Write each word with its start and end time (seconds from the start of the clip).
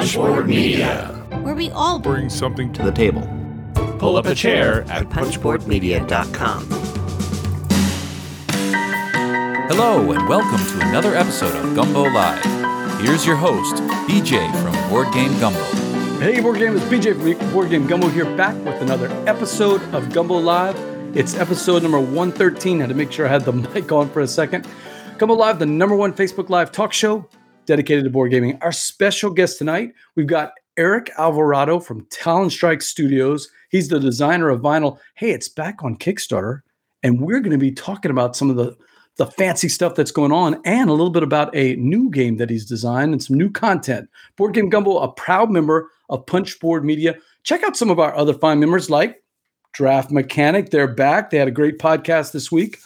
Punchboard 0.00 0.48
Media, 0.48 1.08
where 1.42 1.54
we 1.54 1.68
all 1.72 1.98
bring 1.98 2.30
something 2.30 2.72
to 2.72 2.82
the 2.82 2.90
table. 2.90 3.20
Pull 3.98 4.16
up 4.16 4.24
a 4.24 4.34
chair 4.34 4.80
at 4.90 5.02
punchboardmedia.com. 5.10 6.66
Hello, 9.68 10.10
and 10.10 10.26
welcome 10.26 10.66
to 10.68 10.88
another 10.88 11.14
episode 11.14 11.54
of 11.54 11.74
Gumbo 11.74 12.04
Live. 12.04 12.42
Here's 13.02 13.26
your 13.26 13.36
host, 13.36 13.74
BJ 14.08 14.50
from 14.62 14.88
Board 14.88 15.12
Game 15.12 15.38
Gumbo. 15.38 15.62
Hey, 16.18 16.40
Board 16.40 16.60
Game, 16.60 16.74
it's 16.78 16.86
BJ 16.86 17.38
from 17.38 17.52
Board 17.52 17.68
Game 17.68 17.86
Gumbo 17.86 18.08
here, 18.08 18.24
back 18.38 18.54
with 18.64 18.80
another 18.80 19.10
episode 19.28 19.82
of 19.92 20.14
Gumbo 20.14 20.38
Live. 20.38 20.76
It's 21.14 21.34
episode 21.34 21.82
number 21.82 22.00
113. 22.00 22.78
I 22.78 22.80
had 22.80 22.88
to 22.88 22.94
make 22.94 23.12
sure 23.12 23.26
I 23.26 23.30
had 23.30 23.44
the 23.44 23.52
mic 23.74 23.92
on 23.92 24.08
for 24.08 24.20
a 24.20 24.26
second. 24.26 24.66
Gumbo 25.18 25.34
Live, 25.34 25.58
the 25.58 25.66
number 25.66 25.94
one 25.94 26.14
Facebook 26.14 26.48
Live 26.48 26.72
talk 26.72 26.94
show 26.94 27.28
dedicated 27.70 28.02
to 28.02 28.10
board 28.10 28.32
gaming. 28.32 28.58
Our 28.62 28.72
special 28.72 29.30
guest 29.30 29.58
tonight, 29.58 29.92
we've 30.16 30.26
got 30.26 30.54
Eric 30.76 31.08
Alvarado 31.16 31.78
from 31.78 32.04
Talon 32.06 32.50
Strike 32.50 32.82
Studios. 32.82 33.48
He's 33.68 33.86
the 33.86 34.00
designer 34.00 34.48
of 34.48 34.60
vinyl. 34.60 34.98
Hey, 35.14 35.30
it's 35.30 35.48
back 35.48 35.84
on 35.84 35.96
Kickstarter, 35.96 36.62
and 37.04 37.20
we're 37.20 37.38
going 37.38 37.52
to 37.52 37.58
be 37.58 37.70
talking 37.70 38.10
about 38.10 38.34
some 38.34 38.50
of 38.50 38.56
the 38.56 38.76
the 39.18 39.26
fancy 39.26 39.68
stuff 39.68 39.94
that's 39.94 40.10
going 40.10 40.32
on 40.32 40.60
and 40.64 40.90
a 40.90 40.92
little 40.92 41.10
bit 41.10 41.22
about 41.22 41.54
a 41.54 41.76
new 41.76 42.10
game 42.10 42.38
that 42.38 42.50
he's 42.50 42.66
designed 42.66 43.12
and 43.12 43.22
some 43.22 43.36
new 43.36 43.50
content. 43.50 44.08
Board 44.34 44.52
Game 44.54 44.68
Gumbo, 44.68 44.98
a 44.98 45.12
proud 45.12 45.48
member 45.50 45.90
of 46.08 46.26
Punchboard 46.26 46.84
Media. 46.84 47.14
Check 47.44 47.62
out 47.62 47.76
some 47.76 47.90
of 47.90 48.00
our 48.00 48.16
other 48.16 48.34
fine 48.34 48.58
members 48.58 48.90
like 48.90 49.22
Draft 49.74 50.10
Mechanic. 50.10 50.70
They're 50.70 50.88
back. 50.88 51.30
They 51.30 51.38
had 51.38 51.48
a 51.48 51.52
great 51.52 51.78
podcast 51.78 52.32
this 52.32 52.50
week. 52.50 52.78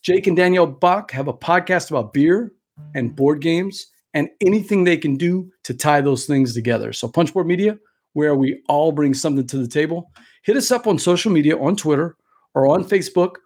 Jake 0.00 0.26
and 0.26 0.36
Danielle 0.36 0.66
Bach 0.66 1.10
have 1.10 1.28
a 1.28 1.34
podcast 1.34 1.90
about 1.90 2.14
beer 2.14 2.52
and 2.94 3.14
board 3.14 3.42
games 3.42 3.88
and 4.14 4.28
anything 4.40 4.84
they 4.84 4.96
can 4.96 5.16
do 5.16 5.50
to 5.64 5.74
tie 5.74 6.00
those 6.00 6.26
things 6.26 6.54
together. 6.54 6.92
So, 6.92 7.08
Punchboard 7.08 7.46
Media, 7.46 7.78
where 8.12 8.34
we 8.34 8.62
all 8.68 8.92
bring 8.92 9.14
something 9.14 9.46
to 9.46 9.58
the 9.58 9.68
table. 9.68 10.10
Hit 10.42 10.56
us 10.56 10.70
up 10.70 10.86
on 10.86 10.98
social 10.98 11.30
media 11.30 11.58
on 11.58 11.76
Twitter 11.76 12.16
or 12.54 12.66
on 12.66 12.84
Facebook 12.84 13.36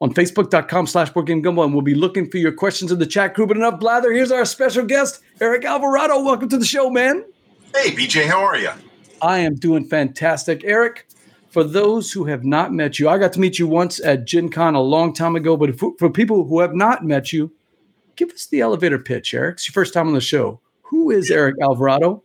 on 0.00 0.12
facebook.com 0.12 0.86
slash 0.86 1.10
board 1.10 1.26
game 1.26 1.42
and 1.46 1.72
we'll 1.72 1.80
be 1.80 1.94
looking 1.94 2.28
for 2.30 2.38
your 2.38 2.52
questions 2.52 2.92
in 2.92 2.98
the 2.98 3.06
chat 3.06 3.34
group. 3.34 3.48
But 3.48 3.56
enough 3.56 3.80
blather 3.80 4.12
here's 4.12 4.30
our 4.30 4.44
special 4.44 4.84
guest 4.84 5.20
eric 5.40 5.64
alvarado. 5.64 6.22
Welcome 6.22 6.48
to 6.50 6.58
the 6.58 6.64
show 6.66 6.90
man. 6.90 7.24
Hey 7.74 7.90
bj 7.90 8.26
how 8.26 8.42
are 8.42 8.58
you 8.58 8.70
i 9.22 9.38
am 9.38 9.54
doing 9.54 9.84
fantastic. 9.84 10.62
Eric 10.64 11.08
for 11.48 11.64
those 11.64 12.12
who 12.12 12.24
have 12.24 12.44
not 12.44 12.72
met 12.72 12.98
you 12.98 13.08
i 13.08 13.16
got 13.16 13.32
to 13.32 13.40
meet 13.40 13.58
you 13.58 13.66
once 13.66 13.98
at 14.00 14.26
gen 14.26 14.48
con 14.48 14.74
a 14.74 14.80
long 14.80 15.14
time 15.14 15.36
ago 15.36 15.56
but 15.56 15.78
for, 15.78 15.92
for 15.98 16.10
people 16.10 16.44
who 16.44 16.60
have 16.60 16.74
not 16.74 17.04
met 17.04 17.32
you 17.32 17.50
give 18.16 18.30
us 18.30 18.46
the 18.46 18.60
elevator 18.60 18.98
pitch 18.98 19.34
eric 19.34 19.54
it's 19.54 19.68
your 19.68 19.72
first 19.72 19.94
time 19.94 20.08
on 20.08 20.14
the 20.14 20.20
show 20.20 20.60
who 20.82 21.10
is 21.10 21.30
eric 21.30 21.56
alvarado 21.60 22.22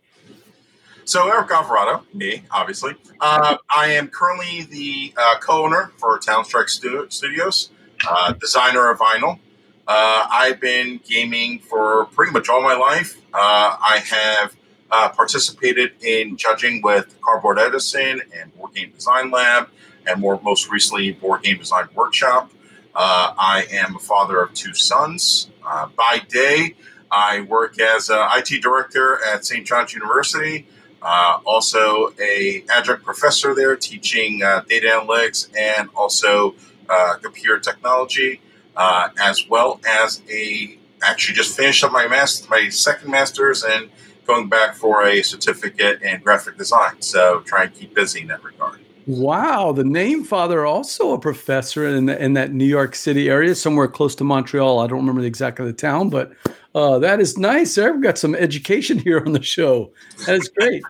so 1.10 1.28
Eric 1.28 1.50
Alvarado, 1.50 2.04
me, 2.14 2.44
obviously. 2.52 2.94
Uh, 3.20 3.56
I 3.74 3.88
am 3.88 4.06
currently 4.06 4.62
the 4.62 5.12
uh, 5.16 5.40
co-owner 5.40 5.90
for 5.96 6.16
Talon 6.20 6.44
Strike 6.44 6.68
Studios, 6.68 7.70
uh, 8.08 8.32
designer 8.34 8.90
of 8.90 9.00
vinyl. 9.00 9.40
Uh, 9.88 10.28
I've 10.30 10.60
been 10.60 11.00
gaming 11.04 11.58
for 11.58 12.04
pretty 12.12 12.30
much 12.30 12.48
all 12.48 12.62
my 12.62 12.76
life. 12.76 13.16
Uh, 13.34 13.76
I 13.80 14.00
have 14.08 14.56
uh, 14.92 15.08
participated 15.08 15.94
in 16.00 16.36
judging 16.36 16.80
with 16.80 17.20
Cardboard 17.22 17.58
Edison 17.58 18.22
and 18.38 18.56
Board 18.56 18.74
Game 18.74 18.92
Design 18.92 19.32
Lab, 19.32 19.68
and 20.06 20.20
more 20.20 20.40
most 20.44 20.70
recently 20.70 21.10
Board 21.10 21.42
Game 21.42 21.58
Design 21.58 21.88
Workshop. 21.92 22.52
I 22.94 23.66
am 23.72 23.96
a 23.96 23.98
father 23.98 24.40
of 24.40 24.54
two 24.54 24.74
sons. 24.74 25.50
By 25.96 26.22
day, 26.28 26.74
I 27.10 27.42
work 27.42 27.80
as 27.80 28.08
an 28.08 28.20
IT 28.36 28.62
director 28.62 29.18
at 29.24 29.44
St. 29.44 29.66
John's 29.66 29.92
University. 29.92 30.66
Uh, 31.02 31.38
also, 31.44 32.12
a 32.20 32.64
adjunct 32.70 33.04
professor 33.04 33.54
there 33.54 33.74
teaching 33.74 34.42
uh, 34.42 34.62
data 34.68 34.86
analytics 34.86 35.48
and 35.58 35.88
also 35.96 36.54
uh, 36.88 37.14
computer 37.22 37.58
technology, 37.58 38.40
uh, 38.76 39.08
as 39.18 39.48
well 39.48 39.80
as 39.88 40.22
a 40.30 40.78
actually 41.02 41.34
just 41.34 41.56
finished 41.56 41.82
up 41.82 41.90
my 41.90 42.06
master, 42.06 42.46
my 42.50 42.68
second 42.68 43.10
master's, 43.10 43.64
and 43.64 43.88
going 44.26 44.48
back 44.48 44.74
for 44.74 45.06
a 45.06 45.22
certificate 45.22 46.02
in 46.02 46.20
graphic 46.20 46.58
design. 46.58 47.00
So, 47.00 47.40
try 47.40 47.64
and 47.64 47.74
keep 47.74 47.94
busy 47.94 48.20
in 48.20 48.28
that 48.28 48.44
regard. 48.44 48.80
Wow, 49.06 49.72
the 49.72 49.84
name 49.84 50.24
father 50.24 50.66
also 50.66 51.12
a 51.12 51.18
professor 51.18 51.86
in 51.86 52.08
in 52.08 52.34
that 52.34 52.52
New 52.52 52.66
York 52.66 52.94
City 52.94 53.28
area, 53.28 53.54
somewhere 53.54 53.88
close 53.88 54.14
to 54.16 54.24
Montreal. 54.24 54.78
I 54.78 54.86
don't 54.86 54.98
remember 54.98 55.22
exactly 55.22 55.66
the 55.66 55.72
town, 55.72 56.10
but 56.10 56.32
uh, 56.74 56.98
that 56.98 57.20
is 57.20 57.38
nice. 57.38 57.76
Eric, 57.78 57.94
we've 57.94 58.02
got 58.02 58.18
some 58.18 58.34
education 58.34 58.98
here 59.04 59.22
on 59.24 59.32
the 59.32 59.42
show. 59.42 59.90
That 60.26 60.36
is 60.36 60.48
great. 60.48 60.82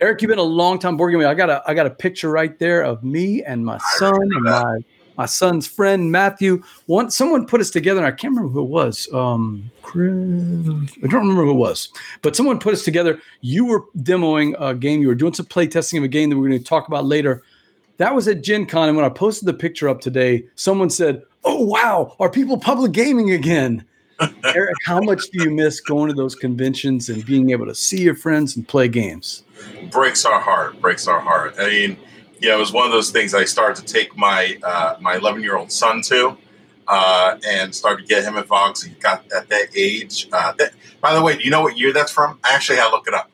Eric, 0.00 0.22
you've 0.22 0.28
been 0.28 0.38
a 0.38 0.42
long 0.42 0.78
time 0.78 0.96
board 0.96 1.12
gaming. 1.12 1.26
I 1.26 1.34
got 1.34 1.50
a 1.50 1.62
I 1.66 1.74
got 1.74 1.86
a 1.86 1.90
picture 1.90 2.30
right 2.30 2.58
there 2.58 2.82
of 2.82 3.02
me 3.02 3.42
and 3.42 3.64
my 3.64 3.78
son 3.96 4.20
and 4.20 4.42
my 4.42 4.78
my 5.16 5.26
son's 5.26 5.66
friend 5.66 6.12
Matthew. 6.12 6.62
One 6.86 7.10
someone 7.10 7.46
put 7.46 7.60
us 7.60 7.70
together, 7.70 7.98
and 7.98 8.06
I 8.06 8.10
can't 8.10 8.34
remember 8.34 8.52
who 8.52 8.62
it 8.62 8.68
was. 8.68 9.08
Um, 9.12 9.70
Chris, 9.82 10.10
I 10.12 11.06
don't 11.06 11.20
remember 11.22 11.44
who 11.44 11.52
it 11.52 11.54
was, 11.54 11.88
but 12.22 12.36
someone 12.36 12.58
put 12.58 12.74
us 12.74 12.84
together. 12.84 13.20
You 13.40 13.64
were 13.64 13.84
demoing 13.98 14.54
a 14.60 14.74
game. 14.74 15.00
You 15.00 15.08
were 15.08 15.14
doing 15.14 15.34
some 15.34 15.46
play 15.46 15.66
testing 15.66 15.98
of 15.98 16.04
a 16.04 16.08
game 16.08 16.30
that 16.30 16.36
we're 16.36 16.48
going 16.48 16.58
to 16.58 16.64
talk 16.64 16.88
about 16.88 17.04
later. 17.06 17.42
That 17.98 18.14
was 18.14 18.26
at 18.26 18.42
Gen 18.42 18.66
Con, 18.66 18.88
and 18.88 18.96
when 18.96 19.06
I 19.06 19.08
posted 19.08 19.46
the 19.46 19.54
picture 19.54 19.88
up 19.88 20.00
today, 20.00 20.44
someone 20.56 20.90
said, 20.90 21.22
"Oh 21.44 21.64
wow, 21.64 22.16
are 22.18 22.30
people 22.30 22.58
public 22.58 22.92
gaming 22.92 23.30
again?" 23.30 23.84
Eric, 24.44 24.76
how 24.84 25.00
much 25.00 25.22
do 25.32 25.42
you 25.42 25.50
miss 25.50 25.80
going 25.80 26.08
to 26.08 26.14
those 26.14 26.34
conventions 26.34 27.08
and 27.08 27.24
being 27.26 27.50
able 27.50 27.66
to 27.66 27.74
see 27.74 28.02
your 28.02 28.14
friends 28.14 28.56
and 28.56 28.66
play 28.66 28.88
games? 28.88 29.42
Breaks 29.90 30.24
our 30.24 30.40
heart. 30.40 30.80
Breaks 30.80 31.08
our 31.08 31.20
heart. 31.20 31.54
I 31.58 31.68
mean, 31.68 31.96
yeah, 32.40 32.54
it 32.54 32.58
was 32.58 32.72
one 32.72 32.86
of 32.86 32.92
those 32.92 33.10
things 33.10 33.34
I 33.34 33.44
started 33.44 33.84
to 33.86 33.92
take 33.92 34.16
my 34.16 34.58
uh, 34.62 34.96
my 35.00 35.16
11 35.16 35.42
year 35.42 35.56
old 35.56 35.72
son 35.72 36.02
to, 36.02 36.36
uh, 36.88 37.38
and 37.46 37.74
started 37.74 38.06
to 38.06 38.08
get 38.08 38.24
him 38.24 38.36
involved. 38.36 38.84
He 38.84 38.90
got 38.94 39.24
at 39.32 39.48
that 39.48 39.68
age. 39.76 40.28
Uh, 40.32 40.52
that, 40.58 40.72
by 41.00 41.14
the 41.14 41.22
way, 41.22 41.36
do 41.36 41.44
you 41.44 41.50
know 41.50 41.62
what 41.62 41.78
year 41.78 41.92
that's 41.92 42.12
from? 42.12 42.38
I 42.44 42.54
actually 42.54 42.76
had 42.76 42.86
to 42.86 42.90
look 42.90 43.08
it 43.08 43.14
up. 43.14 43.30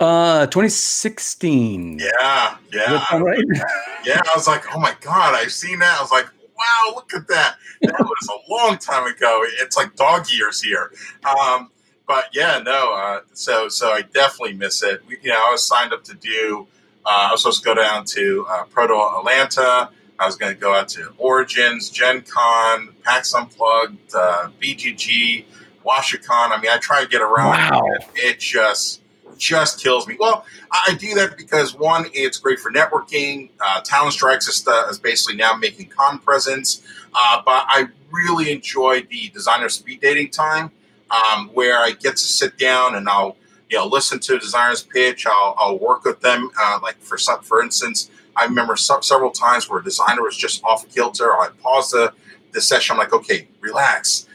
Uh, 0.00 0.46
2016. 0.46 1.98
Yeah, 1.98 2.56
yeah, 2.72 3.18
right? 3.18 3.44
yeah. 4.04 4.20
I 4.24 4.32
was 4.36 4.46
like, 4.46 4.64
oh 4.74 4.78
my 4.78 4.94
god, 5.00 5.34
I've 5.34 5.52
seen 5.52 5.80
that. 5.80 5.98
I 5.98 6.02
was 6.02 6.12
like, 6.12 6.26
wow, 6.56 6.92
look 6.94 7.12
at 7.14 7.26
that. 7.28 7.56
That 7.82 8.00
was 8.00 8.28
a 8.28 8.52
long 8.52 8.78
time 8.78 9.06
ago. 9.12 9.44
It's 9.60 9.76
like 9.76 9.96
dog 9.96 10.30
years 10.30 10.62
here. 10.62 10.92
Um, 11.24 11.70
but 12.06 12.26
yeah, 12.32 12.60
no. 12.64 12.94
Uh, 12.94 13.20
so 13.32 13.68
so 13.68 13.90
I 13.90 14.02
definitely 14.02 14.54
miss 14.54 14.82
it. 14.82 15.02
We, 15.06 15.18
you 15.22 15.30
know, 15.30 15.42
I 15.44 15.50
was 15.50 15.66
signed 15.66 15.92
up 15.92 16.04
to 16.04 16.14
do. 16.14 16.66
Uh, 17.04 17.28
I 17.28 17.32
was 17.32 17.42
supposed 17.42 17.62
to 17.62 17.66
go 17.66 17.74
down 17.74 18.04
to 18.06 18.46
uh, 18.48 18.64
Proto 18.64 18.94
Atlanta. 19.18 19.90
I 20.18 20.26
was 20.26 20.36
going 20.36 20.52
to 20.52 20.60
go 20.60 20.74
out 20.74 20.88
to 20.90 21.12
Origins, 21.16 21.90
Gen 21.90 22.22
Con, 22.22 22.88
PAX 23.04 23.34
Unplugged, 23.34 24.14
uh, 24.14 24.48
BGG, 24.60 25.44
WashCon. 25.84 26.28
I 26.28 26.60
mean, 26.60 26.70
I 26.72 26.78
try 26.78 27.02
to 27.02 27.08
get 27.08 27.22
around. 27.22 27.50
Wow. 27.50 27.82
It, 27.86 28.04
it 28.16 28.40
just 28.40 29.00
just 29.38 29.82
kills 29.82 30.06
me. 30.06 30.16
Well, 30.18 30.44
I 30.70 30.94
do 30.94 31.14
that 31.14 31.36
because 31.36 31.74
one, 31.74 32.06
it's 32.12 32.38
great 32.38 32.58
for 32.58 32.70
networking. 32.70 33.50
Uh, 33.60 33.80
Talon 33.82 34.10
Strikes 34.10 34.48
is, 34.48 34.66
is 34.90 34.98
basically 34.98 35.36
now 35.36 35.54
making 35.54 35.86
con 35.88 36.18
presence, 36.18 36.82
uh, 37.14 37.42
but 37.44 37.64
I 37.68 37.88
really 38.10 38.50
enjoy 38.50 39.02
the 39.02 39.30
designer 39.30 39.68
speed 39.68 40.00
dating 40.00 40.30
time, 40.30 40.70
um, 41.10 41.48
where 41.54 41.78
I 41.78 41.92
get 41.92 42.12
to 42.12 42.24
sit 42.24 42.58
down 42.58 42.94
and 42.94 43.08
I'll 43.08 43.36
you 43.70 43.78
know 43.78 43.86
listen 43.86 44.18
to 44.20 44.36
a 44.36 44.38
designer's 44.38 44.82
pitch. 44.82 45.26
I'll, 45.26 45.54
I'll 45.58 45.78
work 45.78 46.04
with 46.04 46.20
them. 46.20 46.50
Uh, 46.58 46.80
like 46.82 47.00
for 47.00 47.18
some, 47.18 47.42
for 47.42 47.62
instance, 47.62 48.10
I 48.36 48.44
remember 48.44 48.76
some, 48.76 49.02
several 49.02 49.30
times 49.30 49.68
where 49.68 49.80
a 49.80 49.84
designer 49.84 50.22
was 50.22 50.36
just 50.36 50.62
off 50.64 50.88
kilter. 50.94 51.32
I 51.32 51.48
pause 51.62 51.90
the 51.90 52.12
the 52.52 52.60
session. 52.60 52.94
I'm 52.94 52.98
like, 52.98 53.12
okay, 53.12 53.48
relax 53.60 54.27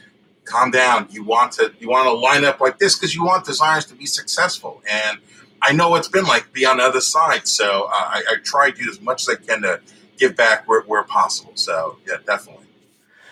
calm 0.44 0.70
down. 0.70 1.08
You 1.10 1.24
want 1.24 1.52
to 1.52 1.72
you 1.80 1.88
want 1.88 2.06
to 2.06 2.12
line 2.12 2.44
up 2.44 2.60
like 2.60 2.78
this 2.78 2.96
because 2.96 3.14
you 3.14 3.24
want 3.24 3.44
designers 3.44 3.86
to 3.86 3.94
be 3.94 4.06
successful. 4.06 4.82
And 4.90 5.18
I 5.62 5.72
know 5.72 5.94
it's 5.96 6.08
been 6.08 6.24
like 6.24 6.52
be 6.52 6.66
on 6.66 6.78
the 6.78 6.84
other 6.84 7.00
side, 7.00 7.48
so 7.48 7.84
uh, 7.84 7.92
I, 7.92 8.22
I, 8.30 8.34
try 8.42 8.70
to 8.70 8.82
do 8.82 8.90
as 8.90 9.00
much 9.00 9.22
as 9.22 9.36
I 9.36 9.42
can 9.42 9.62
to 9.62 9.80
give 10.18 10.36
back 10.36 10.68
where, 10.68 10.82
where 10.82 11.02
possible. 11.04 11.52
So 11.54 11.98
yeah, 12.06 12.16
definitely. 12.26 12.64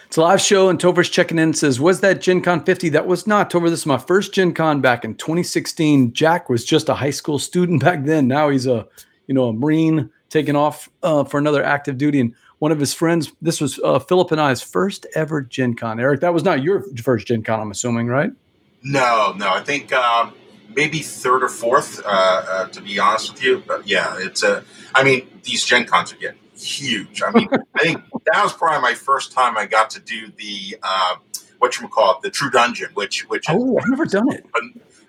It's 0.06 0.18
a 0.18 0.20
live 0.20 0.42
show, 0.42 0.68
and 0.68 0.78
Topher's 0.78 1.08
checking 1.08 1.38
in 1.38 1.54
says, 1.54 1.80
Was 1.80 2.00
that 2.00 2.20
Gen 2.20 2.42
Con 2.42 2.64
50? 2.64 2.90
That 2.90 3.06
was 3.06 3.26
not. 3.26 3.50
Topher, 3.50 3.70
this 3.70 3.80
is 3.80 3.86
my 3.86 3.96
first 3.96 4.34
Gen 4.34 4.52
Con 4.52 4.82
back 4.82 5.06
in 5.06 5.14
2016. 5.14 6.12
Jack 6.12 6.50
was 6.50 6.66
just 6.66 6.90
a 6.90 6.94
high 6.94 7.10
school 7.10 7.38
student 7.38 7.80
back 7.84 8.04
then. 8.04 8.28
Now 8.28 8.50
he's 8.50 8.66
a, 8.66 8.86
you 9.26 9.34
know, 9.34 9.48
a 9.48 9.52
Marine 9.54 10.10
taking 10.28 10.54
off 10.54 10.90
uh, 11.02 11.24
for 11.24 11.38
another 11.38 11.64
active 11.64 11.96
duty. 11.96 12.20
And 12.20 12.34
one 12.62 12.70
of 12.70 12.78
his 12.78 12.94
friends. 12.94 13.32
This 13.42 13.60
was 13.60 13.80
uh, 13.82 13.98
Philip 13.98 14.30
and 14.30 14.40
I's 14.40 14.62
first 14.62 15.04
ever 15.16 15.42
Gen 15.42 15.74
Con. 15.74 15.98
Eric, 15.98 16.20
that 16.20 16.32
was 16.32 16.44
not 16.44 16.62
your 16.62 16.84
first 17.02 17.26
Gen 17.26 17.42
Con, 17.42 17.58
I'm 17.58 17.72
assuming, 17.72 18.06
right? 18.06 18.30
No, 18.84 19.34
no. 19.36 19.50
I 19.50 19.64
think 19.64 19.92
um, 19.92 20.32
maybe 20.76 21.00
third 21.00 21.42
or 21.42 21.48
fourth, 21.48 22.00
uh, 22.06 22.08
uh, 22.08 22.68
to 22.68 22.80
be 22.80 23.00
honest 23.00 23.32
with 23.32 23.42
you. 23.42 23.64
But 23.66 23.88
yeah, 23.88 24.14
it's 24.20 24.44
a. 24.44 24.62
I 24.94 25.02
mean, 25.02 25.26
these 25.42 25.64
Gen 25.64 25.86
Cons 25.86 26.12
are 26.12 26.16
getting 26.18 26.38
huge. 26.56 27.20
I 27.20 27.32
mean, 27.32 27.48
I 27.74 27.80
think 27.80 28.00
that 28.32 28.44
was 28.44 28.52
probably 28.52 28.80
my 28.80 28.94
first 28.94 29.32
time 29.32 29.58
I 29.58 29.66
got 29.66 29.90
to 29.90 30.00
do 30.00 30.30
the 30.36 30.76
uh, 30.84 31.16
what 31.58 31.80
you 31.80 31.88
call 31.88 32.12
it, 32.14 32.22
the 32.22 32.30
True 32.30 32.50
Dungeon, 32.50 32.90
which 32.94 33.28
which 33.28 33.46
oh, 33.48 33.76
I've 33.76 33.88
never 33.88 34.04
done 34.04 34.30
it. 34.32 34.46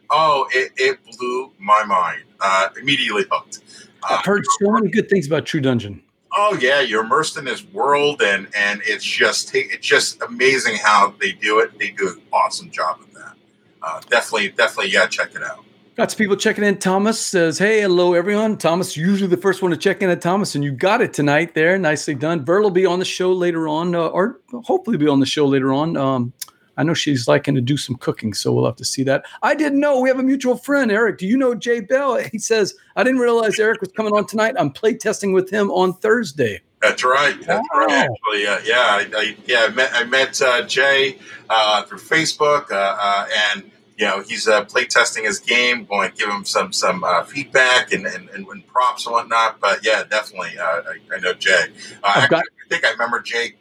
Oh, 0.10 0.48
it, 0.52 0.72
it 0.76 0.98
blew 1.20 1.52
my 1.60 1.84
mind. 1.84 2.24
Uh, 2.40 2.70
immediately 2.82 3.26
hooked. 3.30 3.60
Uh, 4.02 4.18
I've 4.18 4.26
heard 4.26 4.44
so 4.60 4.72
many 4.72 4.90
good 4.90 5.08
things 5.08 5.28
about 5.28 5.46
True 5.46 5.62
Dungeon. 5.62 6.03
Oh 6.36 6.58
yeah, 6.60 6.82
you're 6.82 7.04
immersed 7.04 7.38
in 7.38 7.46
this 7.46 7.64
world, 7.66 8.22
and 8.22 8.48
and 8.56 8.82
it's 8.86 9.04
just 9.04 9.54
it's 9.54 9.86
just 9.86 10.22
amazing 10.24 10.78
how 10.78 11.14
they 11.20 11.32
do 11.32 11.60
it. 11.60 11.78
They 11.78 11.92
do 11.92 12.10
an 12.10 12.22
awesome 12.32 12.72
job 12.72 13.00
of 13.02 13.14
that. 13.14 13.34
Uh, 13.82 14.02
definitely, 14.10 14.50
definitely, 14.50 14.92
yeah, 14.92 15.06
check 15.08 15.36
it 15.36 15.44
out. 15.44 15.64
Got 15.96 16.10
some 16.10 16.18
people 16.18 16.36
checking 16.36 16.64
in. 16.64 16.78
Thomas 16.78 17.20
says, 17.20 17.60
"Hey, 17.60 17.82
hello 17.82 18.16
everyone." 18.16 18.58
Thomas, 18.58 18.98
usually 18.98 19.30
the 19.30 19.38
first 19.38 19.62
one 19.62 19.70
to 19.70 19.78
check 19.78 20.02
in 20.02 20.10
at 20.10 20.22
Thomas, 20.22 20.56
and 20.56 20.64
you 20.64 20.72
got 20.72 21.02
it 21.02 21.14
tonight. 21.14 21.54
There, 21.54 21.78
nicely 21.78 22.16
done. 22.16 22.44
Vert 22.44 22.64
will 22.64 22.72
be 22.72 22.88
on 22.88 22.98
the 22.98 23.06
show 23.06 23.32
later 23.32 23.68
on, 23.68 23.94
uh, 23.94 24.08
or 24.08 24.40
hopefully 24.64 24.98
be 24.98 25.08
on 25.08 25.20
the 25.20 25.28
show 25.28 25.46
later 25.46 25.72
on. 25.72 25.96
Um, 25.96 26.34
I 26.78 26.84
know 26.84 26.94
she's 26.94 27.28
liking 27.28 27.56
to 27.56 27.62
do 27.62 27.78
some 27.78 27.96
cooking, 27.96 28.34
so 28.34 28.52
we'll 28.52 28.66
have 28.66 28.76
to 28.78 28.86
see 28.86 29.04
that. 29.04 29.26
I 29.44 29.54
didn't 29.54 29.80
know 29.80 30.00
we 30.00 30.10
have 30.10 30.20
a 30.20 30.24
mutual 30.24 30.58
friend, 30.58 30.92
Eric. 30.92 31.20
Do 31.20 31.28
you 31.28 31.38
know 31.38 31.56
Jay 31.56 31.80
Bell? 31.80 32.22
He 32.34 32.40
says, 32.40 32.74
I 32.96 33.04
didn't 33.04 33.20
realize 33.20 33.60
Eric 33.60 33.80
was 33.82 33.92
coming 33.92 34.14
on 34.14 34.26
tonight. 34.26 34.56
I'm 34.58 34.72
play 34.72 34.96
testing 34.96 35.34
with 35.34 35.52
him 35.52 35.70
on 35.72 35.94
Thursday. 35.94 36.62
That's 36.82 37.04
right. 37.04 37.40
That's 37.46 37.68
wow. 37.74 37.80
right. 37.80 37.92
Actually, 37.92 38.48
uh, 38.48 38.60
yeah, 38.66 38.76
I, 38.80 39.08
I, 39.16 39.38
yeah, 39.46 39.68
I 39.70 39.70
met, 39.70 39.92
I 39.94 40.04
met 40.04 40.42
uh, 40.42 40.64
Jay 40.64 41.20
uh, 41.50 41.84
through 41.84 42.00
Facebook, 42.00 42.72
uh, 42.72 42.98
uh, 43.00 43.28
and 43.54 43.72
you 43.98 44.06
know 44.06 44.22
he's 44.22 44.48
uh, 44.48 44.66
play 44.66 44.86
testing 44.86 45.24
his 45.26 45.40
game. 45.40 45.86
Going 45.86 46.10
to 46.10 46.16
give 46.16 46.30
him 46.30 46.44
some 46.44 46.74
some 46.74 47.06
feedback 47.28 47.94
and, 47.94 48.06
and, 48.06 48.30
and, 48.30 48.68
props 48.68 49.06
and 49.06 49.14
whatnot. 49.14 49.60
But 49.60 49.86
yeah, 49.86 50.04
definitely, 50.10 50.60
I, 50.60 50.82
I, 51.16 51.20
know 51.20 51.34
Jay. 51.34 51.66
I, 52.04 52.28
got- 52.28 52.44
I 52.44 52.70
think 52.70 52.86
I 52.86 52.92
remember 52.92 53.22
Jay. 53.22 53.54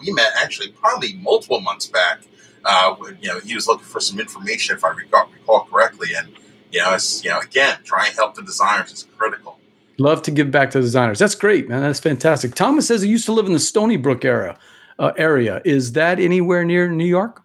we 0.00 0.12
met 0.12 0.32
actually 0.36 0.68
probably 0.68 1.14
multiple 1.14 1.60
months 1.60 1.86
back 1.86 2.22
uh, 2.64 2.94
you 3.20 3.28
know, 3.28 3.40
he 3.40 3.54
was 3.54 3.66
looking 3.66 3.84
for 3.84 4.00
some 4.00 4.20
information, 4.20 4.76
if 4.76 4.84
I 4.84 4.90
recall, 4.90 5.28
recall 5.32 5.64
correctly. 5.64 6.08
And, 6.16 6.28
you 6.70 6.80
know, 6.80 6.94
it's, 6.94 7.24
you 7.24 7.30
know, 7.30 7.40
again, 7.40 7.78
trying 7.84 8.10
to 8.10 8.16
help 8.16 8.34
the 8.34 8.42
designers 8.42 8.92
is 8.92 9.06
critical. 9.16 9.58
Love 9.98 10.22
to 10.22 10.30
give 10.30 10.50
back 10.50 10.70
to 10.70 10.78
the 10.78 10.82
designers. 10.82 11.18
That's 11.18 11.34
great, 11.34 11.68
man. 11.68 11.82
That's 11.82 12.00
fantastic. 12.00 12.54
Thomas 12.54 12.86
says 12.86 13.02
he 13.02 13.08
used 13.08 13.26
to 13.26 13.32
live 13.32 13.46
in 13.46 13.52
the 13.52 13.58
Stony 13.58 13.96
Brook 13.96 14.24
area. 14.24 14.58
Uh, 14.98 15.12
area. 15.16 15.60
Is 15.64 15.92
that 15.92 16.20
anywhere 16.20 16.64
near 16.64 16.88
New 16.88 17.06
York? 17.06 17.42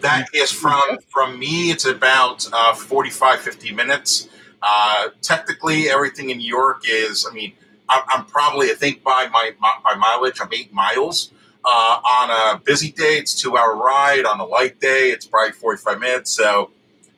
That 0.00 0.26
is 0.34 0.50
from 0.50 0.98
from 1.08 1.38
me. 1.38 1.70
It's 1.70 1.84
about 1.84 2.48
uh, 2.52 2.74
45, 2.74 3.40
50 3.40 3.72
minutes. 3.72 4.28
Uh, 4.62 5.08
technically, 5.22 5.88
everything 5.88 6.30
in 6.30 6.38
New 6.38 6.48
York 6.48 6.82
is. 6.88 7.26
I 7.30 7.34
mean, 7.34 7.52
I'm, 7.88 8.02
I'm 8.08 8.24
probably. 8.26 8.70
I 8.70 8.74
think 8.74 9.02
by 9.02 9.28
my, 9.32 9.52
my, 9.60 9.72
my 9.84 9.94
mileage, 9.94 10.38
I'm 10.40 10.52
eight 10.52 10.72
miles. 10.72 11.32
Uh, 11.64 12.00
on 12.04 12.30
a 12.30 12.60
busy 12.60 12.90
day, 12.92 13.18
it's 13.18 13.34
two 13.34 13.56
hour 13.56 13.76
ride. 13.76 14.24
On 14.24 14.40
a 14.40 14.44
light 14.44 14.80
day, 14.80 15.10
it's 15.10 15.26
probably 15.26 15.52
45 15.52 16.00
minutes. 16.00 16.32
So, 16.32 16.70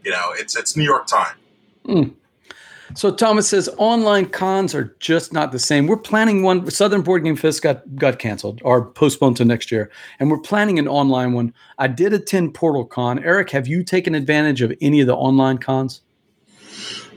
you 0.04 0.10
know, 0.10 0.32
it's 0.34 0.56
it's 0.56 0.76
New 0.76 0.84
York 0.84 1.06
time. 1.06 1.36
Mm. 1.86 2.14
So 2.94 3.10
Thomas 3.10 3.48
says 3.48 3.70
online 3.78 4.26
cons 4.26 4.74
are 4.74 4.94
just 4.98 5.32
not 5.32 5.50
the 5.50 5.58
same. 5.58 5.86
We're 5.86 5.96
planning 5.96 6.42
one. 6.42 6.70
Southern 6.70 7.00
Board 7.00 7.24
Game 7.24 7.36
Fest 7.36 7.62
got 7.62 7.96
got 7.96 8.18
canceled 8.18 8.60
or 8.64 8.84
postponed 8.84 9.36
to 9.38 9.44
next 9.44 9.72
year, 9.72 9.90
and 10.20 10.30
we're 10.30 10.40
planning 10.40 10.78
an 10.78 10.88
online 10.88 11.32
one. 11.32 11.54
I 11.78 11.86
did 11.86 12.12
attend 12.12 12.54
Portal 12.54 12.84
Con. 12.84 13.22
Eric, 13.24 13.50
have 13.50 13.66
you 13.66 13.82
taken 13.82 14.14
advantage 14.14 14.60
of 14.60 14.74
any 14.82 15.00
of 15.00 15.06
the 15.06 15.14
online 15.14 15.58
cons? 15.58 16.02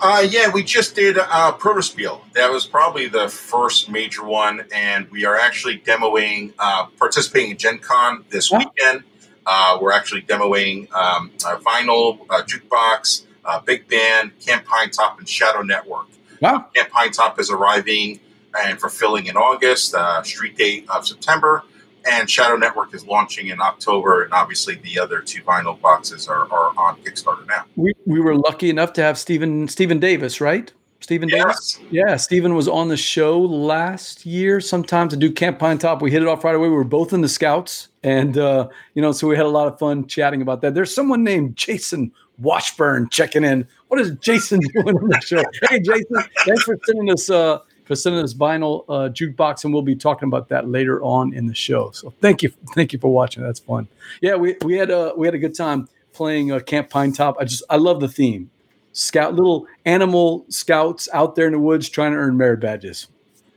Uh, 0.01 0.27
yeah, 0.29 0.51
we 0.51 0.63
just 0.63 0.95
did 0.95 1.17
uh, 1.17 1.53
Protospiel. 1.57 2.21
That 2.33 2.51
was 2.51 2.65
probably 2.65 3.07
the 3.07 3.29
first 3.29 3.89
major 3.89 4.23
one, 4.23 4.65
and 4.73 5.09
we 5.09 5.25
are 5.25 5.37
actually 5.37 5.79
demoing, 5.79 6.53
uh, 6.59 6.87
participating 6.97 7.51
in 7.51 7.57
Gen 7.57 7.79
Con 7.79 8.25
this 8.29 8.51
weekend. 8.51 9.03
Uh, 9.45 9.77
we're 9.81 9.93
actually 9.93 10.23
demoing 10.23 10.91
um, 10.93 11.31
Vinyl, 11.39 12.25
Jukebox, 12.27 13.23
Big 13.65 13.87
Band, 13.87 14.37
Camp 14.39 14.65
Pine 14.65 14.89
Top, 14.89 15.19
and 15.19 15.29
Shadow 15.29 15.61
Network. 15.61 16.07
Wow. 16.41 16.65
Camp 16.73 16.89
Pinetop 16.89 17.39
is 17.39 17.49
arriving 17.49 18.19
and 18.59 18.79
fulfilling 18.79 19.27
in 19.27 19.37
August, 19.37 19.93
uh, 19.95 20.21
street 20.23 20.57
date 20.57 20.85
of 20.89 21.07
September 21.07 21.63
and 22.05 22.29
Shadow 22.29 22.55
Network 22.55 22.93
is 22.93 23.05
launching 23.05 23.47
in 23.47 23.61
October, 23.61 24.23
and 24.23 24.33
obviously 24.33 24.75
the 24.75 24.99
other 24.99 25.21
two 25.21 25.41
vinyl 25.43 25.79
boxes 25.79 26.27
are, 26.27 26.51
are 26.51 26.71
on 26.77 26.97
Kickstarter 27.01 27.45
now. 27.47 27.65
We, 27.75 27.93
we 28.05 28.19
were 28.19 28.35
lucky 28.35 28.69
enough 28.69 28.93
to 28.93 29.03
have 29.03 29.17
Stephen 29.17 29.67
Stephen 29.67 29.99
Davis, 29.99 30.39
right? 30.39 30.71
Stephen 31.01 31.29
yes. 31.29 31.75
Davis. 31.75 31.91
Yeah, 31.91 32.15
Stephen 32.15 32.55
was 32.55 32.67
on 32.67 32.87
the 32.87 32.97
show 32.97 33.39
last 33.39 34.25
year 34.25 34.59
sometime 34.59 35.07
to 35.09 35.17
do 35.17 35.31
Camp 35.31 35.59
Pine 35.59 35.77
Top. 35.77 36.01
We 36.01 36.09
hit 36.09 36.21
it 36.21 36.27
off 36.27 36.43
right 36.43 36.55
away. 36.55 36.67
We 36.67 36.73
were 36.73 36.83
both 36.83 37.13
in 37.13 37.21
the 37.21 37.29
Scouts, 37.29 37.89
and 38.03 38.37
uh, 38.37 38.69
you 38.93 39.01
know, 39.01 39.11
so 39.11 39.27
we 39.27 39.35
had 39.35 39.45
a 39.45 39.49
lot 39.49 39.67
of 39.67 39.77
fun 39.77 40.07
chatting 40.07 40.41
about 40.41 40.61
that. 40.61 40.73
There's 40.73 40.93
someone 40.93 41.23
named 41.23 41.55
Jason 41.55 42.11
Washburn 42.39 43.09
checking 43.09 43.43
in. 43.43 43.67
What 43.87 43.99
is 43.99 44.11
Jason 44.19 44.59
doing 44.73 44.97
on 44.97 45.09
the 45.09 45.21
show? 45.21 45.43
hey, 45.69 45.79
Jason, 45.79 46.23
thanks 46.45 46.63
for 46.63 46.77
sending 46.85 47.11
us. 47.11 47.29
Uh, 47.29 47.59
for 47.85 47.95
sending 47.95 48.21
us 48.23 48.33
vinyl 48.33 48.83
uh, 48.89 49.09
jukebox, 49.09 49.63
and 49.63 49.73
we'll 49.73 49.83
be 49.83 49.95
talking 49.95 50.27
about 50.27 50.49
that 50.49 50.67
later 50.67 51.01
on 51.01 51.33
in 51.33 51.47
the 51.47 51.55
show. 51.55 51.91
So 51.91 52.13
thank 52.21 52.43
you, 52.43 52.51
thank 52.73 52.91
you 52.91 52.99
for 52.99 53.11
watching. 53.11 53.43
That's 53.43 53.59
fun. 53.59 53.87
Yeah, 54.21 54.35
we 54.35 54.57
we 54.63 54.75
had 54.75 54.91
a 54.91 55.13
we 55.15 55.27
had 55.27 55.35
a 55.35 55.39
good 55.39 55.55
time 55.55 55.87
playing 56.13 56.51
uh, 56.51 56.59
Camp 56.59 56.89
Pine 56.89 57.13
Top. 57.13 57.37
I 57.39 57.45
just 57.45 57.63
I 57.69 57.77
love 57.77 58.01
the 58.01 58.07
theme. 58.07 58.49
Scout 58.91 59.33
little 59.33 59.67
animal 59.85 60.45
scouts 60.49 61.07
out 61.13 61.35
there 61.35 61.45
in 61.45 61.53
the 61.53 61.59
woods 61.59 61.89
trying 61.89 62.13
to 62.13 62.17
earn 62.17 62.37
merit 62.37 62.59
badges. 62.59 63.07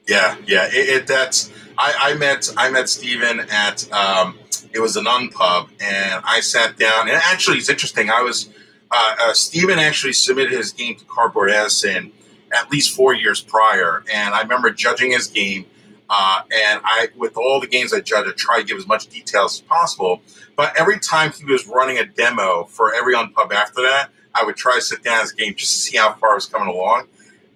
Yeah, 0.06 0.36
yeah. 0.46 0.66
It, 0.66 0.88
it 0.88 1.06
that's 1.06 1.52
I, 1.76 1.94
I 1.98 2.14
met 2.14 2.52
I 2.56 2.70
met 2.70 2.88
Steven 2.88 3.40
at 3.50 3.90
um, 3.92 4.38
it 4.72 4.80
was 4.80 4.96
an 4.96 5.04
unpub, 5.04 5.68
and 5.80 6.22
I 6.24 6.40
sat 6.40 6.76
down. 6.76 7.08
And 7.08 7.16
actually, 7.16 7.58
it's 7.58 7.68
interesting. 7.68 8.10
I 8.10 8.22
was 8.22 8.48
uh, 8.90 9.14
uh, 9.20 9.32
Steven 9.32 9.78
actually 9.78 10.14
submitted 10.14 10.52
his 10.52 10.72
game 10.72 10.96
to 10.96 11.04
Cardboard 11.04 11.50
Edison 11.50 12.12
at 12.52 12.70
least 12.70 12.94
four 12.94 13.14
years 13.14 13.40
prior. 13.40 14.04
And 14.12 14.34
I 14.34 14.42
remember 14.42 14.70
judging 14.70 15.12
his 15.12 15.26
game. 15.26 15.66
Uh, 16.10 16.40
and 16.44 16.80
I, 16.84 17.08
with 17.16 17.36
all 17.36 17.60
the 17.60 17.66
games 17.66 17.92
I 17.92 18.00
judged, 18.00 18.28
I 18.28 18.32
try 18.36 18.60
to 18.60 18.64
give 18.64 18.78
as 18.78 18.86
much 18.86 19.08
details 19.08 19.56
as 19.56 19.60
possible. 19.60 20.22
But 20.56 20.78
every 20.78 20.98
time 20.98 21.32
he 21.32 21.44
was 21.44 21.66
running 21.66 21.98
a 21.98 22.06
demo 22.06 22.64
for 22.64 22.94
every 22.94 23.14
unpub 23.14 23.52
after 23.52 23.82
that, 23.82 24.08
I 24.34 24.44
would 24.44 24.56
try 24.56 24.76
to 24.76 24.80
sit 24.80 25.02
down 25.02 25.20
his 25.20 25.32
game 25.32 25.54
just 25.54 25.72
to 25.72 25.78
see 25.78 25.96
how 25.98 26.14
far 26.14 26.32
I 26.32 26.34
was 26.34 26.46
coming 26.46 26.68
along. 26.68 27.08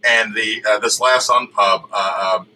And 0.04 0.34
the 0.34 0.64
uh, 0.68 0.78
this 0.80 1.00
last 1.00 1.30
unpub, 1.30 1.88
uh, 1.92 2.36
um, 2.38 2.46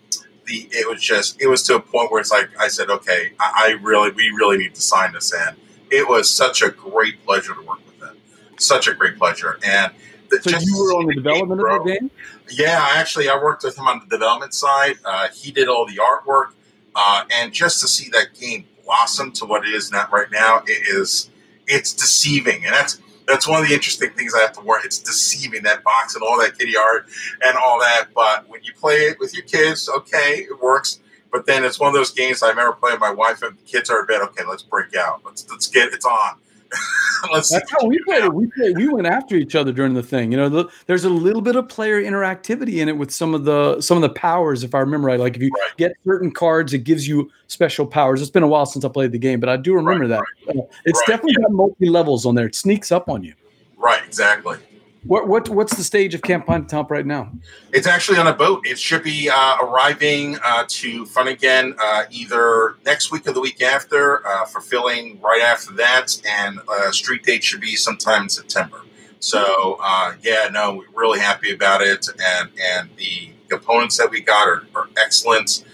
the 0.46 0.68
it 0.70 0.88
was 0.88 1.00
just 1.00 1.40
it 1.40 1.46
was 1.46 1.62
to 1.64 1.76
a 1.76 1.80
point 1.80 2.10
where 2.10 2.20
it's 2.20 2.30
like 2.30 2.50
I 2.58 2.68
said, 2.68 2.90
okay, 2.90 3.32
I, 3.38 3.78
I 3.78 3.82
really 3.82 4.10
we 4.10 4.30
really 4.30 4.58
need 4.58 4.74
to 4.74 4.80
sign 4.80 5.12
this 5.12 5.32
in. 5.32 5.54
It 5.90 6.08
was 6.08 6.32
such 6.32 6.62
a 6.62 6.70
great 6.70 7.24
pleasure 7.24 7.54
to 7.54 7.62
work 7.62 7.80
with 7.86 8.08
him, 8.08 8.16
such 8.58 8.88
a 8.88 8.94
great 8.94 9.16
pleasure, 9.16 9.58
and 9.64 9.92
so 10.40 10.58
you 10.58 10.78
were 10.78 10.94
on 10.94 11.06
the 11.06 11.14
development 11.14 11.60
game, 11.60 11.70
of 11.70 11.84
the 11.84 11.98
game? 11.98 12.10
Yeah, 12.50 12.86
actually, 12.92 13.28
I 13.28 13.36
worked 13.36 13.64
with 13.64 13.78
him 13.78 13.86
on 13.86 14.00
the 14.00 14.06
development 14.06 14.54
side. 14.54 14.96
Uh, 15.04 15.28
he 15.28 15.50
did 15.50 15.68
all 15.68 15.86
the 15.86 15.96
artwork, 15.96 16.52
uh, 16.94 17.24
and 17.32 17.52
just 17.52 17.80
to 17.80 17.88
see 17.88 18.08
that 18.10 18.34
game 18.38 18.64
blossom 18.84 19.32
to 19.32 19.44
what 19.44 19.66
it 19.66 19.74
is 19.74 19.90
not 19.90 20.12
right 20.12 20.30
now, 20.30 20.62
it 20.66 20.86
is 20.88 21.30
it's 21.66 21.92
deceiving, 21.92 22.64
and 22.64 22.72
that's 22.72 23.00
that's 23.26 23.48
one 23.48 23.60
of 23.60 23.68
the 23.68 23.74
interesting 23.74 24.10
things 24.10 24.34
I 24.34 24.40
have 24.40 24.52
to 24.52 24.60
work. 24.60 24.84
It's 24.84 24.98
deceiving 24.98 25.62
that 25.64 25.82
box 25.82 26.14
and 26.14 26.22
all 26.22 26.38
that 26.38 26.56
kitty 26.56 26.76
art 26.76 27.06
and 27.44 27.56
all 27.58 27.78
that. 27.80 28.06
But 28.14 28.48
when 28.48 28.62
you 28.62 28.72
play 28.72 29.06
it 29.06 29.18
with 29.18 29.34
your 29.34 29.42
kids, 29.44 29.88
okay, 29.88 30.46
it 30.48 30.62
works. 30.62 31.00
But 31.32 31.44
then 31.44 31.64
it's 31.64 31.80
one 31.80 31.88
of 31.88 31.94
those 31.94 32.12
games 32.12 32.42
I 32.42 32.50
remember 32.50 32.72
playing. 32.74 33.00
My 33.00 33.10
wife 33.10 33.42
and 33.42 33.58
the 33.58 33.62
kids 33.62 33.90
are 33.90 34.00
in 34.00 34.06
bed. 34.06 34.20
Okay, 34.22 34.44
let's 34.48 34.62
break 34.62 34.94
out. 34.94 35.22
Let's 35.24 35.48
let's 35.50 35.66
get 35.66 35.92
it's 35.92 36.06
on. 36.06 36.36
That's 37.32 37.70
how 37.70 37.86
we 37.86 37.98
played 38.04 38.24
it. 38.24 38.32
We 38.32 38.46
played, 38.48 38.76
we 38.76 38.88
went 38.88 39.06
after 39.06 39.36
each 39.36 39.54
other 39.54 39.72
during 39.72 39.94
the 39.94 40.02
thing. 40.02 40.30
You 40.30 40.38
know, 40.38 40.48
the, 40.48 40.68
there's 40.86 41.04
a 41.04 41.10
little 41.10 41.40
bit 41.40 41.56
of 41.56 41.68
player 41.68 42.02
interactivity 42.02 42.76
in 42.76 42.88
it 42.88 42.96
with 42.96 43.10
some 43.10 43.34
of 43.34 43.44
the 43.44 43.80
some 43.80 43.96
of 43.96 44.02
the 44.02 44.10
powers, 44.10 44.62
if 44.62 44.74
I 44.74 44.78
remember 44.78 45.08
right. 45.08 45.18
Like 45.20 45.36
if 45.36 45.42
you 45.42 45.50
right. 45.50 45.76
get 45.76 45.92
certain 46.04 46.30
cards, 46.30 46.74
it 46.74 46.84
gives 46.84 47.08
you 47.08 47.30
special 47.48 47.86
powers. 47.86 48.20
It's 48.20 48.30
been 48.30 48.42
a 48.42 48.48
while 48.48 48.66
since 48.66 48.84
I 48.84 48.88
played 48.88 49.12
the 49.12 49.18
game, 49.18 49.40
but 49.40 49.48
I 49.48 49.56
do 49.56 49.74
remember 49.74 50.06
right, 50.06 50.22
that. 50.46 50.54
Right. 50.54 50.64
Uh, 50.64 50.66
it's 50.84 51.00
definitely 51.06 51.34
yeah. 51.38 51.44
got 51.44 51.52
multi 51.52 51.88
levels 51.88 52.26
on 52.26 52.34
there. 52.34 52.46
It 52.46 52.54
sneaks 52.54 52.92
up 52.92 53.08
on 53.08 53.22
you. 53.22 53.34
Right, 53.76 54.02
exactly. 54.04 54.58
What 55.06 55.28
what 55.28 55.48
what's 55.48 55.76
the 55.76 55.84
stage 55.84 56.14
of 56.14 56.22
Camp 56.22 56.46
Pinetop 56.46 56.90
right 56.90 57.06
now? 57.06 57.30
It's 57.72 57.86
actually 57.86 58.18
on 58.18 58.26
a 58.26 58.32
boat. 58.32 58.66
It 58.66 58.76
should 58.76 59.04
be 59.04 59.30
uh, 59.32 59.56
arriving 59.62 60.36
uh, 60.44 60.64
to 60.66 61.06
Fun 61.06 61.28
Again 61.28 61.76
uh, 61.80 62.04
either 62.10 62.76
next 62.84 63.12
week 63.12 63.28
or 63.28 63.32
the 63.32 63.40
week 63.40 63.62
after, 63.62 64.26
uh, 64.26 64.46
fulfilling 64.46 65.20
right 65.20 65.42
after 65.42 65.72
that, 65.74 66.20
and 66.28 66.58
uh, 66.68 66.90
street 66.90 67.22
date 67.22 67.44
should 67.44 67.60
be 67.60 67.76
sometime 67.76 68.24
in 68.24 68.28
September. 68.28 68.80
So 69.20 69.78
uh, 69.80 70.14
yeah, 70.22 70.48
no, 70.50 70.74
we're 70.74 71.00
really 71.00 71.20
happy 71.20 71.54
about 71.54 71.82
it, 71.82 72.08
and 72.20 72.50
and 72.60 72.90
the 72.96 73.30
components 73.48 73.96
that 73.98 74.10
we 74.10 74.22
got 74.22 74.48
are, 74.48 74.66
are 74.74 74.88
excellent. 74.96 75.64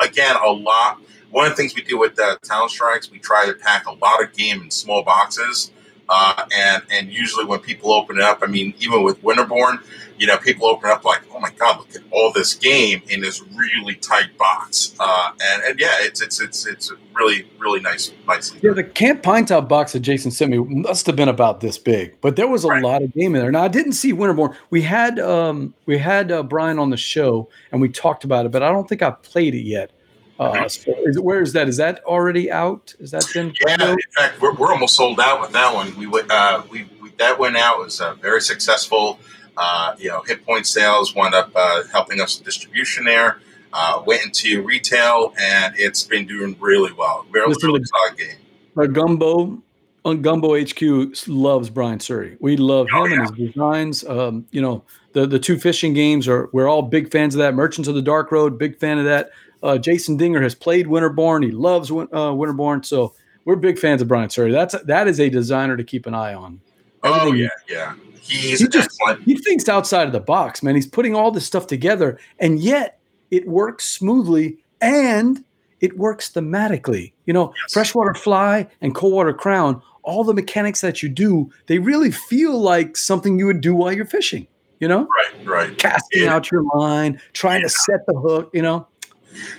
again, 0.00 0.34
a 0.42 0.50
lot. 0.50 1.02
One 1.30 1.44
of 1.44 1.50
the 1.52 1.56
things 1.56 1.74
we 1.74 1.82
do 1.82 1.98
with 1.98 2.14
the 2.14 2.38
Talon 2.42 2.70
Strikes, 2.70 3.10
we 3.10 3.18
try 3.18 3.44
to 3.44 3.52
pack 3.52 3.86
a 3.86 3.92
lot 3.92 4.22
of 4.22 4.32
game 4.32 4.62
in 4.62 4.70
small 4.70 5.02
boxes 5.02 5.72
Uh, 6.08 6.44
and 6.56 6.82
and 6.90 7.12
usually 7.12 7.44
when 7.44 7.58
people 7.60 7.92
open 7.92 8.16
it 8.16 8.22
up, 8.22 8.38
I 8.42 8.46
mean, 8.46 8.74
even 8.78 9.02
with 9.02 9.20
Winterborn, 9.22 9.80
you 10.18 10.26
know, 10.26 10.36
people 10.38 10.66
open 10.68 10.88
up 10.88 11.04
like, 11.04 11.22
oh 11.34 11.40
my 11.40 11.50
god, 11.58 11.78
look 11.78 11.94
at 11.96 12.02
all 12.12 12.32
this 12.32 12.54
game 12.54 13.02
in 13.08 13.20
this 13.20 13.42
really 13.56 13.96
tight 13.96 14.36
box. 14.38 14.94
Uh, 15.00 15.32
and 15.52 15.64
and 15.64 15.80
yeah, 15.80 15.94
it's 16.00 16.22
it's 16.22 16.40
it's 16.40 16.64
it's 16.66 16.92
really 17.14 17.48
really 17.58 17.80
nice 17.80 18.12
nicely. 18.28 18.60
Yeah, 18.62 18.72
the 18.72 18.84
Camp 18.84 19.22
Pine 19.22 19.46
Top 19.46 19.68
box 19.68 19.92
that 19.92 20.00
Jason 20.00 20.30
sent 20.30 20.50
me 20.52 20.58
must 20.58 21.06
have 21.06 21.16
been 21.16 21.28
about 21.28 21.60
this 21.60 21.76
big, 21.76 22.14
but 22.20 22.36
there 22.36 22.46
was 22.48 22.64
a 22.64 22.68
Right. 22.68 22.82
lot 22.82 23.02
of 23.02 23.12
game 23.14 23.34
in 23.34 23.42
there. 23.42 23.50
Now 23.50 23.64
I 23.64 23.68
didn't 23.68 23.92
see 23.92 24.12
Winterborn. 24.12 24.54
We 24.70 24.82
had 24.82 25.18
um 25.18 25.74
we 25.86 25.98
had 25.98 26.30
uh, 26.30 26.42
Brian 26.44 26.78
on 26.78 26.90
the 26.90 26.96
show 26.96 27.48
and 27.72 27.80
we 27.80 27.88
talked 27.88 28.22
about 28.24 28.46
it, 28.46 28.52
but 28.52 28.62
I 28.62 28.70
don't 28.70 28.88
think 28.88 29.02
I 29.02 29.10
played 29.10 29.54
it 29.54 29.62
yet. 29.64 29.90
Uh, 30.38 30.68
so 30.68 30.94
is, 31.04 31.18
where 31.18 31.40
is 31.40 31.52
that? 31.54 31.68
Is 31.68 31.78
that 31.78 32.04
already 32.04 32.50
out? 32.50 32.94
Is 32.98 33.10
that 33.12 33.26
been? 33.32 33.54
Yeah, 33.66 33.92
in 33.92 33.96
fact, 34.16 34.40
we're, 34.40 34.54
we're 34.54 34.72
almost 34.72 34.94
sold 34.94 35.18
out 35.18 35.40
with 35.40 35.52
that 35.52 35.74
one. 35.74 35.96
We 35.96 36.06
went, 36.06 36.30
uh, 36.30 36.62
we, 36.70 36.88
we 37.00 37.10
that 37.18 37.38
went 37.38 37.56
out 37.56 37.78
was 37.78 38.00
uh, 38.00 38.14
very 38.14 38.40
successful. 38.40 39.18
Uh, 39.56 39.94
you 39.98 40.08
know, 40.08 40.22
hit 40.22 40.44
point 40.44 40.66
sales 40.66 41.14
wound 41.14 41.34
up 41.34 41.50
uh, 41.56 41.82
helping 41.90 42.20
us 42.20 42.38
with 42.38 42.44
distribution 42.44 43.04
there. 43.04 43.40
Uh, 43.72 44.02
went 44.06 44.24
into 44.24 44.62
retail 44.62 45.34
and 45.38 45.74
it's 45.76 46.02
been 46.02 46.26
doing 46.26 46.56
really 46.60 46.92
well. 46.92 47.26
Very, 47.32 47.52
really 47.62 47.82
solid 47.84 48.16
game. 48.16 48.36
Uh, 48.76 48.86
Gumbo 48.86 49.62
on 50.04 50.22
Gumbo 50.22 50.58
HQ 50.58 50.80
loves 51.26 51.68
Brian 51.68 51.98
Suhre. 51.98 52.36
We 52.40 52.56
love 52.56 52.86
him 52.88 52.94
Oh, 52.94 53.04
and 53.06 53.20
his 53.22 53.30
designs. 53.32 54.04
Um, 54.04 54.46
you 54.50 54.62
know, 54.62 54.84
the 55.12 55.26
the 55.26 55.38
two 55.38 55.58
fishing 55.58 55.94
games 55.94 56.28
are 56.28 56.48
we're 56.52 56.68
all 56.68 56.82
big 56.82 57.10
fans 57.10 57.34
of 57.34 57.40
that. 57.40 57.54
Merchants 57.54 57.88
of 57.88 57.94
the 57.94 58.02
Dark 58.02 58.30
Road, 58.30 58.58
big 58.58 58.78
fan 58.78 58.98
of 58.98 59.04
that. 59.06 59.30
Uh, 59.66 59.76
Jason 59.78 60.16
Dinger 60.16 60.40
has 60.42 60.54
played 60.54 60.86
Winterborn. 60.86 61.44
He 61.44 61.50
loves 61.50 61.90
Win- 61.90 62.08
uh, 62.12 62.30
Winterborn, 62.30 62.84
so 62.84 63.14
we're 63.44 63.56
big 63.56 63.78
fans 63.78 64.00
of 64.00 64.08
Brian 64.08 64.28
Suhre. 64.28 64.52
That's 64.52 64.80
that 64.84 65.08
is 65.08 65.18
a 65.20 65.28
designer 65.28 65.76
to 65.76 65.82
keep 65.84 66.06
an 66.06 66.14
eye 66.14 66.34
on. 66.34 66.60
Oh 67.02 67.32
yeah, 67.32 67.48
yeah. 67.68 67.94
He's 68.20 68.60
He 68.60 68.68
just- 68.68 68.76
excellent. 69.00 69.22
He 69.24 69.36
thinks 69.36 69.68
outside 69.68 70.06
of 70.06 70.12
the 70.12 70.20
box, 70.20 70.62
man. 70.62 70.74
He's 70.74 70.86
putting 70.86 71.14
all 71.14 71.30
this 71.30 71.46
stuff 71.46 71.66
together, 71.66 72.18
and 72.38 72.58
yet 72.60 72.98
it 73.30 73.46
works 73.48 73.84
smoothly 73.88 74.58
and 74.80 75.42
it 75.80 75.96
works 75.98 76.30
thematically. 76.32 77.12
You 77.26 77.32
know, 77.34 77.52
Yes. 77.64 77.72
freshwater 77.72 78.14
fly 78.14 78.66
and 78.80 78.94
cold 78.94 79.12
water 79.14 79.32
crown, 79.34 79.82
all 80.04 80.22
the 80.24 80.32
mechanics 80.34 80.80
that 80.80 81.02
you 81.02 81.08
do, 81.08 81.50
they 81.66 81.78
really 81.78 82.10
feel 82.12 82.58
like 82.60 82.96
something 82.96 83.38
you 83.38 83.46
would 83.46 83.60
do 83.60 83.74
while 83.74 83.92
you're 83.92 84.06
fishing. 84.06 84.46
You 84.80 84.88
know, 84.88 85.08
Right, 85.08 85.46
right. 85.46 85.78
casting 85.78 86.24
Yeah. 86.24 86.34
out 86.34 86.50
your 86.50 86.62
line, 86.74 87.18
trying 87.32 87.62
to 87.62 87.68
set 87.68 88.04
the 88.06 88.12
hook. 88.14 88.50
You 88.52 88.60
know, 88.62 88.86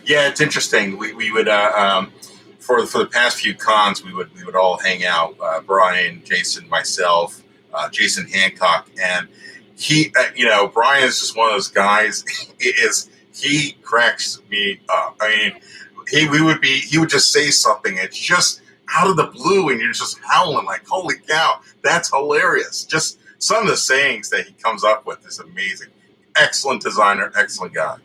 Yeah, 0.06 0.28
it's 0.28 0.42
interesting. 0.42 0.98
We, 0.98 1.14
we 1.14 1.32
would 1.32 1.48
uh, 1.48 1.72
um, 1.76 2.12
for 2.60 2.86
for 2.86 3.00
the 3.00 3.08
past 3.08 3.38
few 3.38 3.56
cons, 3.56 4.04
we 4.04 4.14
would 4.14 4.34
we 4.36 4.44
would 4.44 4.56
all 4.56 4.78
hang 4.78 5.06
out. 5.06 5.36
Uh, 5.42 5.62
Brian, 5.62 6.22
Jason, 6.26 6.68
myself, 6.70 7.42
uh, 7.74 7.90
Jason 7.90 8.28
Hancock, 8.28 8.90
and 9.02 9.28
he, 9.76 10.12
uh, 10.20 10.26
you 10.36 10.46
know, 10.46 10.68
Brian 10.68 11.04
is 11.04 11.20
just 11.20 11.38
one 11.38 11.48
of 11.50 11.54
those 11.56 11.70
guys. 11.70 12.24
It 12.60 12.76
is 12.80 13.10
he 13.34 13.74
cracks 13.84 14.42
me 14.50 14.80
up. 14.90 15.16
I 15.22 15.30
mean, 15.30 15.62
he 16.10 16.28
we 16.28 16.42
would 16.42 16.60
be 16.60 16.80
he 16.80 16.98
would 16.98 17.10
just 17.10 17.32
say 17.32 17.52
something. 17.52 17.98
It's 17.98 18.18
just 18.18 18.62
out 18.90 19.10
of 19.10 19.16
the 19.16 19.28
blue, 19.28 19.70
and 19.70 19.80
you're 19.80 19.92
just 19.94 20.20
howling 20.24 20.66
like, 20.66 20.86
"Holy 20.88 21.16
cow, 21.28 21.62
that's 21.84 22.10
hilarious!" 22.10 22.84
Just 22.84 23.20
some 23.40 23.64
of 23.64 23.68
the 23.70 23.78
sayings 23.78 24.30
that 24.32 24.48
he 24.48 24.54
comes 24.54 24.84
up 24.84 25.06
with 25.06 25.26
is 25.28 25.40
amazing. 25.40 25.90
Excellent 26.36 26.82
designer, 26.82 27.32
excellent 27.36 27.74
guy. 27.74 27.98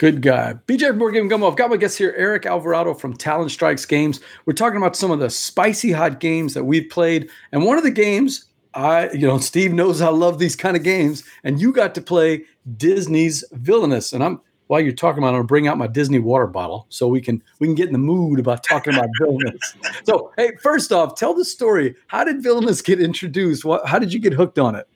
Good 0.00 0.22
guy. 0.22 0.54
BJ 0.66 0.88
from 0.88 0.98
Board 0.98 1.12
Game 1.12 1.28
Gumbo. 1.28 1.46
I've 1.46 1.56
got 1.56 1.68
my 1.68 1.76
guest 1.76 1.98
here, 1.98 2.14
Eric 2.16 2.46
Alvarado 2.46 2.94
from 2.94 3.14
Talon 3.14 3.50
Strikes 3.50 3.84
Games. 3.84 4.18
We're 4.46 4.54
talking 4.54 4.78
about 4.78 4.96
some 4.96 5.10
of 5.10 5.18
the 5.18 5.28
spicy 5.28 5.92
hot 5.92 6.20
games 6.20 6.54
that 6.54 6.64
we've 6.64 6.88
played. 6.88 7.28
And 7.52 7.66
one 7.66 7.76
of 7.76 7.84
the 7.84 7.90
games, 7.90 8.46
I, 8.72 9.10
you 9.10 9.26
know, 9.26 9.36
Steve 9.36 9.74
knows 9.74 10.00
I 10.00 10.08
love 10.08 10.38
these 10.38 10.56
kind 10.56 10.74
of 10.74 10.82
games. 10.82 11.22
And 11.44 11.60
you 11.60 11.70
got 11.70 11.94
to 11.96 12.00
play 12.00 12.44
Disney's 12.78 13.44
Villainous. 13.52 14.14
And 14.14 14.24
I'm 14.24 14.40
while 14.68 14.80
you're 14.80 14.94
talking 14.94 15.18
about 15.18 15.34
it, 15.34 15.36
I'm 15.36 15.40
gonna 15.40 15.48
bring 15.48 15.68
out 15.68 15.76
my 15.76 15.86
Disney 15.86 16.18
water 16.18 16.46
bottle 16.46 16.86
so 16.88 17.06
we 17.06 17.20
can 17.20 17.42
we 17.58 17.66
can 17.66 17.74
get 17.74 17.88
in 17.88 17.92
the 17.92 17.98
mood 17.98 18.38
about 18.38 18.64
talking 18.64 18.94
about 18.94 19.10
Villainous. 19.20 19.74
So 20.06 20.32
hey, 20.38 20.52
first 20.62 20.92
off, 20.92 21.14
tell 21.14 21.34
the 21.34 21.44
story. 21.44 21.94
How 22.06 22.24
did 22.24 22.42
Villainous 22.42 22.80
get 22.80 23.02
introduced? 23.02 23.66
What 23.66 23.86
how 23.86 23.98
did 23.98 24.14
you 24.14 24.18
get 24.18 24.32
hooked 24.32 24.58
on 24.58 24.76
it? 24.76 24.88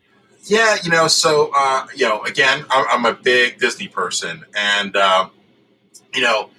Yeah, 0.47 0.77
you 0.83 0.91
know, 0.91 1.09
so 1.09 1.51
uh, 1.57 1.87
you 1.95 2.07
know, 2.07 2.23
again, 2.25 2.65
I'm, 2.71 2.87
I'm 2.91 3.07
a 3.07 3.15
big 3.15 3.59
Disney 3.59 3.89
person, 3.89 4.45
and 4.55 4.95
um, 4.97 5.31
you 6.15 6.21
know, 6.23 6.51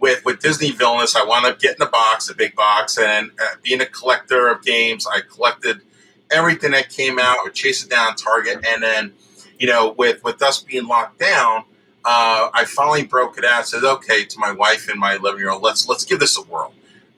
with 0.00 0.24
with 0.24 0.40
Disney 0.40 0.70
Villainous, 0.70 1.14
I 1.14 1.24
wound 1.24 1.44
up 1.46 1.58
getting 1.58 1.82
a 1.82 1.90
box, 1.90 2.30
a 2.30 2.34
big 2.34 2.54
box, 2.54 2.98
and 2.98 3.30
uh, 3.32 3.56
being 3.62 3.82
a 3.82 3.86
collector 3.86 4.48
of 4.48 4.62
games, 4.62 5.06
I 5.06 5.20
collected 5.20 5.82
everything 6.30 6.70
that 6.70 6.88
came 6.88 7.18
out, 7.18 7.36
or 7.44 7.50
chased 7.50 7.84
it 7.86 7.90
down 7.90 8.16
Target, 8.16 8.64
and 8.66 8.82
then, 8.82 9.12
you 9.58 9.66
know, 9.66 9.94
with 9.98 10.24
with 10.24 10.42
us 10.42 10.62
being 10.62 10.86
locked 10.86 11.18
down, 11.18 11.64
uh, 12.06 12.48
I 12.54 12.64
finally 12.66 13.04
broke 13.04 13.36
it 13.36 13.44
out. 13.44 13.68
Said, 13.68 13.84
okay, 13.84 14.24
to 14.24 14.38
my 14.38 14.52
wife 14.52 14.88
and 14.88 14.98
my 14.98 15.16
11 15.16 15.38
year 15.38 15.50
old, 15.50 15.62
let's 15.62 15.86
let's 15.86 16.04
give 16.06 16.18
this 16.18 16.38
a 16.38 16.42
whirl. 16.42 16.72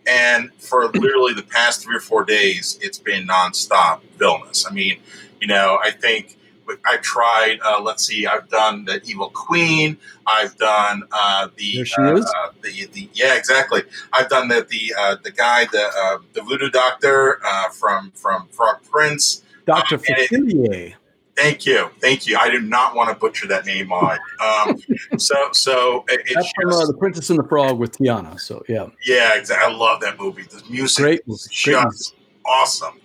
And 0.09 0.53
for 0.55 0.89
literally 0.89 1.35
the 1.35 1.43
past 1.43 1.83
three 1.83 1.97
or 1.97 2.01
four 2.01 2.25
days, 2.25 2.79
it's 2.81 2.99
been 2.99 3.27
nonstop 3.27 4.03
Villainous. 4.19 4.65
I 4.65 4.73
mean, 4.73 4.99
you 5.41 5.47
know, 5.47 5.79
I 5.83 5.91
think 5.91 6.37
I've 6.85 7.03
tried. 7.03 7.59
Uh, 7.65 7.81
let's 7.81 8.07
see, 8.07 8.27
I've 8.27 8.49
done 8.49 8.85
the 8.85 9.01
Evil 9.05 9.31
Queen. 9.31 9.97
I've 10.27 10.57
done 10.57 11.05
uh, 11.13 11.49
the, 11.57 11.77
There 11.77 11.85
she 11.85 12.01
uh, 12.01 12.17
is. 12.17 12.25
uh, 12.25 12.51
the 12.63 12.87
the 12.93 13.09
yeah, 13.15 13.37
exactly. 13.37 13.83
I've 14.13 14.29
done 14.29 14.49
the 14.49 14.67
the 14.69 14.95
uh, 14.99 15.17
the 15.23 15.31
guy, 15.31 15.67
the 15.67 15.91
uh, 15.97 16.19
the 16.33 16.43
Voodoo 16.43 16.71
Doctor 16.71 17.41
uh, 17.45 17.69
from 17.71 18.11
from 18.15 18.49
Frog 18.49 18.79
Prince. 18.91 19.43
Dr. 19.67 19.97
Uh, 19.97 19.99
Facilier. 19.99 20.95
Thank 21.37 21.67
you, 21.67 21.91
thank 22.01 22.27
you. 22.27 22.39
I 22.39 22.49
do 22.49 22.61
not 22.61 22.95
want 22.95 23.11
to 23.11 23.15
butcher 23.15 23.47
that 23.49 23.67
name 23.67 23.93
on. 23.93 24.19
Um, 24.43 24.79
so 25.19 25.35
so 25.53 26.05
it, 26.09 26.23
it's 26.25 26.51
from 26.53 26.71
uh, 26.71 26.73
just, 26.73 26.87
The 26.89 26.97
Princess 26.97 27.31
and 27.31 27.39
the 27.39 27.45
Frog 27.45 27.79
with 27.79 27.99
Tiana. 27.99 28.41
So 28.41 28.63
yeah. 28.69 28.87
yeah, 29.05 29.35
exactly. 29.35 29.73
I 29.73 29.77
love 29.77 30.01
that 30.01 30.19
movie. 30.19 30.45
The 30.45 30.63
music 30.71 31.03
Great 31.03 31.21
is 31.27 31.49
great 31.63 31.75
just 31.75 32.15
awesome. 32.47 33.01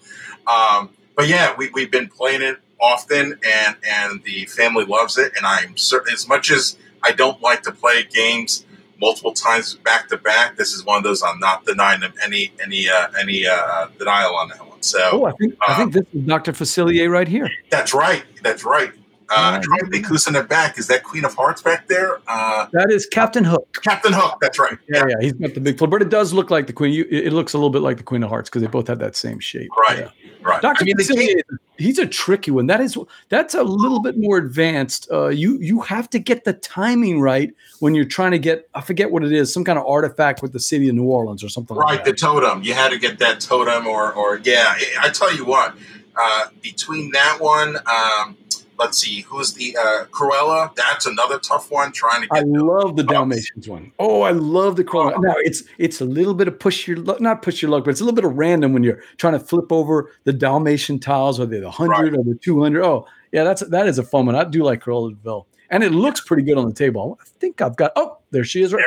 Um, 0.48 0.92
but 1.22 1.30
yeah, 1.30 1.54
we, 1.56 1.70
we've 1.76 1.92
been 1.92 2.08
playing 2.08 2.42
it 2.42 2.58
often, 2.82 3.40
and 3.46 3.76
and 3.88 4.24
the 4.24 4.46
family 4.46 4.86
loves 4.86 5.20
it. 5.20 5.32
And 5.38 5.46
I'm 5.46 5.78
certain, 5.78 6.12
as 6.12 6.28
much 6.28 6.50
as 6.50 6.78
I 7.04 7.12
don't 7.12 7.40
like 7.44 7.62
to 7.64 7.72
play 7.72 8.06
games 8.06 8.66
multiple 9.00 9.32
times 9.32 9.76
back 9.76 10.10
to 10.10 10.18
back, 10.18 10.58
this 10.58 10.74
is 10.74 10.84
one 10.84 10.98
of 10.98 11.04
those 11.04 11.22
I'm 11.22 11.38
not 11.38 11.64
denying 11.64 12.00
them 12.00 12.14
any 12.24 12.52
any 12.64 12.90
uh, 12.90 13.10
any 13.20 13.46
uh, 13.46 13.86
denial 14.00 14.36
on 14.36 14.50
that 14.50 14.62
one. 14.62 14.70
Oh, 14.72 14.82
So 14.82 15.26
I 15.28 15.32
think 15.34 15.56
I 15.68 15.76
think 15.78 15.94
this 15.94 16.08
is 16.12 16.26
Dr. 16.26 16.54
Facilier 16.54 17.12
right 17.12 17.28
here. 17.28 17.52
that's 17.70 17.94
right, 17.94 18.24
that's 18.42 18.66
right. 18.66 18.92
Uh, 19.32 19.36
Yeah, 19.38 19.50
I'm 19.58 19.62
trying 19.62 19.80
to 19.82 19.88
think 19.88 20.06
who's 20.06 20.28
in 20.28 20.34
the 20.34 20.44
back. 20.44 20.78
Is 20.78 20.88
that 20.88 21.04
Queen 21.04 21.26
of 21.26 21.34
Hearts 21.36 21.62
back 21.62 21.88
there? 21.88 22.20
Uh, 22.28 22.68
That 22.74 22.92
is 22.92 23.06
Captain 23.06 23.44
Hook. 23.44 23.78
Captain 23.82 24.14
Hook. 24.14 24.38
That's 24.42 24.60
right. 24.60 24.78
Yeah, 24.90 25.06
yeah, 25.08 25.16
he's 25.22 25.34
got 25.34 25.54
the 25.54 25.62
big 25.62 25.78
flip, 25.78 25.90
but 25.90 26.02
it 26.02 26.10
does 26.10 26.34
look 26.34 26.50
like 26.52 26.68
the 26.68 26.74
Queen. 26.74 26.94
You, 26.94 27.06
it 27.10 27.28
it 27.28 27.34
looks 27.34 27.54
a 27.54 27.58
little 27.58 27.70
bit 27.70 27.82
like 27.82 27.98
the 27.98 28.04
Queen 28.04 28.24
of 28.24 28.30
Hearts 28.30 28.50
because 28.50 28.62
they 28.62 28.68
both 28.68 28.88
have 28.88 29.00
that 29.00 29.16
same 29.16 29.40
shape. 29.40 29.70
Right. 29.78 30.00
Yeah. 30.00 30.10
Right. 30.44 30.60
Dr. 30.62 30.82
I 30.82 30.86
mean, 30.86 30.96
the 30.98 31.04
game- 31.16 31.60
he's 31.78 32.00
a 32.00 32.06
tricky 32.08 32.50
one. 32.50 32.66
That 32.66 32.82
is 32.82 32.98
that's 33.30 33.54
a 33.54 33.64
little 33.64 34.02
bit 34.02 34.18
more 34.18 34.38
advanced. 34.38 35.08
Uh, 35.12 35.28
you 35.28 35.60
you 35.60 35.82
have 35.82 36.10
to 36.10 36.20
get 36.20 36.44
the 36.46 36.54
timing 36.54 37.22
right 37.22 37.54
when 37.80 37.94
you're 37.94 38.06
trying 38.06 38.32
to 38.32 38.40
get 38.40 38.68
I 38.74 38.82
forget 38.82 39.12
what 39.12 39.24
it 39.24 39.32
is, 39.32 39.54
some 39.54 39.64
kind 39.64 39.78
of 39.78 39.86
artifact 39.86 40.42
with 40.42 40.52
the 40.52 40.60
city 40.60 40.90
of 40.90 40.96
New 40.96 41.04
Orleans 41.06 41.44
or 41.44 41.50
something 41.50 41.78
Right, 41.78 41.96
like 41.98 42.06
the 42.06 42.14
totem. 42.14 42.64
You 42.64 42.74
had 42.74 42.90
to 42.90 42.98
get 42.98 43.20
that 43.20 43.40
totem, 43.40 43.86
or, 43.86 44.14
or 44.14 44.40
yeah. 44.44 44.74
I 44.76 45.08
I 45.08 45.10
tell 45.10 45.32
you 45.36 45.46
what, 45.46 45.76
uh, 46.20 46.48
between 46.64 47.12
that 47.12 47.38
one, 47.40 47.78
um, 47.86 48.36
let's 48.82 48.98
see, 48.98 49.22
who's 49.22 49.54
the 49.54 49.78
uh, 49.78 50.06
Cruella? 50.12 50.76
That's 50.76 51.06
another 51.06 51.40
tough 51.40 51.72
one. 51.72 51.92
Trying 51.92 52.24
to 52.24 52.28
I 52.32 52.42
love 52.42 52.96
the 52.96 53.04
Dalmatians 53.04 53.70
one. 53.70 53.92
Oh, 54.00 54.22
I 54.22 54.32
love 54.32 54.76
the 54.76 54.84
Cruella. 54.84 55.22
Now 55.22 55.36
it's 55.38 55.64
it's 55.78 56.02
a 56.02 56.06
little 56.06 56.34
bit 56.34 56.48
of 56.48 56.60
push 56.60 56.88
your 56.88 56.98
luck, 56.98 57.22
not 57.22 57.42
push 57.42 57.62
your 57.62 57.72
luck, 57.72 57.86
but 57.86 57.92
it's 57.92 58.02
a 58.02 58.04
little 58.04 58.16
bit 58.16 58.26
of 58.26 58.38
random 58.38 58.74
when 58.74 58.84
you're 58.84 59.02
trying 59.18 59.34
to 59.34 59.40
flip 59.40 59.72
over 59.72 60.12
the 60.24 60.34
Dalmatian 60.34 61.00
tiles, 61.00 61.40
or 61.40 61.46
the 61.46 61.70
hundred 61.70 62.16
or 62.16 62.24
the 62.24 62.36
two 62.36 62.62
hundred. 62.62 62.84
Oh, 62.84 63.08
yeah, 63.32 63.44
that's 63.44 63.62
that 63.68 63.88
is 63.88 63.98
a 63.98 64.04
fun 64.04 64.26
one. 64.26 64.36
I 64.36 64.44
do 64.44 64.64
like 64.64 64.84
Corollaville, 64.84 65.46
and 65.70 65.84
it 65.84 65.92
looks 65.92 66.22
pretty 66.22 66.44
good 66.44 66.58
on 66.58 66.68
the 66.68 66.74
table. 66.74 67.18
I 67.22 67.26
think 67.40 67.62
I've 67.62 67.76
got. 67.76 67.92
Oh, 67.96 68.18
there 68.32 68.44
she 68.44 68.62
is. 68.62 68.74
Right, 68.74 68.84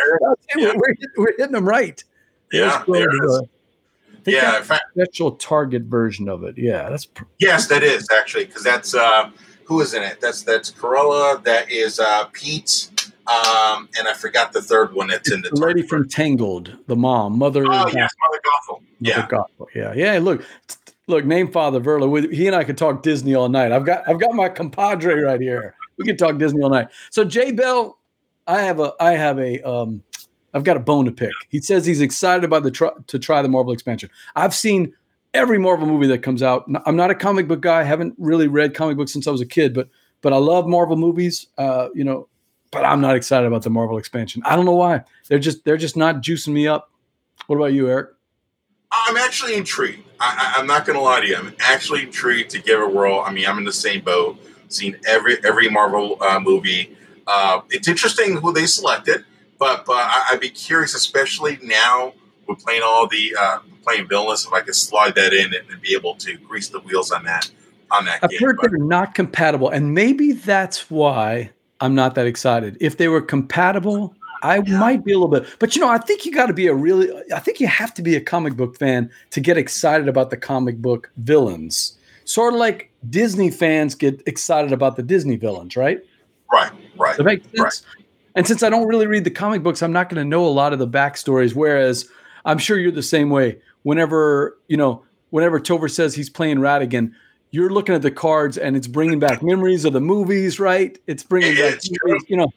There. 0.55 0.75
We're, 0.75 0.95
we're, 1.17 1.37
hitting 1.37 1.53
them 1.53 1.67
right. 1.67 2.03
There's 2.51 2.73
yeah, 2.73 2.85
there 2.87 3.09
it 3.09 3.25
is. 3.25 3.43
I 4.27 4.31
Yeah, 4.31 4.41
that's 4.41 4.59
in 4.59 4.65
fact, 4.65 4.85
a 4.97 5.05
special 5.05 5.33
target 5.33 5.83
version 5.83 6.29
of 6.29 6.45
it. 6.45 6.57
Yeah, 6.59 6.91
that's 6.91 7.07
pr- 7.07 7.25
yes, 7.39 7.69
that 7.69 7.83
is 7.83 8.09
actually 8.11 8.47
because 8.47 8.63
that's 8.63 8.95
uh, 8.95 9.31
who 9.64 9.80
is 9.80 9.94
in 9.94 10.02
it. 10.02 10.21
That's 10.21 10.42
that's 10.42 10.71
Cruella. 10.71 11.42
That 11.44 11.71
is 11.71 12.00
uh, 12.00 12.25
Pete. 12.33 12.90
Um, 13.26 13.88
and 13.99 14.06
I 14.06 14.12
forgot 14.12 14.52
the 14.52 14.61
third 14.61 14.92
one 14.92 15.09
that's 15.09 15.33
in 15.33 15.40
the 15.40 15.49
the 15.49 15.56
lady 15.56 15.80
from 15.80 16.06
Tangled, 16.09 16.76
the 16.88 16.97
mom, 16.97 17.38
mother. 17.38 17.64
Oh 17.66 17.88
yes, 17.92 18.11
Mother 18.21 18.40
Gothel. 18.44 18.83
Yeah. 19.00 19.18
Yeah, 19.18 19.26
Gospel. 19.28 19.68
Yeah. 19.75 19.94
Yeah. 19.94 20.18
Look, 20.18 20.44
look, 21.06 21.25
name 21.25 21.50
Father 21.50 21.80
Verla. 21.80 22.33
He 22.33 22.47
and 22.47 22.54
I 22.54 22.64
could 22.64 22.76
talk 22.76 23.02
Disney 23.02 23.35
all 23.35 23.49
night. 23.49 23.73
I've 23.73 23.87
got 23.87 24.06
I've 24.06 24.21
got 24.21 24.35
my 24.35 24.50
compadre 24.50 25.23
right 25.23 25.40
here. 25.40 25.75
We 25.97 26.04
could 26.04 26.18
talk 26.18 26.37
Disney 26.38 26.62
all 26.62 26.71
night. 26.71 26.88
So 27.11 27.25
Jay 27.25 27.50
Bell, 27.50 27.99
I 28.47 28.61
have 28.61 28.78
a 28.80 28.92
I 29.00 29.12
have 29.12 29.38
a 29.38 29.62
um 29.62 30.02
I've 30.52 30.64
got 30.64 30.76
a 30.76 30.80
bone 30.80 31.06
to 31.06 31.12
pick. 31.12 31.33
He 31.49 31.61
says 31.61 31.85
he's 31.87 32.00
excited 32.00 32.44
about 32.44 32.62
the 32.62 32.71
try, 32.71 32.90
to 33.06 33.18
try 33.18 33.42
the 33.42 33.49
Marvel 33.49 33.73
expansion. 33.73 34.11
I've 34.37 34.54
seen 34.54 34.94
every 35.35 35.59
Marvel 35.59 35.87
movie 35.87 36.07
that 36.07 36.23
comes 36.23 36.43
out. 36.43 36.64
I'm 36.87 36.97
not 36.97 37.11
a 37.11 37.14
comic 37.14 37.47
book 37.47 37.61
guy. 37.61 37.81
I 37.81 37.85
haven't 37.85 38.14
really 38.19 38.49
read 38.49 38.75
comic 38.75 38.97
books 38.97 39.12
since 39.12 39.26
I 39.26 39.31
was 39.31 39.41
a 39.41 39.47
kid, 39.47 39.75
but 39.75 39.88
but 40.23 40.33
I 40.33 40.37
love 40.37 40.67
Marvel 40.67 40.97
movies. 40.97 41.49
Uh, 41.59 41.88
you 41.95 42.05
know, 42.05 42.29
but 42.71 42.85
I'm 42.85 43.00
not 43.00 43.17
excited 43.17 43.47
about 43.47 43.62
the 43.62 43.71
Marvel 43.71 43.99
expansion. 43.99 44.43
I 44.47 44.57
don't 44.57 44.64
know 44.64 44.75
why. 44.75 45.03
They're 45.29 45.38
just 45.38 45.64
they're 45.64 45.76
just 45.76 45.97
not 45.97 46.17
juicing 46.17 46.53
me 46.53 46.67
up. 46.67 46.91
What 47.47 47.57
about 47.57 47.73
you, 47.75 47.88
Eric? 47.88 48.11
I'm 48.91 49.17
actually 49.17 49.55
intrigued. 49.57 50.05
I, 50.21 50.55
am 50.59 50.67
not 50.67 50.87
going 50.87 50.97
to 50.97 51.03
lie 51.03 51.21
to 51.21 51.26
you. 51.26 51.37
I'm 51.37 51.55
actually 51.61 52.05
intrigued 52.05 52.50
to 52.50 52.62
give 52.62 52.81
a 52.81 52.88
whirl. 52.88 53.23
I 53.26 53.33
mean, 53.33 53.47
I'm 53.47 53.59
in 53.59 53.64
the 53.64 53.73
same 53.73 54.03
boat. 54.03 54.38
Seen 54.69 54.97
every 55.07 55.37
every 55.45 55.69
Marvel 55.69 56.17
uh, 56.23 56.41
movie. 56.41 56.97
Uh, 57.26 57.61
it's 57.71 57.88
interesting 57.88 58.37
who 58.37 58.53
they 58.53 58.67
selected, 58.67 59.25
but 59.59 59.85
but 59.85 59.97
I, 59.97 60.29
would 60.31 60.41
be 60.41 60.49
curious, 60.49 60.95
especially 60.95 61.59
now 61.62 62.14
we're 62.47 62.57
playing 62.57 62.83
all 62.85 63.07
the 63.07 63.35
uh, 63.39 63.59
playing 63.83 64.09
villainous. 64.09 64.47
If 64.47 64.53
I 64.53 64.61
could 64.61 64.75
slide 64.75 65.15
that 65.15 65.33
in 65.33 65.47
and, 65.47 65.71
and, 65.71 65.81
be 65.81 65.95
able 65.95 66.15
to 66.17 66.37
grease 66.39 66.69
the 66.69 66.81
wheels 66.81 67.11
on 67.11 67.25
that 67.25 67.51
on 67.91 68.05
that. 68.07 68.21
I've 68.23 68.31
game. 68.31 68.41
heard 68.41 68.57
but, 68.61 68.71
they're 68.71 68.79
not 68.79 69.15
compatible, 69.15 69.71
and 69.71 69.95
maybe 69.95 70.33
that's 70.33 70.91
why 70.91 71.51
I'm 71.81 71.95
not 71.95 72.15
that 72.15 72.27
excited. 72.27 72.77
If 72.81 72.97
they 72.97 73.09
were 73.09 73.21
compatible, 73.21 74.15
I 74.43 74.59
yeah. 74.59 74.79
might 74.79 75.05
be 75.05 75.13
a 75.13 75.19
little 75.19 75.29
bit, 75.29 75.47
but 75.59 75.75
you 75.75 75.81
know, 75.81 75.89
I 75.89 75.99
think 75.99 76.27
you 76.27 76.33
got 76.33 76.47
to 76.47 76.53
be 76.53 76.67
a 76.67 76.75
really, 76.75 77.11
I 77.33 77.41
think 77.41 77.61
you 77.61 77.67
have 77.67 77.95
to 77.95 78.03
be 78.03 78.15
a 78.15 78.21
comic 78.21 78.57
book 78.57 78.77
fan 78.79 79.11
to 79.31 79.41
get 79.41 79.57
excited 79.57 80.09
about 80.09 80.31
the 80.31 80.37
comic 80.37 80.79
book 80.79 81.11
villains. 81.17 81.99
Sort 82.25 82.55
of 82.55 82.61
like 82.61 82.91
Disney 83.11 83.51
fans 83.51 83.95
get 83.95 84.23
excited 84.27 84.73
about 84.73 84.97
the 84.97 85.03
Disney 85.03 85.37
villains, 85.37 85.77
right? 85.77 86.01
Right, 86.53 86.71
right. 86.97 87.17
That 87.17 87.25
makes 87.25 87.45
sense. 87.47 87.59
Right. 87.59 88.05
And 88.35 88.47
since 88.47 88.63
I 88.63 88.69
don't 88.69 88.89
really 88.89 89.07
read 89.07 89.25
the 89.25 89.31
comic 89.31 89.63
books, 89.63 89.83
I'm 89.83 89.93
not 89.93 90.09
going 90.09 90.23
to 90.23 90.29
know 90.29 90.45
a 90.45 90.49
lot 90.49 90.73
of 90.73 90.79
the 90.79 90.89
backstories. 90.89 91.55
Whereas 91.55 92.09
I'm 92.45 92.59
sure 92.59 92.79
you're 92.79 92.93
the 92.93 93.03
same 93.03 93.31
way. 93.31 93.59
Whenever, 93.83 94.59
you 94.69 94.77
know, 94.77 95.03
whenever 95.31 95.61
Topher 95.61 95.91
says 95.91 96.15
he's 96.15 96.31
playing 96.31 96.59
Ratigan, 96.59 97.13
you're 97.51 97.71
looking 97.71 97.95
at 97.95 98.03
the 98.03 98.11
cards 98.11 98.59
and 98.59 98.77
it's 98.77 98.89
bringing 98.89 99.21
back 99.21 99.43
memories 99.43 99.85
of 99.85 99.93
the 99.93 100.01
movies, 100.01 100.59
right? 100.59 100.99
It's 101.07 101.23
bringing 101.23 101.55
back, 101.55 101.79
you 102.29 102.37
know, 102.37 102.49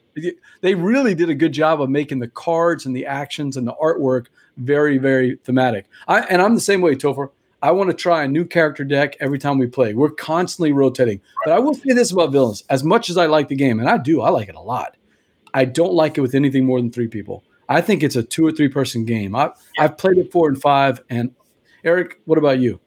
they 0.60 0.74
really 0.74 1.14
did 1.14 1.30
a 1.30 1.34
good 1.34 1.52
job 1.52 1.80
of 1.80 1.88
making 1.88 2.18
the 2.18 2.28
cards 2.28 2.84
and 2.84 2.96
the 2.96 3.06
actions 3.06 3.56
and 3.56 3.66
the 3.66 3.74
artwork 3.74 4.26
very, 4.56 4.98
very 4.98 5.36
thematic. 5.44 5.86
I, 6.08 6.22
and 6.22 6.42
I'm 6.42 6.54
the 6.54 6.60
same 6.60 6.80
way, 6.80 6.96
Topher. 6.96 7.30
I 7.62 7.72
want 7.72 7.90
to 7.90 7.94
try 7.94 8.22
a 8.22 8.28
new 8.28 8.44
character 8.44 8.84
deck 8.84 9.16
every 9.20 9.38
time 9.38 9.58
we 9.58 9.66
play. 9.66 9.94
We're 9.94 10.10
constantly 10.10 10.72
rotating. 10.72 11.20
But 11.44 11.54
I 11.54 11.58
will 11.58 11.74
say 11.74 11.92
this 11.92 12.12
about 12.12 12.30
villains: 12.30 12.62
as 12.70 12.84
much 12.84 13.10
as 13.10 13.16
I 13.16 13.26
like 13.26 13.48
the 13.48 13.56
game, 13.56 13.80
and 13.80 13.88
I 13.88 13.98
do, 13.98 14.20
I 14.20 14.30
like 14.30 14.48
it 14.48 14.54
a 14.54 14.60
lot. 14.60 14.96
I 15.54 15.64
don't 15.64 15.94
like 15.94 16.18
it 16.18 16.20
with 16.20 16.34
anything 16.34 16.64
more 16.66 16.80
than 16.80 16.92
three 16.92 17.08
people. 17.08 17.42
I 17.68 17.80
think 17.80 18.02
it's 18.02 18.16
a 18.16 18.22
two 18.22 18.46
or 18.46 18.52
three 18.52 18.68
person 18.68 19.04
game. 19.04 19.34
I, 19.34 19.50
I've 19.78 19.98
played 19.98 20.18
it 20.18 20.32
four 20.32 20.48
and 20.48 20.60
five. 20.60 21.02
And 21.10 21.34
Eric, 21.84 22.20
what 22.24 22.38
about 22.38 22.60
you? 22.60 22.80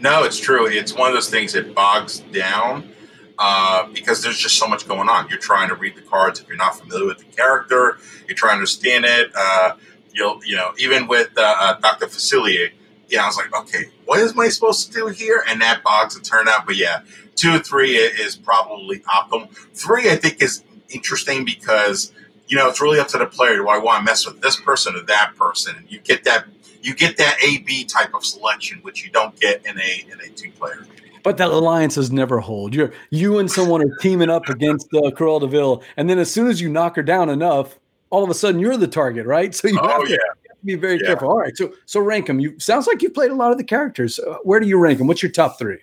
No, 0.00 0.24
it's 0.24 0.38
true. 0.38 0.66
It's 0.66 0.94
one 0.94 1.08
of 1.08 1.14
those 1.14 1.30
things 1.30 1.52
that 1.54 1.74
bogs 1.74 2.20
down 2.20 2.92
uh, 3.38 3.86
because 3.92 4.22
there's 4.22 4.38
just 4.38 4.58
so 4.58 4.66
much 4.66 4.86
going 4.88 5.08
on. 5.08 5.28
You're 5.28 5.38
trying 5.38 5.68
to 5.68 5.74
read 5.74 5.96
the 5.96 6.02
cards 6.02 6.40
if 6.40 6.48
you're 6.48 6.56
not 6.56 6.78
familiar 6.78 7.06
with 7.06 7.18
the 7.18 7.24
character. 7.24 7.98
You're 8.26 8.36
trying 8.36 8.52
to 8.52 8.56
understand 8.56 9.04
it. 9.04 9.30
Uh, 9.34 9.76
you'll, 10.12 10.44
you 10.44 10.56
know, 10.56 10.72
even 10.78 11.06
with 11.06 11.30
uh, 11.36 11.54
uh 11.58 11.80
Dr. 11.80 12.06
Facilier, 12.06 12.70
yeah, 13.08 13.22
I 13.22 13.26
was 13.26 13.36
like, 13.36 13.54
okay, 13.54 13.84
what 14.04 14.18
am 14.18 14.38
I 14.40 14.48
supposed 14.48 14.92
to 14.92 14.92
do 14.92 15.06
here? 15.06 15.44
And 15.48 15.60
that 15.62 15.82
bogs 15.82 16.16
and 16.16 16.24
turn 16.24 16.48
out. 16.48 16.66
But 16.66 16.76
yeah, 16.76 17.02
two 17.36 17.54
or 17.54 17.58
three 17.58 17.96
is 17.96 18.36
probably 18.36 19.00
optimal. 19.00 19.50
Three, 19.74 20.10
I 20.10 20.16
think, 20.16 20.42
is 20.42 20.64
interesting 20.88 21.44
because 21.44 22.12
you 22.48 22.56
know 22.56 22.68
it's 22.68 22.80
really 22.80 22.98
up 22.98 23.08
to 23.08 23.18
the 23.18 23.26
player. 23.26 23.56
Do 23.56 23.68
I 23.68 23.78
want 23.78 24.00
to 24.00 24.04
mess 24.04 24.26
with 24.26 24.40
this 24.40 24.56
person 24.60 24.96
or 24.96 25.02
that 25.02 25.34
person? 25.36 25.76
And 25.76 25.90
you 25.90 26.00
get 26.00 26.24
that 26.24 26.46
you 26.82 26.94
get 26.94 27.16
that 27.16 27.36
A 27.42 27.58
B 27.58 27.84
type 27.84 28.14
of 28.14 28.24
selection, 28.24 28.78
which 28.82 29.04
you 29.04 29.10
don't 29.10 29.38
get 29.40 29.64
in 29.66 29.78
a 29.78 30.06
in 30.10 30.20
a 30.20 30.28
two 30.34 30.50
player. 30.52 30.86
But 31.22 31.38
that 31.38 31.50
alliances 31.50 32.12
never 32.12 32.38
hold. 32.38 32.74
You're 32.74 32.92
you 33.10 33.38
and 33.38 33.50
someone 33.50 33.82
are 33.82 33.96
teaming 34.00 34.30
up 34.30 34.48
against 34.48 34.86
uh, 34.94 35.10
Cruella 35.10 35.40
de 35.40 35.48
Vil, 35.48 35.82
and 35.96 36.08
then 36.08 36.18
as 36.18 36.30
soon 36.30 36.46
as 36.46 36.60
you 36.60 36.68
knock 36.68 36.94
her 36.96 37.02
down 37.02 37.28
enough, 37.28 37.78
all 38.10 38.22
of 38.22 38.30
a 38.30 38.34
sudden 38.34 38.60
you're 38.60 38.76
the 38.76 38.86
target, 38.86 39.26
right? 39.26 39.52
So 39.54 39.68
you 39.68 39.78
oh, 39.82 39.88
have, 39.88 40.04
to, 40.04 40.10
yeah. 40.10 40.18
have 40.48 40.60
to 40.60 40.64
be 40.64 40.76
very 40.76 41.00
yeah. 41.00 41.06
careful. 41.06 41.30
All 41.30 41.38
right, 41.38 41.56
so 41.56 41.72
so 41.86 41.98
rank 41.98 42.26
them. 42.26 42.38
You 42.38 42.58
sounds 42.60 42.86
like 42.86 43.02
you've 43.02 43.14
played 43.14 43.32
a 43.32 43.34
lot 43.34 43.50
of 43.50 43.58
the 43.58 43.64
characters. 43.64 44.20
Uh, 44.20 44.36
where 44.44 44.60
do 44.60 44.68
you 44.68 44.78
rank 44.78 44.98
them? 44.98 45.08
What's 45.08 45.22
your 45.22 45.32
top 45.32 45.58
three? 45.58 45.78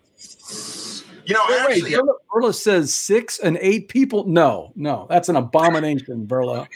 You 1.26 1.34
know, 1.36 1.42
wait, 1.48 1.60
actually, 1.60 1.96
wait, 1.96 2.06
Verla, 2.34 2.54
says 2.54 2.94
six 2.94 3.40
and 3.40 3.58
eight 3.62 3.88
people. 3.88 4.26
No, 4.26 4.72
no, 4.76 5.08
that's 5.10 5.30
an 5.30 5.36
abomination, 5.36 6.28
Verla. 6.28 6.68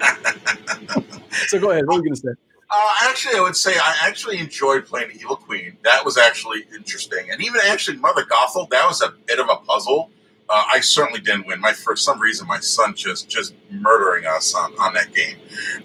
so 1.48 1.60
go 1.60 1.70
ahead. 1.70 1.86
What 1.86 1.94
are 1.94 1.98
you 1.98 2.04
going 2.04 2.14
to 2.14 2.20
say? 2.20 2.28
Uh, 2.70 2.88
actually, 3.02 3.36
I 3.36 3.40
would 3.40 3.56
say 3.56 3.74
I 3.74 3.96
actually 4.02 4.38
enjoyed 4.38 4.86
playing 4.86 5.10
Evil 5.20 5.36
Queen. 5.36 5.76
That 5.84 6.04
was 6.04 6.16
actually 6.16 6.66
interesting, 6.74 7.30
and 7.30 7.40
even 7.42 7.60
actually 7.66 7.98
Mother 7.98 8.24
Gothel. 8.24 8.68
That 8.70 8.86
was 8.88 9.02
a 9.02 9.12
bit 9.26 9.38
of 9.38 9.48
a 9.48 9.56
puzzle. 9.56 10.10
Uh, 10.48 10.64
I 10.70 10.80
certainly 10.80 11.20
didn't 11.20 11.46
win. 11.46 11.60
My 11.60 11.72
for 11.72 11.96
some 11.96 12.20
reason, 12.20 12.46
my 12.46 12.60
son 12.60 12.94
just 12.94 13.28
just 13.28 13.54
murdering 13.70 14.26
us 14.26 14.54
on, 14.54 14.72
on 14.78 14.94
that 14.94 15.12
game. 15.14 15.36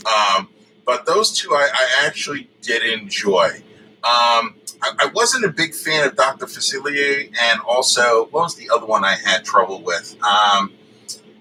Um, 0.06 0.50
but 0.86 1.06
those 1.06 1.38
two, 1.38 1.54
I, 1.54 1.70
I, 1.74 2.06
actually 2.06 2.50
did 2.62 2.82
enjoy. 2.82 3.62
Um, 4.04 4.56
I, 4.82 4.94
I, 5.00 5.06
wasn't 5.08 5.46
a 5.46 5.50
big 5.50 5.74
fan 5.74 6.08
of 6.08 6.16
Doctor 6.16 6.46
Facilier, 6.46 7.32
and 7.42 7.60
also 7.62 8.28
what 8.32 8.44
was 8.44 8.56
the 8.56 8.70
other 8.74 8.86
one 8.86 9.04
I 9.04 9.16
had 9.16 9.44
trouble 9.44 9.82
with? 9.82 10.16
Um, 10.24 10.74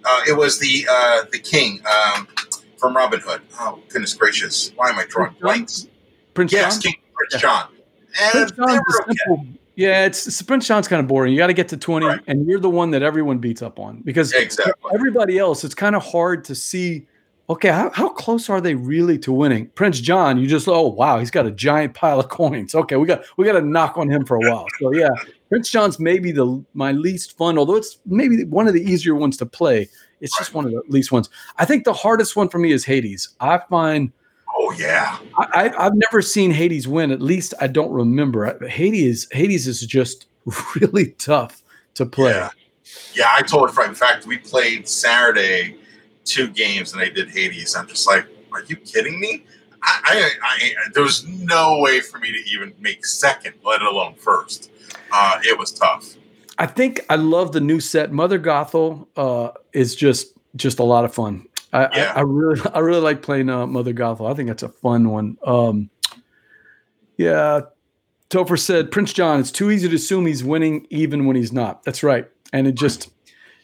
uh, 0.05 0.23
it 0.29 0.37
was 0.37 0.59
the 0.59 0.87
uh, 0.91 1.25
the 1.33 1.39
King. 1.39 1.81
Um, 1.87 2.29
from 2.77 2.97
Robin 2.97 3.21
Hood. 3.21 3.43
Oh 3.59 3.81
goodness 3.89 4.15
gracious! 4.15 4.73
Why 4.77 4.91
am 4.91 4.99
I 4.99 5.07
drawing 5.09 5.35
blanks? 5.41 5.89
Prince 6.35 6.53
yes, 6.53 6.75
John. 6.75 6.93
King 6.93 7.03
Prince 7.15 7.35
yeah. 7.35 7.41
John. 7.41 7.69
Prince 8.33 8.53
okay. 9.31 9.49
Yeah, 9.75 10.07
it's, 10.07 10.27
it's, 10.27 10.41
Prince 10.41 10.67
John's 10.67 10.89
kind 10.89 11.01
of 11.01 11.07
boring. 11.07 11.33
You 11.33 11.39
got 11.39 11.49
to 11.49 11.53
get 11.53 11.69
to 11.69 11.77
twenty, 11.77 12.07
right. 12.07 12.21
and 12.27 12.47
you're 12.47 12.61
the 12.61 12.71
one 12.71 12.91
that 12.93 13.03
everyone 13.03 13.39
beats 13.39 13.61
up 13.61 13.79
on 13.79 14.01
because 14.03 14.33
exactly. 14.33 14.73
everybody 14.95 15.39
else, 15.39 15.65
it's 15.65 15.75
kind 15.75 15.95
of 15.95 16.05
hard 16.05 16.45
to 16.45 16.55
see. 16.55 17.07
Okay, 17.49 17.69
how, 17.69 17.91
how 17.91 18.09
close 18.09 18.51
are 18.51 18.61
they 18.61 18.75
really 18.75 19.19
to 19.21 19.33
winning? 19.33 19.69
Prince 19.69 20.01
John, 20.01 20.37
you 20.39 20.49
just 20.49 20.67
oh 20.67 20.89
wow, 20.89 21.19
he's 21.19 21.31
got 21.31 21.47
a 21.47 21.51
giant 21.51 21.95
pile 21.95 22.19
of 22.19 22.29
coins. 22.31 22.75
Okay, 22.75 22.97
we 22.97 23.07
got 23.07 23.25
we 23.37 23.45
got 23.45 23.53
to 23.53 23.61
knock 23.61 23.97
on 23.97 24.11
him 24.11 24.25
for 24.25 24.37
a 24.37 24.41
while. 24.41 24.67
So 24.81 24.93
yeah, 24.93 25.11
Prince 25.49 25.71
John's 25.71 26.01
maybe 26.01 26.33
the 26.33 26.65
my 26.75 26.93
least 26.93 27.37
fun, 27.37 27.59
although 27.59 27.77
it's 27.77 27.99
maybe 28.07 28.45
one 28.45 28.67
of 28.67 28.75
the 28.75 28.83
easier 28.83 29.15
ones 29.15 29.37
to 29.39 29.47
play 29.47 29.89
it's 30.21 30.37
just 30.39 30.55
one 30.55 30.65
of 30.65 30.71
the 30.71 30.83
least 30.89 31.13
ones. 31.13 31.29
I 31.59 31.65
think 31.65 31.85
the 31.85 31.93
hardest 31.93 32.37
one 32.37 32.49
for 32.49 32.59
me 32.59 32.73
is 32.73 32.85
Hades. 32.85 33.31
I 33.41 33.59
find. 33.59 34.13
Oh 34.59 34.73
yeah. 34.79 35.19
I, 35.37 35.73
I 35.77 35.85
have 35.85 35.95
never 35.95 36.23
seen 36.23 36.51
Hades 36.51 36.89
win. 36.89 37.11
At 37.11 37.21
least 37.21 37.53
I 37.61 37.67
don't 37.67 37.91
remember. 37.91 38.67
Hades 38.67 39.29
Hades 39.31 39.67
is 39.67 39.81
just 39.81 40.27
really 40.81 41.11
tough 41.13 41.63
to 41.95 42.07
play. 42.07 42.33
Yeah, 42.33 42.51
yeah 43.15 43.31
I 43.33 43.43
told 43.43 43.71
Frank. 43.73 43.91
In 43.91 43.95
fact, 43.95 44.27
we 44.27 44.39
played 44.39 44.89
Saturday 44.89 45.77
two 46.27 46.49
games 46.49 46.93
and 46.93 47.01
they 47.01 47.11
did 47.11 47.31
Hades. 47.31 47.75
I'm 47.75 47.87
just 47.87 48.07
like, 48.07 48.27
are 48.53 48.63
you 48.65 48.77
kidding 48.77 49.19
me? 49.19 49.45
I, 49.83 50.01
I, 50.05 50.31
I 50.43 50.89
there 50.95 51.03
was 51.03 51.27
no 51.27 51.79
way 51.79 52.01
for 52.01 52.19
me 52.19 52.33
to 52.33 52.51
even 52.51 52.75
make 52.81 53.07
second, 53.07 53.55
let 53.65 53.83
alone 53.83 54.15
first. 54.15 54.71
Uh, 55.13 55.39
it 55.45 55.59
was 55.59 55.71
tough. 55.73 56.15
I 56.59 56.67
think 56.67 57.01
I 57.09 57.17
love 57.17 57.53
the 57.53 57.61
new 57.61 57.81
set. 57.81 58.13
Mother 58.13 58.39
Gothel 58.39 59.07
uh, 59.17 59.51
is 59.73 59.95
just 59.95 60.33
just 60.57 60.79
a 60.79 60.85
lot 60.85 61.05
of 61.05 61.15
fun. 61.15 61.47
I, 61.73 61.89
yeah. 61.97 62.13
I, 62.15 62.19
I 62.19 62.23
really 62.23 62.61
I 62.75 62.79
really 62.81 63.01
like 63.01 63.23
playing 63.23 63.49
uh, 63.49 63.67
Mother 63.67 63.93
Gothel. 63.93 64.31
I 64.31 64.35
think 64.35 64.49
that's 64.49 64.63
a 64.63 64.69
fun 64.69 65.11
one. 65.11 65.37
Um, 65.45 65.91
yeah, 67.17 67.61
Topher 68.31 68.59
said 68.59 68.91
Prince 68.91 69.13
John. 69.13 69.41
It's 69.41 69.53
too 69.53 69.71
easy 69.71 69.89
to 69.89 69.95
assume 69.95 70.27
he's 70.27 70.43
winning 70.43 70.87
even 70.91 71.27
when 71.27 71.37
he's 71.37 71.53
not. 71.53 71.85
That's 71.85 72.03
right, 72.03 72.29
and 72.53 72.67
it 72.67 72.75
just 72.75 73.11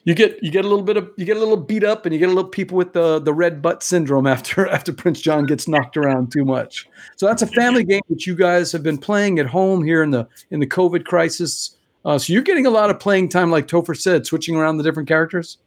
you 0.04 0.14
get 0.14 0.42
you 0.42 0.50
get 0.50 0.64
a 0.64 0.68
little 0.68 0.84
bit 0.84 0.96
of 0.96 1.10
you 1.16 1.24
get 1.24 1.36
a 1.36 1.40
little 1.40 1.56
beat 1.56 1.84
up 1.84 2.06
and 2.06 2.12
you 2.12 2.18
get 2.18 2.28
a 2.28 2.32
little 2.32 2.50
people 2.50 2.76
with 2.76 2.92
the 2.92 3.20
the 3.20 3.32
red 3.32 3.62
butt 3.62 3.82
syndrome 3.82 4.26
after 4.34 4.68
after 4.68 4.92
Prince 4.92 5.20
John 5.20 5.46
gets 5.46 5.68
knocked 5.68 5.96
around 5.96 6.32
too 6.32 6.44
much. 6.44 6.88
So 7.16 7.26
that's 7.26 7.42
a 7.42 7.46
family 7.46 7.84
game 7.84 8.02
that 8.08 8.26
you 8.26 8.34
guys 8.34 8.72
have 8.72 8.82
been 8.82 8.98
playing 8.98 9.38
at 9.38 9.46
home 9.46 9.84
here 9.84 10.02
in 10.02 10.10
the 10.10 10.26
in 10.50 10.60
the 10.60 10.66
COVID 10.66 11.04
crisis. 11.04 11.76
Uh, 12.04 12.18
so 12.18 12.32
you're 12.32 12.42
getting 12.42 12.66
a 12.66 12.70
lot 12.70 12.90
of 12.90 12.98
playing 12.98 13.28
time, 13.28 13.50
like 13.52 13.68
Topher 13.68 13.96
said, 13.96 14.26
switching 14.26 14.56
around 14.56 14.76
the 14.76 14.82
different 14.82 15.08
characters. 15.08 15.58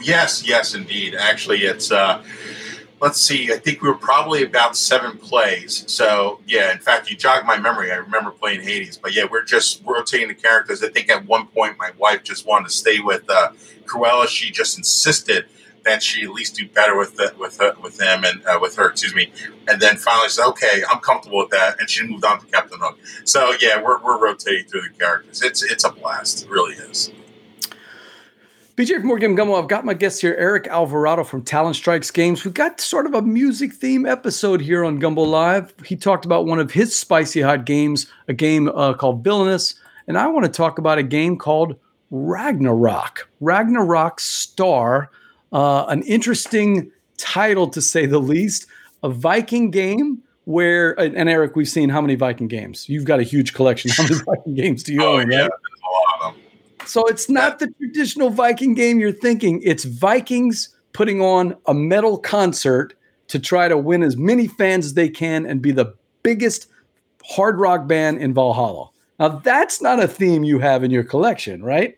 Yes, 0.00 0.46
yes, 0.46 0.74
indeed. 0.74 1.14
Actually, 1.14 1.58
it's 1.58 1.92
uh, 1.92 2.22
let's 3.00 3.20
see. 3.20 3.52
I 3.52 3.56
think 3.56 3.82
we 3.82 3.88
were 3.88 3.96
probably 3.96 4.44
about 4.44 4.76
seven 4.76 5.18
plays. 5.18 5.84
So 5.90 6.40
yeah, 6.46 6.72
in 6.72 6.78
fact, 6.78 7.10
you 7.10 7.16
jogged 7.16 7.46
my 7.46 7.58
memory. 7.58 7.92
I 7.92 7.96
remember 7.96 8.30
playing 8.30 8.62
Hades, 8.62 8.96
but 8.96 9.14
yeah, 9.14 9.24
we're 9.30 9.44
just 9.44 9.82
rotating 9.84 10.28
the 10.28 10.34
characters. 10.34 10.82
I 10.82 10.88
think 10.88 11.10
at 11.10 11.26
one 11.26 11.46
point 11.48 11.76
my 11.78 11.90
wife 11.98 12.22
just 12.22 12.46
wanted 12.46 12.68
to 12.68 12.74
stay 12.74 13.00
with 13.00 13.28
uh, 13.28 13.50
Cruella. 13.84 14.26
She 14.26 14.50
just 14.50 14.78
insisted 14.78 15.46
that 15.84 16.02
she 16.02 16.24
at 16.24 16.30
least 16.30 16.56
do 16.56 16.66
better 16.68 16.96
with 16.96 17.14
the, 17.16 17.34
with 17.38 17.58
her, 17.58 17.74
with 17.82 17.98
them 17.98 18.24
and 18.24 18.44
uh, 18.46 18.58
with 18.60 18.74
her, 18.76 18.88
excuse 18.88 19.14
me. 19.14 19.30
And 19.68 19.80
then 19.80 19.96
finally 19.96 20.28
said, 20.30 20.46
"Okay, 20.48 20.82
I'm 20.90 21.00
comfortable 21.00 21.38
with 21.38 21.50
that," 21.50 21.78
and 21.78 21.88
she 21.88 22.06
moved 22.06 22.24
on 22.24 22.40
to 22.40 22.46
Captain 22.46 22.78
Hook. 22.80 22.98
So 23.24 23.52
yeah, 23.60 23.82
we're, 23.82 24.02
we're 24.02 24.18
rotating 24.18 24.64
through 24.64 24.82
the 24.82 24.98
characters. 24.98 25.42
It's 25.42 25.62
it's 25.62 25.84
a 25.84 25.90
blast. 25.90 26.44
It 26.44 26.50
really 26.50 26.74
is. 26.74 27.10
BJ 28.76 28.96
from 28.98 29.06
Board 29.06 29.20
Game 29.20 29.36
Gumbo, 29.36 29.54
I've 29.54 29.68
got 29.68 29.84
my 29.84 29.94
guest 29.94 30.20
here, 30.20 30.34
Eric 30.36 30.66
Alvarado 30.66 31.22
from 31.22 31.42
Talon 31.42 31.74
Strikes 31.74 32.10
Games. 32.10 32.44
We've 32.44 32.52
got 32.54 32.80
sort 32.80 33.06
of 33.06 33.14
a 33.14 33.22
music 33.22 33.72
theme 33.72 34.04
episode 34.04 34.60
here 34.60 34.84
on 34.84 34.98
Gumbo 34.98 35.22
Live. 35.22 35.72
He 35.86 35.94
talked 35.94 36.24
about 36.24 36.46
one 36.46 36.58
of 36.58 36.72
his 36.72 36.96
spicy 36.98 37.40
hot 37.40 37.66
games, 37.66 38.08
a 38.26 38.32
game 38.32 38.68
uh, 38.70 38.94
called 38.94 39.22
Villainous, 39.22 39.76
and 40.08 40.18
I 40.18 40.26
want 40.26 40.44
to 40.46 40.50
talk 40.50 40.78
about 40.78 40.98
a 40.98 41.04
game 41.04 41.38
called 41.38 41.76
Ragnarok. 42.10 43.28
Ragnarok 43.40 44.18
Star, 44.18 45.08
uh, 45.52 45.84
an 45.86 46.02
interesting 46.02 46.90
title 47.16 47.68
to 47.68 47.80
say 47.80 48.06
the 48.06 48.18
least, 48.18 48.66
a 49.04 49.08
Viking 49.08 49.70
game 49.70 50.18
where, 50.46 50.98
and 51.00 51.28
Eric, 51.28 51.54
we've 51.54 51.68
seen 51.68 51.88
how 51.90 52.00
many 52.00 52.16
Viking 52.16 52.48
games? 52.48 52.88
You've 52.88 53.04
got 53.04 53.20
a 53.20 53.22
huge 53.22 53.54
collection. 53.54 53.92
How 53.92 54.02
many 54.02 54.16
Viking 54.26 54.54
games 54.56 54.82
do 54.82 54.92
you 54.92 55.02
Oh, 55.04 55.18
own? 55.20 55.30
yeah, 55.30 55.42
right? 55.42 55.50
there's 55.50 55.80
a 55.80 55.92
lot 55.92 56.28
of 56.28 56.34
them. 56.34 56.40
So 56.86 57.06
it's 57.06 57.28
not 57.28 57.58
the 57.58 57.68
traditional 57.78 58.30
Viking 58.30 58.74
game 58.74 58.98
you're 58.98 59.12
thinking. 59.12 59.60
It's 59.62 59.84
Vikings 59.84 60.68
putting 60.92 61.20
on 61.20 61.56
a 61.66 61.74
metal 61.74 62.18
concert 62.18 62.94
to 63.28 63.38
try 63.38 63.68
to 63.68 63.76
win 63.76 64.02
as 64.02 64.16
many 64.16 64.46
fans 64.46 64.86
as 64.86 64.94
they 64.94 65.08
can 65.08 65.46
and 65.46 65.60
be 65.62 65.72
the 65.72 65.94
biggest 66.22 66.68
hard 67.24 67.58
rock 67.58 67.86
band 67.86 68.18
in 68.18 68.34
Valhalla. 68.34 68.90
Now 69.18 69.28
that's 69.28 69.80
not 69.80 70.02
a 70.02 70.08
theme 70.08 70.44
you 70.44 70.58
have 70.58 70.84
in 70.84 70.90
your 70.90 71.04
collection, 71.04 71.62
right? 71.62 71.96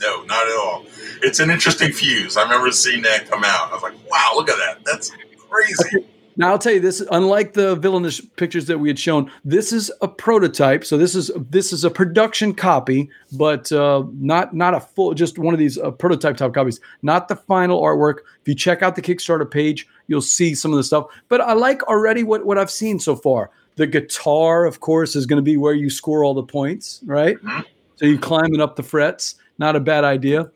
No, 0.00 0.22
not 0.24 0.46
at 0.46 0.56
all. 0.56 0.86
It's 1.22 1.40
an 1.40 1.50
interesting 1.50 1.92
fuse. 1.92 2.36
I 2.36 2.42
remember 2.44 2.70
seeing 2.70 3.02
that 3.02 3.28
come 3.28 3.44
out. 3.44 3.70
I 3.70 3.74
was 3.74 3.82
like, 3.82 3.94
wow, 4.10 4.32
look 4.34 4.48
at 4.48 4.56
that. 4.56 4.84
That's 4.84 5.10
crazy. 5.48 6.06
Now 6.38 6.50
I'll 6.50 6.58
tell 6.58 6.72
you 6.72 6.80
this: 6.80 7.02
unlike 7.10 7.52
the 7.52 7.74
villainous 7.74 8.20
pictures 8.20 8.66
that 8.66 8.78
we 8.78 8.88
had 8.88 8.98
shown, 8.98 9.30
this 9.44 9.72
is 9.72 9.90
a 10.00 10.08
prototype. 10.08 10.84
So 10.84 10.96
this 10.96 11.16
is 11.16 11.32
this 11.50 11.72
is 11.72 11.84
a 11.84 11.90
production 11.90 12.54
copy, 12.54 13.10
but 13.32 13.70
uh, 13.72 14.04
not 14.14 14.54
not 14.54 14.72
a 14.72 14.80
full, 14.80 15.14
just 15.14 15.36
one 15.38 15.52
of 15.52 15.58
these 15.58 15.76
uh, 15.76 15.90
prototype 15.90 16.36
type 16.36 16.54
copies. 16.54 16.80
Not 17.02 17.26
the 17.26 17.34
final 17.34 17.82
artwork. 17.82 18.18
If 18.40 18.46
you 18.46 18.54
check 18.54 18.82
out 18.82 18.94
the 18.94 19.02
Kickstarter 19.02 19.50
page, 19.50 19.86
you'll 20.06 20.22
see 20.22 20.54
some 20.54 20.72
of 20.72 20.76
the 20.76 20.84
stuff. 20.84 21.06
But 21.28 21.40
I 21.40 21.54
like 21.54 21.82
already 21.82 22.22
what 22.22 22.46
what 22.46 22.56
I've 22.56 22.70
seen 22.70 23.00
so 23.00 23.16
far. 23.16 23.50
The 23.74 23.88
guitar, 23.88 24.64
of 24.64 24.78
course, 24.78 25.16
is 25.16 25.26
going 25.26 25.38
to 25.38 25.42
be 25.42 25.56
where 25.56 25.74
you 25.74 25.90
score 25.90 26.22
all 26.22 26.34
the 26.34 26.42
points, 26.44 27.00
right? 27.04 27.36
Mhm. 27.42 27.64
So 27.96 28.06
you 28.06 28.16
climbing 28.16 28.60
up 28.60 28.76
the 28.76 28.84
frets. 28.84 29.34
Not 29.58 29.74
a 29.74 29.80
bad 29.80 30.04
idea. 30.04 30.50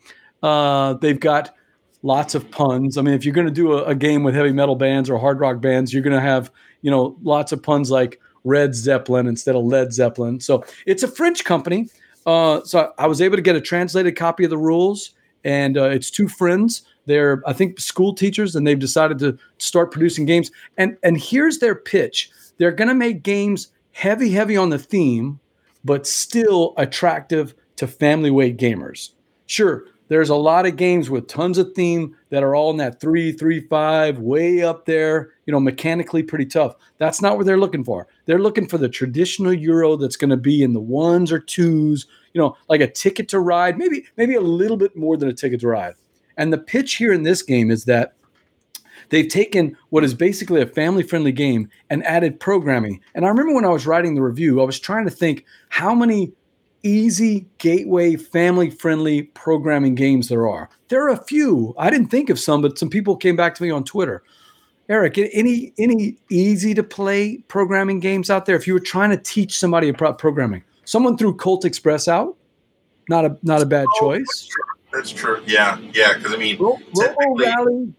Uh, 0.44 0.94
they've 0.94 1.18
got 1.18 1.56
lots 2.02 2.34
of 2.34 2.50
puns. 2.50 2.98
I 2.98 3.02
mean, 3.02 3.14
if 3.14 3.24
you're 3.24 3.34
going 3.34 3.46
to 3.46 3.52
do 3.52 3.72
a, 3.72 3.84
a 3.84 3.94
game 3.94 4.22
with 4.22 4.34
heavy 4.34 4.52
metal 4.52 4.76
bands 4.76 5.08
or 5.08 5.18
hard 5.18 5.40
rock 5.40 5.60
bands, 5.60 5.92
you're 5.92 6.02
going 6.02 6.16
to 6.16 6.20
have, 6.20 6.50
you 6.82 6.90
know, 6.90 7.16
lots 7.22 7.52
of 7.52 7.62
puns 7.62 7.90
like 7.90 8.20
Red 8.44 8.74
Zeppelin 8.74 9.26
instead 9.26 9.54
of 9.54 9.64
Led 9.64 9.92
Zeppelin. 9.92 10.40
So 10.40 10.64
it's 10.86 11.02
a 11.02 11.08
French 11.08 11.44
company. 11.44 11.88
Uh, 12.26 12.62
so 12.64 12.92
I 12.98 13.06
was 13.06 13.20
able 13.20 13.36
to 13.36 13.42
get 13.42 13.56
a 13.56 13.60
translated 13.60 14.16
copy 14.16 14.44
of 14.44 14.50
the 14.50 14.58
rules, 14.58 15.10
and 15.44 15.76
uh, 15.76 15.90
it's 15.90 16.10
two 16.10 16.28
friends. 16.28 16.82
They're, 17.06 17.42
I 17.46 17.52
think, 17.52 17.80
school 17.80 18.14
teachers, 18.14 18.54
and 18.54 18.66
they've 18.66 18.78
decided 18.78 19.18
to 19.20 19.36
start 19.58 19.90
producing 19.90 20.24
games. 20.24 20.50
And 20.76 20.96
and 21.02 21.18
here's 21.18 21.58
their 21.58 21.74
pitch: 21.74 22.30
they're 22.58 22.70
going 22.70 22.88
to 22.88 22.94
make 22.94 23.24
games 23.24 23.72
heavy, 23.90 24.30
heavy 24.30 24.56
on 24.56 24.70
the 24.70 24.78
theme, 24.78 25.40
but 25.84 26.06
still 26.06 26.74
attractive 26.76 27.54
to 27.76 27.88
family 27.88 28.30
weight 28.30 28.56
gamers. 28.56 29.10
Sure, 29.46 29.84
there's 30.12 30.28
a 30.28 30.36
lot 30.36 30.66
of 30.66 30.76
games 30.76 31.08
with 31.08 31.26
tons 31.26 31.56
of 31.56 31.72
theme 31.72 32.14
that 32.28 32.42
are 32.42 32.54
all 32.54 32.70
in 32.70 32.76
that 32.76 33.00
three, 33.00 33.32
three, 33.32 33.60
five, 33.60 34.18
way 34.18 34.62
up 34.62 34.84
there, 34.84 35.30
you 35.46 35.52
know, 35.52 35.58
mechanically 35.58 36.22
pretty 36.22 36.44
tough. 36.44 36.74
That's 36.98 37.22
not 37.22 37.38
what 37.38 37.46
they're 37.46 37.56
looking 37.56 37.82
for. 37.82 38.06
They're 38.26 38.38
looking 38.38 38.68
for 38.68 38.76
the 38.76 38.90
traditional 38.90 39.54
Euro 39.54 39.96
that's 39.96 40.16
going 40.16 40.28
to 40.28 40.36
be 40.36 40.62
in 40.62 40.74
the 40.74 40.80
ones 40.80 41.32
or 41.32 41.38
twos, 41.38 42.06
you 42.34 42.42
know, 42.42 42.54
like 42.68 42.82
a 42.82 42.90
ticket 42.90 43.26
to 43.30 43.40
ride, 43.40 43.78
maybe, 43.78 44.04
maybe 44.18 44.34
a 44.34 44.40
little 44.42 44.76
bit 44.76 44.94
more 44.94 45.16
than 45.16 45.30
a 45.30 45.32
ticket 45.32 45.60
to 45.60 45.68
ride. 45.68 45.94
And 46.36 46.52
the 46.52 46.58
pitch 46.58 46.96
here 46.96 47.14
in 47.14 47.22
this 47.22 47.40
game 47.40 47.70
is 47.70 47.86
that 47.86 48.12
they've 49.08 49.28
taken 49.28 49.78
what 49.88 50.04
is 50.04 50.12
basically 50.12 50.60
a 50.60 50.66
family 50.66 51.04
friendly 51.04 51.32
game 51.32 51.70
and 51.88 52.04
added 52.04 52.38
programming. 52.38 53.00
And 53.14 53.24
I 53.24 53.28
remember 53.28 53.54
when 53.54 53.64
I 53.64 53.70
was 53.70 53.86
writing 53.86 54.14
the 54.14 54.22
review, 54.22 54.60
I 54.60 54.64
was 54.64 54.78
trying 54.78 55.06
to 55.06 55.10
think 55.10 55.46
how 55.70 55.94
many 55.94 56.32
easy 56.82 57.46
gateway 57.58 58.16
family 58.16 58.70
friendly 58.70 59.22
programming 59.22 59.94
games 59.94 60.28
there 60.28 60.48
are. 60.48 60.68
There 60.88 61.04
are 61.04 61.10
a 61.10 61.24
few. 61.24 61.74
I 61.78 61.90
didn't 61.90 62.08
think 62.08 62.30
of 62.30 62.38
some, 62.38 62.62
but 62.62 62.78
some 62.78 62.90
people 62.90 63.16
came 63.16 63.36
back 63.36 63.54
to 63.56 63.62
me 63.62 63.70
on 63.70 63.84
Twitter. 63.84 64.22
Eric, 64.88 65.16
any 65.16 65.72
any 65.78 66.16
easy 66.30 66.74
to 66.74 66.82
play 66.82 67.38
programming 67.48 68.00
games 68.00 68.30
out 68.30 68.46
there? 68.46 68.56
If 68.56 68.66
you 68.66 68.74
were 68.74 68.80
trying 68.80 69.10
to 69.10 69.16
teach 69.16 69.58
somebody 69.58 69.88
about 69.88 70.18
programming, 70.18 70.64
someone 70.84 71.16
threw 71.16 71.34
Colt 71.34 71.64
Express 71.64 72.08
out. 72.08 72.36
Not 73.08 73.24
a 73.24 73.36
not 73.42 73.62
a 73.62 73.66
bad 73.66 73.86
Oh, 73.96 74.00
choice. 74.00 74.26
That's 74.26 74.46
true. 74.48 74.64
That's 74.92 75.10
true. 75.10 75.42
Yeah, 75.46 75.78
yeah. 75.94 76.14
Because 76.18 76.34
I 76.34 76.36
mean, 76.36 76.58
Ro- 76.58 76.78
Robo 76.96 77.36
Rally. 77.36 77.94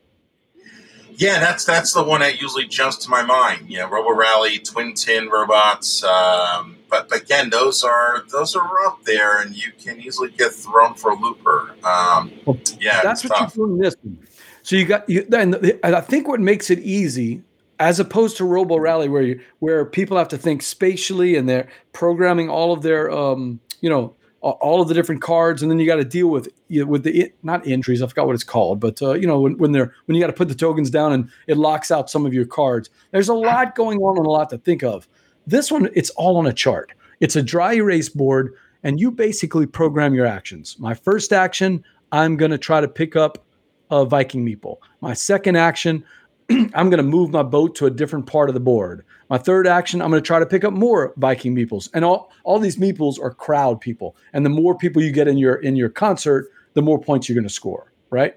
Yeah, 1.17 1.39
that's 1.39 1.65
that's 1.65 1.93
the 1.93 2.04
one 2.04 2.21
that 2.21 2.41
usually 2.41 2.65
jumps 2.67 2.97
to 2.97 3.10
my 3.10 3.21
mind. 3.23 3.69
You 3.69 3.80
know, 3.80 3.89
Robo 3.89 4.13
Rally, 4.15 4.60
Twin 4.60 4.93
Tin 4.93 5.30
Robots. 5.30 6.04
Um, 6.04 6.78
but, 6.89 7.10
but 7.10 7.21
again, 7.23 7.49
those 7.49 7.84
are 7.84 8.23
those 8.32 8.56
are 8.56 8.86
up 8.86 9.04
there, 9.04 9.41
and 9.41 9.56
you 9.56 9.71
can 9.84 9.99
easily 9.99 10.30
get 10.32 10.52
thrown 10.54 10.93
for 10.93 11.12
a 11.12 11.15
looper. 11.19 11.76
Um, 11.84 12.32
yeah, 12.80 13.02
That's 13.02 13.23
what 13.23 13.38
tough. 13.38 13.56
you're 13.56 13.67
doing 13.67 13.80
this. 13.80 13.95
one. 14.02 14.17
So 14.63 14.76
you 14.76 14.86
got 14.86 15.10
you. 15.10 15.28
And 15.34 15.80
I 15.84 16.02
think 16.02 16.28
what 16.28 16.39
makes 16.39 16.69
it 16.69 16.80
easy, 16.80 17.41
as 17.80 17.99
opposed 17.99 18.38
to 18.38 18.45
Robo 18.45 18.78
Rally, 18.78 19.10
where 19.10 19.21
you 19.23 19.41
where 19.60 19.86
people 19.86 20.17
have 20.17 20.30
to 20.30 20.38
think 20.38 20.62
spatially 20.62 21.36
and 21.36 21.49
they're 21.49 21.67
programming 21.91 22.49
all 22.49 22.71
of 22.73 22.82
their, 22.82 23.12
um, 23.12 23.60
you 23.82 23.89
know, 23.89 24.13
all 24.43 24.82
of 24.82 24.88
the 24.88 24.93
different 24.93 25.21
cards, 25.21 25.62
and 25.62 25.71
then 25.71 25.79
you 25.79 25.86
got 25.86 25.95
to 25.95 26.03
deal 26.03 26.27
with 26.27 26.49
you 26.67 26.84
know, 26.84 26.91
with 26.91 27.03
the 27.03 27.32
not 27.43 27.65
injuries. 27.65 28.01
I 28.01 28.08
forgot 28.08 28.27
what 28.27 28.36
it's 28.36 28.43
called, 28.43 28.79
but 28.79 29.01
uh, 29.01 29.13
you 29.13 29.25
know 29.25 29.39
when, 29.39 29.58
when 29.58 29.71
they're 29.71 29.93
when 30.06 30.15
you 30.15 30.21
got 30.21 30.27
to 30.27 30.34
put 30.34 30.49
the 30.49 30.56
tokens 30.56 30.89
down 30.89 31.13
and 31.13 31.29
it 31.47 31.58
locks 31.58 31.91
out 31.91 32.10
some 32.10 32.25
of 32.25 32.34
your 32.34 32.45
cards. 32.45 32.89
There's 33.12 33.29
a 33.29 33.34
lot 33.34 33.75
going 33.75 33.99
on 33.99 34.17
and 34.17 34.25
a 34.25 34.29
lot 34.29 34.49
to 34.49 34.58
think 34.58 34.84
of. 34.84 35.08
This 35.47 35.71
one, 35.71 35.89
it's 35.93 36.10
all 36.12 36.38
on 36.38 36.47
a 36.47 36.53
chart. 36.53 36.93
It's 37.19 37.36
a 37.36 37.41
dry 37.41 37.73
erase 37.75 38.10
board, 38.10 38.53
and 38.84 38.99
you 38.99 39.12
basically 39.12 39.65
program 39.65 40.13
your 40.13 40.25
actions. 40.25 40.77
My 40.77 40.93
first 40.93 41.32
action, 41.32 41.84
I'm 42.12 42.38
going 42.38 42.51
to 42.51 42.58
try 42.58 42.82
to 42.82 42.88
pick 42.88 43.15
up 43.15 43.45
a 43.91 44.06
Viking 44.06 44.45
meeple. 44.45 44.77
My 45.01 45.13
second 45.13 45.56
action, 45.56 46.03
I'm 46.49 46.89
going 46.89 46.97
to 46.97 47.03
move 47.03 47.32
my 47.32 47.43
boat 47.43 47.75
to 47.75 47.86
a 47.86 47.89
different 47.89 48.25
part 48.25 48.49
of 48.49 48.53
the 48.53 48.60
board. 48.60 49.06
My 49.34 49.39
third 49.39 49.65
action, 49.65 50.00
I'm 50.00 50.12
going 50.12 50.22
to 50.22 50.28
try 50.28 50.38
to 50.38 50.46
pick 50.46 50.63
up 50.63 50.74
more 50.74 51.12
Viking 51.17 51.56
meeples. 51.56 51.89
And 51.96 52.06
all, 52.06 52.32
all 52.43 52.60
these 52.60 52.78
meeples 52.78 53.19
are 53.19 53.34
crowd 53.34 53.82
people. 53.82 54.15
And 54.32 54.46
the 54.46 54.52
more 54.52 54.78
people 54.78 55.02
you 55.02 55.12
get 55.12 55.28
in 55.28 55.39
your 55.39 55.56
in 55.56 55.76
your 55.76 55.89
concert, 55.89 56.52
the 56.76 56.84
more 56.84 57.02
points 57.02 57.28
you're 57.28 57.34
going 57.34 57.48
to 57.48 57.50
score, 57.50 57.91
right? 58.12 58.36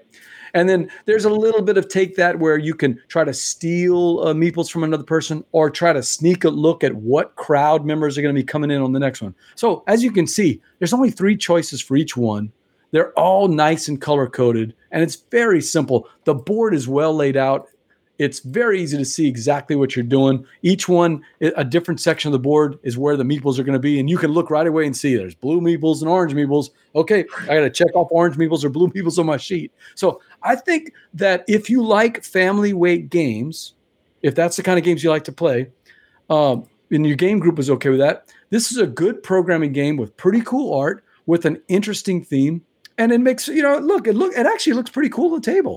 And 0.55 0.67
then 0.67 0.89
there's 1.05 1.25
a 1.25 1.29
little 1.29 1.61
bit 1.61 1.77
of 1.77 1.87
take 1.87 2.15
that 2.15 2.39
where 2.39 2.57
you 2.57 2.73
can 2.73 2.99
try 3.09 3.23
to 3.23 3.31
steal 3.31 4.21
uh, 4.21 4.33
meeples 4.33 4.71
from 4.71 4.83
another 4.83 5.03
person 5.03 5.45
or 5.51 5.69
try 5.69 5.93
to 5.93 6.01
sneak 6.01 6.45
a 6.45 6.49
look 6.49 6.83
at 6.83 6.95
what 6.95 7.35
crowd 7.35 7.85
members 7.85 8.17
are 8.17 8.23
going 8.23 8.33
to 8.33 8.41
be 8.41 8.43
coming 8.43 8.71
in 8.71 8.81
on 8.81 8.91
the 8.91 8.99
next 8.99 9.21
one. 9.21 9.35
So 9.53 9.83
as 9.85 10.03
you 10.03 10.11
can 10.11 10.25
see, 10.25 10.59
there's 10.79 10.93
only 10.93 11.11
three 11.11 11.37
choices 11.37 11.79
for 11.79 11.95
each 11.95 12.17
one. 12.17 12.51
They're 12.89 13.13
all 13.13 13.49
nice 13.49 13.87
and 13.87 14.01
color 14.01 14.27
coded, 14.27 14.73
and 14.89 15.03
it's 15.03 15.17
very 15.29 15.61
simple. 15.61 16.09
The 16.23 16.33
board 16.33 16.73
is 16.73 16.87
well 16.87 17.13
laid 17.13 17.37
out. 17.37 17.67
It's 18.19 18.39
very 18.39 18.81
easy 18.81 18.97
to 18.97 19.05
see 19.05 19.27
exactly 19.27 19.75
what 19.75 19.95
you're 19.95 20.03
doing. 20.03 20.45
Each 20.63 20.89
one, 20.89 21.23
a 21.39 21.63
different 21.63 21.99
section 21.99 22.29
of 22.29 22.33
the 22.33 22.39
board 22.39 22.79
is 22.81 22.97
where 22.97 23.15
the 23.15 23.23
meeples 23.23 23.59
are 23.59 23.63
going 23.63 23.73
to 23.73 23.79
be, 23.79 23.99
and 23.99 24.09
you 24.09 24.17
can 24.17 24.31
look 24.31 24.49
right 24.49 24.65
away 24.65 24.85
and 24.85 24.97
see 24.97 25.15
there's 25.15 25.35
blue 25.35 25.61
meeples 25.61 26.01
and 26.01 26.09
orange 26.09 26.33
meeples. 26.33 26.71
Okay, 26.95 27.25
I 27.43 27.45
got 27.45 27.59
to 27.59 27.69
check 27.69 27.95
off 27.95 28.07
orange 28.09 28.35
meeples 28.35 28.63
or 28.63 28.69
blue 28.69 28.87
meeples 28.95 29.19
on 29.19 29.27
my 29.27 29.37
sheet. 29.37 29.71
So 29.95 30.21
I 30.41 30.55
think 30.55 30.93
that 31.13 31.45
if 31.47 31.69
you 31.69 31.83
like 31.83 32.23
family 32.23 32.73
weight 32.73 33.09
games, 33.09 33.73
if 34.23 34.33
that's 34.33 34.57
the 34.57 34.63
kind 34.63 34.79
of 34.79 34.85
games 34.85 35.03
you 35.03 35.09
like 35.09 35.25
to 35.25 35.31
play, 35.31 35.67
um, 36.29 36.67
and 36.89 37.05
your 37.05 37.15
game 37.15 37.39
group 37.39 37.59
is 37.59 37.69
okay 37.69 37.89
with 37.89 37.99
that, 37.99 38.33
this 38.49 38.71
is 38.71 38.77
a 38.77 38.87
good 38.87 39.21
programming 39.21 39.73
game 39.73 39.97
with 39.97 40.15
pretty 40.17 40.41
cool 40.41 40.73
art, 40.73 41.03
with 41.25 41.45
an 41.45 41.61
interesting 41.67 42.23
theme, 42.23 42.63
and 42.97 43.11
it 43.11 43.19
makes 43.19 43.47
you 43.47 43.61
know 43.61 43.77
look 43.77 44.07
it 44.07 44.13
look 44.13 44.33
it 44.35 44.45
actually 44.45 44.73
looks 44.73 44.89
pretty 44.89 45.09
cool 45.09 45.29
the 45.29 45.41
table. 45.41 45.75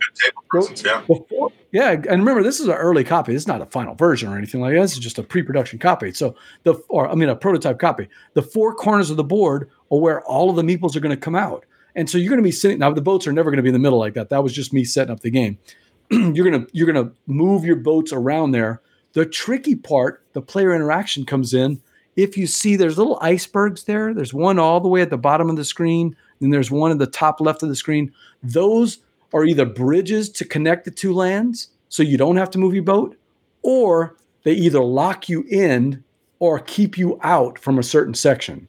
Table 0.52 0.68
yeah. 0.85 1.02
Before, 1.06 1.52
yeah, 1.72 1.90
and 1.92 2.06
remember 2.06 2.42
this 2.42 2.61
is 2.61 2.66
an 2.66 2.74
early 2.74 3.04
copy. 3.04 3.35
Is 3.35 3.46
not 3.46 3.61
a 3.61 3.66
final 3.66 3.94
version 3.94 4.33
or 4.33 4.37
anything 4.37 4.61
like 4.61 4.74
that. 4.74 4.80
This 4.80 4.92
is 4.92 4.98
just 4.98 5.18
a 5.18 5.22
pre-production 5.22 5.78
copy. 5.78 6.12
So 6.12 6.35
the 6.64 6.74
or 6.88 7.09
I 7.09 7.14
mean 7.14 7.28
a 7.28 7.37
prototype 7.37 7.78
copy. 7.78 8.09
The 8.35 8.42
four 8.42 8.74
corners 8.74 9.11
of 9.11 9.16
the 9.16 9.24
board 9.24 9.70
are 9.90 9.98
where 9.98 10.22
all 10.22 10.50
of 10.50 10.56
the 10.56 10.62
meeples 10.62 10.96
are 10.96 11.00
going 11.00 11.14
to 11.14 11.20
come 11.20 11.35
out. 11.35 11.64
And 11.96 12.09
so 12.09 12.18
you're 12.18 12.30
going 12.30 12.42
to 12.42 12.46
be 12.46 12.52
sitting 12.52 12.78
now. 12.78 12.92
The 12.92 13.02
boats 13.02 13.26
are 13.26 13.33
never 13.33 13.50
going 13.50 13.56
to 13.56 13.62
be 13.62 13.68
in 13.68 13.72
the 13.72 13.80
middle 13.80 13.98
like 13.98 14.14
that. 14.14 14.28
That 14.28 14.42
was 14.42 14.52
just 14.52 14.72
me 14.72 14.85
setting 14.85 15.12
up 15.12 15.20
the 15.20 15.30
game. 15.30 15.59
you're 16.11 16.50
gonna 16.50 16.66
you're 16.72 16.92
gonna 16.92 17.12
move 17.26 17.64
your 17.64 17.76
boats 17.76 18.12
around 18.12 18.50
there. 18.50 18.83
The 19.12 19.26
tricky 19.26 19.76
part, 19.76 20.24
the 20.33 20.42
player 20.42 20.74
interaction 20.74 21.24
comes 21.24 21.54
in. 21.54 21.80
If 22.16 22.37
you 22.37 22.46
see 22.46 22.76
there's 22.76 22.98
little 22.98 23.18
icebergs 23.22 23.85
there, 23.85 24.12
there's 24.12 24.35
one 24.35 24.59
all 24.59 24.80
the 24.80 24.88
way 24.88 25.02
at 25.02 25.11
the 25.11 25.18
bottom 25.18 25.48
of 25.48 25.56
the 25.56 25.64
screen, 25.64 26.16
and 26.40 26.53
there's 26.53 26.70
one 26.70 26.90
at 26.90 26.98
the 26.98 27.07
top 27.07 27.40
left 27.40 27.62
of 27.62 27.68
the 27.68 27.76
screen. 27.76 28.12
Those 28.42 28.98
are 29.33 29.44
either 29.44 29.64
bridges 29.64 30.31
to 30.31 30.44
connect 30.44 30.85
the 30.85 30.90
two 30.90 31.12
lands 31.12 31.68
so 31.88 32.03
you 32.03 32.16
don't 32.16 32.37
have 32.37 32.50
to 32.50 32.59
move 32.59 32.74
your 32.74 32.83
boat, 32.83 33.16
or 33.62 34.16
they 34.44 34.53
either 34.53 34.81
lock 34.81 35.29
you 35.29 35.44
in 35.50 36.03
or 36.38 36.59
keep 36.59 36.96
you 36.96 37.18
out 37.22 37.59
from 37.59 37.79
a 37.79 37.83
certain 37.83 38.14
section. 38.14 38.66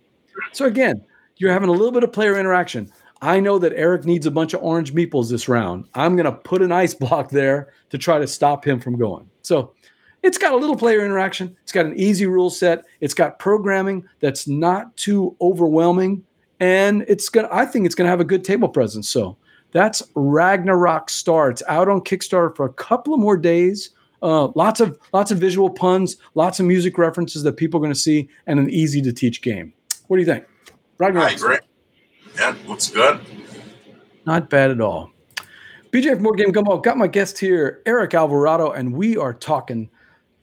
So 0.51 0.65
again, 0.65 1.03
you're 1.37 1.53
having 1.53 1.69
a 1.69 1.73
little 1.73 1.91
bit 1.91 2.03
of 2.03 2.11
player 2.11 2.37
interaction. 2.37 2.91
I 3.21 3.39
know 3.39 3.59
that 3.59 3.73
Eric 3.75 4.05
needs 4.05 4.25
a 4.25 4.31
bunch 4.31 4.53
of 4.53 4.63
orange 4.63 4.93
meeples 4.93 5.29
this 5.29 5.47
round. 5.47 5.85
I'm 5.93 6.15
going 6.15 6.25
to 6.25 6.31
put 6.31 6.61
an 6.61 6.71
ice 6.71 6.93
block 6.95 7.29
there 7.29 7.73
to 7.89 7.97
try 7.97 8.19
to 8.19 8.27
stop 8.27 8.65
him 8.65 8.79
from 8.79 8.97
going. 8.97 9.29
So 9.41 9.73
it's 10.23 10.37
got 10.37 10.53
a 10.53 10.57
little 10.57 10.75
player 10.75 11.03
interaction. 11.05 11.55
It's 11.63 11.71
got 11.71 11.85
an 11.85 11.97
easy 11.97 12.25
rule 12.25 12.49
set. 12.49 12.85
It's 12.99 13.13
got 13.13 13.39
programming 13.39 14.07
that's 14.19 14.47
not 14.47 14.95
too 14.97 15.35
overwhelming. 15.41 16.23
And 16.61 17.03
it's 17.07 17.27
to, 17.31 17.49
I 17.53 17.65
think 17.65 17.87
it's 17.87 17.95
going 17.95 18.05
to 18.05 18.09
have 18.09 18.21
a 18.21 18.25
good 18.25 18.45
table 18.45 18.69
presence. 18.69 19.09
So 19.09 19.35
that's 19.71 20.03
Ragnarok 20.15 21.09
Star. 21.09 21.49
It's 21.49 21.63
out 21.67 21.89
on 21.89 22.01
Kickstarter 22.01 22.55
for 22.55 22.65
a 22.65 22.73
couple 22.73 23.13
of 23.13 23.19
more 23.19 23.35
days. 23.35 23.89
Uh, 24.21 24.49
lots 24.53 24.79
of 24.79 24.99
lots 25.13 25.31
of 25.31 25.39
visual 25.39 25.67
puns, 25.67 26.17
lots 26.35 26.59
of 26.59 26.67
music 26.67 26.99
references 26.99 27.41
that 27.41 27.53
people 27.53 27.79
are 27.79 27.81
going 27.81 27.93
to 27.93 27.99
see, 27.99 28.29
and 28.45 28.59
an 28.59 28.69
easy 28.69 29.01
to 29.01 29.11
teach 29.11 29.41
game. 29.41 29.73
What 30.07 30.17
do 30.17 30.21
you 30.21 30.27
think? 30.27 30.45
Ragnarok 30.99 31.31
I 31.31 31.33
agree. 31.33 31.57
Yeah, 32.35 32.55
looks 32.67 32.91
good. 32.91 33.19
Not 34.27 34.47
bad 34.51 34.69
at 34.69 34.79
all. 34.79 35.11
BJ 35.89 36.13
from 36.13 36.23
Board 36.23 36.37
Game 36.37 36.51
Gumbo 36.51 36.77
got 36.77 36.97
my 36.97 37.07
guest 37.07 37.39
here, 37.39 37.81
Eric 37.87 38.13
Alvarado, 38.13 38.71
and 38.71 38.93
we 38.93 39.17
are 39.17 39.33
talking 39.33 39.89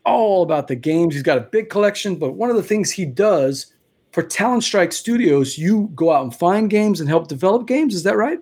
all 0.05 0.43
about 0.43 0.67
the 0.67 0.75
games. 0.75 1.15
He's 1.15 1.23
got 1.23 1.39
a 1.39 1.43
big 1.43 1.71
collection, 1.71 2.17
but 2.17 2.33
one 2.33 2.51
of 2.51 2.57
the 2.57 2.63
things 2.65 2.91
he 2.91 3.07
does 3.07 3.73
for 4.13 4.23
Talon 4.23 4.61
Strike 4.61 4.93
Studios, 4.93 5.59
you 5.59 5.91
go 5.95 6.13
out 6.13 6.23
and 6.23 6.35
find 6.35 6.71
games 6.71 7.01
and 7.01 7.09
help 7.09 7.29
develop 7.29 7.67
games. 7.67 7.95
Is 7.95 8.03
that 8.05 8.17
right? 8.17 8.41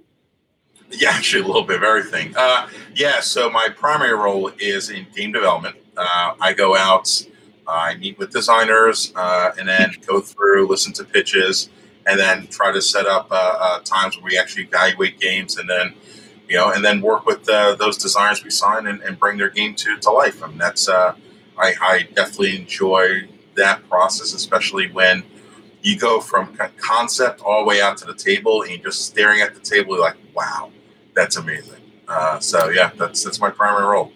Yeah, 0.91 1.11
actually, 1.11 1.43
a 1.43 1.47
little 1.47 1.65
bit 1.65 1.77
of 1.77 1.83
everything. 1.83 2.35
Uh, 2.37 2.69
yeah, 2.95 3.21
so 3.21 3.51
my 3.51 3.69
primary 3.69 4.15
role 4.15 4.53
is 4.59 4.91
in 4.91 5.07
game 5.15 5.33
development. 5.33 5.77
Uh, 5.97 6.35
I 6.41 6.53
go 6.53 6.77
out, 6.77 7.27
I 7.67 7.97
meet 7.97 8.19
with 8.19 8.31
designers, 8.31 9.13
uh, 9.17 9.51
and 9.59 9.69
then 9.69 9.95
go 10.07 10.21
through, 10.21 10.69
listen 10.69 10.93
to 10.95 11.05
pitches, 11.05 11.69
and 12.07 12.21
then 12.21 12.47
try 12.47 12.71
to 12.71 12.81
set 12.81 13.07
up 13.07 13.27
uh, 13.33 13.35
uh, 13.35 13.81
times 13.81 14.17
where 14.17 14.27
we 14.27 14.39
actually 14.39 14.65
evaluate 14.65 15.19
games, 15.19 15.57
and 15.57 15.69
then 15.69 15.95
you 16.49 16.57
know, 16.57 16.71
and 16.71 16.85
then 16.85 17.01
work 17.01 17.27
with 17.27 17.49
uh, 17.49 17.75
those 17.75 17.99
designers 17.99 18.45
we 18.45 18.51
sign 18.51 18.87
and, 18.87 19.03
and, 19.03 19.19
bring 19.19 19.37
their 19.37 19.51
game 19.51 19.75
to, 19.75 19.97
to 19.99 20.13
life. 20.13 20.41
I 20.45 20.47
mean, 20.47 20.59
that's 20.59 20.89
I, 20.89 21.15
I 21.59 22.09
definitely 22.15 22.55
enjoy 22.55 23.29
that 23.57 23.89
process, 23.89 24.33
especially 24.33 24.89
when 24.93 25.25
you 25.87 25.97
go 25.97 26.21
from 26.21 26.59
concept 26.79 27.41
all 27.43 27.61
the 27.61 27.67
way 27.67 27.81
out 27.81 27.97
to 27.97 28.05
the 28.05 28.15
table 28.15 28.63
and 28.63 28.73
you're 28.73 28.83
just 28.83 29.07
staring 29.07 29.41
at 29.41 29.55
the 29.55 29.61
table, 29.61 29.95
you're 29.95 30.01
like, 30.01 30.17
wow, 30.35 30.73
that's 31.15 31.37
amazing. 31.37 31.81
Uh, 32.09 32.41
so 32.41 32.71
yeah, 32.71 32.91
that's 32.99 33.23
that's 33.23 33.41
my 33.41 33.51
primary 33.51 33.87
role. 33.87 34.13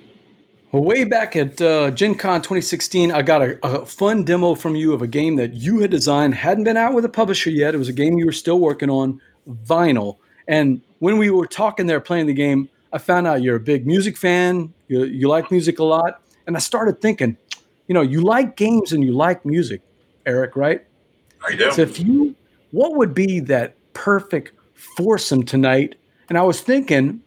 Well, 0.72 0.83
way 0.83 1.04
back 1.04 1.37
at 1.37 1.61
uh, 1.61 1.92
Gen 1.92 2.16
Con 2.16 2.42
2016, 2.42 3.12
I 3.12 3.22
got 3.22 3.42
a, 3.42 3.59
a, 3.64 3.87
fun 3.87 4.24
demo 4.24 4.54
from 4.54 4.76
you 4.76 4.92
of 4.92 5.02
a 5.02 5.06
game 5.06 5.35
that 5.37 5.54
you 5.54 5.80
had 5.80 5.90
designed, 5.90 6.35
hadn't 6.35 6.62
been 6.62 6.76
out 6.76 6.92
with 6.94 7.04
a 7.04 7.09
publisher 7.09 7.50
yet. 7.50 7.74
It 7.74 7.78
was 7.78 7.88
a 7.88 7.92
game 7.92 8.18
you 8.18 8.26
were 8.26 8.33
still 8.33 8.61
working 8.61 8.88
on, 8.88 9.20
Vinyl. 9.48 10.18
And 10.46 10.80
when 11.00 11.18
we 11.18 11.30
were 11.30 11.46
talking 11.46 11.87
there 11.87 12.00
playing 12.00 12.26
the 12.26 12.35
game, 12.35 12.68
I 12.92 12.98
found 12.98 13.26
out 13.26 13.42
you're 13.42 13.56
a 13.56 13.61
big 13.61 13.85
music 13.85 14.16
fan, 14.16 14.72
you, 14.87 15.04
you 15.04 15.28
like 15.28 15.50
music 15.50 15.80
a 15.80 15.85
lot. 15.85 16.22
And 16.46 16.56
I 16.56 16.61
started 16.61 17.00
thinking, 17.00 17.37
you 17.88 17.94
know, 17.94 18.02
you 18.02 18.20
like 18.20 18.56
games 18.56 18.92
and 18.92 19.02
you 19.02 19.12
like 19.12 19.44
music, 19.44 19.83
Eric, 20.24 20.54
right? 20.54 20.85
I 21.46 21.55
do. 21.55 21.70
So 21.72 21.83
if 21.83 21.98
you, 21.98 22.35
what 22.70 22.96
would 22.96 23.14
be 23.14 23.40
that 23.40 23.74
perfect 23.92 24.53
foursome 24.74 25.42
tonight? 25.42 25.96
And 26.29 26.38
I 26.38 26.42
was 26.42 26.61
thinking, 26.61 27.20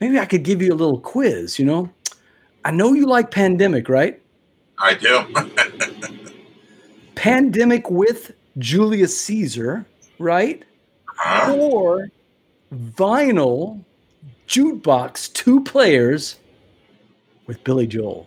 maybe 0.00 0.18
I 0.18 0.26
could 0.26 0.42
give 0.42 0.62
you 0.62 0.72
a 0.72 0.74
little 0.74 1.00
quiz, 1.00 1.58
you 1.58 1.64
know? 1.64 1.90
I 2.64 2.70
know 2.70 2.92
you 2.92 3.06
like 3.06 3.30
Pandemic, 3.30 3.88
right? 3.88 4.20
I 4.78 4.94
do. 4.94 5.24
Pandemic 7.14 7.90
with 7.90 8.32
Julius 8.58 9.18
Caesar, 9.20 9.86
right? 10.18 10.64
Huh? 11.06 11.54
Or 11.54 12.08
vinyl 12.74 13.84
jukebox, 14.48 15.32
two 15.32 15.62
players 15.62 16.36
with 17.46 17.62
Billy 17.64 17.86
Joel. 17.86 18.26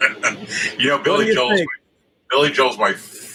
you 0.78 0.88
know, 0.88 0.98
Billy 0.98 1.34
Joel's 1.34 1.60
my, 1.60 1.66
Billy 2.30 2.50
Joel's 2.50 2.78
my 2.78 2.94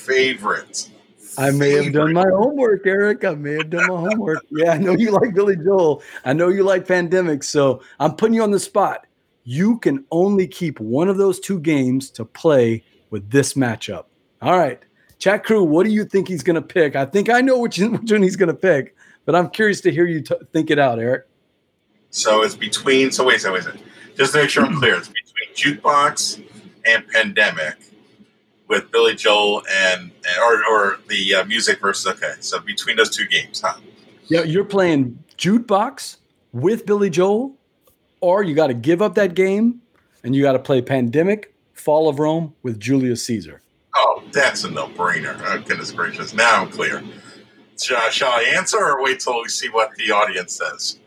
favorite. 0.10 0.89
I 1.38 1.52
may 1.52 1.72
have 1.72 1.93
done 1.93 2.13
my 2.13 2.28
homework, 2.28 2.86
Eric. 2.86 3.24
I 3.24 3.36
may 3.36 3.54
have 3.54 3.69
done 3.69 3.88
my 3.88 4.10
homework. 4.10 4.45
Yeah, 4.50 4.72
I 4.72 4.78
know 4.78 4.91
you 4.91 5.12
like 5.12 5.34
Billy 5.34 5.56
Joel. 5.56 6.02
I 6.26 6.34
know 6.34 6.50
you 6.50 6.63
like 6.63 6.88
Pandemic. 6.88 7.43
So 7.43 7.82
I'm 8.00 8.15
putting 8.15 8.34
you 8.34 8.43
on 8.43 8.52
the 8.52 8.60
spot 8.60 9.06
you 9.50 9.80
can 9.80 10.06
only 10.12 10.45
keep 10.45 10.80
one 10.80 11.10
of 11.10 11.17
those 11.17 11.39
two 11.39 11.60
games 11.60 12.12
to 12.12 12.24
play 12.24 12.84
with 13.10 13.32
this 13.32 13.56
matchup. 13.56 14.06
All 14.43 14.56
right. 14.56 14.80
Chat 15.17 15.43
crew, 15.43 15.63
what 15.63 15.88
do 15.88 15.91
you 15.91 16.06
think 16.06 16.28
he's 16.28 16.43
going 16.43 16.56
to 16.56 16.62
pick? 16.62 16.95
I 16.95 17.06
think 17.06 17.32
I 17.32 17.41
know 17.41 17.58
which, 17.58 17.78
which 17.80 18.12
one 18.12 18.22
he's 18.22 18.36
going 18.36 18.50
to 18.50 18.54
pick, 18.54 18.95
but 19.26 19.36
I'm 19.36 19.50
curious 19.50 19.82
to 19.82 19.91
hear 19.91 20.06
you 20.06 20.22
t- 20.22 20.36
think 20.54 20.69
it 20.69 20.78
out, 20.78 21.00
Eric. 21.00 21.26
So 22.12 22.43
it's 22.43 22.56
between, 22.56 23.10
so 23.10 23.26
wait, 23.26 23.41
so 23.41 23.52
wait, 23.52 23.63
just 24.15 24.34
to 24.34 24.39
make 24.39 24.52
sure 24.52 24.63
I'm 24.63 24.78
clear, 24.78 24.95
it's 24.95 25.10
between 25.10 25.80
Jukebox 25.82 26.43
and 26.86 27.08
Pandemic 27.08 27.88
with 28.69 28.89
Billy 28.91 29.15
Joel 29.15 29.63
and, 29.69 30.12
or, 30.41 30.63
or 30.65 30.99
the 31.10 31.36
uh, 31.36 31.45
music 31.45 31.82
versus, 31.82 32.08
okay, 32.08 32.36
so 32.39 32.60
between 32.60 32.95
those 32.95 33.10
two 33.10 33.25
games, 33.25 33.62
huh? 33.62 33.79
Yeah, 34.27 34.43
you're 34.43 34.63
playing 34.63 35.21
Jukebox 35.38 36.17
with 36.53 36.86
Billy 36.86 37.10
Joel 37.10 37.55
or 38.21 38.43
you 38.43 38.55
got 38.55 38.67
to 38.67 38.73
give 38.73 39.01
up 39.01 39.15
that 39.15 39.34
game 39.34 39.82
and 40.23 40.36
you 40.36 40.41
got 40.41 40.53
to 40.53 40.60
play 40.60 40.82
Pandemic, 40.82 41.53
Fall 41.73 42.08
of 42.08 42.19
Rome 42.19 42.53
with 42.62 42.79
Julius 42.79 43.25
Caesar. 43.25 43.62
Oh, 43.95 44.23
that's 44.32 44.63
a 44.63 44.71
no-brainer. 44.71 45.41
Oh, 45.45 45.62
goodness 45.65 45.91
gracious! 45.91 46.34
Now 46.34 46.62
I'm 46.62 46.69
clear. 46.69 47.03
Shall, 47.82 48.10
shall 48.12 48.32
I 48.32 48.43
answer 48.55 48.77
or 48.77 49.01
wait 49.01 49.19
till 49.19 49.41
we 49.41 49.49
see 49.49 49.69
what 49.69 49.91
the 49.95 50.12
audience 50.12 50.53
says? 50.53 50.99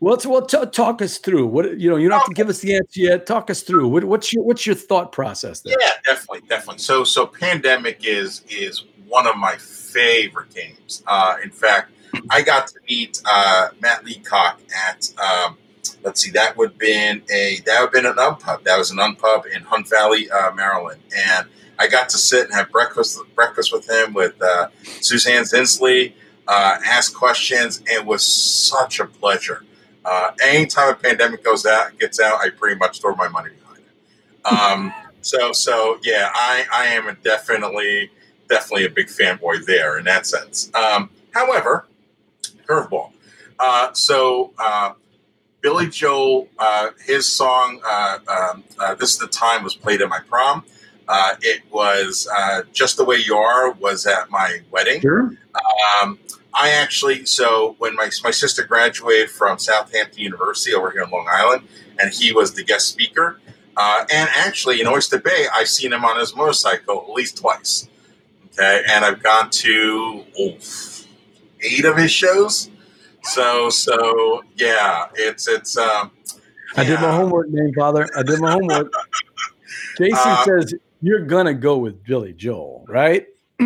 Well, 0.00 0.18
well, 0.24 0.42
t- 0.46 0.64
talk 0.72 1.02
us 1.02 1.18
through. 1.18 1.46
What 1.46 1.78
you 1.78 1.90
know, 1.90 1.96
you 1.96 2.08
don't 2.08 2.18
have 2.18 2.28
to 2.28 2.34
give 2.34 2.48
us 2.48 2.60
the 2.60 2.74
answer 2.74 3.00
yet. 3.00 3.26
Talk 3.26 3.50
us 3.50 3.62
through. 3.62 3.88
What, 3.88 4.04
what's 4.04 4.32
your 4.32 4.42
what's 4.42 4.66
your 4.66 4.74
thought 4.74 5.12
process 5.12 5.60
there? 5.60 5.76
Yeah, 5.78 5.90
definitely, 6.06 6.48
definitely. 6.48 6.78
So, 6.78 7.04
so 7.04 7.26
Pandemic 7.26 8.00
is 8.02 8.42
is 8.48 8.84
one 9.06 9.26
of 9.26 9.36
my 9.36 9.56
favorite 9.56 10.54
games. 10.54 11.02
Uh, 11.06 11.36
in 11.44 11.50
fact, 11.50 11.92
I 12.30 12.40
got 12.42 12.68
to 12.68 12.80
meet 12.88 13.20
uh, 13.26 13.68
Matt 13.80 14.04
Leacock 14.04 14.60
at 14.74 15.12
um, 15.18 15.58
let's 16.02 16.20
see, 16.22 16.30
that 16.30 16.56
would 16.56 16.70
have 16.70 16.78
been 16.78 17.22
a 17.30 17.60
that 17.66 17.80
would 17.80 17.92
been 17.92 18.06
an 18.06 18.14
unpub. 18.14 18.64
That 18.64 18.78
was 18.78 18.90
an 18.90 18.98
unpub 18.98 19.46
in 19.46 19.62
Hunt 19.62 19.88
Valley, 19.88 20.30
uh, 20.30 20.52
Maryland, 20.52 21.00
and 21.16 21.46
I 21.78 21.88
got 21.88 22.08
to 22.10 22.18
sit 22.18 22.46
and 22.46 22.54
have 22.54 22.70
breakfast 22.70 23.20
breakfast 23.34 23.72
with 23.72 23.88
him 23.88 24.12
with 24.14 24.40
uh, 24.42 24.68
Suzanne 25.00 25.44
Zinsley, 25.44 26.14
uh, 26.48 26.78
ask 26.84 27.14
questions, 27.14 27.78
and 27.78 27.88
it 27.88 28.06
was 28.06 28.26
such 28.26 29.00
a 29.00 29.06
pleasure. 29.06 29.64
Uh, 30.04 30.32
anytime 30.42 30.90
a 30.90 30.94
pandemic 30.94 31.44
goes 31.44 31.66
out 31.66 31.98
gets 31.98 32.20
out, 32.20 32.40
I 32.40 32.50
pretty 32.50 32.76
much 32.76 33.00
throw 33.00 33.14
my 33.14 33.28
money 33.28 33.50
behind 33.58 33.78
it. 33.78 34.52
Um, 34.52 34.94
so 35.20 35.52
so 35.52 35.98
yeah, 36.02 36.30
I 36.34 36.64
I 36.72 36.86
am 36.86 37.16
definitely 37.22 38.10
definitely 38.48 38.86
a 38.86 38.90
big 38.90 39.06
fanboy 39.06 39.64
there 39.66 39.98
in 39.98 40.04
that 40.04 40.26
sense. 40.26 40.70
Um, 40.74 41.10
however, 41.32 41.86
curveball. 42.66 43.12
Uh, 43.58 43.92
so 43.92 44.52
uh, 44.58 44.92
Billy 45.60 45.88
Joel, 45.88 46.48
uh, 46.58 46.90
his 47.04 47.26
song 47.26 47.80
uh, 47.86 48.18
um, 48.28 48.64
uh, 48.78 48.94
"This 48.94 49.12
Is 49.12 49.18
the 49.18 49.26
Time" 49.26 49.62
was 49.62 49.74
played 49.74 50.00
at 50.00 50.08
my 50.08 50.20
prom. 50.28 50.64
Uh, 51.08 51.34
it 51.42 51.62
was 51.70 52.28
uh, 52.34 52.62
"Just 52.72 52.96
the 52.96 53.04
Way 53.04 53.16
You 53.16 53.36
Are" 53.36 53.72
was 53.72 54.06
at 54.06 54.30
my 54.30 54.60
wedding. 54.70 55.00
Sure. 55.00 55.32
Um, 56.02 56.18
I 56.54 56.70
actually, 56.70 57.26
so 57.26 57.76
when 57.78 57.94
my 57.94 58.10
my 58.24 58.30
sister 58.30 58.64
graduated 58.64 59.30
from 59.30 59.58
Southampton 59.58 60.20
University 60.20 60.74
over 60.74 60.90
here 60.90 61.02
in 61.02 61.10
Long 61.10 61.26
Island, 61.30 61.66
and 61.98 62.12
he 62.12 62.32
was 62.32 62.54
the 62.54 62.64
guest 62.64 62.88
speaker. 62.88 63.40
Uh, 63.76 64.04
and 64.12 64.28
actually, 64.34 64.80
in 64.80 64.86
Oyster 64.86 65.18
Bay, 65.18 65.46
I've 65.54 65.68
seen 65.68 65.92
him 65.92 66.04
on 66.04 66.18
his 66.18 66.34
motorcycle 66.34 67.04
at 67.08 67.10
least 67.10 67.38
twice. 67.38 67.88
Okay, 68.52 68.82
and 68.90 69.04
I've 69.04 69.22
gone 69.22 69.48
to 69.50 70.24
oh, 70.38 70.56
eight 71.60 71.84
of 71.84 71.96
his 71.96 72.10
shows. 72.10 72.70
So 73.22 73.70
so 73.70 74.42
yeah, 74.56 75.06
it's 75.14 75.46
it's. 75.48 75.76
Um, 75.76 76.10
I 76.76 76.84
did 76.84 77.00
my 77.00 77.14
homework, 77.14 77.48
man, 77.50 77.72
father. 77.76 78.08
I 78.16 78.22
did 78.22 78.40
my 78.40 78.52
homework. 78.52 78.92
Jason 79.98 80.18
uh, 80.18 80.44
says 80.44 80.74
you're 81.02 81.24
gonna 81.24 81.54
go 81.54 81.78
with 81.78 82.02
Billy 82.04 82.32
Joel, 82.32 82.84
right? 82.88 83.26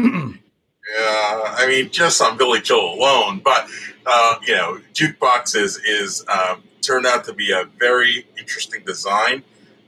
yeah, 0.94 1.54
I 1.58 1.66
mean, 1.66 1.90
just 1.90 2.22
on 2.22 2.36
Billy 2.36 2.60
Joel 2.60 2.94
alone, 2.94 3.40
but 3.44 3.68
uh, 4.06 4.36
you 4.46 4.54
know, 4.54 4.78
jukebox 4.92 5.56
is 5.56 6.24
um, 6.28 6.62
turned 6.82 7.06
out 7.06 7.24
to 7.24 7.32
be 7.32 7.50
a 7.50 7.64
very 7.78 8.26
interesting 8.38 8.84
design, 8.84 9.42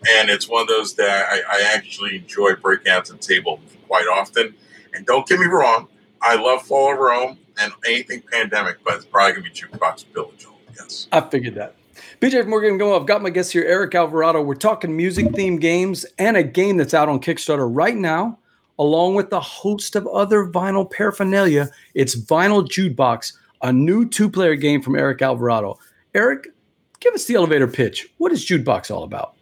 and 0.08 0.28
it's 0.28 0.48
one 0.48 0.62
of 0.62 0.68
those 0.68 0.94
that 0.94 1.26
I, 1.30 1.40
I 1.48 1.74
actually 1.74 2.16
enjoy 2.16 2.54
breaking 2.54 2.90
out 2.90 3.04
to 3.06 3.12
the 3.12 3.18
table 3.18 3.60
quite 3.86 4.06
often. 4.06 4.54
And 4.94 5.04
don't 5.04 5.26
get 5.26 5.38
me 5.38 5.46
wrong, 5.46 5.88
I 6.22 6.36
love 6.36 6.62
Fall 6.62 6.94
of 6.94 6.98
Rome 6.98 7.38
and 7.60 7.72
anything 7.86 8.22
pandemic, 8.32 8.78
but 8.84 8.94
it's 8.94 9.04
probably 9.04 9.34
to 9.34 9.42
be 9.42 9.50
Jukebox 9.50 10.06
Billy 10.12 10.32
Joel. 10.38 10.56
Yes. 10.74 11.08
I 11.12 11.20
figured 11.20 11.54
that. 11.54 11.74
BJ 12.20 12.46
Morgan, 12.46 12.78
go. 12.78 12.98
I've 12.98 13.06
got 13.06 13.22
my 13.22 13.30
guest 13.30 13.52
here, 13.52 13.64
Eric 13.64 13.94
Alvarado. 13.94 14.42
We're 14.42 14.54
talking 14.54 14.96
music 14.96 15.26
themed 15.26 15.60
games 15.60 16.06
and 16.18 16.36
a 16.36 16.42
game 16.42 16.76
that's 16.76 16.94
out 16.94 17.08
on 17.08 17.20
Kickstarter 17.20 17.68
right 17.70 17.96
now, 17.96 18.38
along 18.78 19.14
with 19.14 19.32
a 19.32 19.40
host 19.40 19.96
of 19.96 20.06
other 20.08 20.46
vinyl 20.46 20.90
paraphernalia. 20.90 21.70
It's 21.94 22.14
Vinyl 22.14 22.66
Jukebox. 22.66 23.32
a 23.62 23.72
new 23.72 24.06
two 24.06 24.28
player 24.28 24.54
game 24.54 24.82
from 24.82 24.96
Eric 24.96 25.22
Alvarado. 25.22 25.78
Eric, 26.14 26.48
give 27.00 27.14
us 27.14 27.24
the 27.24 27.34
elevator 27.34 27.66
pitch. 27.66 28.08
What 28.18 28.32
is 28.32 28.44
Jukebox 28.44 28.90
all 28.90 29.02
about? 29.02 29.34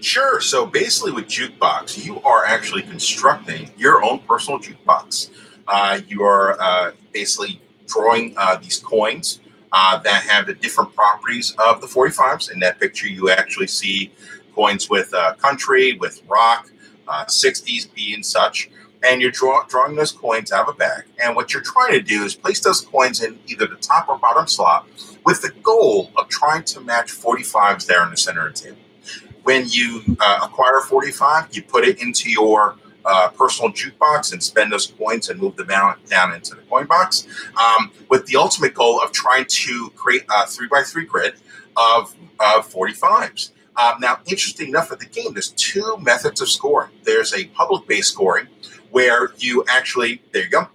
Sure. 0.00 0.40
So 0.40 0.66
basically, 0.66 1.12
with 1.12 1.26
Jukebox, 1.26 2.04
you 2.04 2.20
are 2.22 2.44
actually 2.44 2.82
constructing 2.82 3.70
your 3.76 4.02
own 4.02 4.20
personal 4.20 4.58
jukebox. 4.58 5.30
Uh, 5.66 6.00
you 6.08 6.22
are 6.22 6.60
uh, 6.60 6.92
basically 7.12 7.60
drawing 7.86 8.34
uh, 8.36 8.56
these 8.56 8.78
coins 8.78 9.40
uh, 9.72 9.98
that 9.98 10.22
have 10.22 10.46
the 10.46 10.54
different 10.54 10.94
properties 10.94 11.54
of 11.58 11.80
the 11.80 11.86
45s. 11.86 12.50
In 12.50 12.60
that 12.60 12.80
picture, 12.80 13.08
you 13.08 13.30
actually 13.30 13.66
see 13.66 14.12
coins 14.54 14.88
with 14.90 15.12
uh, 15.14 15.34
country, 15.34 15.96
with 15.98 16.22
rock, 16.28 16.70
60s, 17.08 17.86
uh, 17.86 17.90
B, 17.94 18.14
and 18.14 18.24
such. 18.24 18.70
And 19.02 19.22
you're 19.22 19.30
draw- 19.30 19.64
drawing 19.68 19.94
those 19.94 20.12
coins 20.12 20.50
out 20.50 20.68
of 20.68 20.74
a 20.74 20.78
bag. 20.78 21.04
And 21.22 21.36
what 21.36 21.52
you're 21.52 21.62
trying 21.62 21.92
to 21.92 22.00
do 22.00 22.24
is 22.24 22.34
place 22.34 22.60
those 22.60 22.80
coins 22.80 23.22
in 23.22 23.38
either 23.46 23.66
the 23.66 23.76
top 23.76 24.08
or 24.08 24.18
bottom 24.18 24.46
slot 24.46 24.88
with 25.24 25.42
the 25.42 25.50
goal 25.62 26.10
of 26.16 26.28
trying 26.28 26.64
to 26.64 26.80
match 26.80 27.12
45s 27.12 27.86
there 27.86 28.02
in 28.02 28.10
the 28.10 28.16
center 28.16 28.46
of 28.46 28.54
the 28.54 28.60
table. 28.60 28.78
When 29.44 29.68
you 29.68 30.02
uh, 30.20 30.40
acquire 30.42 30.80
45, 30.80 31.48
you 31.52 31.62
put 31.62 31.84
it 31.84 32.02
into 32.02 32.30
your 32.30 32.76
uh, 33.04 33.28
personal 33.28 33.72
jukebox 33.72 34.32
and 34.32 34.42
spend 34.42 34.72
those 34.72 34.86
coins 34.86 35.28
and 35.28 35.40
move 35.40 35.56
them 35.56 35.68
down, 35.68 35.96
down 36.08 36.34
into 36.34 36.54
the 36.54 36.62
coin 36.62 36.86
box 36.86 37.26
um, 37.56 37.90
with 38.08 38.26
the 38.26 38.36
ultimate 38.36 38.74
goal 38.74 39.00
of 39.00 39.12
trying 39.12 39.46
to 39.48 39.90
create 39.96 40.24
a 40.30 40.46
three 40.46 40.68
by 40.68 40.82
three 40.82 41.06
grid 41.06 41.34
of, 41.76 42.14
of 42.40 42.70
45s. 42.70 43.52
Um, 43.76 44.00
now, 44.00 44.18
interesting 44.26 44.68
enough, 44.68 44.90
at 44.90 44.98
the 44.98 45.06
game, 45.06 45.34
there's 45.34 45.50
two 45.50 45.96
methods 45.98 46.40
of 46.40 46.48
scoring. 46.48 46.90
There's 47.04 47.32
a 47.32 47.46
public 47.46 47.86
based 47.86 48.12
scoring 48.12 48.48
where 48.90 49.32
you 49.38 49.64
actually, 49.68 50.22
there 50.32 50.44
you 50.44 50.50
go, 50.50 50.68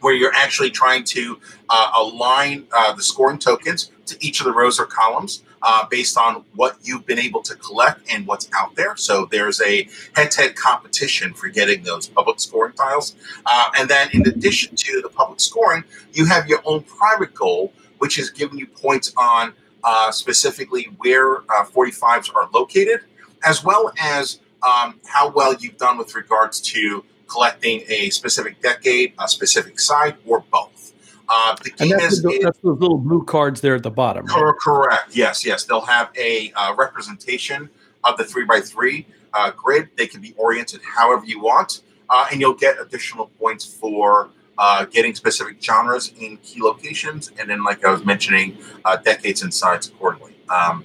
where 0.00 0.14
you're 0.14 0.34
actually 0.34 0.70
trying 0.70 1.04
to 1.04 1.40
uh, 1.68 1.92
align 1.96 2.66
uh, 2.72 2.92
the 2.94 3.02
scoring 3.02 3.38
tokens 3.38 3.90
to 4.06 4.16
each 4.20 4.40
of 4.40 4.46
the 4.46 4.52
rows 4.52 4.78
or 4.78 4.86
columns 4.86 5.42
uh, 5.62 5.86
based 5.88 6.16
on 6.16 6.44
what 6.54 6.76
you've 6.82 7.06
been 7.06 7.18
able 7.18 7.42
to 7.42 7.54
collect 7.56 8.00
and 8.12 8.26
what's 8.26 8.48
out 8.54 8.74
there. 8.76 8.96
So 8.96 9.26
there's 9.30 9.60
a 9.60 9.88
head-to-head 10.14 10.54
competition 10.54 11.34
for 11.34 11.48
getting 11.48 11.82
those 11.82 12.08
public 12.08 12.40
scoring 12.40 12.74
tiles. 12.74 13.14
Uh, 13.44 13.70
and 13.78 13.88
then 13.88 14.08
in 14.12 14.26
addition 14.28 14.76
to 14.76 15.00
the 15.02 15.08
public 15.08 15.40
scoring, 15.40 15.84
you 16.12 16.26
have 16.26 16.48
your 16.48 16.60
own 16.64 16.82
private 16.82 17.34
goal, 17.34 17.72
which 17.98 18.18
is 18.18 18.30
giving 18.30 18.58
you 18.58 18.66
points 18.66 19.12
on 19.16 19.52
uh, 19.84 20.10
specifically 20.10 20.84
where 20.98 21.38
45s 21.40 22.30
uh, 22.30 22.38
are 22.38 22.48
located, 22.52 23.00
as 23.44 23.64
well 23.64 23.92
as 24.00 24.40
um, 24.62 25.00
how 25.06 25.30
well 25.30 25.54
you've 25.54 25.76
done 25.76 25.98
with 25.98 26.14
regards 26.14 26.60
to 26.60 27.04
collecting 27.28 27.82
a 27.88 28.10
specific 28.10 28.60
decade, 28.60 29.12
a 29.18 29.28
specific 29.28 29.78
side, 29.78 30.16
or 30.26 30.44
both. 30.50 30.92
Uh, 31.28 31.54
the 31.62 31.72
and 31.80 31.90
that's, 31.92 32.14
is, 32.14 32.22
the, 32.22 32.40
that's 32.42 32.58
those 32.60 32.78
little 32.78 32.96
blue 32.96 33.22
cards 33.22 33.60
there 33.60 33.74
at 33.74 33.82
the 33.82 33.90
bottom. 33.90 34.24
Right? 34.26 34.54
Correct. 34.60 35.14
Yes, 35.14 35.44
yes. 35.44 35.64
They'll 35.64 35.82
have 35.82 36.10
a 36.16 36.50
uh, 36.56 36.74
representation 36.74 37.68
of 38.04 38.16
the 38.16 38.24
three 38.24 38.46
by 38.46 38.60
three 38.60 39.06
uh, 39.34 39.50
grid. 39.50 39.90
They 39.96 40.06
can 40.06 40.22
be 40.22 40.32
oriented 40.38 40.80
however 40.82 41.26
you 41.26 41.40
want, 41.40 41.82
uh, 42.08 42.26
and 42.32 42.40
you'll 42.40 42.54
get 42.54 42.80
additional 42.80 43.26
points 43.38 43.64
for 43.64 44.30
uh, 44.56 44.86
getting 44.86 45.14
specific 45.14 45.62
genres 45.62 46.12
in 46.18 46.38
key 46.38 46.62
locations, 46.62 47.30
and 47.38 47.48
then, 47.50 47.62
like 47.62 47.84
I 47.84 47.92
was 47.92 48.04
mentioning, 48.04 48.56
uh, 48.84 48.96
decades 48.96 49.42
and 49.42 49.52
sides 49.52 49.86
accordingly. 49.88 50.34
Um, 50.48 50.84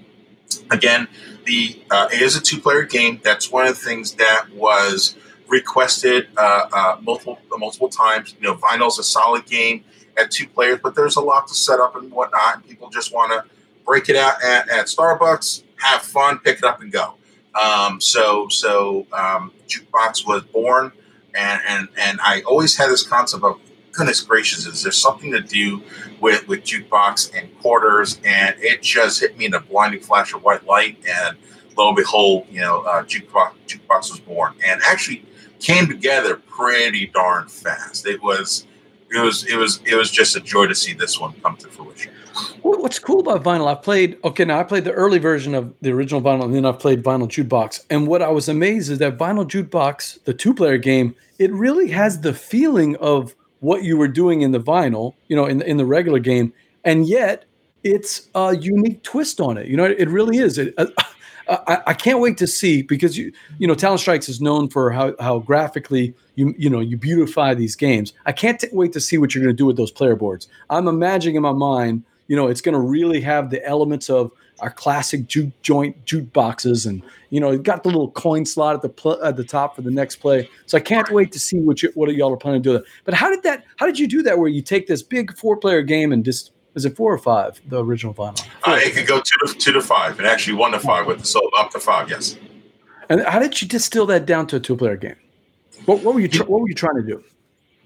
again, 0.71 1.07
the 1.45 1.81
it 2.11 2.21
is 2.21 2.35
a 2.35 2.41
two-player 2.41 2.83
game. 2.83 3.21
That's 3.23 3.49
one 3.49 3.65
of 3.65 3.75
the 3.75 3.81
things 3.81 4.13
that 4.15 4.47
was 4.53 5.15
requested 5.53 6.27
multiple 7.01 7.37
multiple 7.57 7.89
times. 7.89 8.35
You 8.39 8.47
know, 8.47 8.55
Vinyl's 8.55 8.97
a 8.99 9.03
solid 9.03 9.45
game 9.45 9.83
at 10.17 10.31
two 10.31 10.47
players, 10.47 10.79
but 10.81 10.95
there's 10.95 11.15
a 11.15 11.21
lot 11.21 11.47
to 11.47 11.53
set 11.53 11.79
up 11.79 11.95
and 11.95 12.11
whatnot. 12.11 12.67
People 12.67 12.89
just 12.89 13.13
want 13.13 13.31
to 13.31 13.49
break 13.85 14.09
it 14.09 14.15
out 14.15 14.43
at, 14.43 14.69
at, 14.69 14.85
Starbucks, 14.85 15.63
have 15.77 16.01
fun, 16.01 16.39
pick 16.39 16.57
it 16.57 16.63
up, 16.63 16.81
and 16.81 16.91
go. 16.91 17.15
Um, 17.61 18.01
so, 18.01 18.47
so 18.49 19.05
um, 19.11 19.51
Jukebox 19.67 20.25
was 20.25 20.43
born, 20.43 20.91
and, 21.35 21.61
and 21.67 21.87
and 21.97 22.19
I 22.21 22.41
always 22.47 22.75
had 22.75 22.89
this 22.89 23.03
concept 23.05 23.43
of 23.43 23.59
goodness 23.91 24.21
gracious, 24.21 24.65
is 24.65 24.81
there 24.81 24.91
something 24.91 25.31
to 25.31 25.39
do 25.39 25.83
with 26.19 26.47
with 26.47 26.63
Jukebox 26.63 27.35
and 27.37 27.45
quarters? 27.59 28.19
And 28.25 28.55
it 28.59 28.81
just 28.81 29.19
hit 29.19 29.37
me 29.37 29.45
in 29.45 29.53
a 29.53 29.59
blinding 29.59 30.01
flash 30.01 30.33
of 30.33 30.43
white 30.43 30.65
light, 30.65 30.97
and 31.07 31.37
lo 31.77 31.89
and 31.89 31.95
behold, 31.95 32.47
you 32.49 32.61
know, 32.61 32.81
uh, 32.81 33.03
Jukebox, 33.03 33.51
Jukebox 33.67 34.11
was 34.11 34.19
born, 34.19 34.53
and 34.65 34.81
actually 34.87 35.25
came 35.63 35.87
together 35.87 36.35
pretty 36.35 37.07
darn 37.07 37.47
fast. 37.47 38.05
It 38.05 38.21
was 38.21 38.67
it 39.09 39.19
was 39.19 39.45
it 39.45 39.55
was 39.55 39.79
it 39.85 39.95
was 39.95 40.11
just 40.11 40.35
a 40.35 40.41
joy 40.41 40.67
to 40.67 40.75
see 40.75 40.93
this 40.93 41.19
one 41.19 41.33
come 41.41 41.55
to 41.57 41.67
fruition. 41.69 42.11
What's 42.61 42.99
cool 42.99 43.21
about 43.21 43.43
vinyl? 43.43 43.67
I've 43.67 43.81
played 43.81 44.17
okay. 44.23 44.43
Now 44.43 44.59
I 44.59 44.63
played 44.63 44.83
the 44.83 44.91
early 44.91 45.19
version 45.19 45.55
of 45.55 45.73
the 45.81 45.91
original 45.91 46.21
vinyl, 46.21 46.43
and 46.45 46.55
then 46.55 46.65
I've 46.65 46.79
played 46.79 47.03
vinyl 47.03 47.27
jukebox. 47.27 47.85
And 47.89 48.07
what 48.07 48.21
I 48.21 48.29
was 48.29 48.49
amazed 48.49 48.91
is 48.91 48.97
that 48.99 49.17
vinyl 49.17 49.47
jukebox, 49.47 50.23
the 50.25 50.33
two-player 50.33 50.77
game, 50.77 51.15
it 51.39 51.51
really 51.51 51.89
has 51.89 52.21
the 52.21 52.33
feeling 52.33 52.95
of 52.97 53.35
what 53.59 53.83
you 53.83 53.97
were 53.97 54.07
doing 54.07 54.41
in 54.41 54.51
the 54.51 54.59
vinyl, 54.59 55.13
you 55.27 55.35
know, 55.35 55.45
in 55.45 55.61
in 55.61 55.77
the 55.77 55.85
regular 55.85 56.19
game, 56.19 56.51
and 56.83 57.07
yet 57.07 57.45
it's 57.83 58.29
a 58.35 58.55
unique 58.57 59.03
twist 59.03 59.39
on 59.39 59.57
it. 59.57 59.67
You 59.67 59.77
know, 59.77 59.85
it 59.85 60.09
really 60.09 60.37
is. 60.37 60.57
It, 60.57 60.73
uh, 60.77 60.87
I, 61.47 61.81
I, 61.87 61.93
can't 61.93 62.19
wait 62.19 62.37
to 62.37 62.47
see 62.47 62.81
because 62.81 63.17
you 63.17 63.31
you 63.57 63.67
know 63.67 63.75
Talon 63.75 63.97
Strikes 63.97 64.29
is 64.29 64.39
known 64.39 64.69
for 64.69 64.91
how 64.91 65.13
how 65.19 65.39
graphically 65.39 66.13
you 66.35 66.53
you 66.57 66.69
know 66.69 66.79
you 66.79 66.97
beautify 66.97 67.53
these 67.53 67.75
games. 67.75 68.13
I 68.25 68.31
can't 68.31 68.59
t- 68.59 68.67
wait 68.71 68.93
to 68.93 69.01
see 69.01 69.17
what 69.17 69.35
you're 69.35 69.43
going 69.43 69.55
to 69.55 69.57
do 69.57 69.65
with 69.65 69.77
those 69.77 69.91
player 69.91 70.15
boards. 70.15 70.47
I'm 70.69 70.87
imagining 70.87 71.35
in 71.35 71.41
my 71.41 71.51
mind, 71.51 72.03
you 72.27 72.35
know, 72.35 72.47
it's 72.47 72.61
going 72.61 72.73
to 72.73 72.79
really 72.79 73.19
have 73.21 73.49
the 73.49 73.65
elements 73.65 74.09
of 74.09 74.31
our 74.59 74.69
classic 74.69 75.27
juke 75.27 75.51
joint 75.61 76.05
jute 76.05 76.31
boxes, 76.31 76.85
and 76.85 77.03
you 77.29 77.39
know, 77.39 77.57
got 77.57 77.83
the 77.83 77.89
little 77.89 78.11
coin 78.11 78.45
slot 78.45 78.75
at 78.75 78.81
the 78.81 78.89
pl- 78.89 79.21
at 79.23 79.35
the 79.35 79.43
top 79.43 79.75
for 79.75 79.81
the 79.81 79.91
next 79.91 80.17
play. 80.17 80.49
So 80.65 80.77
I 80.77 80.81
can't 80.81 81.09
wait 81.11 81.31
to 81.33 81.39
see 81.39 81.59
what 81.59 81.83
you, 81.83 81.91
what 81.95 82.13
y'all 82.15 82.31
are 82.33 82.37
planning 82.37 82.63
to 82.63 82.79
do. 82.79 82.85
But 83.03 83.15
how 83.15 83.29
did 83.29 83.43
that? 83.43 83.65
How 83.75 83.85
did 83.85 83.99
you 83.99 84.07
do 84.07 84.23
that? 84.23 84.39
Where 84.39 84.47
you 84.47 84.61
take 84.61 84.87
this 84.87 85.03
big 85.03 85.35
four 85.35 85.57
player 85.57 85.81
game 85.81 86.13
and 86.13 86.23
just 86.23 86.52
is 86.75 86.85
it 86.85 86.95
four 86.95 87.13
or 87.13 87.17
five? 87.17 87.61
The 87.67 87.83
original 87.83 88.13
vinyl. 88.13 88.45
Uh, 88.63 88.79
it 88.81 88.93
could 88.95 89.07
go 89.07 89.19
two 89.19 89.47
to 89.47 89.53
two 89.53 89.71
to 89.73 89.81
five, 89.81 90.17
and 90.17 90.27
actually 90.27 90.55
one 90.55 90.71
to 90.71 90.79
five 90.79 91.05
with 91.05 91.19
the 91.19 91.25
so 91.25 91.41
up 91.57 91.71
to 91.71 91.79
five. 91.79 92.09
Yes. 92.09 92.37
And 93.09 93.21
how 93.21 93.39
did 93.39 93.61
you 93.61 93.67
distill 93.67 94.05
that 94.07 94.25
down 94.25 94.47
to 94.47 94.55
a 94.55 94.59
two-player 94.59 94.95
game? 94.95 95.17
What, 95.85 96.03
what 96.03 96.15
were 96.15 96.21
you 96.21 96.27
tr- 96.27 96.43
What 96.43 96.61
were 96.61 96.69
you 96.69 96.73
trying 96.75 96.95
to 96.95 97.03
do? 97.03 97.23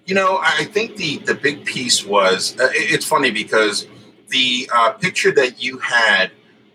You 0.06 0.16
know, 0.16 0.40
I 0.42 0.66
think 0.66 0.96
the 0.96 1.18
the 1.20 1.36
big 1.36 1.66
piece 1.66 2.06
was 2.06 2.58
uh, 2.60 2.70
it's 2.72 3.06
funny 3.06 3.32
because 3.32 3.88
the 4.30 4.70
uh, 4.74 4.92
picture 4.92 5.32
that 5.32 5.62
you 5.62 5.80
had 5.80 6.32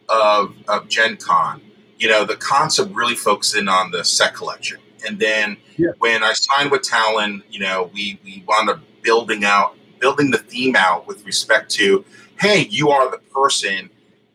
of 0.09 0.55
of 0.69 0.89
Gen 0.89 1.17
Con, 1.17 1.63
you 1.99 2.09
know, 2.09 2.25
the 2.25 2.37
concept 2.37 2.95
really 2.95 3.15
focused 3.15 3.57
in 3.57 3.69
on 3.69 3.91
the 3.91 4.05
set 4.05 4.35
collection, 4.35 4.79
and 5.07 5.19
then 5.19 5.57
yeah. 5.77 5.91
when 5.99 6.23
I 6.23 6.35
signed 6.35 6.71
with 6.71 6.83
Talon, 6.83 7.43
you 7.49 7.61
know, 7.61 7.91
we 7.95 8.21
we 8.23 8.45
wound 8.47 8.69
up 8.69 8.81
building 9.03 9.45
out 9.45 9.77
building 10.03 10.33
the 10.33 10.39
theme 10.39 10.75
out 10.77 11.07
with 11.07 11.25
respect 11.25 11.71
to, 11.71 12.05
hey, 12.41 12.67
you 12.69 12.91
are 12.91 13.09
the 13.09 13.19
person 13.19 13.89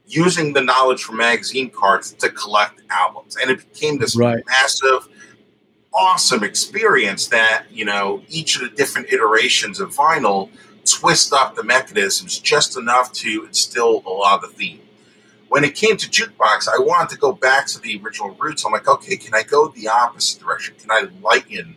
using 0.07 0.53
the 0.53 0.61
knowledge 0.61 1.03
from 1.03 1.17
magazine 1.17 1.69
cards 1.69 2.13
to 2.13 2.29
collect 2.29 2.81
albums. 2.89 3.35
And 3.35 3.51
it 3.51 3.73
became 3.73 3.99
this 3.99 4.15
right. 4.15 4.41
massive, 4.47 5.09
awesome 5.93 6.41
experience 6.45 7.27
that, 7.27 7.65
you 7.69 7.83
know, 7.83 8.23
each 8.29 8.55
of 8.55 8.61
the 8.61 8.69
different 8.69 9.11
iterations 9.11 9.81
of 9.81 9.93
vinyl 9.93 10.49
twist 10.85 11.33
up 11.33 11.55
the 11.55 11.63
mechanisms 11.63 12.39
just 12.39 12.77
enough 12.77 13.11
to 13.11 13.43
instill 13.45 14.01
a 14.05 14.09
lot 14.09 14.41
of 14.41 14.49
the 14.49 14.55
theme. 14.55 14.79
When 15.49 15.65
it 15.65 15.75
came 15.75 15.97
to 15.97 16.09
jukebox, 16.09 16.69
I 16.69 16.79
wanted 16.79 17.09
to 17.09 17.17
go 17.17 17.33
back 17.33 17.67
to 17.67 17.81
the 17.81 18.01
original 18.01 18.31
roots. 18.39 18.65
I'm 18.65 18.71
like, 18.71 18.87
okay, 18.87 19.17
can 19.17 19.33
I 19.33 19.43
go 19.43 19.67
the 19.67 19.89
opposite 19.89 20.41
direction? 20.41 20.75
Can 20.79 20.91
I 20.91 21.07
lighten 21.21 21.75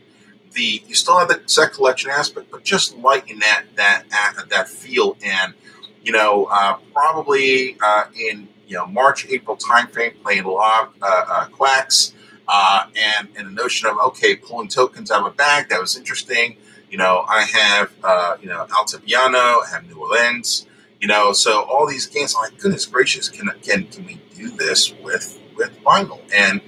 the 0.53 0.83
you 0.87 0.95
still 0.95 1.19
have 1.19 1.29
the 1.29 1.43
set 1.47 1.73
collection 1.73 2.11
aspect, 2.11 2.51
but 2.51 2.65
just 2.65 2.97
lighten 2.99 3.39
that 3.41 3.65
that 3.77 4.05
that 4.51 4.69
feel 4.69 5.17
and 5.25 5.55
you 6.03 6.13
know 6.13 6.49
uh, 6.51 6.77
probably 6.93 7.77
uh, 7.83 8.05
in 8.15 8.49
you 8.67 8.77
know 8.77 8.87
March 8.87 9.27
April 9.29 9.57
timeframe 9.57 10.21
playing 10.23 10.45
a 10.45 10.51
lot 10.51 10.89
of 10.89 11.03
uh, 11.03 11.25
uh 11.29 11.47
quacks 11.47 12.15
uh, 12.49 12.87
and 12.97 13.29
and 13.37 13.47
the 13.47 13.53
notion 13.53 13.89
of 13.89 13.97
okay 13.99 14.37
pulling 14.37 14.69
tokens 14.69 15.11
out 15.11 15.21
of 15.21 15.33
a 15.33 15.37
bag 15.37 15.69
that 15.69 15.81
was 15.81 15.97
interesting. 15.97 16.57
You 16.91 16.99
know 16.99 17.25
I 17.29 17.43
have 17.43 17.93
uh, 18.03 18.37
you 18.41 18.49
know 18.49 18.67
Altiplano, 18.71 19.65
I 19.65 19.69
have 19.73 19.87
New 19.87 20.01
Orleans. 20.01 20.67
You 21.01 21.09
know, 21.09 21.33
so 21.33 21.63
all 21.63 21.89
these 21.89 22.05
games, 22.05 22.35
I'm 22.37 22.43
like, 22.43 22.61
goodness 22.61 22.85
gracious, 22.85 23.31
can 23.31 23.49
can 23.63 23.87
can 23.87 24.05
we 24.05 24.21
do 24.37 24.51
this 24.51 24.93
with 25.03 25.41
with 25.57 25.71
vinyl? 25.83 26.21
And 26.35 26.61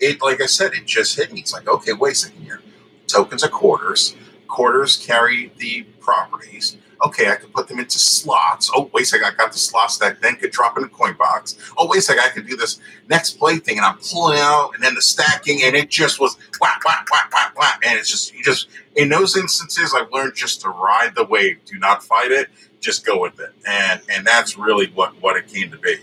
it, 0.00 0.22
like 0.22 0.40
I 0.40 0.46
said, 0.46 0.72
it 0.72 0.86
just 0.86 1.16
hit 1.16 1.30
me. 1.34 1.40
It's 1.40 1.52
like, 1.52 1.68
okay, 1.68 1.92
wait 1.92 2.12
a 2.12 2.14
second 2.14 2.44
here 2.44 2.62
tokens 3.06 3.44
are 3.44 3.48
quarters. 3.48 4.16
Quarters 4.48 4.96
carry 4.96 5.52
the 5.58 5.82
properties. 6.00 6.76
Okay, 7.04 7.28
I 7.30 7.34
can 7.34 7.50
put 7.50 7.68
them 7.68 7.78
into 7.78 7.98
slots. 7.98 8.70
Oh, 8.74 8.88
wait 8.94 9.02
a 9.02 9.06
second, 9.06 9.26
I 9.26 9.34
got 9.34 9.52
the 9.52 9.58
slots 9.58 9.98
that 9.98 10.22
then 10.22 10.36
could 10.36 10.52
drop 10.52 10.78
in 10.78 10.84
a 10.84 10.88
coin 10.88 11.14
box. 11.14 11.58
Oh, 11.76 11.86
wait 11.88 11.98
a 11.98 12.02
second, 12.02 12.22
I 12.24 12.28
can 12.28 12.46
do 12.46 12.56
this 12.56 12.80
next 13.10 13.32
play 13.38 13.58
thing, 13.58 13.76
and 13.76 13.84
I'm 13.84 13.98
pulling 13.98 14.38
out, 14.38 14.70
and 14.74 14.82
then 14.82 14.94
the 14.94 15.02
stacking, 15.02 15.60
and 15.64 15.74
it 15.74 15.90
just 15.90 16.20
was 16.20 16.36
whack, 16.60 16.82
whack, 16.84 17.06
whack, 17.10 17.30
whack, 17.32 17.58
whack, 17.58 17.82
and 17.84 17.98
it's 17.98 18.08
just 18.08 18.32
you 18.32 18.42
just 18.42 18.68
in 18.96 19.08
those 19.08 19.36
instances, 19.36 19.92
I've 19.94 20.10
learned 20.12 20.34
just 20.34 20.60
to 20.62 20.70
ride 20.70 21.14
the 21.14 21.24
wave. 21.24 21.58
Do 21.64 21.78
not 21.78 22.02
fight 22.02 22.30
it. 22.30 22.48
just 22.80 23.04
go 23.04 23.20
with 23.20 23.40
it, 23.40 23.52
and 23.66 24.00
and 24.08 24.26
that's 24.26 24.56
really 24.56 24.86
what 24.94 25.20
what 25.20 25.36
it 25.36 25.48
came 25.48 25.70
to 25.72 25.78
be. 25.78 25.96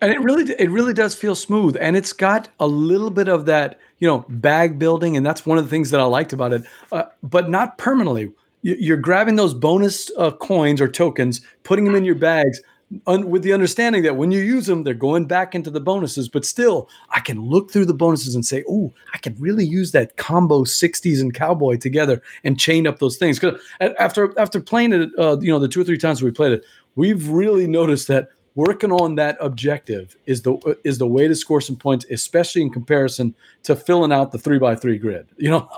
And 0.00 0.12
it 0.12 0.20
really 0.20 0.52
it 0.58 0.70
really 0.70 0.94
does 0.94 1.14
feel 1.14 1.34
smooth, 1.34 1.76
and 1.78 1.96
it's 1.96 2.12
got 2.12 2.48
a 2.58 2.66
little 2.66 3.10
bit 3.10 3.28
of 3.28 3.46
that 3.46 3.78
you 3.98 4.08
know 4.08 4.24
bag 4.28 4.78
building, 4.78 5.16
and 5.16 5.24
that's 5.24 5.46
one 5.46 5.58
of 5.58 5.64
the 5.64 5.70
things 5.70 5.90
that 5.90 6.00
I 6.00 6.04
liked 6.04 6.32
about 6.32 6.52
it, 6.52 6.62
uh, 6.92 7.04
but 7.22 7.48
not 7.48 7.78
permanently. 7.78 8.32
You're 8.62 8.96
grabbing 8.96 9.36
those 9.36 9.54
bonus 9.54 10.10
uh, 10.18 10.32
coins 10.32 10.80
or 10.80 10.88
tokens, 10.88 11.40
putting 11.62 11.84
them 11.84 11.94
in 11.94 12.04
your 12.04 12.16
bags, 12.16 12.60
un- 13.06 13.30
with 13.30 13.42
the 13.42 13.52
understanding 13.52 14.02
that 14.02 14.16
when 14.16 14.32
you 14.32 14.40
use 14.40 14.66
them, 14.66 14.82
they're 14.82 14.94
going 14.94 15.26
back 15.26 15.54
into 15.54 15.70
the 15.70 15.80
bonuses. 15.80 16.28
But 16.28 16.44
still, 16.44 16.88
I 17.10 17.20
can 17.20 17.40
look 17.40 17.70
through 17.70 17.86
the 17.86 17.94
bonuses 17.94 18.34
and 18.34 18.44
say, 18.44 18.64
"Oh, 18.68 18.92
I 19.14 19.18
can 19.18 19.36
really 19.38 19.64
use 19.64 19.92
that 19.92 20.16
combo 20.16 20.64
'60s 20.64 21.20
and 21.20 21.32
cowboy 21.32 21.76
together 21.76 22.22
and 22.44 22.58
chain 22.58 22.86
up 22.86 22.98
those 22.98 23.16
things." 23.16 23.38
Because 23.38 23.60
after 23.80 24.38
after 24.38 24.60
playing 24.60 24.92
it, 24.92 25.10
uh, 25.18 25.38
you 25.40 25.50
know, 25.50 25.58
the 25.58 25.68
two 25.68 25.80
or 25.80 25.84
three 25.84 25.98
times 25.98 26.22
we 26.22 26.30
played 26.30 26.52
it, 26.52 26.64
we've 26.96 27.28
really 27.28 27.66
noticed 27.66 28.08
that 28.08 28.30
working 28.56 28.90
on 28.90 29.14
that 29.14 29.36
objective 29.40 30.16
is 30.26 30.42
the 30.42 30.76
is 30.82 30.98
the 30.98 31.06
way 31.06 31.28
to 31.28 31.34
score 31.36 31.60
some 31.60 31.76
points, 31.76 32.04
especially 32.10 32.62
in 32.62 32.70
comparison 32.70 33.34
to 33.62 33.76
filling 33.76 34.12
out 34.12 34.32
the 34.32 34.38
three 34.38 34.58
by 34.58 34.74
three 34.74 34.98
grid. 34.98 35.28
You 35.36 35.50
know, 35.50 35.68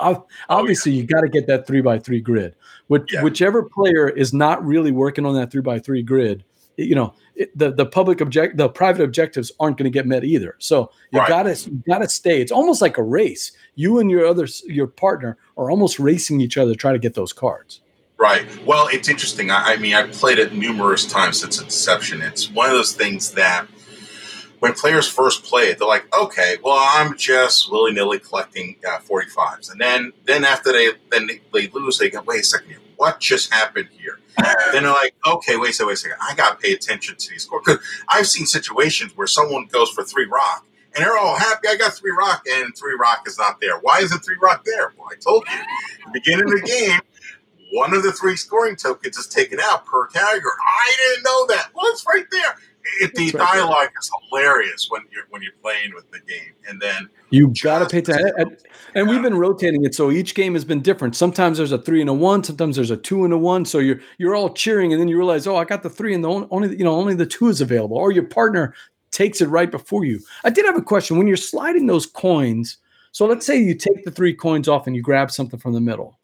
obviously 0.48 0.92
oh, 0.92 0.94
yeah. 0.94 1.00
you 1.02 1.06
got 1.06 1.20
to 1.20 1.28
get 1.28 1.46
that 1.48 1.66
three 1.66 1.82
by 1.82 1.98
three 1.98 2.20
grid. 2.20 2.54
Which, 2.86 3.12
yeah. 3.12 3.22
Whichever 3.22 3.64
player 3.64 4.08
is 4.08 4.32
not 4.32 4.64
really 4.64 4.92
working 4.92 5.26
on 5.26 5.34
that 5.34 5.52
three 5.52 5.60
by 5.60 5.78
three 5.78 6.02
grid 6.02 6.44
you 6.78 6.94
know 6.94 7.12
it, 7.34 7.56
the 7.58 7.72
the 7.72 7.84
public 7.84 8.20
object 8.20 8.56
the 8.56 8.68
private 8.68 9.02
objectives 9.02 9.50
aren't 9.58 9.76
going 9.76 9.84
to 9.84 9.90
get 9.90 10.06
met 10.06 10.24
either 10.24 10.54
so 10.58 10.90
you 11.10 11.18
right. 11.18 11.28
gotta 11.28 11.54
you 11.68 11.82
gotta 11.88 12.08
stay 12.08 12.40
it's 12.40 12.52
almost 12.52 12.80
like 12.80 12.96
a 12.98 13.02
race 13.02 13.52
you 13.74 13.98
and 13.98 14.10
your 14.10 14.24
other 14.24 14.46
your 14.64 14.86
partner 14.86 15.36
are 15.56 15.70
almost 15.70 15.98
racing 15.98 16.40
each 16.40 16.56
other 16.56 16.72
to 16.72 16.78
try 16.78 16.92
to 16.92 16.98
get 16.98 17.14
those 17.14 17.32
cards 17.32 17.80
right 18.18 18.46
well 18.66 18.88
it's 18.90 19.08
interesting 19.08 19.50
i, 19.50 19.74
I 19.74 19.76
mean 19.76 19.94
i've 19.94 20.12
played 20.12 20.38
it 20.38 20.52
numerous 20.52 21.06
times 21.06 21.40
since 21.40 21.60
inception 21.60 22.20
it's 22.20 22.50
one 22.50 22.66
of 22.66 22.72
those 22.72 22.92
things 22.92 23.32
that 23.32 23.66
when 24.60 24.72
players 24.72 25.08
first 25.08 25.44
play 25.44 25.70
it, 25.70 25.78
they're 25.78 25.86
like, 25.86 26.12
okay, 26.16 26.56
well, 26.64 26.78
I'm 26.78 27.16
just 27.16 27.70
willy 27.70 27.92
nilly 27.92 28.18
collecting 28.18 28.76
uh, 28.86 28.98
45s, 28.98 29.70
and 29.70 29.80
then 29.80 30.12
then 30.24 30.44
after 30.44 30.72
they 30.72 30.90
then 31.10 31.26
they, 31.26 31.40
they 31.52 31.68
lose, 31.68 31.98
they 31.98 32.10
go, 32.10 32.22
wait 32.22 32.40
a 32.40 32.44
second, 32.44 32.68
here. 32.70 32.78
what 32.96 33.20
just 33.20 33.52
happened 33.52 33.88
here? 33.92 34.18
then 34.72 34.84
they're 34.84 34.92
like, 34.92 35.14
okay, 35.26 35.56
wait 35.56 35.70
a 35.70 35.72
second, 35.72 35.88
wait 35.88 35.92
a 35.94 35.96
second. 35.96 36.16
I 36.20 36.34
got 36.34 36.60
to 36.60 36.66
pay 36.66 36.72
attention 36.72 37.16
to 37.16 37.30
these 37.30 37.42
scores. 37.42 37.62
Because 37.64 37.84
I've 38.08 38.26
seen 38.26 38.46
situations 38.46 39.16
where 39.16 39.26
someone 39.26 39.66
goes 39.66 39.90
for 39.90 40.04
three 40.04 40.26
rock 40.26 40.64
and 40.94 41.04
they're 41.04 41.16
all 41.16 41.36
happy. 41.36 41.68
I 41.68 41.76
got 41.76 41.94
three 41.94 42.12
rock 42.12 42.46
and 42.48 42.76
three 42.76 42.96
rock 42.98 43.24
is 43.26 43.38
not 43.38 43.60
there. 43.60 43.78
Why 43.80 43.98
isn't 44.00 44.20
three 44.20 44.36
rock 44.40 44.64
there? 44.64 44.92
Well, 44.96 45.08
I 45.10 45.16
told 45.16 45.44
you. 45.48 45.58
the 46.04 46.10
beginning 46.12 46.44
of 46.44 46.52
the 46.52 46.66
game, 46.66 47.00
one 47.72 47.94
of 47.94 48.02
the 48.02 48.12
three 48.12 48.36
scoring 48.36 48.76
tokens 48.76 49.16
is 49.16 49.26
taken 49.26 49.58
out 49.62 49.86
per 49.86 50.06
category. 50.08 50.52
I 50.60 50.96
didn't 50.96 51.24
know 51.24 51.46
that. 51.48 51.70
Well, 51.74 51.86
it's 51.86 52.04
right 52.06 52.24
there 52.30 52.56
it, 53.00 53.14
the 53.14 53.30
right 53.30 53.52
dialogue 53.52 53.76
there. 53.78 54.00
is 54.00 54.10
hilarious 54.28 54.86
when 54.90 55.02
you're 55.10 55.24
when 55.30 55.42
you're 55.42 55.52
playing 55.62 55.92
with 55.94 56.10
the 56.10 56.20
game, 56.20 56.52
and 56.68 56.80
then 56.80 57.08
you 57.30 57.52
got 57.62 57.80
to 57.80 57.86
pay 57.86 57.98
attention. 57.98 58.32
And, 58.36 58.56
and 58.94 59.08
we've 59.08 59.22
been 59.22 59.36
rotating 59.36 59.84
it, 59.84 59.94
so 59.94 60.10
each 60.10 60.34
game 60.34 60.54
has 60.54 60.64
been 60.64 60.80
different. 60.80 61.16
Sometimes 61.16 61.58
there's 61.58 61.72
a 61.72 61.78
three 61.78 62.00
and 62.00 62.10
a 62.10 62.14
one, 62.14 62.42
sometimes 62.42 62.76
there's 62.76 62.90
a 62.90 62.96
two 62.96 63.24
and 63.24 63.32
a 63.32 63.38
one. 63.38 63.64
So 63.64 63.78
you're 63.78 64.00
you're 64.18 64.34
all 64.34 64.52
cheering, 64.52 64.92
and 64.92 65.00
then 65.00 65.08
you 65.08 65.16
realize, 65.16 65.46
oh, 65.46 65.56
I 65.56 65.64
got 65.64 65.82
the 65.82 65.90
three, 65.90 66.14
and 66.14 66.24
the 66.24 66.28
only, 66.28 66.48
only 66.50 66.76
you 66.76 66.84
know 66.84 66.94
only 66.94 67.14
the 67.14 67.26
two 67.26 67.48
is 67.48 67.60
available, 67.60 67.96
or 67.96 68.12
your 68.12 68.24
partner 68.24 68.74
takes 69.10 69.40
it 69.40 69.46
right 69.46 69.70
before 69.70 70.04
you. 70.04 70.20
I 70.44 70.50
did 70.50 70.66
have 70.66 70.76
a 70.76 70.82
question 70.82 71.18
when 71.18 71.26
you're 71.26 71.36
sliding 71.36 71.86
those 71.86 72.06
coins. 72.06 72.78
So 73.12 73.26
let's 73.26 73.46
say 73.46 73.58
you 73.58 73.74
take 73.74 74.04
the 74.04 74.10
three 74.10 74.34
coins 74.34 74.68
off 74.68 74.86
and 74.86 74.94
you 74.94 75.02
grab 75.02 75.30
something 75.30 75.58
from 75.58 75.72
the 75.72 75.80
middle. 75.80 76.17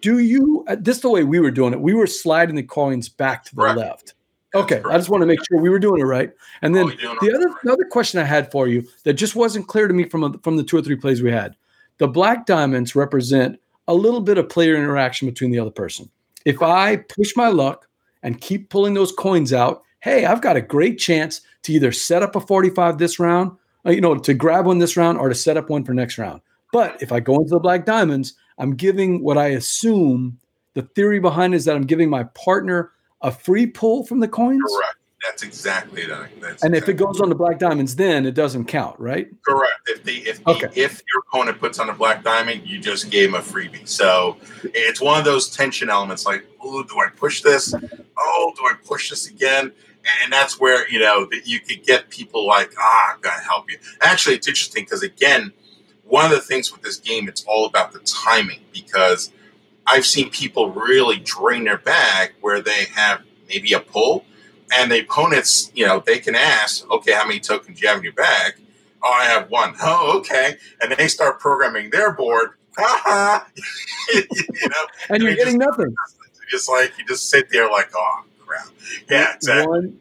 Do 0.00 0.18
you? 0.18 0.64
Uh, 0.66 0.76
this 0.78 0.96
is 0.96 1.02
the 1.02 1.10
way 1.10 1.24
we 1.24 1.40
were 1.40 1.50
doing 1.50 1.72
it. 1.72 1.80
We 1.80 1.94
were 1.94 2.06
sliding 2.06 2.56
the 2.56 2.62
coins 2.62 3.08
back 3.08 3.44
to 3.44 3.54
the 3.54 3.62
right. 3.62 3.76
left. 3.76 4.14
Okay, 4.54 4.82
I 4.84 4.96
just 4.96 5.08
want 5.08 5.22
to 5.22 5.26
make 5.26 5.38
sure 5.46 5.60
we 5.60 5.70
were 5.70 5.78
doing 5.78 6.00
it 6.00 6.04
right. 6.04 6.32
And 6.62 6.74
then 6.74 6.86
oh, 6.86 7.16
the 7.20 7.34
other 7.34 7.54
the 7.62 7.72
other 7.72 7.84
question 7.84 8.20
I 8.20 8.24
had 8.24 8.50
for 8.50 8.66
you 8.66 8.86
that 9.04 9.14
just 9.14 9.36
wasn't 9.36 9.68
clear 9.68 9.86
to 9.86 9.94
me 9.94 10.08
from 10.08 10.24
a, 10.24 10.38
from 10.42 10.56
the 10.56 10.64
two 10.64 10.76
or 10.76 10.82
three 10.82 10.96
plays 10.96 11.22
we 11.22 11.30
had. 11.30 11.54
The 11.98 12.08
black 12.08 12.46
diamonds 12.46 12.96
represent 12.96 13.60
a 13.86 13.94
little 13.94 14.20
bit 14.20 14.38
of 14.38 14.48
player 14.48 14.74
interaction 14.74 15.28
between 15.28 15.50
the 15.50 15.58
other 15.58 15.70
person. 15.70 16.10
If 16.44 16.62
I 16.62 16.96
push 16.96 17.36
my 17.36 17.48
luck 17.48 17.86
and 18.22 18.40
keep 18.40 18.70
pulling 18.70 18.94
those 18.94 19.12
coins 19.12 19.52
out, 19.52 19.82
hey, 20.00 20.24
I've 20.24 20.42
got 20.42 20.56
a 20.56 20.62
great 20.62 20.98
chance 20.98 21.42
to 21.62 21.72
either 21.72 21.92
set 21.92 22.22
up 22.22 22.34
a 22.34 22.40
45 22.40 22.98
this 22.98 23.18
round, 23.18 23.52
uh, 23.86 23.90
you 23.90 24.00
know, 24.00 24.16
to 24.16 24.34
grab 24.34 24.66
one 24.66 24.78
this 24.78 24.96
round 24.96 25.18
or 25.18 25.28
to 25.28 25.34
set 25.34 25.56
up 25.56 25.70
one 25.70 25.84
for 25.84 25.92
next 25.92 26.18
round. 26.18 26.40
But 26.72 27.02
if 27.02 27.12
I 27.12 27.20
go 27.20 27.36
into 27.36 27.50
the 27.50 27.60
black 27.60 27.84
diamonds, 27.84 28.34
I'm 28.60 28.76
giving 28.76 29.24
what 29.24 29.38
I 29.38 29.48
assume 29.48 30.38
the 30.74 30.82
theory 30.82 31.18
behind 31.18 31.54
is 31.54 31.64
that 31.64 31.74
I'm 31.74 31.86
giving 31.86 32.10
my 32.10 32.24
partner 32.24 32.92
a 33.22 33.32
free 33.32 33.66
pull 33.66 34.04
from 34.04 34.20
the 34.20 34.28
coins? 34.28 34.62
Correct. 34.72 34.96
That's 35.22 35.42
exactly 35.42 36.06
that. 36.06 36.30
That's 36.40 36.62
and 36.62 36.74
exactly 36.74 36.78
if 36.78 36.88
it 36.88 36.94
goes 36.94 37.20
on 37.20 37.28
the 37.28 37.34
black 37.34 37.58
diamonds, 37.58 37.94
then 37.96 38.24
it 38.24 38.32
doesn't 38.32 38.66
count, 38.66 38.98
right? 38.98 39.28
Correct. 39.46 39.72
If 39.86 40.04
the 40.04 40.16
if 40.18 40.42
the, 40.44 40.50
okay. 40.50 40.68
if 40.74 41.02
your 41.12 41.22
opponent 41.28 41.58
puts 41.58 41.78
on 41.78 41.90
a 41.90 41.92
black 41.92 42.24
diamond, 42.24 42.66
you 42.66 42.78
just 42.78 43.10
gave 43.10 43.28
him 43.30 43.34
a 43.34 43.40
freebie. 43.40 43.86
So 43.86 44.38
it's 44.64 45.00
one 45.00 45.18
of 45.18 45.26
those 45.26 45.54
tension 45.54 45.90
elements. 45.90 46.24
Like, 46.24 46.46
oh, 46.62 46.82
do 46.84 46.98
I 47.00 47.08
push 47.14 47.42
this? 47.42 47.74
Oh, 48.18 48.52
do 48.56 48.62
I 48.62 48.74
push 48.82 49.10
this 49.10 49.28
again? 49.28 49.72
And 50.22 50.32
that's 50.32 50.58
where 50.58 50.88
you 50.90 50.98
know 50.98 51.26
that 51.26 51.46
you 51.46 51.60
could 51.60 51.82
get 51.84 52.08
people 52.08 52.46
like, 52.46 52.72
ah, 52.78 53.12
I'm 53.12 53.20
gonna 53.20 53.42
help 53.42 53.70
you. 53.70 53.76
Actually, 54.00 54.36
it's 54.36 54.48
interesting 54.48 54.84
because 54.84 55.02
again, 55.02 55.52
one 56.10 56.24
of 56.24 56.32
the 56.32 56.40
things 56.40 56.72
with 56.72 56.82
this 56.82 56.98
game, 56.98 57.28
it's 57.28 57.44
all 57.44 57.66
about 57.66 57.92
the 57.92 58.00
timing 58.00 58.60
because 58.72 59.30
I've 59.86 60.04
seen 60.04 60.30
people 60.30 60.70
really 60.70 61.18
drain 61.18 61.64
their 61.64 61.78
bag 61.78 62.32
where 62.40 62.60
they 62.60 62.86
have 62.94 63.22
maybe 63.48 63.72
a 63.72 63.80
pull, 63.80 64.24
and 64.72 64.90
the 64.90 65.00
opponents, 65.00 65.72
you 65.74 65.86
know, 65.86 66.02
they 66.04 66.18
can 66.18 66.34
ask, 66.34 66.88
okay, 66.90 67.12
how 67.12 67.26
many 67.26 67.40
tokens 67.40 67.78
do 67.78 67.82
you 67.82 67.88
have 67.88 67.98
in 67.98 68.04
your 68.04 68.12
bag? 68.12 68.54
Oh, 69.02 69.10
I 69.10 69.24
have 69.24 69.50
one. 69.50 69.74
Oh, 69.82 70.18
okay. 70.18 70.56
And 70.80 70.92
they 70.92 71.08
start 71.08 71.40
programming 71.40 71.90
their 71.90 72.12
board. 72.12 72.50
Ha 72.76 73.46
you 74.14 74.22
know, 74.68 74.86
and 75.08 75.22
you're 75.22 75.34
getting 75.34 75.58
just, 75.60 75.76
nothing. 75.76 75.94
Just 76.50 76.68
like 76.68 76.92
you 76.98 77.04
just 77.04 77.30
sit 77.30 77.48
there 77.50 77.70
like, 77.70 77.90
oh 77.94 78.24
crap. 78.44 78.66
Yeah, 79.08 79.34
exactly. 79.34 79.66
One, 79.68 80.00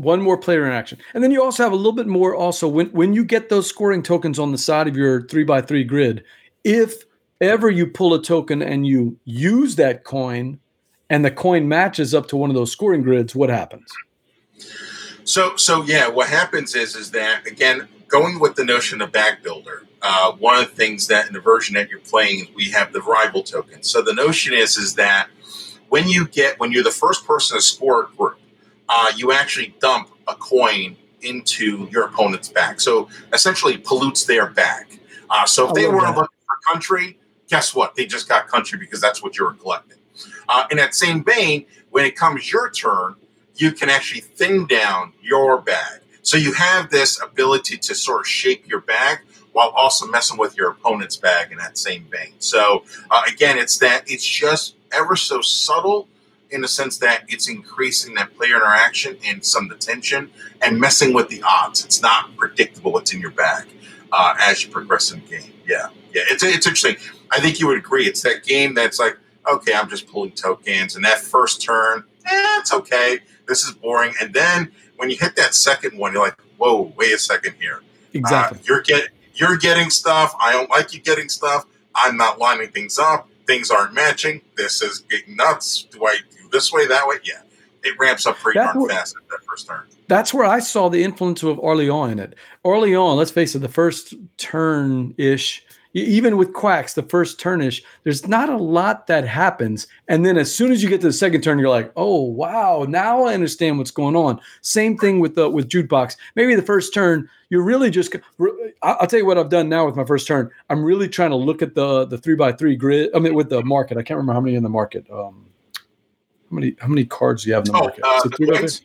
one 0.00 0.22
more 0.22 0.38
player 0.38 0.64
interaction. 0.64 0.98
And 1.14 1.22
then 1.22 1.30
you 1.30 1.42
also 1.42 1.62
have 1.62 1.72
a 1.72 1.76
little 1.76 1.92
bit 1.92 2.06
more 2.06 2.34
also 2.34 2.66
when 2.68 2.86
when 2.88 3.12
you 3.12 3.24
get 3.24 3.48
those 3.48 3.66
scoring 3.66 4.02
tokens 4.02 4.38
on 4.38 4.52
the 4.52 4.58
side 4.58 4.88
of 4.88 4.96
your 4.96 5.22
three 5.28 5.44
by 5.44 5.60
three 5.60 5.84
grid, 5.84 6.24
if 6.64 7.04
ever 7.40 7.70
you 7.70 7.86
pull 7.86 8.14
a 8.14 8.22
token 8.22 8.62
and 8.62 8.86
you 8.86 9.18
use 9.24 9.76
that 9.76 10.04
coin 10.04 10.58
and 11.08 11.24
the 11.24 11.30
coin 11.30 11.68
matches 11.68 12.14
up 12.14 12.28
to 12.28 12.36
one 12.36 12.50
of 12.50 12.56
those 12.56 12.72
scoring 12.72 13.02
grids, 13.02 13.34
what 13.34 13.50
happens? 13.50 13.90
So, 15.24 15.56
so 15.56 15.82
yeah, 15.82 16.08
what 16.08 16.28
happens 16.28 16.74
is, 16.74 16.96
is 16.96 17.10
that 17.12 17.46
again, 17.46 17.88
going 18.08 18.40
with 18.40 18.56
the 18.56 18.64
notion 18.64 19.00
of 19.00 19.12
bag 19.12 19.42
builder, 19.42 19.84
uh, 20.02 20.32
one 20.32 20.56
of 20.62 20.68
the 20.68 20.74
things 20.74 21.06
that 21.08 21.26
in 21.26 21.32
the 21.34 21.40
version 21.40 21.74
that 21.74 21.90
you're 21.90 22.00
playing, 22.00 22.48
we 22.54 22.70
have 22.70 22.92
the 22.92 23.02
rival 23.02 23.42
token. 23.42 23.82
So 23.82 24.02
the 24.02 24.14
notion 24.14 24.54
is, 24.54 24.76
is 24.76 24.94
that 24.94 25.28
when 25.88 26.08
you 26.08 26.26
get, 26.26 26.58
when 26.58 26.72
you're 26.72 26.84
the 26.84 26.90
first 26.90 27.26
person 27.26 27.58
to 27.58 27.62
score 27.62 28.04
a 28.04 28.16
group, 28.16 28.38
uh, 28.90 29.12
you 29.16 29.32
actually 29.32 29.74
dump 29.80 30.10
a 30.28 30.34
coin 30.34 30.96
into 31.22 31.88
your 31.90 32.04
opponent's 32.04 32.48
bag. 32.48 32.80
So 32.80 33.08
essentially 33.32 33.78
pollutes 33.78 34.24
their 34.24 34.48
bag. 34.50 35.00
Uh, 35.30 35.46
so 35.46 35.68
if 35.68 35.74
they 35.74 35.86
were 35.86 36.00
looking 36.00 36.14
for 36.14 36.28
country, 36.72 37.16
guess 37.48 37.74
what? 37.74 37.94
They 37.94 38.04
just 38.04 38.28
got 38.28 38.48
country 38.48 38.78
because 38.78 39.00
that's 39.00 39.22
what 39.22 39.38
you 39.38 39.44
were 39.44 39.54
collecting. 39.54 39.98
Uh, 40.48 40.66
in 40.70 40.76
that 40.78 40.94
same 40.94 41.22
vein, 41.22 41.66
when 41.90 42.04
it 42.04 42.16
comes 42.16 42.50
your 42.50 42.70
turn, 42.70 43.14
you 43.54 43.70
can 43.70 43.88
actually 43.88 44.22
thin 44.22 44.66
down 44.66 45.12
your 45.22 45.60
bag. 45.60 46.00
So 46.22 46.36
you 46.36 46.52
have 46.54 46.90
this 46.90 47.22
ability 47.22 47.78
to 47.78 47.94
sort 47.94 48.20
of 48.20 48.26
shape 48.26 48.68
your 48.68 48.80
bag 48.80 49.20
while 49.52 49.68
also 49.70 50.06
messing 50.06 50.38
with 50.38 50.56
your 50.56 50.70
opponent's 50.70 51.16
bag 51.16 51.52
in 51.52 51.58
that 51.58 51.78
same 51.78 52.06
vein. 52.10 52.32
So 52.38 52.84
uh, 53.10 53.22
again, 53.28 53.56
it's 53.58 53.78
that 53.78 54.04
it's 54.06 54.26
just 54.26 54.74
ever 54.92 55.14
so 55.14 55.40
subtle 55.40 56.08
in 56.50 56.60
the 56.60 56.68
sense 56.68 56.98
that 56.98 57.24
it's 57.28 57.48
increasing 57.48 58.14
that 58.14 58.36
player 58.36 58.56
interaction 58.56 59.16
and 59.24 59.44
some 59.44 59.68
the 59.68 59.76
tension 59.76 60.30
and 60.62 60.78
messing 60.78 61.12
with 61.12 61.28
the 61.28 61.42
odds. 61.42 61.84
It's 61.84 62.02
not 62.02 62.36
predictable 62.36 62.92
what's 62.92 63.12
in 63.12 63.20
your 63.20 63.30
bag 63.30 63.66
uh, 64.12 64.34
as 64.40 64.64
you 64.64 64.70
progress 64.70 65.12
in 65.12 65.20
the 65.20 65.26
game. 65.26 65.52
Yeah, 65.66 65.88
yeah, 66.12 66.22
it's 66.26 66.42
it's 66.42 66.66
interesting. 66.66 66.96
I 67.30 67.40
think 67.40 67.60
you 67.60 67.66
would 67.68 67.78
agree. 67.78 68.06
It's 68.06 68.22
that 68.22 68.44
game 68.44 68.74
that's 68.74 68.98
like, 68.98 69.16
okay, 69.50 69.72
I'm 69.74 69.88
just 69.88 70.08
pulling 70.08 70.32
tokens, 70.32 70.96
and 70.96 71.04
that 71.04 71.18
first 71.18 71.62
turn, 71.62 72.04
eh, 72.26 72.58
it's 72.58 72.72
okay. 72.72 73.20
This 73.46 73.64
is 73.64 73.72
boring. 73.72 74.14
And 74.20 74.32
then 74.34 74.72
when 74.96 75.10
you 75.10 75.16
hit 75.16 75.36
that 75.36 75.54
second 75.54 75.98
one, 75.98 76.12
you're 76.12 76.22
like, 76.22 76.40
whoa, 76.56 76.92
wait 76.96 77.12
a 77.12 77.18
second 77.18 77.54
here. 77.60 77.82
Exactly. 78.12 78.58
Uh, 78.58 78.62
you're 78.66 78.82
get 78.82 79.08
you're 79.34 79.56
getting 79.56 79.90
stuff. 79.90 80.34
I 80.40 80.52
don't 80.52 80.70
like 80.70 80.92
you 80.92 81.00
getting 81.00 81.28
stuff. 81.28 81.66
I'm 81.94 82.16
not 82.16 82.38
lining 82.38 82.68
things 82.68 82.98
up. 82.98 83.28
Things 83.46 83.70
aren't 83.70 83.94
matching. 83.94 84.42
This 84.56 84.82
is 84.82 85.00
getting 85.10 85.36
nuts. 85.36 85.84
Do 85.90 86.06
I 86.06 86.18
this 86.50 86.72
way, 86.72 86.86
that 86.86 87.06
way? 87.06 87.16
Yeah. 87.24 87.42
It 87.82 87.94
ramps 87.98 88.26
up 88.26 88.36
pretty 88.36 88.58
darn 88.58 88.88
fast 88.88 89.16
at 89.16 89.28
that 89.30 89.38
first 89.48 89.66
turn. 89.66 89.86
That's 90.06 90.34
where 90.34 90.44
I 90.44 90.58
saw 90.58 90.88
the 90.88 91.02
influence 91.02 91.42
of 91.42 91.58
Orleans 91.58 92.12
in 92.12 92.18
it. 92.18 92.34
Orleans, 92.62 93.16
let's 93.16 93.30
face 93.30 93.54
it, 93.54 93.60
the 93.60 93.68
first 93.68 94.14
turn 94.36 95.14
ish 95.16 95.64
even 95.92 96.36
with 96.36 96.52
quacks, 96.52 96.94
the 96.94 97.02
first 97.02 97.40
turnish, 97.40 97.82
there's 98.04 98.28
not 98.28 98.48
a 98.48 98.56
lot 98.56 99.06
that 99.08 99.26
happens. 99.26 99.86
And 100.08 100.24
then 100.24 100.38
as 100.38 100.54
soon 100.54 100.70
as 100.70 100.82
you 100.82 100.88
get 100.88 101.00
to 101.00 101.08
the 101.08 101.12
second 101.12 101.42
turn, 101.42 101.58
you're 101.58 101.68
like, 101.68 101.92
oh 101.96 102.22
wow, 102.22 102.86
now 102.88 103.24
I 103.24 103.34
understand 103.34 103.78
what's 103.78 103.90
going 103.90 104.14
on. 104.14 104.40
Same 104.60 104.96
thing 104.96 105.20
with 105.20 105.34
the 105.34 105.50
with 105.50 105.68
jukebox. 105.68 106.16
Maybe 106.36 106.54
the 106.54 106.62
first 106.62 106.94
turn, 106.94 107.28
you're 107.48 107.64
really 107.64 107.90
just. 107.90 108.14
I'll 108.82 109.06
tell 109.06 109.18
you 109.18 109.26
what 109.26 109.38
I've 109.38 109.50
done 109.50 109.68
now 109.68 109.84
with 109.84 109.96
my 109.96 110.04
first 110.04 110.28
turn. 110.28 110.50
I'm 110.68 110.84
really 110.84 111.08
trying 111.08 111.30
to 111.30 111.36
look 111.36 111.62
at 111.62 111.74
the 111.74 112.06
the 112.06 112.18
three 112.18 112.36
by 112.36 112.52
three 112.52 112.76
grid. 112.76 113.10
I 113.14 113.18
mean, 113.18 113.34
with 113.34 113.50
the 113.50 113.62
market, 113.64 113.98
I 113.98 114.02
can't 114.02 114.16
remember 114.16 114.34
how 114.34 114.40
many 114.40 114.56
in 114.56 114.62
the 114.62 114.68
market. 114.68 115.10
Um, 115.10 115.46
how 116.50 116.54
many 116.56 116.76
how 116.80 116.88
many 116.88 117.04
cards 117.04 117.44
do 117.44 117.50
you 117.50 117.54
have 117.54 117.66
in 117.66 117.72
the 117.72 117.78
Oh, 117.78 117.82
market? 117.82 118.04
uh, 118.04 118.22
the 118.28 118.46
coins? 118.46 118.82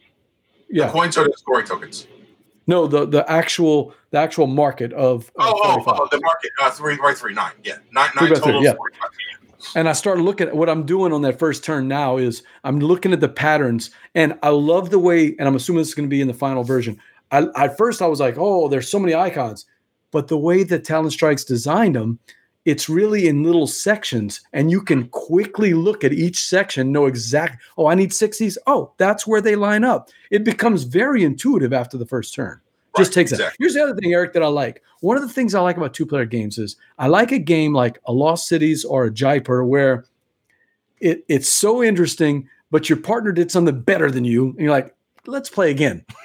Yeah. 0.69 0.87
The 0.87 0.91
coins 0.91 1.17
are 1.17 1.25
the 1.25 1.33
scoring 1.37 1.65
tokens. 1.65 2.07
No, 2.67 2.87
the 2.87 3.05
the 3.05 3.29
actual 3.29 3.93
the 4.11 4.17
actual 4.17 4.47
market 4.47 4.93
of, 4.93 5.25
of 5.25 5.31
Oh, 5.37 5.61
oh, 5.63 5.83
oh, 5.87 6.07
the 6.11 6.19
market 6.21 6.51
uh, 6.61 6.71
three 6.71 6.97
by 6.97 7.13
three 7.13 7.33
nine. 7.33 7.51
Yeah, 7.63 7.77
nine 7.91 8.09
Three 8.17 8.21
nine 8.29 8.33
by 8.33 8.39
three, 8.39 8.51
total. 8.53 8.63
yeah. 8.63 8.73
and 9.75 9.87
I 9.89 9.93
started 9.93 10.23
looking 10.23 10.47
at 10.47 10.55
what 10.55 10.69
I'm 10.69 10.85
doing 10.85 11.11
on 11.13 11.21
that 11.23 11.39
first 11.39 11.63
turn 11.63 11.87
now 11.87 12.17
is 12.17 12.43
I'm 12.63 12.79
looking 12.79 13.13
at 13.13 13.19
the 13.19 13.29
patterns 13.29 13.91
and 14.15 14.37
I 14.43 14.49
love 14.49 14.89
the 14.89 14.99
way 14.99 15.35
and 15.37 15.47
I'm 15.47 15.55
assuming 15.55 15.81
this 15.81 15.89
is 15.89 15.95
going 15.95 16.07
to 16.07 16.13
be 16.13 16.21
in 16.21 16.27
the 16.27 16.33
final 16.33 16.63
version. 16.63 16.99
I, 17.31 17.47
at 17.55 17.77
first 17.77 18.01
I 18.01 18.07
was 18.07 18.19
like, 18.19 18.35
oh, 18.37 18.67
there's 18.67 18.89
so 18.89 18.99
many 18.99 19.15
icons, 19.15 19.65
but 20.11 20.27
the 20.27 20.37
way 20.37 20.63
that 20.63 20.83
Talon 20.83 21.09
Strikes 21.09 21.43
designed 21.43 21.95
them, 21.95 22.19
it's 22.65 22.89
really 22.89 23.27
in 23.27 23.43
little 23.43 23.67
sections 23.67 24.41
and 24.53 24.71
you 24.71 24.81
can 24.81 25.07
quickly 25.09 25.73
look 25.73 26.03
at 26.03 26.13
each 26.13 26.39
section, 26.39 26.91
know 26.91 27.05
exact. 27.05 27.61
Oh, 27.77 27.85
I 27.87 27.95
need 27.95 28.11
six 28.13 28.37
of 28.37 28.45
these. 28.45 28.57
Oh, 28.67 28.91
that's 28.97 29.25
where 29.27 29.41
they 29.41 29.55
line 29.55 29.83
up. 29.83 30.09
It 30.31 30.43
becomes 30.43 30.83
very 30.83 31.23
intuitive 31.23 31.73
after 31.73 31.97
the 31.97 32.05
first 32.05 32.33
turn. 32.33 32.59
Just 32.97 33.09
Right, 33.09 33.13
takes 33.15 33.31
it. 33.31 33.35
exactly. 33.35 33.57
Here's 33.59 33.73
the 33.75 33.83
other 33.83 33.95
thing, 33.95 34.13
Eric, 34.13 34.33
that 34.33 34.43
I 34.43 34.47
like. 34.47 34.81
One 35.01 35.15
of 35.17 35.21
the 35.23 35.29
things 35.29 35.53
I 35.53 35.59
like 35.61 35.77
about 35.77 35.93
two 35.93 36.05
player 36.05 36.25
games 36.25 36.57
is 36.57 36.77
I 36.97 37.07
like 37.07 37.31
a 37.31 37.37
game 37.39 37.73
like 37.73 37.99
a 38.05 38.13
Lost 38.13 38.47
Cities 38.47 38.83
or 38.85 39.05
a 39.05 39.11
Jaipur 39.11 39.63
where 39.63 40.05
it, 41.01 41.23
it's 41.27 41.49
so 41.49 41.83
interesting, 41.83 42.49
but 42.71 42.89
your 42.89 42.97
partner 42.97 43.31
did 43.31 43.51
something 43.51 43.79
better 43.81 44.09
than 44.09 44.23
you. 44.25 44.49
And 44.51 44.59
you're 44.59 44.71
like, 44.71 44.95
let's 45.27 45.49
play 45.49 45.71
again. 45.71 46.05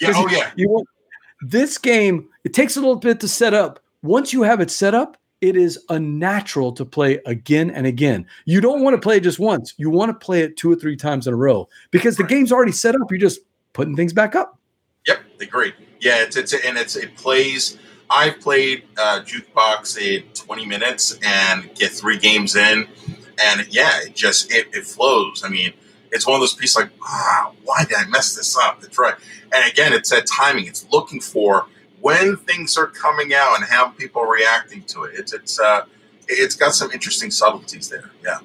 Yeah. 0.00 0.12
Oh 0.14 0.26
yeah. 0.30 0.50
You 0.56 0.70
want 0.70 0.88
this 1.42 1.76
game, 1.76 2.26
it 2.42 2.54
takes 2.54 2.74
a 2.78 2.80
little 2.80 2.96
bit 2.96 3.20
to 3.20 3.28
set 3.28 3.52
up. 3.52 3.80
Once 4.02 4.32
you 4.32 4.40
have 4.42 4.60
it 4.62 4.70
set 4.70 4.94
up, 4.94 5.18
it 5.44 5.56
is 5.56 5.78
unnatural 5.90 6.72
to 6.72 6.86
play 6.86 7.20
again 7.26 7.70
and 7.70 7.86
again. 7.86 8.26
You 8.46 8.62
don't 8.62 8.80
want 8.80 8.94
to 8.94 9.00
play 9.00 9.18
it 9.18 9.22
just 9.22 9.38
once. 9.38 9.74
You 9.76 9.90
want 9.90 10.08
to 10.08 10.24
play 10.24 10.40
it 10.40 10.56
two 10.56 10.72
or 10.72 10.74
three 10.74 10.96
times 10.96 11.26
in 11.26 11.34
a 11.34 11.36
row 11.36 11.68
because 11.90 12.16
the 12.16 12.24
game's 12.24 12.50
already 12.50 12.72
set 12.72 12.94
up. 12.94 13.10
You're 13.10 13.20
just 13.20 13.40
putting 13.74 13.94
things 13.94 14.14
back 14.14 14.34
up. 14.34 14.58
Yep, 15.06 15.18
agree. 15.42 15.74
Yeah, 16.00 16.22
it's 16.22 16.36
it's 16.36 16.54
and 16.54 16.78
it's 16.78 16.96
it 16.96 17.14
plays. 17.16 17.76
I've 18.08 18.40
played 18.40 18.84
uh, 18.96 19.20
jukebox 19.22 19.98
in 19.98 20.22
20 20.32 20.64
minutes 20.64 21.18
and 21.22 21.74
get 21.74 21.90
three 21.90 22.18
games 22.18 22.56
in, 22.56 22.88
and 23.44 23.66
yeah, 23.68 24.00
it 24.00 24.14
just 24.14 24.50
it, 24.50 24.68
it 24.72 24.86
flows. 24.86 25.42
I 25.44 25.50
mean, 25.50 25.74
it's 26.10 26.26
one 26.26 26.36
of 26.36 26.40
those 26.40 26.54
pieces 26.54 26.76
like, 26.76 26.90
ah, 27.02 27.52
why 27.64 27.84
did 27.84 27.98
I 27.98 28.06
mess 28.06 28.34
this 28.34 28.56
up? 28.56 28.80
That's 28.80 28.98
right. 28.98 29.14
And 29.54 29.70
again, 29.70 29.92
it's 29.92 30.08
that 30.08 30.26
timing. 30.26 30.66
It's 30.66 30.86
looking 30.90 31.20
for 31.20 31.66
when 32.04 32.36
things 32.36 32.76
are 32.76 32.86
coming 32.86 33.32
out 33.32 33.56
and 33.56 33.64
how 33.64 33.88
people 33.88 34.20
are 34.20 34.30
reacting 34.30 34.82
to 34.82 35.04
it. 35.04 35.14
It's 35.14 35.32
it's 35.32 35.58
uh, 35.58 35.86
it's 36.28 36.54
got 36.54 36.74
some 36.74 36.90
interesting 36.90 37.30
subtleties 37.30 37.88
there. 37.88 38.10
Yeah. 38.22 38.40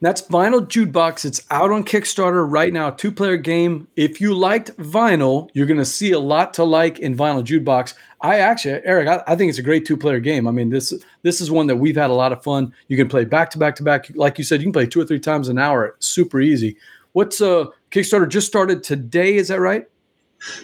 That's 0.00 0.22
Vinyl 0.22 0.66
Jukebox. 0.66 1.26
It's 1.26 1.42
out 1.50 1.70
on 1.70 1.84
Kickstarter 1.84 2.50
right 2.50 2.72
now, 2.72 2.88
two 2.88 3.12
player 3.12 3.36
game. 3.36 3.86
If 3.96 4.18
you 4.18 4.34
liked 4.34 4.74
Vinyl, 4.78 5.50
you're 5.52 5.66
going 5.66 5.78
to 5.78 5.84
see 5.84 6.12
a 6.12 6.18
lot 6.18 6.54
to 6.54 6.64
like 6.64 6.98
in 6.98 7.14
Vinyl 7.16 7.44
Jukebox. 7.44 7.94
I 8.22 8.38
actually, 8.38 8.80
Eric, 8.84 9.08
I, 9.08 9.22
I 9.26 9.36
think 9.36 9.50
it's 9.50 9.58
a 9.58 9.62
great 9.62 9.84
two 9.84 9.96
player 9.96 10.20
game. 10.20 10.48
I 10.48 10.50
mean, 10.50 10.70
this 10.70 10.94
this 11.20 11.42
is 11.42 11.50
one 11.50 11.66
that 11.66 11.76
we've 11.76 11.96
had 11.96 12.08
a 12.08 12.14
lot 12.14 12.32
of 12.32 12.42
fun. 12.42 12.72
You 12.88 12.96
can 12.96 13.10
play 13.10 13.26
back 13.26 13.50
to 13.50 13.58
back 13.58 13.76
to 13.76 13.82
back. 13.82 14.10
Like 14.14 14.38
you 14.38 14.44
said, 14.44 14.60
you 14.60 14.66
can 14.66 14.72
play 14.72 14.86
two 14.86 15.02
or 15.02 15.06
three 15.06 15.20
times 15.20 15.48
an 15.48 15.58
hour. 15.58 15.96
Super 15.98 16.40
easy. 16.40 16.78
What's 17.12 17.42
uh 17.42 17.66
Kickstarter 17.90 18.28
just 18.28 18.46
started 18.46 18.82
today? 18.82 19.36
Is 19.36 19.48
that 19.48 19.60
right? 19.60 19.86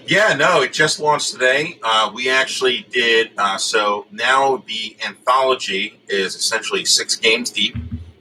Yeah, 0.07 0.35
no, 0.35 0.63
it 0.63 0.73
just 0.73 1.01
launched 1.01 1.33
today. 1.33 1.79
Uh, 1.83 2.11
we 2.13 2.29
actually 2.29 2.87
did 2.91 3.31
uh, 3.39 3.57
so. 3.57 4.07
Now 4.11 4.63
the 4.67 4.97
anthology 5.07 6.01
is 6.09 6.35
essentially 6.35 6.85
six 6.85 7.17
games 7.17 7.51
deep. 7.51 7.77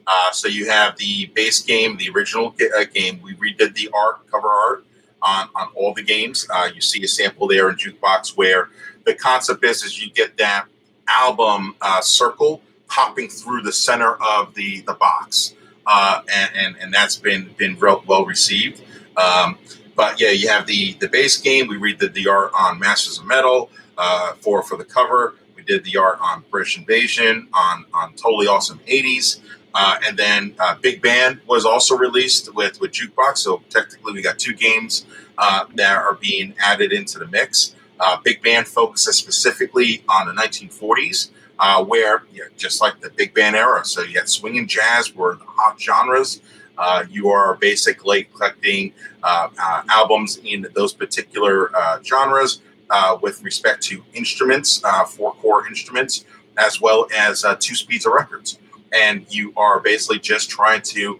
Uh, 0.05 0.31
so 0.31 0.47
you 0.47 0.69
have 0.69 0.97
the 0.97 1.27
base 1.27 1.61
game, 1.61 1.97
the 1.97 2.09
original 2.09 2.55
uh, 2.77 2.83
game. 2.93 3.19
We 3.21 3.35
redid 3.35 3.75
the 3.75 3.89
art, 3.93 4.29
cover 4.31 4.47
art 4.47 4.85
on 5.21 5.49
on 5.55 5.69
all 5.75 5.93
the 5.93 6.03
games. 6.03 6.47
Uh, 6.53 6.69
you 6.73 6.81
see 6.81 7.03
a 7.03 7.07
sample 7.07 7.47
there 7.47 7.69
in 7.69 7.75
Jukebox 7.75 8.37
where 8.37 8.69
the 9.05 9.13
concept 9.13 9.63
is 9.63 9.83
is 9.83 10.01
you 10.01 10.09
get 10.11 10.37
that 10.37 10.65
album 11.07 11.75
uh, 11.81 12.01
circle 12.01 12.61
popping 12.87 13.29
through 13.29 13.61
the 13.61 13.73
center 13.73 14.13
of 14.15 14.53
the 14.55 14.81
the 14.81 14.93
box, 14.93 15.53
and, 15.87 16.51
and 16.55 16.75
and 16.77 16.93
that's 16.93 17.17
been 17.17 17.53
been 17.57 17.77
real, 17.79 18.03
well 18.07 18.25
received. 18.25 18.81
Um, 19.17 19.57
but 19.95 20.19
yeah, 20.19 20.29
you 20.29 20.49
have 20.49 20.65
the 20.67 20.93
the 20.93 21.07
base 21.07 21.37
game. 21.37 21.67
We 21.67 21.77
redid 21.77 22.13
the 22.13 22.27
art 22.27 22.51
on 22.57 22.79
Masters 22.79 23.19
of 23.19 23.25
Metal 23.25 23.69
uh, 23.97 24.33
for 24.35 24.63
for 24.63 24.77
the 24.77 24.85
cover. 24.85 25.35
We 25.55 25.63
did 25.63 25.83
the 25.83 25.97
art 25.97 26.19
on 26.21 26.43
British 26.49 26.77
Invasion 26.77 27.47
on 27.53 27.85
on 27.93 28.13
Totally 28.13 28.47
Awesome 28.47 28.79
'80s, 28.87 29.39
uh, 29.73 29.99
and 30.05 30.17
then 30.17 30.55
uh, 30.59 30.75
Big 30.81 31.01
Band 31.01 31.41
was 31.47 31.65
also 31.65 31.97
released 31.97 32.53
with 32.55 32.79
with 32.81 32.91
Jukebox. 32.91 33.39
So 33.39 33.61
technically, 33.69 34.13
we 34.13 34.21
got 34.21 34.39
two 34.39 34.53
games 34.53 35.05
uh, 35.37 35.65
that 35.75 35.97
are 35.97 36.15
being 36.15 36.53
added 36.59 36.91
into 36.91 37.19
the 37.19 37.27
mix. 37.27 37.75
Uh, 37.99 38.17
Big 38.23 38.41
Band 38.41 38.67
focuses 38.67 39.17
specifically 39.17 40.03
on 40.07 40.27
the 40.27 40.33
1940s, 40.41 41.31
uh, 41.59 41.83
where 41.83 42.23
you 42.31 42.41
know, 42.41 42.47
just 42.57 42.81
like 42.81 43.01
the 43.01 43.09
big 43.09 43.33
band 43.33 43.55
era. 43.55 43.83
So 43.85 44.01
you 44.01 44.15
got 44.15 44.29
swing 44.29 44.57
and 44.57 44.69
jazz 44.69 45.13
were 45.13 45.35
the 45.35 45.45
hot 45.45 45.79
genres. 45.79 46.41
Uh, 46.79 47.03
you 47.09 47.27
are 47.27 47.55
basically 47.55 48.23
collecting 48.23 48.93
uh, 49.21 49.49
uh, 49.61 49.83
albums 49.89 50.37
in 50.45 50.65
those 50.73 50.93
particular 50.93 51.75
uh, 51.75 52.01
genres 52.01 52.61
uh, 52.89 53.17
with 53.21 53.43
respect 53.43 53.83
to 53.83 54.01
instruments, 54.13 54.81
uh, 54.85 55.03
four 55.03 55.33
core 55.35 55.67
instruments, 55.67 56.23
as 56.57 56.79
well 56.79 57.05
as 57.15 57.45
two 57.59 57.75
speeds 57.75 58.05
of 58.05 58.13
records. 58.13 58.59
And 58.93 59.25
you 59.29 59.53
are 59.57 59.81
basically 59.81 60.19
just 60.19 60.49
trying 60.49 60.81
to. 60.83 61.19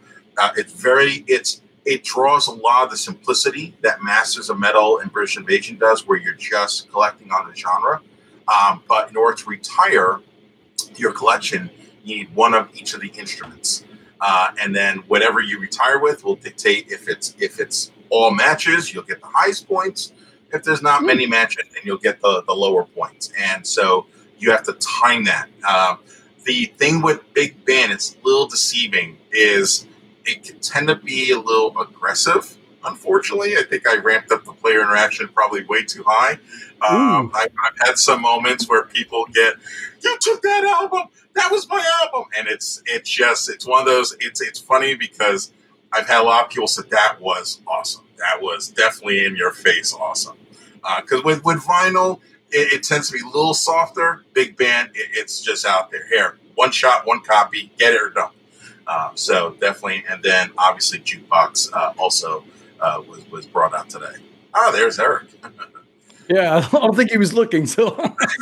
It's 0.56 0.72
very. 0.74 1.26
It's 1.28 1.62
it 1.86 2.04
draws 2.04 2.48
a 2.48 2.52
lot 2.52 2.86
of 2.86 2.92
the 2.92 2.98
simplicity 2.98 3.76
that 3.82 4.02
Masters 4.02 4.50
of 4.50 4.60
Metal 4.60 5.00
and 5.00 5.12
British 5.12 5.38
Invasion 5.38 5.78
does, 5.78 6.08
where 6.08 6.18
you're 6.18 6.34
just 6.34 6.90
collecting 6.92 7.32
on 7.32 7.50
the 7.50 7.56
genre. 7.56 8.02
Um, 8.48 8.82
but 8.88 9.10
in 9.10 9.18
order 9.18 9.36
to 9.38 9.50
retire 9.50 10.20
your 10.96 11.12
collection, 11.12 11.70
you 12.04 12.18
need 12.18 12.36
one 12.36 12.54
of 12.54 12.70
each 12.76 12.94
of 12.94 13.02
the 13.02 13.10
instruments, 13.10 13.84
uh, 14.22 14.52
and 14.62 14.76
then 14.76 15.00
whatever 15.08 15.42
you 15.42 15.60
retire 15.60 16.00
with 16.00 16.24
will 16.24 16.36
dictate 16.36 16.88
if 16.90 17.08
it's 17.08 17.36
if 17.40 17.60
it's 17.60 17.92
all 18.10 18.32
matches, 18.32 18.94
you'll 18.94 19.04
get 19.04 19.22
the 19.22 19.28
highest 19.28 19.68
points. 19.68 20.14
If 20.52 20.64
there's 20.64 20.82
not 20.82 21.04
many 21.04 21.28
matches, 21.28 21.66
then 21.74 21.84
you'll 21.86 21.98
get 21.98 22.22
the 22.22 22.44
the 22.46 22.54
lower 22.54 22.86
points. 22.86 23.32
And 23.38 23.66
so 23.66 24.08
you 24.38 24.52
have 24.52 24.64
to 24.64 24.74
time 24.74 25.26
that. 25.26 25.48
Um, 25.68 26.00
the 26.46 26.66
thing 26.78 27.02
with 27.02 27.22
Big 27.34 27.64
Band, 27.66 27.92
it's 27.92 28.16
a 28.16 28.26
little 28.26 28.48
deceiving, 28.48 29.18
is 29.32 29.86
it 30.26 30.44
can 30.44 30.60
tend 30.60 30.88
to 30.88 30.96
be 30.96 31.32
a 31.32 31.40
little 31.40 31.78
aggressive. 31.80 32.58
Unfortunately, 32.86 33.58
I 33.58 33.64
think 33.64 33.88
I 33.88 33.98
ramped 33.98 34.32
up 34.32 34.46
the 34.46 34.54
player 34.54 34.82
interaction 34.82 35.28
probably 35.28 35.66
way 35.66 35.84
too 35.84 36.04
high. 36.08 36.34
Um, 36.82 37.32
I, 37.34 37.48
I've 37.66 37.88
had 37.88 37.98
some 37.98 38.22
moments 38.22 38.70
where 38.70 38.84
people 38.86 39.26
get, 39.34 39.56
"You 40.02 40.18
took 40.20 40.42
that 40.42 40.64
album. 40.64 41.10
That 41.36 41.52
was 41.52 41.68
my 41.70 41.84
album," 42.04 42.30
and 42.38 42.48
it's 42.48 42.82
it's 42.86 43.10
just 43.10 43.50
it's 43.50 43.66
one 43.66 43.82
of 43.82 43.86
those. 43.86 44.16
It's 44.20 44.42
it's 44.42 44.60
funny 44.60 44.96
because 44.96 45.52
I've 45.92 46.08
had 46.08 46.22
a 46.22 46.24
lot 46.24 46.46
of 46.46 46.50
people 46.50 46.68
say 46.68 46.84
that 46.90 47.18
was 47.20 47.62
awesome. 47.68 48.06
That 48.18 48.42
was 48.42 48.70
definitely 48.70 49.26
in 49.26 49.36
your 49.36 49.52
face 49.52 49.94
awesome. 49.94 50.38
Because 51.02 51.24
with 51.24 51.44
with 51.44 51.60
vinyl, 51.64 52.20
it, 52.52 52.74
it 52.74 52.84
tends 52.84 53.08
to 53.10 53.14
be 53.14 53.22
a 53.22 53.26
little 53.26 53.54
softer. 53.54 54.24
Big 54.34 54.58
band, 54.58 54.90
it, 54.94 55.10
it's 55.14 55.42
just 55.42 55.66
out 55.66 55.92
there. 55.92 56.08
Here, 56.08 56.38
one 56.56 56.72
shot, 56.72 57.06
one 57.06 57.22
copy, 57.22 57.72
get 57.78 57.94
it 57.94 58.02
or 58.02 58.10
don't. 58.10 58.34
Uh, 58.88 59.12
so 59.16 59.52
definitely, 59.62 60.04
and 60.10 60.22
then 60.24 60.52
obviously 60.58 61.00
jukebox 61.00 61.72
uh, 61.74 61.94
also 61.98 62.44
uh, 62.80 63.02
was 63.08 63.30
was 63.32 63.46
brought 63.46 63.74
out 63.74 63.90
today. 63.90 64.16
Oh, 64.54 64.72
there's 64.72 65.00
Eric. 65.00 65.28
Yeah, 66.30 66.68
I 66.74 66.80
don't 66.80 66.96
think 66.96 67.12
he 67.12 67.18
was 67.18 67.34
looking. 67.34 67.66
So, 67.66 67.90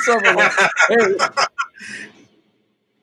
so 0.03 0.17
like, 0.17 0.51
hey, 0.89 1.15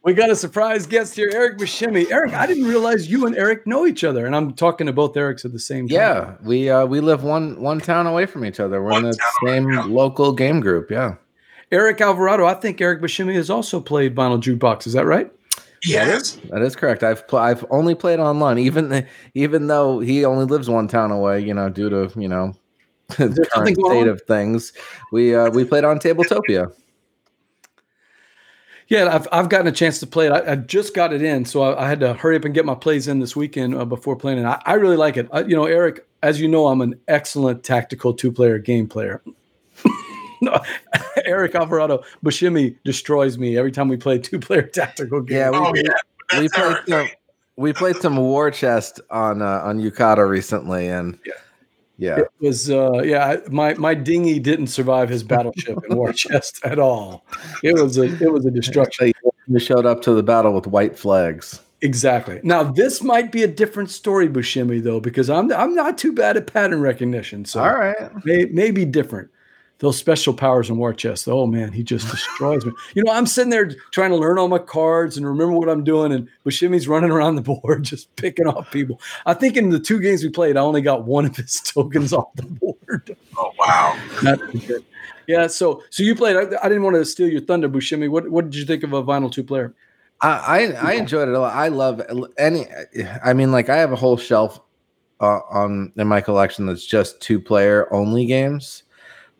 we 0.05 0.13
got 0.13 0.29
a 0.31 0.37
surprise 0.37 0.87
guest 0.87 1.15
here, 1.17 1.31
Eric 1.33 1.57
Buscemi. 1.57 2.11
Eric, 2.11 2.35
I 2.35 2.47
didn't 2.47 2.67
realize 2.67 3.11
you 3.11 3.27
and 3.27 3.35
Eric 3.37 3.67
know 3.67 3.87
each 3.87 4.05
other, 4.05 4.27
and 4.27 4.37
I'm 4.37 4.53
talking 4.53 4.87
to 4.87 4.93
both 4.93 5.15
Erics 5.15 5.45
at 5.47 5.53
the 5.53 5.59
same 5.59 5.89
time. 5.89 5.97
Yeah, 5.97 6.35
we 6.43 6.69
uh, 6.69 6.85
we 6.85 7.01
live 7.01 7.25
one 7.25 7.59
one 7.61 7.81
town 7.81 8.07
away 8.07 8.27
from 8.27 8.45
each 8.45 8.61
other. 8.61 8.83
We're 8.83 8.91
One 8.91 9.05
in 9.05 9.11
the 9.11 9.17
town 9.17 9.31
away, 9.43 9.53
same 9.57 9.73
yeah. 9.73 9.85
local 9.85 10.33
game 10.33 10.61
group. 10.61 10.91
Yeah, 10.91 11.15
Eric 11.73 12.03
Alvarado. 12.03 12.45
I 12.45 12.55
think 12.55 12.81
Eric 12.81 13.01
Buscemi 13.01 13.35
has 13.35 13.49
also 13.49 13.81
played 13.81 14.15
Vinyl 14.15 14.41
Jukebox. 14.41 14.87
Is 14.87 14.93
that 14.93 15.07
right? 15.07 15.31
Yes. 15.87 16.39
that 16.51 16.63
is 16.63 16.75
correct. 16.77 17.03
I've 17.03 17.27
pl- 17.29 17.39
I've 17.39 17.65
only 17.71 17.95
played 17.95 18.19
online, 18.19 18.59
even 18.59 19.07
even 19.35 19.67
though 19.67 20.01
he 20.01 20.25
only 20.25 20.45
lives 20.45 20.69
one 20.69 20.89
town 20.89 21.11
away. 21.11 21.41
You 21.41 21.55
know, 21.55 21.71
due 21.71 21.89
to 21.89 22.11
you 22.21 22.29
know 22.29 22.55
the 23.09 23.49
current 23.53 23.77
state 23.79 24.07
of 24.07 24.23
things. 24.23 24.73
We 25.13 25.35
uh, 25.35 25.51
we 25.51 25.65
played 25.65 25.85
on 25.85 25.99
Tabletopia. 25.99 26.73
Yeah, 28.89 29.15
I've, 29.15 29.27
I've 29.33 29.49
gotten 29.49 29.67
a 29.67 29.73
chance 29.73 29.99
to 30.01 30.07
play 30.07 30.27
it. 30.27 30.33
I, 30.33 30.53
I 30.53 30.57
just 30.57 30.95
got 30.95 31.13
it 31.13 31.23
in, 31.23 31.45
so 31.47 31.63
I, 31.63 31.85
I, 31.85 31.89
had 31.89 32.01
to 32.01 32.13
hurry 32.13 32.37
up 32.37 32.45
and 32.45 32.55
get 32.55 32.67
my 32.67 32.75
plays 32.75 33.09
in 33.09 33.19
this 33.19 33.35
weekend 33.35 33.75
uh, 33.75 33.85
before 33.87 34.15
playing 34.15 34.39
it. 34.39 34.45
I, 34.45 34.61
I 34.67 34.75
really 34.75 34.99
like 34.99 35.17
it. 35.17 35.27
you 35.49 35.57
know, 35.57 35.65
Eric, 35.65 36.07
as 36.23 36.39
you 36.39 36.49
know, 36.49 36.67
I'm 36.67 36.83
an 36.83 37.01
excellent 37.09 37.65
tactical 37.65 38.13
two 38.13 38.31
player 38.31 38.59
game 38.59 38.87
player. 38.87 39.23
no, 40.43 40.61
Eric 41.25 41.55
Alvarado 41.55 42.05
Buscemi 42.25 42.77
destroys 42.85 43.39
me 43.39 43.57
every 43.57 43.73
time 43.73 43.89
we 43.89 43.97
play 43.97 44.19
two 44.19 44.39
player 44.39 44.63
tactical 44.63 45.23
game. 45.23 45.39
Yeah, 45.39 45.51
we, 45.51 45.57
Oh, 45.59 45.73
yeah. 45.75 46.41
we 46.41 46.49
played 46.49 46.77
some, 46.87 47.09
we 47.57 47.73
played 47.73 47.97
some 47.97 48.17
War 48.17 48.51
Chest 48.51 49.01
on 49.11 49.41
uh, 49.41 49.63
on 49.65 49.81
Yucata 49.81 50.29
recently, 50.29 50.89
and 50.89 51.19
Yeah. 51.25 51.33
Yeah, 51.97 52.19
It 52.19 52.29
was 52.41 52.71
uh 52.71 53.03
yeah, 53.05 53.27
I- 53.45 53.49
my 53.51 53.75
my 53.75 53.95
dinghy 53.95 54.39
didn't 54.41 54.67
survive 54.67 55.09
his 55.09 55.23
battleship 55.23 55.79
in 55.89 55.97
War 55.97 56.13
Chest 56.25 56.61
at 56.65 56.79
all. 56.79 57.25
It 57.63 57.75
was 57.75 57.99
a 57.99 58.05
it 58.23 58.33
was 58.33 58.45
a 58.47 58.51
destruction. 58.51 59.13
you 59.47 59.59
showed 59.61 59.87
up 59.87 60.03
to 60.03 60.13
the 60.15 60.23
battle 60.23 60.53
with 60.53 60.67
white 60.67 60.99
flags. 60.99 61.61
Exactly. 61.83 62.41
Now 62.43 62.63
this 62.65 63.03
might 63.03 63.31
be 63.31 63.43
a 63.43 63.47
different 63.49 63.91
story, 63.91 64.29
Buscemi, 64.29 64.83
though, 64.83 65.01
because 65.01 65.29
I'm 65.31 65.53
I'm 65.53 65.75
not 65.75 65.97
too 65.99 66.13
bad 66.13 66.37
at 66.37 66.47
pattern 66.53 66.81
recognition. 66.81 67.45
So 67.45 67.61
All 67.63 67.75
right, 67.77 68.25
may, 68.25 68.47
maybe 68.47 68.85
different. 68.85 69.31
Those 69.79 69.99
special 69.99 70.33
powers 70.33 70.71
in 70.71 70.77
War 70.77 70.95
Chest. 70.95 71.27
Oh 71.29 71.47
man, 71.47 71.73
he 71.73 71.83
just 71.83 72.09
destroys 72.11 72.65
me. 72.65 72.73
You 72.95 73.03
know, 73.05 73.13
I'm 73.13 73.27
sitting 73.27 73.51
there 73.51 73.75
trying 73.91 74.11
to 74.11 74.17
learn 74.17 74.39
all 74.39 74.49
my 74.49 74.59
cards 74.59 75.17
and 75.17 75.27
remember 75.27 75.55
what 75.55 75.69
I'm 75.69 75.85
doing, 75.85 76.13
and 76.13 76.29
Buscemi's 76.47 76.87
running 76.87 77.11
around 77.11 77.35
the 77.35 77.43
board 77.43 77.83
just 77.83 78.15
picking 78.17 78.47
off 78.47 78.71
people. 78.71 79.01
I 79.27 79.35
think 79.35 79.57
in 79.57 79.71
the 79.71 79.81
two 79.81 80.01
games 80.01 80.23
we 80.23 80.31
played, 80.31 80.57
I 80.57 80.61
only 80.61 80.81
got 80.81 81.05
one 81.05 81.25
of 81.27 81.37
his 81.37 81.61
tokens 81.65 82.13
off 82.13 82.33
the 82.37 82.45
board. 82.45 83.17
Oh 83.37 83.53
wow. 83.59 83.99
Not 84.23 84.39
too 84.53 84.61
good. 84.61 84.85
Yeah, 85.27 85.47
so 85.47 85.83
so 85.91 86.03
you 86.03 86.15
played. 86.15 86.37
I, 86.37 86.57
I 86.63 86.69
didn't 86.69 86.83
want 86.83 86.97
to 86.97 87.05
steal 87.05 87.29
your 87.29 87.41
thunder, 87.41 87.69
Buscemi. 87.69 88.09
What 88.09 88.31
what 88.31 88.45
did 88.51 88.59
you 88.59 88.65
think 88.65 88.83
of 88.83 88.93
a 88.93 89.03
vinyl 89.03 89.31
two 89.31 89.45
player? 89.45 89.75
I, 90.21 90.29
I 90.29 90.91
I 90.91 90.93
enjoyed 90.95 91.29
it 91.29 91.35
a 91.35 91.39
lot. 91.39 91.55
I 91.55 91.69
love 91.69 92.03
any. 92.39 92.67
I 93.25 93.33
mean, 93.33 93.53
like 93.53 93.69
I 93.69 93.77
have 93.77 93.93
a 93.93 93.97
whole 93.97 94.17
shelf 94.17 94.61
uh, 95.21 95.41
on 95.51 95.93
in 95.97 96.07
my 96.07 96.21
collection 96.21 96.67
that's 96.67 96.87
just 96.87 97.21
two 97.21 97.41
player 97.41 97.93
only 97.93 98.27
games, 98.27 98.84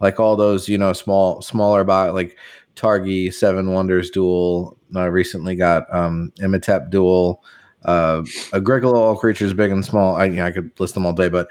like 0.01 0.21
all 0.21 0.37
those 0.37 0.69
you 0.69 0.79
know 0.79 0.93
small 0.93 1.43
smaller 1.43 1.85
by 1.85 2.11
like 2.11 2.37
Targi 2.77 3.33
Seven 3.33 3.73
Wonders 3.73 4.11
Duel. 4.11 4.77
I 4.95 5.07
recently 5.07 5.57
got 5.57 5.93
um 5.95 6.33
Imhotep 6.39 6.91
Duel, 6.91 7.43
uh, 7.85 8.23
Agricola 8.53 8.99
All 8.99 9.17
Creatures 9.17 9.55
Big 9.55 9.71
and 9.71 9.85
Small. 9.85 10.17
I 10.17 10.25
I 10.41 10.51
could 10.51 10.71
list 10.79 10.95
them 10.95 11.07
all 11.07 11.13
day, 11.13 11.29
but 11.29 11.49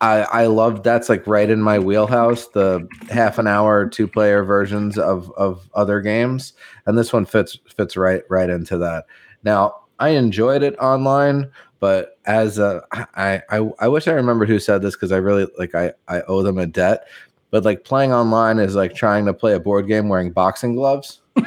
I 0.00 0.22
I 0.22 0.46
love 0.46 0.82
that's 0.82 1.08
like 1.08 1.26
right 1.26 1.48
in 1.48 1.62
my 1.62 1.78
wheelhouse. 1.78 2.48
The 2.48 2.86
half 3.10 3.38
an 3.38 3.46
hour 3.46 3.86
two 3.88 4.06
player 4.08 4.44
versions 4.44 4.98
of 4.98 5.30
of 5.32 5.68
other 5.74 6.00
games, 6.00 6.52
and 6.86 6.96
this 6.98 7.12
one 7.12 7.24
fits 7.24 7.58
fits 7.76 7.96
right 7.96 8.22
right 8.28 8.50
into 8.50 8.76
that. 8.78 9.06
Now 9.42 9.74
I 9.98 10.10
enjoyed 10.10 10.62
it 10.62 10.78
online, 10.78 11.50
but 11.80 12.18
as 12.26 12.58
a 12.58 12.82
I 12.92 13.42
I, 13.50 13.70
I 13.78 13.88
wish 13.88 14.08
I 14.08 14.12
remembered 14.12 14.48
who 14.48 14.58
said 14.58 14.82
this 14.82 14.94
because 14.94 15.12
I 15.12 15.16
really 15.18 15.46
like 15.58 15.74
I 15.74 15.92
I 16.08 16.22
owe 16.22 16.42
them 16.42 16.58
a 16.58 16.66
debt. 16.66 17.06
But 17.50 17.64
like 17.64 17.84
playing 17.84 18.12
online 18.12 18.58
is 18.58 18.74
like 18.74 18.94
trying 18.94 19.24
to 19.26 19.34
play 19.34 19.54
a 19.54 19.60
board 19.60 19.86
game 19.86 20.08
wearing 20.08 20.32
boxing 20.32 20.74
gloves. 20.74 21.20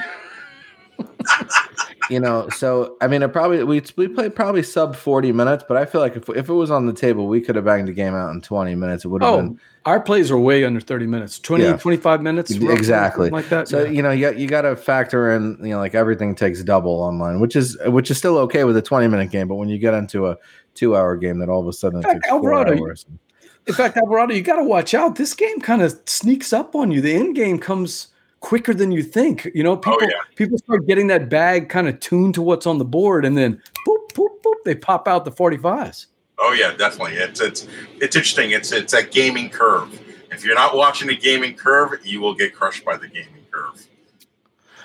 you 2.10 2.20
know, 2.20 2.50
so 2.50 2.98
I 3.02 3.08
mean, 3.08 3.22
it 3.22 3.32
probably 3.32 3.64
we 3.64 3.82
we 3.98 4.08
played 4.08 4.36
probably 4.36 4.64
sub 4.64 4.96
forty 4.96 5.32
minutes, 5.32 5.64
but 5.68 5.78
I 5.78 5.86
feel 5.86 6.02
like 6.02 6.16
if 6.16 6.28
if 6.30 6.50
it 6.50 6.54
was 6.54 6.72
on 6.72 6.86
the 6.86 6.94
table, 6.94 7.28
we 7.28 7.42
could 7.42 7.56
have 7.56 7.66
banged 7.66 7.88
the 7.88 7.94
game 7.94 8.16
out 8.16 8.32
in 8.32 8.42
twenty 8.42 8.76
minutes. 8.76 9.06
It 9.06 9.10
would 9.10 9.22
have 9.22 9.34
Oh, 9.34 9.38
been 9.38 9.60
our 9.86 10.00
plays 10.00 10.30
are 10.32 10.38
way 10.38 10.66
under 10.66 10.80
30 10.82 11.08
minutes. 11.08 11.40
20, 11.40 11.64
Yeah. 11.64 11.78
25 11.78 12.22
minutes. 12.22 12.52
roughly, 12.58 12.76
exactly 12.76 13.30
like 13.30 13.50
that. 13.50 13.68
So 13.68 13.84
Yeah. 13.86 13.90
you 13.90 14.02
know, 14.04 14.12
you, 14.12 14.32
you 14.34 14.46
got 14.48 14.62
to 14.64 14.76
factor 14.76 15.32
in, 15.32 15.58
you 15.62 15.70
know, 15.70 15.80
like 15.80 15.96
everything 15.96 16.36
takes 16.36 16.62
double 16.64 16.92
online, 17.02 17.40
which 17.40 17.56
is 17.56 17.78
which 17.88 18.12
is 18.12 18.18
still 18.18 18.38
okay 18.40 18.66
with 18.66 18.78
a 18.78 18.82
twenty 18.82 19.08
minute 19.08 19.32
game, 19.32 19.48
but 19.48 19.56
when 19.56 19.70
you 19.70 19.78
get 19.78 19.94
into 19.94 20.28
a 20.28 20.38
two 20.76 20.96
hour 20.96 21.16
game, 21.16 21.40
that 21.40 21.50
all 21.50 21.62
of 21.62 21.68
a 21.68 21.74
sudden 21.74 22.00
In 22.00 22.04
fact, 22.04 22.26
Alvarado, 22.30 22.74
you- 22.74 22.86
hours. 22.86 23.06
In 23.70 23.76
fact, 23.76 23.98
Alvarado, 23.98 24.34
you 24.34 24.42
got 24.42 24.56
to 24.56 24.64
watch 24.64 24.94
out. 24.94 25.16
This 25.16 25.34
game 25.34 25.62
kind 25.62 25.82
of 25.82 25.98
sneaks 26.06 26.52
up 26.52 26.76
on 26.76 26.92
you. 26.92 27.02
The 27.02 27.14
end 27.14 27.36
game 27.36 27.60
comes 27.60 28.08
quicker 28.40 28.74
than 28.74 28.92
you 28.92 29.04
think. 29.04 29.48
You 29.54 29.64
know, 29.64 29.74
oh, 29.74 29.78
people 29.78 30.02
yeah. 30.02 30.18
people 30.36 30.58
start 30.58 30.88
getting 30.88 31.08
that 31.08 31.30
bag 31.30 31.70
kind 31.70 31.88
of 31.88 32.00
tuned 32.00 32.34
to 32.34 32.42
what's 32.42 32.66
on 32.66 32.80
the 32.80 32.86
board, 32.86 33.26
and 33.26 33.38
then 33.38 33.62
boop 33.88 34.12
boop 34.14 34.42
boop, 34.44 34.56
they 34.66 34.76
pop 34.76 35.08
out 35.08 35.24
the 35.24 35.32
45s. 35.32 36.08
Oh 36.40 36.54
yeah, 36.54 36.74
definitely. 36.74 37.16
It's 37.16 37.42
it's 37.42 37.68
it's 38.02 38.16
interesting. 38.16 38.52
It's 38.52 38.72
it's 38.72 38.94
a 38.94 39.04
gaming 39.04 39.50
curve. 39.50 40.00
If 40.32 40.44
you're 40.44 40.56
not 40.56 40.76
watching 40.76 41.08
the 41.08 41.16
gaming 41.16 41.56
curve, 41.56 42.00
you 42.04 42.22
will 42.22 42.34
get 42.34 42.56
crushed 42.56 42.86
by 42.86 42.98
the 42.98 43.08
gaming 43.08 43.46
curve. 43.52 43.86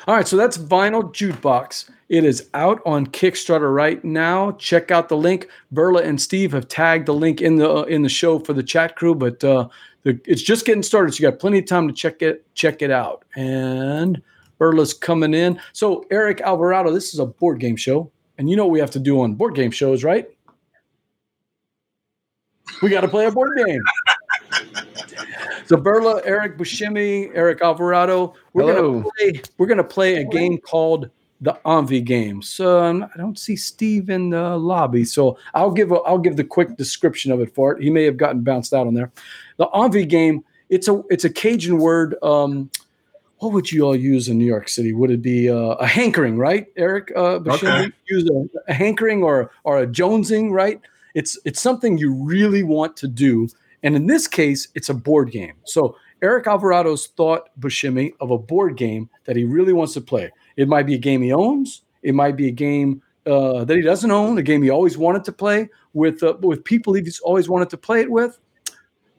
All 0.07 0.15
right, 0.15 0.29
so 0.29 0.37
that's 0.37 0.59
Vinyl 0.59 1.15
Jukebox. 1.15 1.89
It 2.11 2.25
is 2.25 2.51
out 2.53 2.83
on 2.85 3.07
Kickstarter 3.07 3.75
right 3.75 4.05
now. 4.05 4.53
Check 4.53 4.91
out 4.91 5.09
the 5.09 5.17
link. 5.17 5.49
Berla 5.73 6.05
and 6.05 6.21
Steve 6.21 6.53
have 6.53 6.69
tagged 6.69 7.07
the 7.07 7.15
link 7.15 7.41
in 7.41 7.57
the 7.57 7.71
uh, 7.71 7.83
in 7.85 8.03
the 8.03 8.11
show 8.11 8.39
for 8.39 8.53
the 8.53 8.63
chat 8.63 8.97
crew, 8.97 9.15
but 9.15 9.43
uh, 9.43 9.67
the, 10.03 10.21
it's 10.27 10.43
just 10.43 10.67
getting 10.67 10.83
started. 10.83 11.15
So 11.15 11.23
you 11.23 11.31
got 11.31 11.41
plenty 11.41 11.59
of 11.59 11.67
time 11.67 11.89
to 11.89 11.95
check 11.95 12.21
it 12.21 12.45
check 12.55 12.83
it 12.83 12.91
out. 12.91 13.25
And 13.35 14.21
Berla's 14.61 14.93
coming 14.93 15.33
in. 15.33 15.59
So 15.73 16.05
Eric 16.11 16.43
Alvarado, 16.43 16.93
this 16.93 17.15
is 17.15 17.21
a 17.21 17.27
board 17.27 17.59
game 17.59 17.77
show, 17.77 18.11
and 18.37 18.51
you 18.51 18.57
know 18.57 18.67
what 18.67 18.73
we 18.73 18.81
have 18.81 18.91
to 18.91 19.01
do 19.01 19.23
on 19.23 19.35
board 19.35 19.55
game 19.55 19.71
shows, 19.71 20.05
right? 20.05 20.29
We 22.83 22.91
got 22.91 23.01
to 23.01 23.09
play 23.09 23.25
a 23.25 23.31
board 23.31 23.57
game. 23.65 23.81
So 25.67 25.77
Berla, 25.77 26.21
Eric 26.25 26.59
Buscemi, 26.59 27.31
Eric 27.35 27.63
Alvarado, 27.63 28.35
we're 28.53 28.63
Hello. 28.63 29.01
gonna 29.01 29.11
play. 29.19 29.43
We're 29.59 29.67
gonna 29.67 29.85
play 29.85 30.17
a 30.17 30.25
game 30.25 30.59
called 30.59 31.11
the 31.41 31.59
Envy 31.67 32.01
game. 32.01 32.43
So 32.43 32.83
um, 32.83 33.05
I 33.15 33.17
don't 33.19 33.39
see 33.39 33.57
Steve 33.57 34.11
in 34.11 34.31
the 34.31 34.57
lobby, 34.57 35.05
so 35.05 35.39
I'll 35.55 35.71
give 35.71 35.93
a, 35.93 35.97
I'll 35.97 36.19
give 36.19 36.37
the 36.37 36.45
quick 36.45 36.77
description 36.77 37.33
of 37.33 37.41
it 37.41 37.55
for 37.55 37.73
it. 37.73 37.83
He 37.83 37.91
may 37.91 38.05
have 38.05 38.17
gotten 38.17 38.43
bounced 38.43 38.73
out 38.75 38.87
on 38.87 38.95
there. 38.95 39.11
The 39.57 39.69
Envy 39.75 40.07
game. 40.07 40.45
It's 40.71 40.89
a 40.89 41.03
it's 41.11 41.25
a 41.25 41.31
Cajun 41.31 41.79
word. 41.79 42.17
Um, 42.23 42.71
what 43.39 43.53
would 43.53 43.71
you 43.71 43.83
all 43.83 43.97
use 43.97 44.29
in 44.29 44.39
New 44.39 44.47
York 44.47 44.69
City? 44.69 44.93
Would 44.93 45.11
it 45.11 45.21
be 45.21 45.51
uh, 45.51 45.75
a 45.75 45.87
hankering, 45.87 46.39
right, 46.39 46.67
Eric? 46.77 47.13
Uh, 47.15 47.39
Buscemi? 47.39 47.87
Okay. 47.87 47.93
Use 48.09 48.29
a, 48.31 48.71
a 48.71 48.75
hankering 48.75 49.23
or 49.23 49.51
or 49.65 49.83
a 49.83 49.87
jonesing, 49.87 50.51
right? 50.51 50.81
It's 51.15 51.39
it's 51.45 51.61
something 51.61 51.99
you 51.99 52.15
really 52.15 52.63
want 52.63 52.97
to 52.99 53.09
do, 53.09 53.49
and 53.85 53.95
in 53.95 54.07
this 54.07 54.27
case, 54.27 54.69
it's 54.75 54.89
a 54.89 54.95
board 54.95 55.31
game. 55.31 55.55
So 55.65 55.97
Eric 56.23 56.47
Alvarado's 56.47 57.07
thought 57.09 57.51
Buscemi 57.61 58.15
of 58.21 58.31
a 58.31 58.39
board 58.39 58.77
game 58.77 59.09
that 59.27 59.37
he 59.37 59.45
really 59.45 59.75
wants 59.75 59.93
to 59.95 60.01
play. 60.01 60.33
It 60.57 60.69
might 60.69 60.87
be 60.87 60.95
a 60.95 60.99
game 60.99 61.21
he 61.23 61.33
owns. 61.33 61.83
It 62.03 62.15
might 62.15 62.35
be 62.35 62.49
a 62.49 62.51
game 62.51 63.03
uh, 63.27 63.65
that 63.65 63.77
he 63.77 63.83
doesn't 63.83 64.11
own. 64.11 64.39
A 64.39 64.43
game 64.43 64.63
he 64.63 64.71
always 64.71 64.97
wanted 64.97 65.23
to 65.25 65.33
play 65.33 65.69
with 65.93 66.23
uh, 66.23 66.35
with 66.41 66.65
people 66.65 66.95
he's 66.95 67.21
always 67.21 67.49
wanted 67.49 67.71
to 67.71 67.77
play 67.77 68.01
it 68.01 68.11
with. 68.11 68.39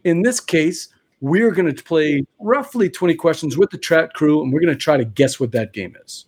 In 0.04 0.24
this 0.24 0.40
case, 0.40 0.90
we're 1.22 1.52
going 1.52 1.74
to 1.74 1.84
play 1.84 2.26
roughly 2.40 2.90
20 2.90 3.16
questions 3.16 3.58
with 3.58 3.70
the 3.70 3.78
chat 3.78 4.14
crew, 4.14 4.42
and 4.42 4.52
we're 4.52 4.60
going 4.60 4.74
to 4.74 4.80
try 4.80 4.98
to 4.98 5.06
guess 5.06 5.40
what 5.40 5.52
that 5.52 5.74
game 5.74 5.96
is. 6.04 6.26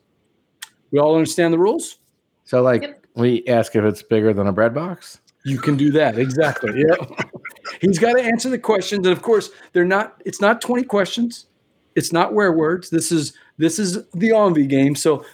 We 0.91 0.99
all 0.99 1.15
understand 1.15 1.53
the 1.53 1.59
rules. 1.59 1.97
So 2.45 2.61
like 2.61 3.03
we 3.15 3.45
ask 3.47 3.75
if 3.75 3.83
it's 3.83 4.03
bigger 4.03 4.33
than 4.33 4.47
a 4.47 4.53
bread 4.53 4.73
box. 4.73 5.21
You 5.43 5.57
can 5.59 5.75
do 5.77 5.91
that 5.91 6.17
exactly. 6.19 6.83
Yeah, 6.87 6.95
he's 7.81 7.99
got 7.99 8.13
to 8.13 8.23
answer 8.23 8.49
the 8.49 8.59
questions, 8.59 9.05
and 9.05 9.15
of 9.15 9.21
course, 9.21 9.51
they're 9.73 9.85
not. 9.85 10.21
It's 10.25 10.41
not 10.41 10.61
twenty 10.61 10.83
questions. 10.83 11.47
It's 11.95 12.13
not 12.13 12.33
where 12.33 12.53
words. 12.53 12.89
This 12.89 13.11
is 13.11 13.33
this 13.57 13.79
is 13.79 14.05
the 14.13 14.31
Envy 14.35 14.67
game. 14.67 14.95
So, 14.95 15.25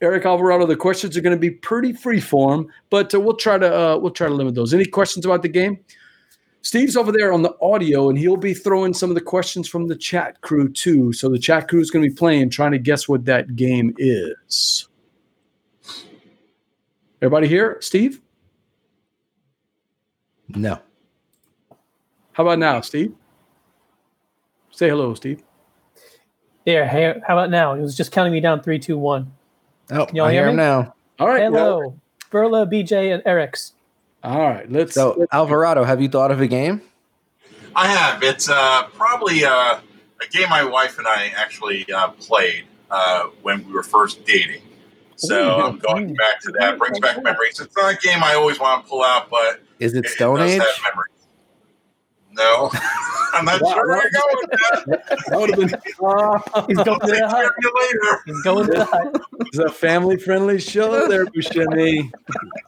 Eric 0.00 0.24
Alvarado, 0.24 0.66
the 0.66 0.76
questions 0.76 1.16
are 1.16 1.20
going 1.20 1.36
to 1.36 1.40
be 1.40 1.50
pretty 1.50 1.92
free 1.92 2.20
form, 2.20 2.68
but 2.90 3.12
uh, 3.14 3.20
we'll 3.20 3.36
try 3.36 3.58
to 3.58 3.74
uh, 3.74 3.98
we'll 3.98 4.12
try 4.12 4.28
to 4.28 4.34
limit 4.34 4.54
those. 4.54 4.72
Any 4.72 4.86
questions 4.86 5.24
about 5.26 5.42
the 5.42 5.48
game? 5.48 5.78
Steve's 6.62 6.96
over 6.96 7.12
there 7.12 7.30
on 7.30 7.42
the 7.42 7.54
audio, 7.60 8.08
and 8.08 8.16
he'll 8.16 8.38
be 8.38 8.54
throwing 8.54 8.94
some 8.94 9.10
of 9.10 9.14
the 9.14 9.20
questions 9.20 9.68
from 9.68 9.86
the 9.86 9.96
chat 9.96 10.40
crew 10.40 10.66
too. 10.72 11.12
So 11.12 11.28
the 11.28 11.38
chat 11.38 11.68
crew 11.68 11.80
is 11.80 11.90
going 11.90 12.02
to 12.02 12.08
be 12.08 12.14
playing, 12.14 12.48
trying 12.48 12.72
to 12.72 12.78
guess 12.78 13.06
what 13.06 13.26
that 13.26 13.54
game 13.54 13.94
is. 13.98 14.88
Everybody 17.20 17.48
here, 17.48 17.76
Steve? 17.80 18.20
No. 20.48 20.78
How 22.34 22.44
about 22.44 22.58
now, 22.58 22.80
Steve? 22.80 23.14
Say 24.70 24.88
hello, 24.88 25.14
Steve. 25.14 25.42
There. 26.66 26.86
Hey, 26.86 27.14
how 27.26 27.38
about 27.38 27.50
now? 27.50 27.74
It 27.74 27.80
was 27.80 27.96
just 27.96 28.10
counting 28.12 28.32
me 28.32 28.40
down. 28.40 28.62
Three, 28.62 28.78
two, 28.78 28.98
one. 28.98 29.32
Oh, 29.90 30.06
Can 30.06 30.16
y'all 30.16 30.26
I 30.26 30.32
hear 30.32 30.42
hear 30.42 30.50
him 30.50 30.56
me? 30.56 30.62
now. 30.62 30.94
All 31.18 31.28
right. 31.28 31.50
well, 31.52 31.80
Hello, 31.80 32.00
Berla, 32.50 32.66
BJ, 32.70 33.12
and 33.14 33.22
Eric's. 33.26 33.72
all 34.22 34.38
right. 34.40 34.70
Let's. 34.70 34.94
So 34.94 35.14
let's- 35.18 35.32
Alvarado, 35.32 35.84
have 35.84 36.00
you 36.00 36.08
thought 36.08 36.30
of 36.30 36.40
a 36.40 36.46
game? 36.46 36.82
I 37.76 37.86
have. 37.88 38.22
It's 38.22 38.48
uh, 38.48 38.84
probably 38.94 39.44
uh, 39.44 39.50
a 40.22 40.26
game 40.30 40.48
my 40.48 40.64
wife 40.64 40.98
and 40.98 41.06
I 41.06 41.32
actually 41.36 41.86
uh, 41.92 42.08
played 42.10 42.64
uh, 42.90 43.24
when 43.42 43.66
we 43.66 43.72
were 43.72 43.82
first 43.82 44.24
dating. 44.24 44.62
So 45.16 45.36
Ooh. 45.60 45.62
I'm 45.62 45.78
going 45.78 46.14
back 46.14 46.40
to 46.42 46.52
that. 46.58 46.78
Brings 46.78 46.98
back 46.98 47.22
memories. 47.22 47.60
It's 47.60 47.76
not 47.76 47.92
a 47.94 47.96
game 47.98 48.22
I 48.24 48.34
always 48.34 48.58
want 48.58 48.84
to 48.84 48.88
pull 48.90 49.02
out, 49.04 49.28
but 49.30 49.60
Is 49.78 49.94
it 49.94 50.06
it 50.06 50.10
Stone 50.10 50.38
does 50.38 50.52
Age? 50.52 50.58
have 50.60 50.68
memories. 50.82 51.10
No. 52.36 52.70
I'm 53.34 53.44
not 53.46 53.60
Wow, 53.62 53.72
sure 53.74 53.88
where 53.88 54.00
that- 54.00 54.12
you're 54.12 54.20
going 54.20 54.46
that. 54.86 55.18
That 55.28 55.40
would 55.40 55.50
have 55.50 55.58
been. 55.58 55.74
Uh, 55.74 56.66
He's 56.68 56.76
going 56.76 57.00
to 57.00 57.06
take 57.06 57.18
the 57.20 57.28
hut. 57.28 57.52
you 57.62 57.72
later. 57.80 58.22
He's 58.26 58.42
going 58.42 58.66
to 58.66 58.72
the 58.74 58.84
hut. 58.84 59.20
it's 59.40 59.58
a 59.58 59.70
family-friendly 59.70 60.60
show 60.60 61.08
there, 61.08 61.24
Buscemi. 61.26 62.12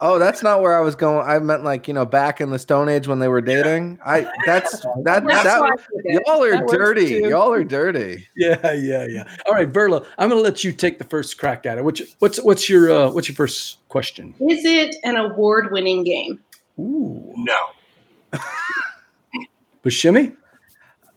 Oh, 0.01 0.19
that's 0.19 0.43
not 0.43 0.63
where 0.63 0.77
I 0.77 0.81
was 0.81 0.97
going. 0.97 1.29
I 1.29 1.39
meant 1.39 1.63
like 1.63 1.87
you 1.87 1.95
know 1.95 2.05
back 2.07 2.41
in 2.41 2.51
the 2.51 2.59
Stone 2.59 2.89
Age 2.89 3.07
when 3.07 3.19
they 3.21 3.29
were 3.29 3.41
dating. 3.41 3.99
I 4.05 4.27
that's 4.45 4.81
that 5.05 5.25
That's 5.25 5.45
that 5.45 5.63
I 5.63 5.71
did 5.71 5.77
it. 6.17 6.23
y'all 6.27 6.43
are 6.43 6.51
That 6.51 6.69
dirty. 6.69 7.05
Y'all 7.29 7.53
are 7.53 7.63
dirty. 7.65 8.27
Yeah, 8.37 8.73
yeah, 8.73 9.07
yeah. 9.07 9.25
All 9.47 9.53
right, 9.55 9.71
Berla, 9.73 10.05
I'm 10.19 10.29
going 10.31 10.41
to 10.41 10.45
let 10.45 10.65
you 10.65 10.73
take 10.73 10.99
the 10.99 11.05
first 11.05 11.39
crack 11.39 11.65
at 11.67 11.79
it. 11.79 11.85
What's 11.85 12.03
what's 12.19 12.43
what's 12.43 12.69
your 12.69 12.91
uh, 12.91 13.11
what's 13.11 13.29
your 13.29 13.37
first 13.37 13.79
question? 13.89 14.35
Is 14.41 14.65
it 14.65 14.97
an 15.05 15.17
award-winning 15.17 16.03
game? 16.05 16.41
Ooh, 16.81 17.33
No. 17.37 17.57
Buscemi. 19.87 20.37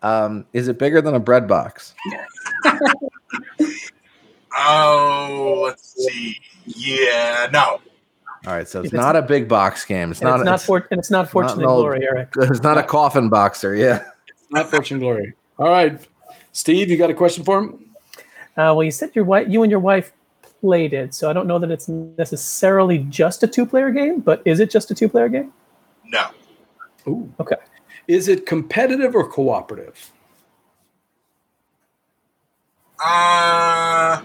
Um, 0.02 0.46
is 0.54 0.68
it 0.68 0.78
bigger 0.80 1.02
than 1.02 1.16
a 1.16 1.20
bread 1.20 1.48
box? 1.48 1.94
Oh, 4.58 5.62
let's 5.64 5.94
see. 5.94 6.38
Yeah, 6.66 7.48
no. 7.52 7.80
All 8.48 8.54
right, 8.56 8.68
so 8.68 8.80
it's, 8.80 8.88
it's- 8.88 8.94
not 9.02 9.16
a 9.16 9.22
big 9.22 9.48
box 9.48 9.86
game. 9.86 10.12
It's 10.12 10.22
And 10.22 10.30
not. 10.30 10.40
it's 10.40 10.46
not 10.46 10.56
it's, 10.56 10.66
for, 10.66 10.88
and 10.92 11.00
it's 11.00 11.12
not 11.12 11.30
fortune 11.30 11.60
an 11.60 11.60
and 11.60 11.68
glory, 11.68 12.04
Eric. 12.04 12.30
it's 12.38 12.64
not 12.64 12.78
a 12.78 12.84
coffin 12.84 13.30
boxer. 13.30 13.76
Yeah. 13.76 14.04
It's 14.28 14.50
not 14.52 14.70
Fortune 14.72 14.96
and 14.96 15.02
Glory. 15.02 15.34
All 15.60 15.70
right, 15.70 16.00
Steve, 16.54 16.90
you 16.90 16.98
got 16.98 17.10
a 17.10 17.14
question 17.14 17.44
for 17.44 17.60
him? 17.60 17.86
Uh, 18.58 18.74
well, 18.74 18.84
you 18.84 18.92
said 18.92 19.12
your 19.14 19.26
wife, 19.26 19.48
you 19.48 19.62
and 19.62 19.70
your 19.70 19.80
wife 19.80 20.12
played 20.62 20.94
it, 20.94 21.14
so 21.14 21.30
I 21.30 21.34
don't 21.34 21.46
know 21.48 21.60
that 21.60 21.70
it's 21.70 21.88
necessarily 21.88 23.00
just 23.00 23.44
a 23.44 23.48
two-player 23.48 23.92
game. 23.92 24.20
But 24.22 24.42
is 24.46 24.60
it 24.60 24.72
just 24.72 24.90
a 24.90 24.96
two-player 24.96 25.30
game? 25.30 25.54
No. 26.06 26.30
Ooh. 27.08 27.32
Okay. 27.40 27.56
Is 28.10 28.28
it 28.28 28.48
competitive 28.48 29.14
or 29.14 29.30
cooperative? 29.30 30.12
Uh, 33.06 34.24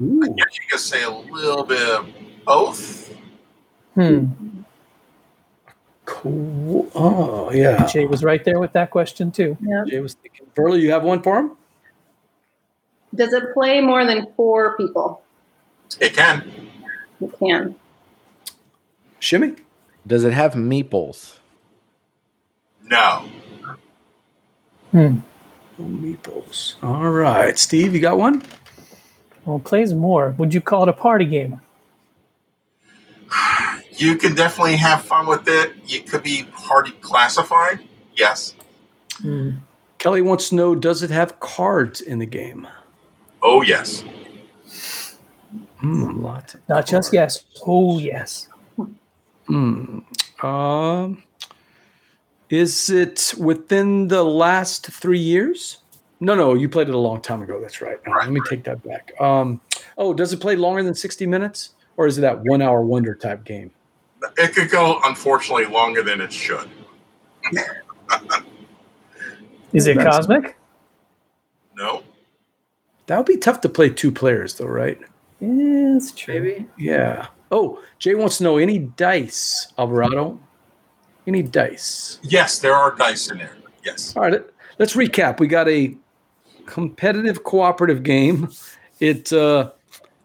Ooh. 0.00 0.22
I 0.24 0.28
guess 0.28 0.58
you 0.58 0.64
could 0.70 0.80
say 0.80 1.02
a 1.02 1.10
little 1.10 1.62
bit 1.62 1.86
of 1.86 2.08
both. 2.46 3.14
Hmm. 3.94 4.28
Cool. 6.06 6.90
Oh, 6.94 7.52
yeah. 7.52 7.86
Jay 7.86 8.06
was 8.06 8.24
right 8.24 8.42
there 8.42 8.58
with 8.58 8.72
that 8.72 8.90
question 8.90 9.30
too. 9.30 9.54
Yeah. 9.60 9.84
Jay 9.86 10.00
was 10.00 10.14
thinking. 10.14 10.46
Berla, 10.56 10.80
you 10.80 10.90
have 10.90 11.02
one 11.02 11.22
for 11.22 11.38
him? 11.38 11.52
Does 13.14 13.34
it 13.34 13.52
play 13.52 13.82
more 13.82 14.06
than 14.06 14.32
four 14.34 14.78
people? 14.78 15.22
It 16.00 16.14
can. 16.14 16.70
It 17.20 17.38
can. 17.38 17.74
Shimmy? 19.18 19.56
Does 20.06 20.24
it 20.24 20.32
have 20.32 20.54
meeples? 20.54 21.36
No. 22.86 23.28
Hmm. 24.92 25.18
Oh, 25.78 25.82
meeples. 25.82 26.76
All 26.82 27.10
right. 27.10 27.58
Steve, 27.58 27.94
you 27.94 28.00
got 28.00 28.18
one? 28.18 28.42
Well, 29.44 29.56
it 29.56 29.64
plays 29.64 29.92
more. 29.92 30.34
Would 30.38 30.54
you 30.54 30.60
call 30.60 30.84
it 30.84 30.88
a 30.88 30.92
party 30.92 31.24
game? 31.24 31.60
You 33.92 34.16
can 34.16 34.34
definitely 34.34 34.76
have 34.76 35.02
fun 35.02 35.26
with 35.26 35.48
it. 35.48 35.72
It 35.88 36.08
could 36.08 36.22
be 36.22 36.44
party 36.52 36.92
classified. 37.00 37.80
Yes. 38.14 38.54
Hmm. 39.16 39.52
Kelly 39.98 40.22
wants 40.22 40.50
to 40.50 40.54
know 40.54 40.74
Does 40.74 41.02
it 41.02 41.10
have 41.10 41.40
cards 41.40 42.00
in 42.00 42.18
the 42.18 42.26
game? 42.26 42.68
Oh, 43.42 43.62
yes. 43.62 44.04
Hmm, 45.78 46.22
lots 46.22 46.54
of 46.54 46.60
Not 46.68 46.86
just 46.86 47.12
yes. 47.12 47.44
Oh, 47.66 47.98
yes. 47.98 48.48
Hmm. 49.46 50.00
Um, 50.42 51.22
is 52.50 52.90
it 52.90 53.34
within 53.38 54.08
the 54.08 54.22
last 54.22 54.86
three 54.86 55.18
years? 55.18 55.78
No, 56.20 56.34
no, 56.34 56.54
you 56.54 56.68
played 56.68 56.88
it 56.88 56.94
a 56.94 56.98
long 56.98 57.20
time 57.20 57.42
ago. 57.42 57.60
That's 57.60 57.80
right. 57.82 57.98
No, 58.06 58.12
Right, 58.14 58.24
let 58.24 58.32
me 58.32 58.40
take 58.48 58.64
that 58.64 58.82
back. 58.82 59.12
Um, 59.20 59.60
oh, 59.98 60.14
does 60.14 60.32
it 60.32 60.40
play 60.40 60.56
longer 60.56 60.82
than 60.82 60.94
60 60.94 61.26
minutes? 61.26 61.70
Or 61.98 62.06
is 62.06 62.18
it 62.18 62.22
that 62.22 62.42
one 62.44 62.62
hour 62.62 62.82
wonder 62.82 63.14
type 63.14 63.44
game? 63.44 63.70
It 64.38 64.54
could 64.54 64.70
go, 64.70 64.98
unfortunately, 65.04 65.66
longer 65.66 66.02
than 66.02 66.20
it 66.20 66.32
should. 66.32 66.68
Is 69.72 69.86
it 69.86 69.96
That's- 69.96 70.16
cosmic? 70.16 70.56
No. 71.76 72.02
That 73.06 73.18
would 73.18 73.26
be 73.26 73.36
tough 73.36 73.60
to 73.62 73.68
play 73.68 73.90
two 73.90 74.10
players, 74.10 74.54
though, 74.54 74.66
right? 74.66 74.98
Yeah, 75.40 75.96
it's 75.96 76.12
true. 76.12 76.34
Maybe. 76.40 76.66
Yeah. 76.78 77.26
Oh, 77.52 77.82
Jay 77.98 78.14
wants 78.14 78.38
to 78.38 78.44
know 78.44 78.56
any 78.56 78.78
dice, 78.78 79.72
Alvarado? 79.78 80.40
Any 81.26 81.42
dice? 81.42 82.18
Yes, 82.22 82.58
there 82.60 82.74
are 82.74 82.94
dice 82.94 83.30
in 83.30 83.38
there. 83.38 83.56
Yes. 83.84 84.14
All 84.16 84.22
right, 84.22 84.42
let's 84.78 84.94
recap. 84.94 85.40
We 85.40 85.46
got 85.48 85.68
a 85.68 85.96
competitive 86.66 87.44
cooperative 87.44 88.02
game. 88.02 88.48
It 89.00 89.32
uh, 89.32 89.70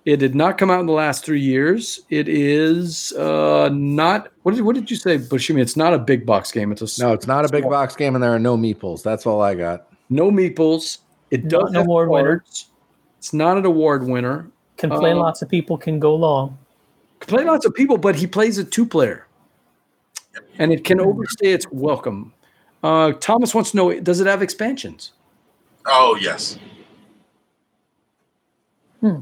it 0.06 0.18
did 0.18 0.34
not 0.34 0.58
come 0.58 0.72
out 0.72 0.80
in 0.80 0.86
the 0.86 0.94
last 0.94 1.26
three 1.26 1.42
years. 1.42 2.02
It 2.10 2.28
is 2.28 3.12
uh, 3.14 3.70
not. 3.74 4.32
What 4.44 4.56
did 4.56 4.62
what 4.64 4.76
did 4.76 4.90
you 4.90 4.98
say, 4.98 5.18
Buscemi? 5.18 5.60
It's 5.62 5.76
not 5.76 5.94
a 5.94 6.00
big 6.00 6.26
box 6.26 6.52
game. 6.52 6.72
It's 6.72 6.82
a 7.00 7.02
No, 7.04 7.14
it's 7.14 7.28
not 7.28 7.46
a 7.46 7.50
big 7.50 7.64
box 7.64 7.96
game, 7.96 8.16
and 8.16 8.24
there 8.24 8.34
are 8.34 8.40
no 8.40 8.58
meeples. 8.58 9.04
That's 9.04 9.26
all 9.26 9.42
I 9.42 9.56
got. 9.56 9.88
no 10.10 10.32
meeples. 10.32 11.00
It 11.32 11.48
doesn't 11.48 11.74
have 11.76 11.86
award 11.86 12.10
winner. 12.10 12.40
cards. 12.40 12.68
It's 13.18 13.34
not 13.34 13.58
an 13.58 13.66
award 13.66 14.06
winner. 14.06 14.50
Can 14.78 14.90
play 14.90 15.12
Uh, 15.12 15.16
lots 15.18 15.42
of 15.42 15.48
people, 15.50 15.78
can 15.78 16.00
go 16.00 16.16
long. 16.16 16.58
Can 17.20 17.28
play 17.36 17.46
lots 17.46 17.66
of 17.66 17.74
people, 17.76 17.98
but 17.98 18.16
he 18.16 18.26
plays 18.26 18.58
a 18.58 18.64
two 18.64 18.86
player, 18.86 19.28
and 20.60 20.72
it 20.72 20.84
can 20.84 21.00
overstay 21.00 21.52
its 21.54 21.66
welcome. 21.72 22.34
Uh, 22.84 23.14
Thomas 23.14 23.54
wants 23.54 23.72
to 23.72 23.78
know: 23.78 24.00
Does 24.00 24.20
it 24.20 24.28
have 24.28 24.42
expansions? 24.42 25.12
Oh, 25.86 26.16
yes. 26.20 26.58
Hmm. 29.00 29.20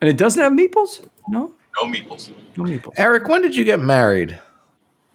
And 0.00 0.10
it 0.10 0.16
doesn't 0.16 0.42
have 0.42 0.52
meeples? 0.52 1.08
No, 1.28 1.52
No 1.80 1.88
meeples. 1.90 2.30
no 2.56 2.64
meeples. 2.64 2.92
Eric, 2.96 3.28
when 3.28 3.40
did 3.42 3.54
you 3.54 3.64
get 3.64 3.80
married? 3.80 4.38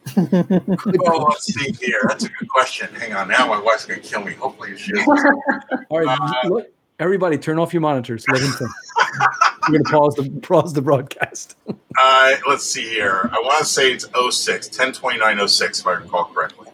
Oh, 0.17 1.26
let's 1.30 1.53
see 1.53 1.72
here. 1.80 2.01
That's 2.07 2.24
a 2.26 2.30
good 2.30 2.49
question. 2.49 2.88
Hang 2.95 3.13
on. 3.13 3.28
Now 3.28 3.47
my 3.47 3.59
wife's 3.61 3.86
going 3.86 4.01
to 4.01 4.07
kill 4.07 4.24
me. 4.24 4.34
Hopefully 4.34 4.76
she 4.78 4.91
is. 4.93 5.07
All 5.07 5.99
right, 5.99 6.07
Uh, 6.19 6.47
look, 6.49 6.67
everybody, 6.99 7.38
turn 7.38 7.59
off 7.59 7.72
your 7.74 7.82
monitors. 7.82 8.26
Let 8.30 8.41
him 8.41 8.51
think. 8.51 8.72
We're 9.70 9.80
gonna 9.80 9.84
pause 9.99 10.16
the 10.16 10.30
pause 10.41 10.74
the 10.74 10.82
broadcast. 10.82 11.55
Uh, 11.68 12.32
let's 12.47 12.66
see 12.66 12.88
here. 12.88 13.30
I 13.32 13.39
want 13.41 13.59
to 13.59 13.66
say 13.66 13.91
it's 13.91 14.05
06, 14.05 14.70
102906, 14.70 15.80
if 15.82 15.88
I 15.88 15.91
recall 15.93 16.26
correctly. 16.26 16.68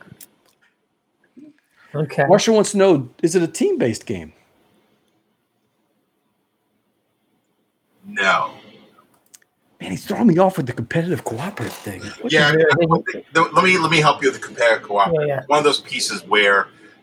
Okay. 1.96 2.26
Marshall 2.28 2.56
wants 2.56 2.72
to 2.72 2.78
know: 2.78 3.10
Is 3.24 3.36
it 3.36 3.42
a 3.42 3.48
team 3.48 3.78
based 3.78 4.06
game? 4.06 4.34
No. 8.06 8.52
Man, 9.82 9.92
he's 9.92 10.06
throwing 10.06 10.28
me 10.28 10.38
off 10.38 10.58
with 10.58 10.66
the 10.66 10.74
competitive 10.74 11.24
cooperative 11.24 11.74
thing. 11.74 12.02
Yeah, 12.26 12.52
Yeah, 12.52 12.52
they- 12.80 12.86
the- 13.34 13.50
let 13.54 13.64
me 13.64 13.78
let 13.78 13.92
me 13.92 14.00
help 14.00 14.24
you 14.24 14.32
with 14.32 14.40
the 14.42 14.46
competitive 14.48 14.84
co-op. 14.88 15.14
Yeah, 15.14 15.26
yeah. 15.26 15.44
One 15.48 15.60
of 15.60 15.66
those 15.66 15.82
pieces 15.82 16.24
where 16.24 16.62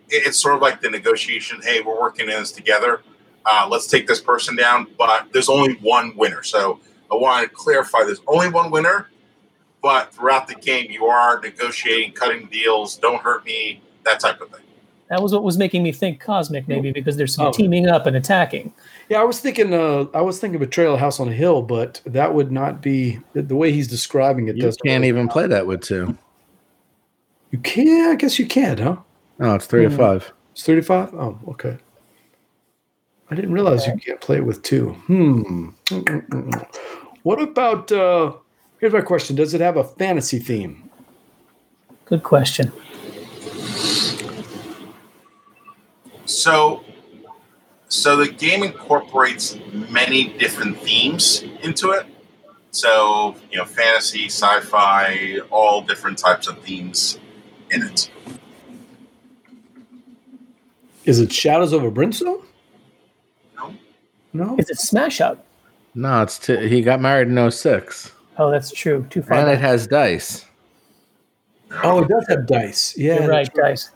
it- 0.09 0.26
it's 0.26 0.39
sort 0.39 0.55
of 0.57 0.62
like 0.62 0.80
the 0.80 0.91
negotiation. 0.91 1.61
Hey, 1.62 1.80
we're 1.82 2.01
working 2.01 2.28
in 2.28 2.39
this 2.41 2.51
together. 2.53 3.03
Uh, 3.47 3.68
let's 3.70 3.86
take 3.86 4.07
this 4.07 4.20
person 4.20 4.57
down, 4.57 4.86
but 4.99 5.28
there's 5.32 5.49
only 5.49 5.74
one 5.74 6.16
winner. 6.16 6.42
So 6.42 6.80
I 7.12 7.14
want 7.16 7.49
to 7.49 7.55
clarify: 7.55 8.05
there's 8.05 8.22
only 8.26 8.49
one 8.49 8.70
winner, 8.70 9.11
but 9.82 10.12
throughout 10.14 10.49
the 10.49 10.55
game, 10.55 10.90
you 10.90 11.07
are 11.07 11.40
negotiating, 11.40 12.12
cutting 12.12 12.47
deals. 12.51 12.97
Don't 12.97 13.20
hurt 13.20 13.45
me, 13.45 13.82
that 14.05 14.20
type 14.20 14.40
of 14.40 14.51
thing. 14.51 14.61
That 15.11 15.22
was 15.22 15.32
what 15.34 15.45
was 15.45 15.59
making 15.59 15.82
me 15.82 15.92
think 15.92 16.18
cosmic, 16.18 16.66
maybe 16.66 16.90
because 16.90 17.18
there's 17.18 17.34
some 17.34 17.49
Oh. 17.49 17.53
teaming 17.53 17.86
up 17.86 18.07
and 18.07 18.16
attacking. 18.16 18.72
Yeah, 19.11 19.20
I 19.20 19.24
was 19.24 19.38
thinking. 19.38 19.74
Uh, 19.74 20.07
I 20.14 20.22
was 20.22 20.38
thinking 20.40 20.59
Betrayal 20.59 20.97
House 20.97 21.20
on 21.20 21.28
a 21.28 21.32
Hill, 21.32 21.61
but 21.61 22.01
that 22.07 22.32
would 22.32 22.51
not 22.51 22.80
be 22.80 23.20
the, 23.34 23.42
the 23.42 23.55
way 23.55 23.70
he's 23.70 23.86
describing 23.86 24.49
it. 24.49 24.57
You 24.57 24.62
does 24.62 24.78
can't 24.78 25.05
even 25.05 25.28
play 25.28 25.47
that 25.47 25.66
with 25.66 25.82
two. 25.82 26.16
You 27.51 27.59
can. 27.59 28.11
I 28.11 28.14
guess 28.14 28.38
you 28.38 28.47
can, 28.47 28.78
huh? 28.78 28.97
No, 29.38 29.55
it's 29.57 29.66
three 29.66 29.84
Hmm. 29.84 29.90
to 29.90 29.97
five. 29.97 30.32
It's 30.53 30.64
thirty-five. 30.64 31.12
Oh, 31.14 31.38
okay. 31.49 31.76
I 33.35 33.37
didn't 33.37 33.53
realize 33.53 33.85
you 33.85 33.97
can't 33.97 34.20
play 34.20 34.37
it 34.37 34.47
with 34.47 34.62
two. 34.62 34.91
Hmm. 35.09 35.70
What 37.24 37.43
about? 37.43 37.91
Uh, 37.91 38.35
here's 38.78 38.93
my 38.93 39.01
question: 39.01 39.35
Does 39.35 39.55
it 39.55 39.61
have 39.61 39.76
a 39.76 39.82
fantasy 39.82 40.39
theme? 40.39 40.89
Good 42.05 42.22
question. 42.22 42.70
So, 46.26 46.85
so 47.89 48.16
the 48.16 48.28
game 48.28 48.62
incorporates 48.62 49.59
many 49.91 50.28
different 50.39 50.78
themes 50.78 51.43
into 51.64 51.91
it. 51.91 52.07
So, 52.70 53.35
you 53.51 53.59
know, 53.59 53.64
fantasy, 53.64 54.26
sci-fi, 54.26 55.41
all 55.51 55.82
different 55.82 56.18
types 56.18 56.47
of 56.47 56.57
themes 56.61 57.18
in 57.72 57.82
it. 57.82 58.09
Is 61.05 61.18
it 61.18 61.32
Shadows 61.32 61.72
of 61.72 61.82
a 61.82 61.91
Brimstone? 61.91 62.41
No, 64.35 64.45
No. 64.45 64.57
Is 64.59 64.68
it 64.68 64.78
Smash 64.78 65.20
Up? 65.20 65.45
No, 65.95 66.22
it's 66.22 66.39
t- 66.39 66.68
he 66.68 66.82
got 66.82 67.01
married 67.01 67.28
in 67.28 67.51
06. 67.51 68.11
Oh, 68.37 68.51
that's 68.51 68.72
true. 68.72 69.07
Too 69.11 69.22
far. 69.22 69.39
and 69.39 69.49
it 69.49 69.61
has 69.61 69.87
dice. 69.87 70.45
Oh, 71.85 72.03
it 72.03 72.09
does 72.09 72.26
have 72.28 72.47
dice. 72.47 72.97
Yeah, 72.99 73.20
You're 73.20 73.28
right, 73.28 73.49
that's 73.55 73.59
guys. 73.87 73.91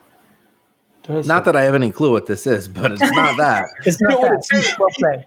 Does 1.02 1.26
Not 1.26 1.44
that 1.46 1.56
I 1.56 1.62
have 1.64 1.74
any 1.74 1.90
clue 1.90 2.12
what 2.12 2.26
this 2.26 2.46
is, 2.46 2.68
but 2.68 2.92
it's 2.92 3.00
not 3.00 3.36
that. 3.38 3.66
It's 3.84 4.00
not 4.00 4.20
what 4.20 4.30
that. 4.48 4.58
it's- 4.58 4.78
Well 4.78 4.88
played. 4.92 5.26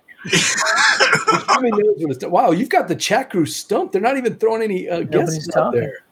I 1.50 1.60
mean, 1.62 1.72
knows 1.72 1.96
what 1.98 2.12
it's- 2.16 2.30
wow, 2.32 2.52
you've 2.52 2.70
got 2.70 2.88
the 2.88 2.96
chat 2.96 3.32
crew 3.32 3.46
stumped. 3.46 3.92
They're 3.94 4.02
not 4.02 4.18
even 4.18 4.36
throwing 4.36 4.62
any 4.62 4.88
uh, 4.88 5.02
guesses 5.02 5.50
out 5.58 5.74
there. 5.74 6.04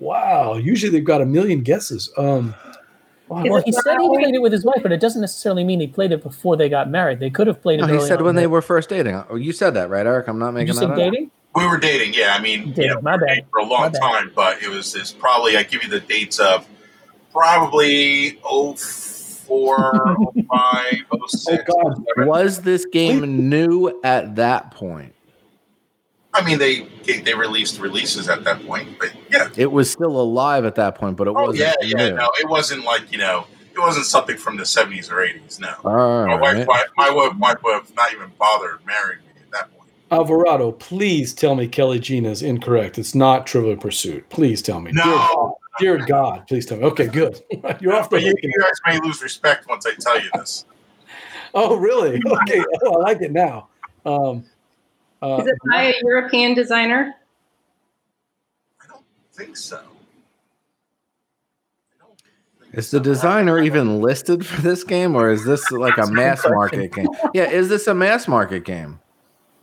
Wow. 0.00 0.54
Usually 0.56 0.90
they've 0.90 1.04
got 1.04 1.20
a 1.20 1.26
million 1.26 1.60
guesses. 1.60 2.10
Um, 2.16 2.54
wow. 2.54 2.69
Well, 3.30 3.62
he 3.64 3.70
said 3.72 3.98
he 4.00 4.08
played 4.08 4.34
it 4.34 4.42
with 4.42 4.52
his 4.52 4.64
wife, 4.64 4.82
but 4.82 4.90
it 4.92 5.00
doesn't 5.00 5.20
necessarily 5.20 5.62
mean 5.62 5.78
he 5.80 5.86
played 5.86 6.10
it 6.12 6.22
before 6.22 6.56
they 6.56 6.68
got 6.68 6.90
married. 6.90 7.20
They 7.20 7.30
could 7.30 7.46
have 7.46 7.62
played 7.62 7.78
it. 7.78 7.86
No, 7.86 7.92
he 7.94 8.00
said 8.00 8.18
on. 8.18 8.24
when 8.24 8.34
they 8.34 8.46
were 8.48 8.60
first 8.60 8.88
dating. 8.88 9.22
Oh, 9.30 9.36
you 9.36 9.52
said 9.52 9.74
that, 9.74 9.88
right, 9.88 10.04
Eric? 10.06 10.26
I'm 10.28 10.38
not 10.38 10.48
Did 10.50 10.54
making 10.54 10.66
you 10.68 10.72
say 10.74 10.86
that 10.86 10.92
up. 10.92 10.98
dating? 10.98 11.30
We 11.54 11.66
were 11.66 11.78
dating, 11.78 12.14
yeah. 12.14 12.34
I 12.36 12.40
mean, 12.42 12.70
Dating, 12.72 12.84
you 12.84 12.94
know, 12.94 13.00
my 13.02 13.16
bad. 13.16 13.44
for 13.50 13.60
a 13.60 13.64
My 13.64 13.68
long 13.68 13.92
bad. 13.92 14.00
time, 14.00 14.32
but 14.34 14.62
it 14.62 14.68
was 14.68 14.94
it's 14.94 15.12
probably 15.12 15.56
I 15.56 15.62
give 15.62 15.82
you 15.82 15.88
the 15.88 16.00
dates 16.00 16.38
of 16.40 16.66
probably 17.32 18.30
04, 18.42 20.16
05, 20.34 20.94
06. 21.28 21.64
Oh, 21.68 21.94
God. 22.16 22.26
Was 22.26 22.62
this 22.62 22.84
game 22.86 23.48
new 23.48 24.00
at 24.04 24.36
that 24.36 24.70
point? 24.72 25.14
I 26.32 26.44
mean, 26.44 26.58
they 26.58 26.82
they 27.24 27.34
released 27.34 27.80
releases 27.80 28.28
at 28.28 28.44
that 28.44 28.64
point, 28.66 28.98
but 28.98 29.12
yeah. 29.30 29.48
It 29.56 29.70
was 29.70 29.90
still 29.90 30.20
alive 30.20 30.64
at 30.64 30.76
that 30.76 30.94
point, 30.94 31.16
but 31.16 31.26
it 31.26 31.30
Oh 31.36 31.46
wasn't. 31.46 31.58
yeah, 31.58 31.74
yeah. 31.82 32.08
new. 32.10 32.16
No, 32.16 32.30
it 32.38 32.48
wasn't 32.48 32.84
like 32.84 33.10
you 33.10 33.18
know, 33.18 33.46
it 33.74 33.80
wasn't 33.80 34.06
something 34.06 34.36
from 34.36 34.56
the 34.56 34.64
seventies 34.64 35.10
or 35.10 35.20
eighties. 35.22 35.58
No, 35.58 35.74
All 35.84 36.26
my 36.26 36.36
wife, 36.36 36.56
right. 36.58 36.68
wife, 36.68 36.86
my 36.96 37.10
wife, 37.10 37.36
wife 37.36 37.56
would 37.64 37.74
have 37.74 37.94
not 37.96 38.12
even 38.12 38.30
bothered 38.38 38.78
marrying 38.86 39.18
me 39.20 39.42
at 39.44 39.50
that 39.50 39.76
point. 39.76 39.90
Alvarado, 40.12 40.70
please 40.72 41.34
tell 41.34 41.54
me 41.56 41.66
Kelly 41.66 41.98
Gina 41.98 42.30
is 42.30 42.42
incorrect. 42.42 42.98
It's 42.98 43.14
not 43.14 43.46
Trivial 43.46 43.76
Pursuit. 43.76 44.28
Please 44.28 44.62
tell 44.62 44.80
me. 44.80 44.92
Dear 44.92 45.02
God, 45.04 45.28
No, 45.34 45.56
dear 45.80 45.98
God, 46.06 46.46
please 46.46 46.64
tell 46.66 46.78
me. 46.78 46.84
Okay, 46.84 47.06
good. 47.08 47.42
You're 47.80 47.94
off 47.94 48.08
the 48.08 48.16
but 48.16 48.22
you, 48.22 48.34
you 48.42 48.52
guys 48.60 48.72
may 48.86 49.00
lose 49.00 49.20
respect 49.22 49.68
once 49.68 49.84
I 49.86 49.94
tell 49.98 50.20
you 50.20 50.30
this. 50.34 50.64
Oh, 51.52 51.74
really? 51.76 52.22
Okay. 52.26 52.64
Oh, 52.84 53.00
I 53.00 53.10
like 53.10 53.22
it 53.22 53.32
now. 53.32 53.68
Um, 54.06 54.44
uh, 55.22 55.38
Is 55.42 55.48
it 55.48 55.58
by 55.70 55.82
a 55.84 55.94
European 56.02 56.54
designer? 56.54 57.14
I 58.82 58.86
don't 58.88 59.04
think 59.32 59.56
so. 59.56 59.76
I 59.78 59.80
don't 61.98 62.18
think 62.58 62.74
Is 62.78 62.90
the 62.90 63.00
designer 63.00 63.60
even 63.62 64.00
listed 64.00 64.46
for 64.46 64.60
this 64.62 64.84
game, 64.84 65.14
or 65.14 65.30
is 65.30 65.44
this 65.44 65.70
like 65.70 65.98
a 65.98 66.06
mass 66.06 66.44
market 66.48 66.92
game? 66.94 67.08
Yeah, 67.34 67.50
is 67.50 67.68
this 67.68 67.86
a 67.86 67.94
mass 67.94 68.26
market 68.28 68.64
game? 68.64 69.00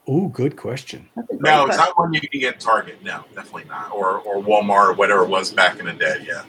oh, 0.10 0.30
good 0.30 0.56
question. 0.56 1.06
That's 1.18 1.30
a 1.32 1.36
great 1.36 1.42
No, 1.42 1.66
it's 1.68 1.76
not 1.76 1.98
one 1.98 2.14
you 2.14 2.22
can 2.22 2.40
get 2.40 2.54
at 2.56 2.60
Target. 2.62 3.04
No, 3.04 3.26
definitely 3.36 3.66
not. 3.66 3.92
Or 3.92 4.20
or 4.20 4.42
Walmart 4.42 4.90
or 4.90 4.94
whatever 4.94 5.24
it 5.24 5.30
was 5.30 5.52
back 5.52 5.80
in 5.80 5.86
the 5.86 5.94
day. 5.94 6.24
Yeah. 6.26 6.44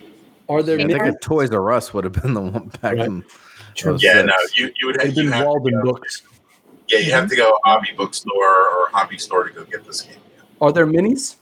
Are 0.48 0.62
there 0.62 0.78
I 0.78 0.86
think 0.86 1.02
a 1.02 1.18
Toys 1.18 1.50
R 1.50 1.72
Us 1.72 1.92
would 1.92 2.04
have 2.04 2.12
been 2.12 2.34
the 2.34 2.40
one 2.40 2.68
back 2.80 2.96
Right. 2.96 3.06
in. 3.06 3.24
Yeah, 3.84 3.96
06. 3.96 4.26
no, 4.26 4.34
you 4.54 4.72
you 4.80 4.86
would 4.86 5.00
have, 5.00 5.08
you 5.08 5.24
been 5.24 5.32
have 5.32 5.40
to 5.42 5.46
Walden 5.46 5.80
books. 5.82 6.22
Yeah, 6.88 6.98
you 7.00 7.12
have 7.12 7.28
to 7.28 7.36
go 7.36 7.58
hobby 7.64 7.88
bookstore 7.96 8.34
or 8.70 8.88
hobby 8.92 9.18
store 9.18 9.44
to 9.48 9.52
go 9.54 9.64
get 9.64 9.84
this 9.84 10.02
game. 10.02 10.16
Are 10.60 10.72
there 10.72 10.86
minis? 10.86 11.36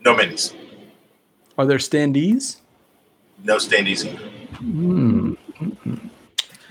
No 0.00 0.14
minis, 0.14 0.54
Are 1.56 1.64
there 1.66 1.78
standees? 1.78 2.56
no 3.42 3.56
standees 3.56 4.04
either. 4.04 4.18
Hmm. 4.56 5.34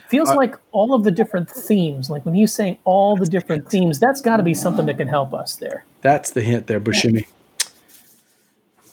Feels 0.09 0.29
Uh, 0.29 0.35
like 0.35 0.55
all 0.71 0.93
of 0.93 1.03
the 1.03 1.09
different 1.11 1.49
themes. 1.49 2.09
Like 2.09 2.25
when 2.25 2.35
he's 2.35 2.53
saying 2.53 2.77
all 2.83 3.15
the 3.17 3.25
different 3.25 3.69
themes, 3.69 3.99
that's 3.99 4.21
got 4.21 4.37
to 4.37 4.43
be 4.43 4.53
something 4.53 4.85
that 4.85 4.97
can 4.97 5.07
help 5.07 5.33
us 5.33 5.55
there. 5.55 5.85
That's 6.01 6.31
the 6.31 6.41
hint 6.41 6.67
there, 6.67 6.79
Buscemi. 6.79 7.25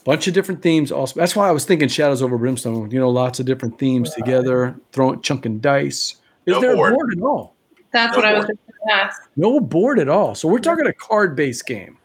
Bunch 0.03 0.27
of 0.27 0.33
different 0.33 0.63
themes. 0.63 0.91
Also, 0.91 1.19
that's 1.19 1.35
why 1.35 1.47
I 1.47 1.51
was 1.51 1.63
thinking 1.65 1.87
Shadows 1.87 2.23
over 2.23 2.35
Brimstone. 2.39 2.89
You 2.89 2.99
know, 2.99 3.09
lots 3.11 3.39
of 3.39 3.45
different 3.45 3.77
themes 3.77 4.11
together. 4.15 4.75
Throwing 4.93 5.21
chunking 5.21 5.59
dice. 5.59 6.15
Is 6.47 6.53
No 6.53 6.59
there 6.61 6.75
board. 6.75 6.93
a 6.93 6.95
board 6.95 7.13
at 7.15 7.21
all? 7.21 7.53
That's 7.91 8.15
No 8.15 8.17
what 8.17 8.25
I 8.25 8.33
was 8.33 8.45
board. 8.45 8.57
going 8.67 8.89
to 8.89 8.93
ask. 8.93 9.21
No 9.35 9.59
board 9.59 9.99
at 9.99 10.09
all. 10.09 10.35
So 10.35 10.47
we're 10.47 10.59
talking 10.59 10.87
a 10.87 10.93
card-based 10.93 11.65
game. 11.65 11.97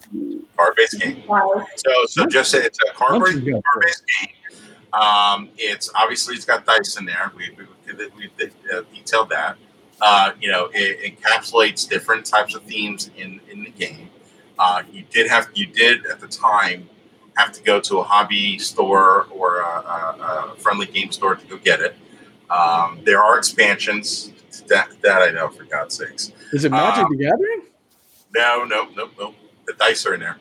Card 0.56 0.74
based 0.76 1.00
game. 1.00 1.22
Wow. 1.26 1.66
So 1.76 1.92
so 2.06 2.26
just 2.26 2.50
say 2.50 2.58
it's 2.64 2.78
a 2.88 2.92
card 2.94 3.20
Once 3.20 3.34
you 3.34 3.52
go 3.52 3.62
for 3.72 3.80
based 3.80 4.04
game. 4.06 4.28
Um, 4.92 5.48
it's 5.58 5.90
obviously 5.94 6.34
it's 6.36 6.44
got 6.44 6.64
dice 6.64 6.96
in 6.96 7.04
there. 7.04 7.30
We 7.36 7.50
we, 7.58 7.66
we, 7.94 8.30
we 8.38 8.44
uh, 8.72 8.82
detailed 8.94 9.28
that. 9.30 9.56
Uh, 10.00 10.32
you 10.40 10.50
know, 10.50 10.70
it 10.72 11.18
encapsulates 11.20 11.88
different 11.88 12.24
types 12.24 12.54
of 12.54 12.62
themes 12.62 13.10
in 13.16 13.40
in 13.50 13.64
the 13.64 13.70
game. 13.70 14.08
Uh, 14.58 14.82
you 14.90 15.04
did 15.10 15.28
have 15.28 15.48
you 15.54 15.66
did 15.66 16.06
at 16.06 16.20
the 16.20 16.28
time 16.28 16.88
have 17.36 17.52
to 17.52 17.62
go 17.62 17.78
to 17.80 17.98
a 17.98 18.02
hobby 18.02 18.58
store 18.58 19.26
or 19.30 19.60
a, 19.60 19.64
a, 19.66 20.52
a 20.52 20.56
friendly 20.58 20.86
game 20.86 21.12
store 21.12 21.34
to 21.34 21.46
go 21.46 21.58
get 21.58 21.80
it. 21.80 21.94
Um, 22.48 23.00
there 23.04 23.22
are 23.22 23.36
expansions. 23.36 24.32
That 24.62 24.88
that 25.02 25.22
I 25.22 25.30
know 25.30 25.48
for 25.48 25.64
God's 25.64 25.94
sakes. 25.96 26.32
Is 26.52 26.64
it 26.64 26.70
Magic 26.70 27.04
Um, 27.04 27.16
the 27.16 27.24
Gathering? 27.24 27.62
No, 28.34 28.64
no, 28.64 28.88
no, 28.96 29.08
no. 29.18 29.34
The 29.66 29.72
dice 29.74 30.04
are 30.06 30.14
in 30.14 30.20
there. 30.20 30.36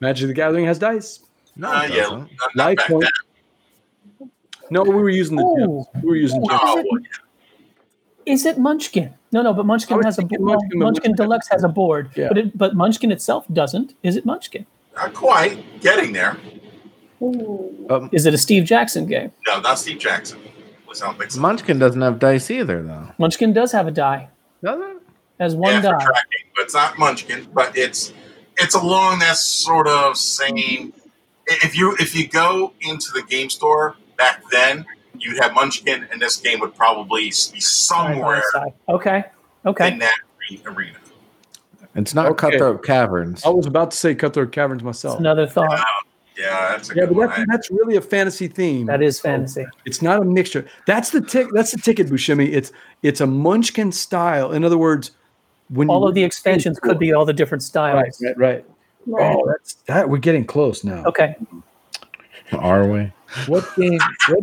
Magic 0.00 0.26
the 0.28 0.34
Gathering 0.34 0.64
has 0.66 0.78
dice. 0.78 1.20
No, 1.56 1.68
Uh, 1.70 1.82
yeah, 1.90 2.02
doesn't. 2.02 2.18
not, 2.18 2.30
not 2.54 2.66
Life 2.66 2.76
back 2.78 2.86
point. 2.88 3.04
then. 4.20 4.30
No, 4.70 4.82
we 4.82 4.90
were 4.94 5.08
using 5.10 5.36
the 5.36 5.42
Ooh. 5.44 5.56
gems. 5.58 6.04
We 6.04 6.10
were 6.10 6.16
using 6.16 6.40
gems. 6.46 6.60
Oh, 6.62 6.84
well, 6.90 7.02
Is 8.26 8.44
it 8.46 8.58
Munchkin? 8.58 9.14
No, 9.32 9.42
no, 9.42 9.52
but 9.54 9.64
Munchkin 9.66 10.00
has 10.02 10.18
a 10.18 10.22
thinking 10.22 10.38
board. 10.38 10.58
Munchkin, 10.60 10.78
Munchkin, 10.78 11.10
Munchkin- 11.10 11.14
Deluxe 11.16 11.48
has 11.48 11.64
a 11.64 11.68
board, 11.68 12.10
Yeah. 12.14 12.28
but 12.28 12.38
it, 12.38 12.56
but 12.58 12.74
Munchkin 12.74 13.10
itself 13.10 13.46
doesn't. 13.52 13.94
Is 14.02 14.16
it 14.16 14.24
Munchkin? 14.26 14.66
Not 14.94 15.14
quite. 15.14 15.80
Getting 15.80 16.12
there. 16.12 16.36
Um, 17.20 18.10
Is 18.12 18.26
it 18.26 18.34
a 18.34 18.38
Steve 18.38 18.64
Jackson 18.64 19.06
game? 19.06 19.32
No, 19.46 19.60
not 19.60 19.78
Steve 19.78 19.98
Jackson. 19.98 20.38
At 20.88 20.92
least 20.92 21.02
I 21.02 21.06
don't 21.08 21.18
think 21.18 21.30
so. 21.32 21.40
Munchkin 21.40 21.78
doesn't 21.78 22.00
have 22.00 22.18
dice 22.18 22.50
either, 22.50 22.82
though. 22.82 23.08
Munchkin 23.18 23.52
does 23.52 23.72
have 23.72 23.86
a 23.86 23.90
die. 23.90 24.28
Does 24.64 24.80
it? 24.80 24.96
Has 25.38 25.54
one 25.54 25.74
yeah, 25.74 25.80
for 25.82 25.86
die. 25.90 26.04
tracking, 26.04 26.46
but 26.56 26.64
it's 26.64 26.72
not 26.74 26.98
Munchkin. 26.98 27.46
But 27.52 27.76
it's 27.76 28.14
it's 28.56 28.74
along 28.74 29.18
that 29.18 29.36
sort 29.36 29.86
of 29.86 30.16
same. 30.16 30.94
If 31.46 31.76
you 31.76 31.94
if 32.00 32.16
you 32.16 32.26
go 32.26 32.72
into 32.80 33.12
the 33.12 33.22
game 33.22 33.50
store 33.50 33.96
back 34.16 34.42
then, 34.50 34.86
you'd 35.18 35.38
have 35.42 35.52
Munchkin, 35.52 36.08
and 36.10 36.22
this 36.22 36.36
game 36.38 36.58
would 36.60 36.74
probably 36.74 37.24
be 37.24 37.30
Side 37.32 37.62
somewhere. 37.62 38.42
Okay. 38.88 39.24
Okay. 39.66 39.92
in 39.92 39.98
that 39.98 40.16
re- 40.50 40.62
arena. 40.64 40.96
It's 41.96 42.14
not 42.14 42.26
Okay. 42.30 42.50
Cutthroat 42.52 42.82
Caverns. 42.82 43.44
I 43.44 43.50
was 43.50 43.66
about 43.66 43.90
to 43.90 43.96
say 43.96 44.14
Cutthroat 44.14 44.52
Caverns 44.52 44.82
That's 44.82 45.04
myself. 45.04 45.18
another 45.20 45.46
thought. 45.46 45.84
Yeah, 46.38 46.68
that's 46.70 46.90
a 46.90 46.94
Yeah, 46.94 47.00
good 47.06 47.08
but 47.08 47.16
one. 47.16 47.28
that's, 47.28 47.44
that's 47.50 47.70
really 47.70 47.96
a 47.96 48.00
fantasy 48.00 48.46
theme. 48.48 48.86
That 48.86 49.02
is 49.02 49.18
fantasy. 49.18 49.66
It's 49.84 50.00
not 50.02 50.22
a 50.22 50.24
mixture. 50.24 50.64
That's 50.86 51.10
the 51.10 51.20
tick. 51.20 51.48
That's 51.52 51.72
the 51.72 51.78
ticket, 51.78 52.06
Buscemi. 52.08 52.48
It's 52.52 52.70
it's 53.02 53.20
a 53.20 53.26
Munchkin 53.26 53.90
style. 53.92 54.52
In 54.52 54.64
other 54.64 54.78
words, 54.78 55.10
when 55.70 55.90
All 55.90 56.02
you, 56.02 56.08
of 56.08 56.14
the 56.14 56.22
expansions 56.24 56.78
could 56.78 56.98
be 56.98 57.12
all 57.12 57.24
the 57.24 57.32
different 57.32 57.62
styles. 57.62 58.20
right, 58.22 58.36
right. 58.38 58.64
Right. 59.06 59.36
Oh, 59.36 59.46
that's 59.46 59.74
that. 59.86 60.08
We're 60.08 60.18
getting 60.18 60.44
close 60.44 60.84
now. 60.84 61.02
Okay. 61.06 61.34
Are 62.52 62.86
we? 62.88 63.12
What 63.46 63.64
game? 63.76 63.98
What, 64.28 64.40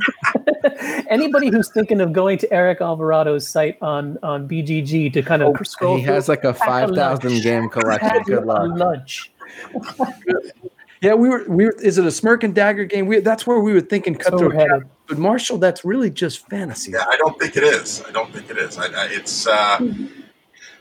Anybody 1.10 1.50
who's 1.50 1.72
thinking 1.72 2.02
of 2.02 2.14
going 2.14 2.38
to 2.40 2.54
Eric 2.54 2.80
Alvarado's 2.80 3.48
site 3.48 3.78
on 3.82 4.18
on 4.22 4.48
BGG 4.48 5.14
to 5.14 5.22
kind 5.24 5.42
of 5.42 5.56
oh, 5.60 5.64
scroll 5.64 5.94
Oh, 5.94 5.98
He 5.98 6.04
has 6.04 6.28
like 6.30 6.44
a 6.44 6.54
five 6.54 6.92
thousand 6.92 7.42
game 7.42 7.70
collection. 7.70 8.22
Good 8.26 8.46
luck. 8.46 8.70
lunch. 8.76 9.32
yeah, 11.02 11.14
we 11.14 11.30
were. 11.30 11.44
We 11.48 11.66
were. 11.66 11.76
Is 11.82 11.98
it 11.98 12.06
a 12.06 12.12
Smirk 12.12 12.44
and 12.44 12.56
Dagger 12.56 12.86
game? 12.86 13.08
We, 13.08 13.20
that's 13.20 13.46
where 13.46 13.60
we 13.60 13.74
were 13.74 13.82
thinking 13.82 14.14
That's 14.14 14.30
where 14.30 14.40
Cutthroat 14.40 14.54
we're 14.54 14.60
headed. 14.60 14.72
Caverns. 14.72 14.92
But 15.08 15.18
Marshall, 15.20 15.58
that's 15.58 15.86
really 15.86 16.10
just 16.10 16.48
fantasy. 16.50 16.92
Yeah, 16.92 17.06
I 17.08 17.18
don't 17.18 17.40
think 17.40 17.56
it 17.58 17.64
is. 17.64 18.04
I 18.08 18.12
don't 18.12 18.34
think 18.34 18.50
it 18.50 18.58
is. 18.58 18.78
I, 18.78 18.86
I, 18.86 19.08
it's. 19.12 19.46
Uh, 19.46 19.78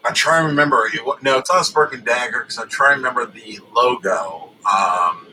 I'm 0.05 0.15
trying 0.15 0.45
to 0.45 0.49
remember. 0.49 0.87
It, 0.93 1.01
no, 1.23 1.39
it's 1.39 1.51
not 1.51 1.61
a 1.61 1.65
Smirk 1.65 1.95
and 1.95 2.05
Dagger 2.05 2.41
because 2.41 2.59
I'm 2.59 2.69
trying 2.69 2.93
to 2.93 2.97
remember 2.99 3.27
the 3.27 3.61
logo, 3.75 4.51
um, 4.67 5.27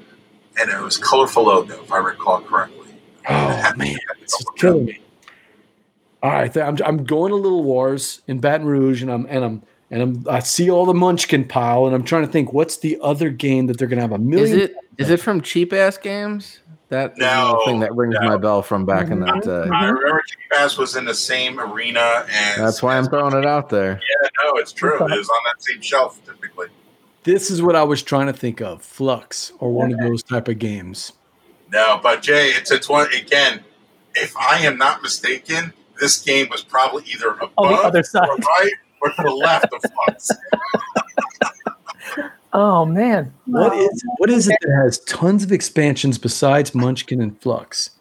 and 0.60 0.70
it 0.70 0.82
was 0.82 0.98
colorful 0.98 1.44
logo 1.44 1.82
if 1.84 1.92
I 1.92 1.98
recall 1.98 2.42
correctly. 2.42 2.90
Oh 3.30 3.74
man, 3.78 3.98
it's 4.22 4.38
just 4.38 4.50
killing 4.58 4.86
me. 4.86 5.00
All 6.24 6.32
right, 6.32 6.56
I'm, 6.56 6.78
I'm 6.86 7.04
going 7.04 7.32
to 7.32 7.36
Little 7.36 7.64
Wars 7.64 8.22
in 8.28 8.40
Baton 8.40 8.68
Rouge, 8.68 9.02
and 9.02 9.12
I'm 9.12 9.26
and 9.30 9.44
I'm 9.44 9.64
and 9.92 10.02
I'm 10.02 10.26
I 10.28 10.40
see 10.40 10.72
all 10.72 10.86
the 10.86 10.94
Munchkin 10.94 11.46
pile, 11.46 11.86
and 11.86 11.94
I'm 11.94 12.04
trying 12.04 12.26
to 12.26 12.32
think 12.32 12.54
what's 12.54 12.78
the 12.78 12.98
other 13.02 13.30
game 13.30 13.68
that 13.68 13.78
they're 13.78 13.88
gonna 13.88 14.02
have 14.02 14.14
a 14.14 14.16
Is 14.16 14.22
million. 14.22 14.60
it 14.62 14.76
is 14.98 15.10
it 15.10 15.18
from 15.18 15.42
cheap 15.42 15.74
ass 15.74 15.98
games? 15.98 16.60
That 16.90 17.18
No, 17.18 17.62
thing 17.66 17.80
that 17.82 17.96
rings 17.96 18.16
no. 18.20 18.28
my 18.28 18.38
bell 18.38 18.62
from 18.62 18.86
back 18.86 19.10
in 19.12 19.22
that 19.22 19.36
mm-hmm. 19.36 19.70
day. 19.70 19.76
I 19.76 19.86
remember 19.86 20.22
Cheap 20.28 20.60
Ass 20.60 20.78
was 20.78 20.98
in 20.98 21.06
the 21.06 21.14
same 21.14 21.58
arena, 21.58 22.26
and 22.30 22.62
That's 22.62 22.84
why 22.84 22.98
I'm 22.98 23.06
throwing 23.06 23.34
it 23.34 23.46
out 23.46 23.70
there. 23.70 23.94
Yeah, 23.94 24.30
no, 24.44 24.60
it's 24.60 24.74
true. 24.74 24.96
It 24.96 25.18
was 25.18 25.30
on 25.30 25.40
that 25.46 25.64
same 25.64 25.80
shelf 25.80 26.20
typically. 26.26 26.68
This 27.24 27.50
is 27.50 27.62
what 27.62 27.78
I 27.78 27.84
was 27.84 28.04
trying 28.04 28.28
to 28.28 28.34
think 28.34 28.62
of: 28.62 28.82
Fluxx 28.82 29.54
or 29.60 29.72
one 29.72 29.94
of 29.94 30.00
those 30.00 30.24
type 30.24 30.50
of 30.50 30.60
games. 30.60 31.14
No, 31.72 32.00
but 32.04 32.22
Jay, 32.22 32.50
it's 32.50 32.72
it's 32.72 32.90
one 32.90 33.08
again. 33.14 33.62
If 34.14 34.36
I 34.36 34.58
am 34.60 34.78
not 34.78 35.02
mistaken, 35.02 35.72
this 36.00 36.22
game 36.22 36.48
was 36.50 36.62
probably 36.62 37.06
either 37.06 37.30
above 37.30 37.52
On 37.58 37.72
the 37.72 37.80
other 37.80 38.04
side. 38.04 38.28
or 38.28 38.36
right 38.36 38.74
or 39.02 39.10
to 39.10 39.24
the 39.24 39.32
left 39.34 39.74
of 39.74 39.82
Fluxx. 39.82 40.32
Oh 42.54 42.86
man. 42.86 43.34
What 43.46 43.74
is 43.78 44.04
what 44.18 44.30
is 44.30 44.50
it 44.50 44.58
that 44.62 44.82
has 44.84 45.00
tons 45.00 45.44
of 45.44 45.52
expansions 45.52 46.18
besides 46.18 46.76
Munchkin 46.76 47.22
and 47.22 47.40
Fluxx? 47.40 47.92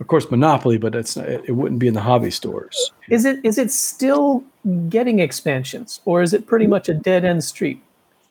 of 0.00 0.06
course, 0.06 0.30
Monopoly, 0.30 0.78
but 0.78 0.94
it's 0.94 1.16
it, 1.16 1.44
it 1.46 1.52
wouldn't 1.52 1.80
be 1.80 1.88
in 1.88 1.94
the 1.94 2.00
hobby 2.00 2.30
stores. 2.30 2.92
Is 3.08 3.24
it 3.24 3.40
is 3.44 3.58
it 3.58 3.70
still 3.70 4.44
getting 4.88 5.18
expansions, 5.18 6.00
or 6.04 6.22
is 6.22 6.32
it 6.32 6.46
pretty 6.46 6.66
much 6.66 6.88
a 6.88 6.94
dead 6.94 7.24
end 7.24 7.42
street? 7.42 7.82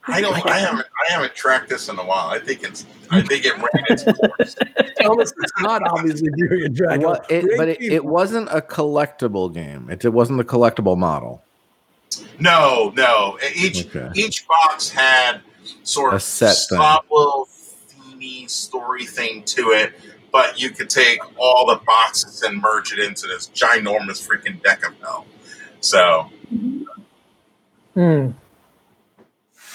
I 0.09 0.21
don't. 0.21 0.33
I 0.45 0.59
haven't. 0.59 0.87
I 1.09 1.11
haven't 1.11 1.35
tracked 1.35 1.67
this 1.67 1.89
in 1.89 1.99
a 1.99 2.05
while. 2.05 2.29
I 2.29 2.39
think 2.39 2.63
it's. 2.63 2.85
I 3.11 3.21
think 3.21 3.43
it 3.45 3.57
ran 3.57 3.83
its 3.89 4.03
course. 4.03 4.55
Thomas, 5.01 5.33
it's 5.37 5.51
not 5.61 5.81
obviously 5.83 6.29
Fury 6.35 6.69
Dragon. 6.69 7.05
Well, 7.05 7.25
it, 7.29 7.45
but 7.57 7.67
it, 7.67 7.81
it 7.81 8.05
wasn't 8.05 8.47
a 8.49 8.61
collectible 8.61 9.53
game. 9.53 9.89
It, 9.89 10.05
it 10.05 10.13
wasn't 10.13 10.39
a 10.39 10.45
collectible 10.45 10.97
model. 10.97 11.43
No, 12.39 12.91
no. 12.95 13.37
Each 13.55 13.85
Okay. 13.87 14.09
each 14.15 14.47
box 14.47 14.89
had 14.89 15.41
sort 15.83 16.13
A 16.13 16.15
of 16.17 16.21
set 16.23 16.55
thing. 16.55 16.77
small 16.77 17.03
little 17.11 17.49
themey 17.89 18.49
story 18.49 19.05
thing 19.05 19.43
to 19.43 19.71
it, 19.71 19.93
but 20.31 20.59
you 20.59 20.69
could 20.69 20.89
take 20.89 21.19
all 21.37 21.65
the 21.67 21.79
boxes 21.85 22.41
and 22.43 22.61
merge 22.61 22.93
it 22.93 22.99
into 22.99 23.27
this 23.27 23.49
ginormous 23.53 24.25
freaking 24.25 24.61
deck 24.63 24.85
of 24.87 24.93
hell. 25.01 25.25
So, 25.79 26.29
Hmm. 27.93 28.31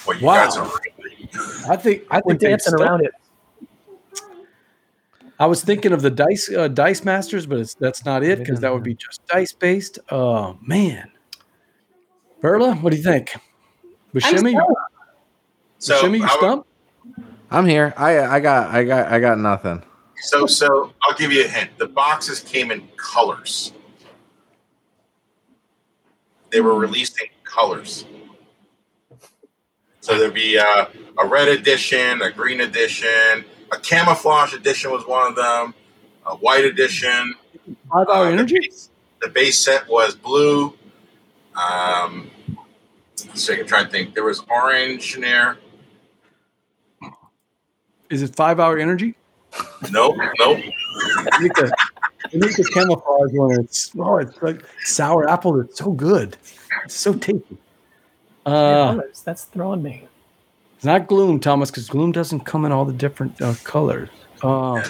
well, 0.07 0.17
you 0.17 0.25
Wow. 0.25 0.45
guys 0.45 0.57
are 0.57 0.65
really, 0.65 1.29
I 1.69 1.75
think 1.75 2.03
I 2.09 2.21
We're 2.23 2.31
think 2.33 2.41
dancing 2.41 2.73
stuck- 2.75 2.81
around 2.87 3.05
it. 3.05 3.11
I 5.39 5.45
was 5.47 5.63
thinking 5.63 5.91
of 5.91 6.01
the 6.01 6.11
dice 6.11 6.49
uh, 6.51 6.67
dice 6.67 7.03
masters, 7.03 7.45
but 7.45 7.57
it's, 7.59 7.73
that's 7.73 8.05
not 8.05 8.23
it 8.23 8.39
because 8.39 8.59
that 8.61 8.71
would 8.71 8.83
be 8.83 8.93
just 8.93 9.25
dice 9.27 9.51
based. 9.51 9.99
Oh 10.09 10.57
man, 10.61 11.11
Perla, 12.43 12.75
what 12.75 12.89
do 12.89 12.97
you 12.97 13.03
think? 13.03 13.33
Buscemi, 14.13 14.51
you, 14.51 14.59
stumped. 14.59 14.81
so. 15.79 16.03
Buscemi, 16.03 16.17
you 16.17 16.23
I 16.25 16.27
would- 16.27 16.39
stump? 16.39 16.67
I'm 17.49 17.65
here. 17.65 17.93
I 17.95 18.19
I 18.19 18.39
got 18.41 18.69
I 18.71 18.83
got 18.83 19.11
I 19.13 19.19
got 19.21 19.37
nothing. 19.37 19.81
So, 20.17 20.45
so 20.45 20.91
I'll 21.03 21.15
give 21.15 21.31
you 21.31 21.45
a 21.45 21.47
hint. 21.47 21.69
The 21.77 21.87
boxes 21.87 22.41
came 22.41 22.69
in 22.69 22.85
colors. 22.97 23.71
They 26.51 26.59
were 26.59 26.75
released 26.75 27.21
in 27.21 27.27
colors. 27.45 28.05
So 30.01 30.17
there'd 30.19 30.33
be 30.33 30.57
uh, 30.59 30.85
a 31.19 31.25
red 31.27 31.47
edition, 31.47 32.21
a 32.23 32.29
green 32.31 32.59
edition, 32.61 33.45
a 33.71 33.77
camouflage 33.81 34.53
edition 34.53 34.91
was 34.91 35.05
one 35.07 35.27
of 35.29 35.35
them, 35.37 35.73
a 36.25 36.35
white 36.35 36.65
edition. 36.65 37.35
Five 37.89 38.07
hour 38.09 38.25
Uh, 38.25 38.25
the 38.25 38.31
energy. 38.33 38.59
base- 38.59 38.89
The 39.21 39.29
base 39.29 39.57
set 39.63 39.87
was 39.87 40.13
blue. 40.15 40.73
Um, 41.55 42.29
so 43.33 43.53
I 43.53 43.57
can 43.57 43.65
try 43.67 43.81
and 43.81 43.91
think. 43.91 44.13
There 44.13 44.23
was 44.23 44.43
orange 44.49 45.15
in 45.15 45.21
there. 45.21 45.57
Is 48.09 48.21
it 48.21 48.35
five 48.35 48.59
hour 48.59 48.77
energy? 48.77 49.15
Nope, 49.91 50.15
nope. 50.39 50.59
I 51.17 51.37
think 51.39 51.55
the, 51.55 51.73
I 52.25 52.29
think 52.29 52.55
the 52.55 52.69
camouflage 52.73 53.31
one. 53.33 53.59
It's 53.59 53.91
oh, 53.97 54.17
it's 54.17 54.41
like 54.41 54.63
sour 54.83 55.29
apple. 55.29 55.59
It's 55.61 55.77
so 55.79 55.91
good. 55.91 56.37
It's 56.85 56.95
so 56.95 57.13
tasty. 57.13 57.57
Uh, 58.45 58.91
Colors, 58.91 59.21
That's 59.23 59.45
throwing 59.45 59.81
me. 59.81 60.07
it's 60.75 60.83
not 60.83 61.07
gloom, 61.07 61.39
Thomas, 61.39 61.71
because 61.71 61.87
gloom 61.87 62.11
doesn't 62.11 62.41
come 62.41 62.65
in 62.65 62.71
all 62.71 62.83
the 62.85 62.91
different 62.93 63.41
uh, 63.41 63.53
colors. 63.63 64.09
Uh, 64.41 64.83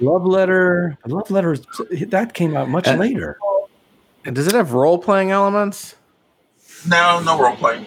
love 0.00 0.24
letter. 0.24 0.96
Love 1.06 1.30
letter. 1.30 1.56
That 2.06 2.34
came 2.34 2.56
out 2.56 2.68
much 2.68 2.86
Uh, 2.86 2.94
later. 2.94 3.38
And 4.24 4.34
Does 4.34 4.46
it 4.46 4.54
have 4.54 4.72
role 4.72 4.96
playing 4.98 5.32
elements? 5.32 5.96
No, 6.86 7.20
no 7.20 7.40
role 7.40 7.56
playing. 7.56 7.86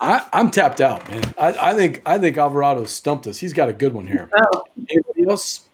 I, 0.00 0.26
I'm 0.32 0.50
tapped 0.50 0.80
out, 0.80 1.08
man. 1.10 1.22
I, 1.36 1.70
I 1.70 1.74
think 1.74 2.02
I 2.06 2.18
think 2.18 2.36
Alvarado 2.36 2.84
stumped 2.84 3.26
us. 3.26 3.36
He's 3.38 3.52
got 3.52 3.68
a 3.68 3.72
good 3.72 3.92
one 3.92 4.06
here. 4.06 4.30
Oh, 4.36 4.62
Anybody 4.88 5.28
else? 5.28 5.68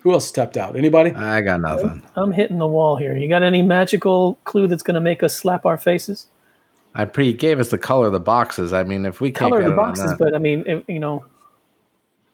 Who 0.00 0.12
else 0.12 0.30
tapped 0.32 0.56
out? 0.56 0.76
Anybody? 0.76 1.12
I 1.12 1.40
got 1.40 1.60
nothing. 1.60 2.02
I'm 2.16 2.32
hitting 2.32 2.58
the 2.58 2.66
wall 2.66 2.96
here. 2.96 3.16
You 3.16 3.28
got 3.28 3.42
any 3.42 3.62
magical 3.62 4.38
clue 4.44 4.66
that's 4.66 4.82
going 4.82 4.94
to 4.96 5.00
make 5.00 5.22
us 5.22 5.36
slap 5.36 5.66
our 5.66 5.76
faces? 5.76 6.26
I 6.94 7.04
pre 7.04 7.32
gave 7.32 7.60
us 7.60 7.68
the 7.70 7.78
color 7.78 8.06
of 8.06 8.12
the 8.12 8.20
boxes. 8.20 8.72
I 8.72 8.82
mean, 8.82 9.06
if 9.06 9.20
we 9.20 9.30
can't 9.30 9.52
Color 9.52 9.68
the 9.68 9.76
boxes, 9.76 10.10
that- 10.10 10.18
but 10.18 10.34
I 10.34 10.38
mean, 10.38 10.64
if, 10.66 10.82
you 10.88 10.98
know, 10.98 11.24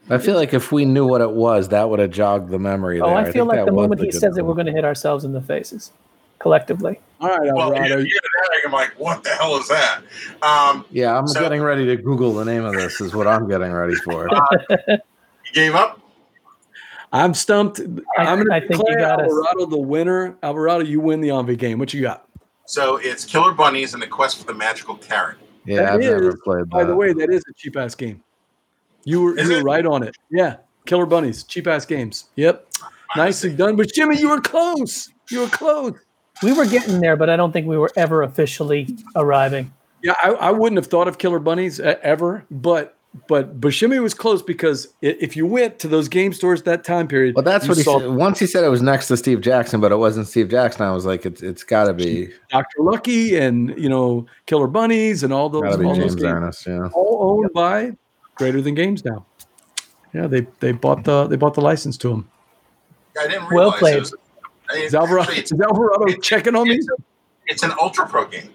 I 0.09 0.19
feel 0.19 0.37
like 0.37 0.53
if 0.55 0.73
we 0.73 0.85
knew 0.85 1.07
what 1.07 1.21
it 1.23 1.31
was, 1.31 1.69
that 1.69 1.89
would 1.89 1.99
have 1.99 2.11
jogged 2.11 2.51
the 2.51 2.59
memory. 2.59 3.01
oh, 3.01 3.07
there. 3.07 3.17
I 3.17 3.25
feel 3.25 3.47
think 3.47 3.49
like 3.49 3.65
the 3.67 3.73
moment 3.73 4.01
he 4.01 4.11
good 4.11 4.21
says 4.21 4.37
it, 4.37 4.45
we're 4.45 4.55
going 4.55 4.67
to 4.67 4.73
hit 4.73 4.85
ourselves 4.85 5.25
in 5.25 5.33
the 5.33 5.41
faces 5.41 5.93
collectively. 6.39 7.01
All 7.25 7.39
right, 7.39 7.53
Well, 7.55 7.73
yeah, 7.73 7.81
Alvarado. 7.83 7.99
yeah, 7.99 8.05
that, 8.23 8.61
I'm 8.67 8.73
like, 8.73 8.93
what 8.99 9.23
the 9.25 9.31
hell 9.31 9.57
is 9.57 9.69
that? 9.69 10.03
Um, 10.43 10.85
Yeah, 10.91 11.17
I'm 11.17 11.27
So- 11.27 11.41
getting 11.41 11.63
ready 11.63 11.87
to 11.87 11.97
Google 11.97 12.35
the 12.35 12.45
name 12.45 12.65
of 12.65 12.75
this. 12.75 13.01
Is 13.01 13.15
what 13.15 13.27
I'm 13.27 13.49
getting 13.49 13.73
ready 13.73 13.95
for. 13.97 14.29
you 14.89 14.99
gave 15.53 15.75
up? 15.75 16.01
I'm 17.13 17.33
stumped. 17.35 17.81
I- 18.19 18.25
I'm 18.27 18.39
going 18.39 18.53
I 18.53 18.61
to 18.61 18.67
think 18.69 18.79
you 18.81 18.85
declare 18.95 18.99
got 18.99 19.21
us. 19.21 19.27
Alvarado 19.31 19.67
the 19.67 19.79
winner. 19.79 20.37
Alvarado, 20.43 20.85
you 20.85 21.01
win 21.01 21.21
the 21.21 21.31
Envy 21.31 21.57
game. 21.57 21.79
What 21.79 21.95
you 21.95 22.03
got? 22.03 22.29
So 22.67 22.97
it's 22.97 23.25
Killer 23.25 23.53
Bunnies 23.53 23.95
and 23.95 24.03
the 24.03 24.07
Quest 24.07 24.39
for 24.39 24.45
the 24.45 24.55
Magical 24.55 24.97
Carrot. 24.97 25.37
Yeah, 25.65 25.83
That 25.83 25.93
I've 25.95 26.01
never 26.01 26.29
is, 26.31 26.37
played 26.45 26.61
that. 26.61 26.71
By 26.71 26.85
the 26.85 26.95
way, 26.95 27.13
that 27.13 27.31
is 27.31 27.43
a 27.49 27.53
cheap 27.55 27.77
ass 27.77 27.95
game. 27.95 28.23
You 29.05 29.23
were, 29.23 29.39
Is 29.39 29.49
you 29.49 29.55
were 29.55 29.61
it? 29.61 29.65
right 29.65 29.87
on 29.87 30.03
it. 30.03 30.17
Yeah, 30.31 30.57
Killer 30.87 31.07
Bunnies, 31.07 31.43
cheap 31.45 31.67
ass 31.67 31.85
games. 31.87 32.27
Yep, 32.37 32.67
nicely 33.17 33.53
done. 33.55 33.77
But 33.77 33.93
Jimmy, 33.93 34.19
you 34.19 34.29
were 34.31 34.41
close. 34.41 35.11
You 35.31 35.41
were 35.41 35.49
close. 35.49 35.93
We 36.45 36.53
were 36.53 36.67
getting 36.67 37.01
there, 37.01 37.17
but 37.17 37.31
I 37.31 37.37
don't 37.37 37.53
think 37.53 37.67
we 37.67 37.79
were 37.79 37.91
ever 37.97 38.23
officially 38.23 38.97
arriving. 39.17 39.73
Yeah, 40.03 40.15
I, 40.23 40.31
I 40.33 40.51
wouldn't 40.51 40.77
have 40.77 40.87
thought 40.87 41.09
of 41.09 41.17
Killer 41.19 41.39
Bunnies 41.39 41.81
uh, 41.81 41.97
ever, 42.03 42.45
but 42.51 42.99
but 43.29 43.61
Buscemi 43.61 44.03
was 44.03 44.13
close 44.13 44.43
because 44.43 44.89
if 45.01 45.37
you 45.37 45.47
went 45.47 45.79
to 45.79 45.89
those 45.89 46.09
game 46.09 46.33
stores 46.33 46.65
that 46.65 46.85
time 46.85 47.07
period, 47.07 47.37
well, 47.37 47.45
that's 47.45 47.69
what 47.69 47.77
he 47.77 47.83
saw 47.85 48.01
said. 48.01 48.11
Once 48.11 48.39
he 48.39 48.47
said 48.47 48.65
it 48.65 48.69
was 48.69 48.83
next 48.83 49.07
to 49.09 49.17
Steve 49.17 49.41
Jackson, 49.41 49.81
but 49.81 49.93
it 49.93 49.97
wasn't 49.97 50.27
Steve 50.27 50.51
Jackson. 50.51 50.83
I 50.83 50.91
was 50.91 51.07
like, 51.07 51.25
it's 51.25 51.43
it's 51.43 51.63
got 51.63 51.85
to 51.85 51.95
be 51.95 52.31
Dr. 52.51 52.81
Lucky 52.81 53.37
and 53.37 53.71
you 53.79 53.89
know 53.89 54.27
Killer 54.47 54.67
Bunnies 54.67 55.23
and 55.23 55.33
all 55.33 55.49
those, 55.49 55.63
got 55.63 55.77
to 55.77 55.85
all 55.85 55.95
those 55.95 56.15
games. 56.15 56.25
Ernest. 56.25 56.67
Yeah. 56.67 56.89
all 56.93 57.39
owned 57.39 57.53
by 57.55 57.93
Greater 58.35 58.61
Than 58.61 58.75
Games 58.75 59.05
now. 59.05 59.25
Yeah, 60.13 60.27
they 60.27 60.47
they 60.61 60.73
bought 60.73 61.05
the 61.05 61.27
they 61.27 61.37
bought 61.37 61.55
the 61.55 61.63
license 61.63 61.97
to 61.99 62.09
them. 62.09 62.29
I 63.19 63.29
didn't 63.29 63.53
Well 63.53 63.73
played. 63.73 63.97
it 63.97 64.01
was. 64.01 64.15
I- 64.75 64.79
Is 64.79 64.95
Alvarado, 64.95 65.23
actually, 65.23 65.39
it's, 65.39 65.53
is 65.53 65.61
Alvarado 65.61 66.05
it- 66.07 66.23
checking 66.23 66.55
on 66.57 66.69
me? 66.69 66.77
it's, 66.77 66.89
it's 67.47 67.63
an 67.63 67.73
Ultra 67.81 68.07
Pro 68.09 68.27
game. 68.27 68.51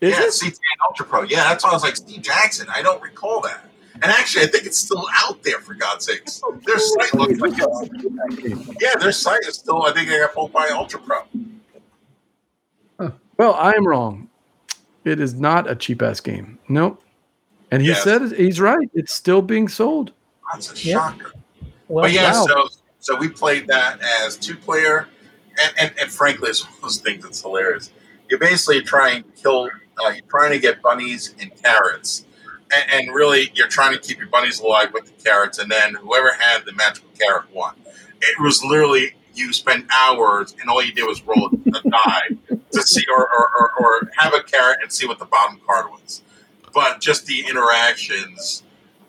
Is 0.00 0.12
yeah, 0.12 0.24
it? 0.24 0.28
CTA 0.30 0.58
Ultra 0.88 1.06
Pro. 1.06 1.22
Yeah, 1.22 1.44
that's 1.44 1.64
why 1.64 1.70
I 1.70 1.72
was 1.72 1.82
like 1.82 1.96
Steve 1.96 2.20
Jackson. 2.22 2.66
I 2.70 2.82
don't 2.82 3.00
recall 3.02 3.40
that. 3.42 3.64
And 3.94 4.04
actually, 4.04 4.44
I 4.44 4.48
think 4.48 4.66
it's 4.66 4.76
still 4.76 5.06
out 5.14 5.42
there 5.42 5.58
for 5.60 5.72
God's 5.72 6.04
sakes. 6.04 6.42
Their 6.66 6.78
site 6.78 7.14
looks 7.14 7.40
like 7.40 7.52
it's, 7.56 8.82
yeah, 8.82 8.90
their 9.00 9.10
site 9.12 9.40
is 9.48 9.54
still. 9.54 9.84
I 9.84 9.92
think 9.92 10.10
they 10.10 10.18
got 10.18 10.34
pulled 10.34 10.52
by 10.52 10.68
Ultra 10.68 11.00
Pro. 11.00 11.20
Well, 13.38 13.54
I 13.54 13.72
am 13.72 13.86
wrong. 13.86 14.28
It 15.04 15.20
is 15.20 15.34
not 15.34 15.70
a 15.70 15.74
cheap 15.74 16.00
ass 16.02 16.20
game. 16.20 16.58
Nope. 16.68 17.02
And 17.70 17.82
he 17.82 17.88
Yes. 17.88 18.02
said 18.02 18.32
he's 18.32 18.60
right. 18.60 18.90
It's 18.94 19.14
still 19.14 19.42
being 19.42 19.68
sold. 19.68 20.12
That's 20.52 20.72
a 20.72 20.76
Yeah. 20.86 20.94
shocker. 20.94 21.32
Well, 21.88 22.04
but 22.04 22.12
yeah, 22.12 22.32
wow. 22.32 22.46
so 22.46 22.68
so 23.06 23.14
we 23.14 23.28
played 23.28 23.68
that 23.68 24.00
as 24.20 24.36
two 24.36 24.56
player, 24.56 25.06
and, 25.62 25.72
and 25.78 25.92
and 26.00 26.10
frankly, 26.10 26.50
it's 26.50 26.64
one 26.64 26.74
of 26.74 26.82
those 26.82 26.98
things 26.98 27.22
that's 27.22 27.40
hilarious. 27.40 27.92
You're 28.28 28.40
basically 28.40 28.82
trying 28.82 29.22
to 29.22 29.30
kill, 29.40 29.70
uh, 30.04 30.08
you're 30.08 30.26
trying 30.28 30.50
to 30.50 30.58
get 30.58 30.82
bunnies 30.82 31.32
and 31.40 31.52
carrots, 31.62 32.24
and, 32.74 32.84
and 32.90 33.14
really 33.14 33.52
you're 33.54 33.68
trying 33.68 33.92
to 33.92 34.00
keep 34.00 34.18
your 34.18 34.26
bunnies 34.26 34.58
alive 34.58 34.92
with 34.92 35.04
the 35.04 35.22
carrots, 35.22 35.60
and 35.60 35.70
then 35.70 35.94
whoever 35.94 36.34
had 36.34 36.64
the 36.64 36.72
magical 36.72 37.08
carrot 37.16 37.44
won. 37.54 37.76
It 38.20 38.40
was 38.40 38.64
literally 38.64 39.14
you 39.34 39.52
spent 39.52 39.86
hours, 39.94 40.56
and 40.60 40.68
all 40.68 40.82
you 40.82 40.92
did 40.92 41.04
was 41.04 41.22
roll 41.22 41.46
a 41.46 41.88
die 41.88 42.58
to 42.72 42.82
see, 42.82 43.04
or, 43.08 43.20
or, 43.22 43.50
or, 43.56 43.70
or 43.78 44.10
have 44.16 44.34
a 44.34 44.42
carrot 44.42 44.78
and 44.82 44.90
see 44.90 45.06
what 45.06 45.20
the 45.20 45.26
bottom 45.26 45.60
card 45.64 45.92
was. 45.92 46.22
But 46.74 47.00
just 47.00 47.26
the 47.26 47.46
interactions 47.48 48.64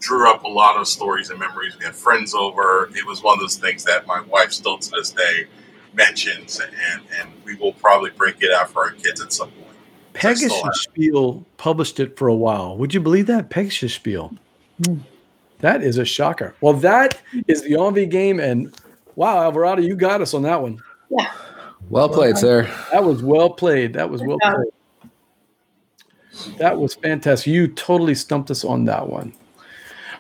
drew 0.08 0.32
up 0.32 0.46
a 0.46 0.48
lot 0.48 0.78
of 0.78 0.88
stories 0.88 1.30
and 1.32 1.40
memories. 1.40 1.78
We 1.78 1.84
had 1.84 1.94
friends 1.94 2.34
over. 2.34 2.90
It 2.96 3.06
was 3.06 3.22
one 3.22 3.34
of 3.34 3.42
those 3.42 3.58
things 3.58 3.84
that 3.84 4.08
my 4.08 4.22
wife 4.22 4.54
still 4.54 4.78
to 4.78 4.92
this 4.92 5.12
day 5.12 5.48
mentions, 5.94 6.62
and, 6.62 7.02
and 7.20 7.30
we 7.44 7.56
will 7.56 7.74
probably 7.74 8.12
break 8.12 8.42
it 8.42 8.52
out 8.54 8.70
for 8.70 8.86
our 8.86 8.92
kids 8.92 9.20
at 9.20 9.34
some 9.34 9.52
point. 9.52 9.76
Pegasus 10.14 10.64
Spiel 10.84 11.46
published 11.58 12.00
it 12.00 12.18
for 12.18 12.30
a 12.30 12.34
while. 12.34 12.78
Would 12.78 12.94
you 12.94 13.02
believe 13.02 13.28
that? 13.28 13.50
Pegasus 13.50 13.94
Spiel. 13.94 14.34
Hmm. 14.86 15.00
That 15.60 15.84
is 15.84 15.98
a 15.98 16.06
shocker. 16.06 16.56
Well, 16.62 16.74
that 16.74 17.22
is 17.48 17.64
the 17.64 17.78
Envy 17.78 18.06
game. 18.06 18.40
And 18.40 18.74
wow, 19.16 19.44
Alvarado, 19.44 19.82
you 19.82 19.96
got 19.96 20.22
us 20.22 20.34
on 20.34 20.44
that 20.44 20.62
one. 20.62 20.82
Yeah. 21.10 21.32
Well 21.90 22.08
played, 22.08 22.38
sir. 22.38 22.64
That 22.92 23.04
was 23.04 23.22
well 23.22 23.50
played. 23.50 23.94
That 23.94 24.10
was 24.10 24.22
well 24.22 24.38
played. 24.40 24.72
That 26.58 26.78
was 26.78 26.96
fantastic. 26.96 27.48
You 27.48 27.68
totally 27.68 28.16
stumped 28.16 28.52
us 28.52 28.64
on 28.64 28.86
that 28.86 29.10
one. 29.10 29.34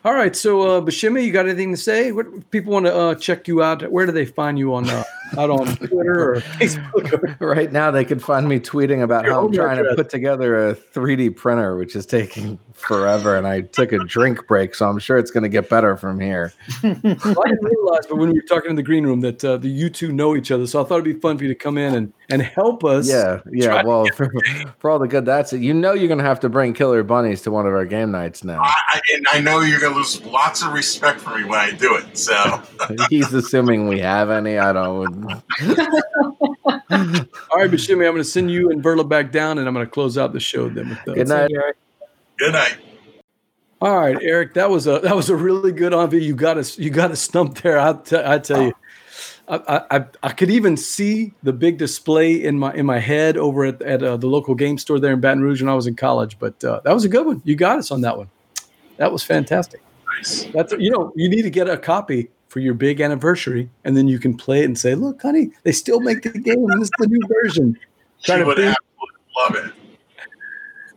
All 0.08 0.14
right, 0.14 0.34
so 0.34 0.62
uh, 0.62 0.80
Buscemi, 0.80 1.26
you 1.26 1.34
got 1.34 1.48
anything 1.50 1.72
to 1.72 1.78
say? 1.78 2.14
What 2.14 2.50
people 2.50 2.72
want 2.72 2.86
to 2.86 2.96
uh, 2.96 3.16
check 3.16 3.46
you 3.50 3.62
out? 3.62 3.92
Where 3.92 4.06
do 4.06 4.14
they 4.14 4.24
find 4.24 4.58
you 4.58 4.74
on 4.74 4.90
uh, 4.90 5.04
out 5.38 5.50
on 5.50 5.76
Twitter 5.78 6.34
or 6.34 6.36
Facebook. 6.42 7.36
Right 7.40 7.72
now, 7.72 7.92
they 7.92 8.06
can 8.06 8.20
find 8.20 8.48
me 8.48 8.60
tweeting 8.60 9.02
about 9.04 9.26
Your 9.26 9.34
how 9.34 9.46
I'm 9.46 9.52
trying 9.52 9.80
address. 9.80 9.96
to 9.96 10.04
put 10.04 10.10
together 10.10 10.70
a 10.70 10.76
3D 10.76 11.36
printer, 11.36 11.78
which 11.78 11.96
is 11.96 12.06
taking 12.06 12.60
forever. 12.74 13.36
And 13.36 13.48
I 13.48 13.62
took 13.62 13.92
a 13.92 14.00
drink 14.00 14.48
break, 14.48 14.76
so 14.76 14.88
I'm 14.88 15.00
sure 15.00 15.18
it's 15.18 15.32
going 15.32 15.44
to 15.44 15.50
get 15.50 15.70
better 15.70 15.98
from 15.98 16.20
here. 16.20 16.54
Well, 16.84 16.96
I 17.04 17.50
didn't 17.50 17.64
realize, 17.64 18.06
but 18.08 18.18
when 18.18 18.30
we 18.30 18.36
were 18.36 18.46
talking 18.48 18.70
in 18.70 18.76
the 18.76 18.84
green 18.84 19.06
room, 19.06 19.22
that 19.22 19.44
uh, 19.44 19.58
the 19.58 19.68
you 19.70 19.90
two 19.90 20.12
know 20.12 20.36
each 20.36 20.52
other. 20.52 20.68
So 20.68 20.82
I 20.82 20.86
thought 20.88 21.00
it'd 21.02 21.04
be 21.16 21.20
fun 21.20 21.38
for 21.38 21.44
you 21.44 21.50
to 21.50 21.56
come 21.56 21.78
in 21.78 21.96
and, 21.96 22.14
and 22.30 22.42
help 22.42 22.84
us. 22.84 23.10
Yeah, 23.10 23.42
yeah. 23.52 23.68
try 23.68 23.82
to 23.82 23.88
Well, 23.88 24.06
for, 24.16 24.32
for 24.80 24.90
all 24.92 25.00
the 25.00 25.08
good 25.08 25.26
that's 25.26 25.54
it. 25.54 25.62
You 25.62 25.74
know, 25.74 25.94
you're 25.94 26.08
going 26.08 26.20
to 26.20 26.24
have 26.26 26.40
to 26.42 26.50
bring 26.50 26.74
killer 26.74 27.04
bunnies 27.04 27.42
to 27.44 27.52
one 27.52 27.66
of 27.66 27.74
our 27.74 27.86
game 27.86 28.12
nights 28.12 28.44
now. 28.44 28.62
I, 28.62 28.74
I- 28.88 29.02
and 29.16 29.26
I 29.32 29.40
know 29.40 29.62
you're 29.62 29.80
going 29.80 29.94
to 29.94 29.98
lose 29.98 30.24
lots 30.26 30.62
of 30.64 30.74
respect 30.74 31.20
for 31.22 31.38
me 31.38 31.44
when 31.46 31.60
I 31.60 31.72
do 31.72 31.96
it. 31.96 32.18
So, 32.18 32.62
He's 33.10 33.34
assuming 33.34 33.88
we 33.88 34.00
have 34.00 34.30
any. 34.30 34.58
I 34.58 34.74
don't. 34.74 35.17
All 35.26 35.44
right, 36.70 37.72
Buscemi, 37.72 38.06
I'm 38.06 38.14
going 38.14 38.18
to 38.18 38.24
send 38.24 38.52
you 38.52 38.72
and 38.72 38.84
Verla 38.84 39.08
back 39.08 39.32
down, 39.32 39.58
and 39.58 39.68
I'm 39.68 39.74
going 39.74 39.86
to 39.86 39.92
close 39.92 40.18
out 40.18 40.34
the 40.34 40.40
show 40.40 40.70
then. 40.70 40.90
With 40.90 41.00
Good 41.06 41.28
the, 41.28 41.48
night. 41.48 41.52
good 42.38 42.54
night. 42.54 42.78
all 43.82 43.98
right, 44.00 44.18
Eric, 44.22 44.54
that 44.56 44.70
was 44.70 44.88
a 44.88 45.00
that 45.00 45.16
was 45.16 45.30
a 45.30 45.36
really 45.36 45.72
good 45.72 45.94
envy. 45.94 46.24
You 46.24 46.36
got 46.36 46.58
us 46.58 46.78
you 46.78 46.90
got 46.90 47.12
us 47.12 47.22
stumped 47.22 47.64
there. 47.64 47.80
I 47.80 47.94
t- 47.94 48.22
I 48.24 48.38
tell 48.40 48.62
you. 48.64 48.74
I, 49.50 49.82
I, 49.92 50.06
I 50.24 50.30
could 50.34 50.50
even 50.50 50.76
see 50.76 51.34
the 51.42 51.54
big 51.54 51.78
display 51.78 52.44
in 52.44 52.60
my 52.60 52.74
in 52.74 52.86
my 52.86 53.00
head 53.00 53.38
over 53.38 53.64
at, 53.64 53.82
at 53.82 54.04
uh, 54.04 54.18
the 54.18 54.28
local 54.28 54.56
game 54.56 54.78
store 54.78 55.00
there 55.00 55.14
in 55.14 55.22
Baton 55.22 55.42
Rouge 55.42 55.62
when 55.62 55.70
I 55.70 55.74
was 55.74 55.88
in 55.88 55.96
college. 55.96 56.38
But 56.38 56.62
uh, 56.66 56.82
that 56.84 56.94
was 56.94 57.06
a 57.06 57.10
good 57.10 57.26
one. 57.26 57.42
You 57.46 57.56
got 57.56 57.80
us 57.80 57.90
on 57.90 58.02
that 58.02 58.18
one. 58.18 58.30
That 58.98 59.10
was 59.12 59.24
fantastic. 59.24 59.82
Nice. 60.18 60.44
That's 60.54 60.74
you 60.74 60.92
know 60.92 61.14
you 61.16 61.30
need 61.30 61.44
to 61.44 61.50
get 61.50 61.70
a 61.70 61.78
copy 61.78 62.30
for 62.58 62.62
your 62.62 62.74
big 62.74 63.02
anniversary, 63.02 63.70
and 63.84 63.96
then 63.96 64.08
you 64.08 64.18
can 64.18 64.36
play 64.36 64.62
it 64.62 64.66
and 64.66 64.76
say, 64.76 64.96
"Look, 64.96 65.22
honey, 65.22 65.52
they 65.62 65.72
still 65.72 66.00
make 66.00 66.24
the 66.24 66.30
game. 66.30 66.66
This 66.66 66.86
is 66.86 66.92
the 66.98 67.06
new 67.06 67.20
version." 67.44 67.78
She 68.18 68.32
Try 68.32 68.42
would 68.42 68.58
absolutely 68.58 68.76
love 69.38 69.56
it. 69.58 69.74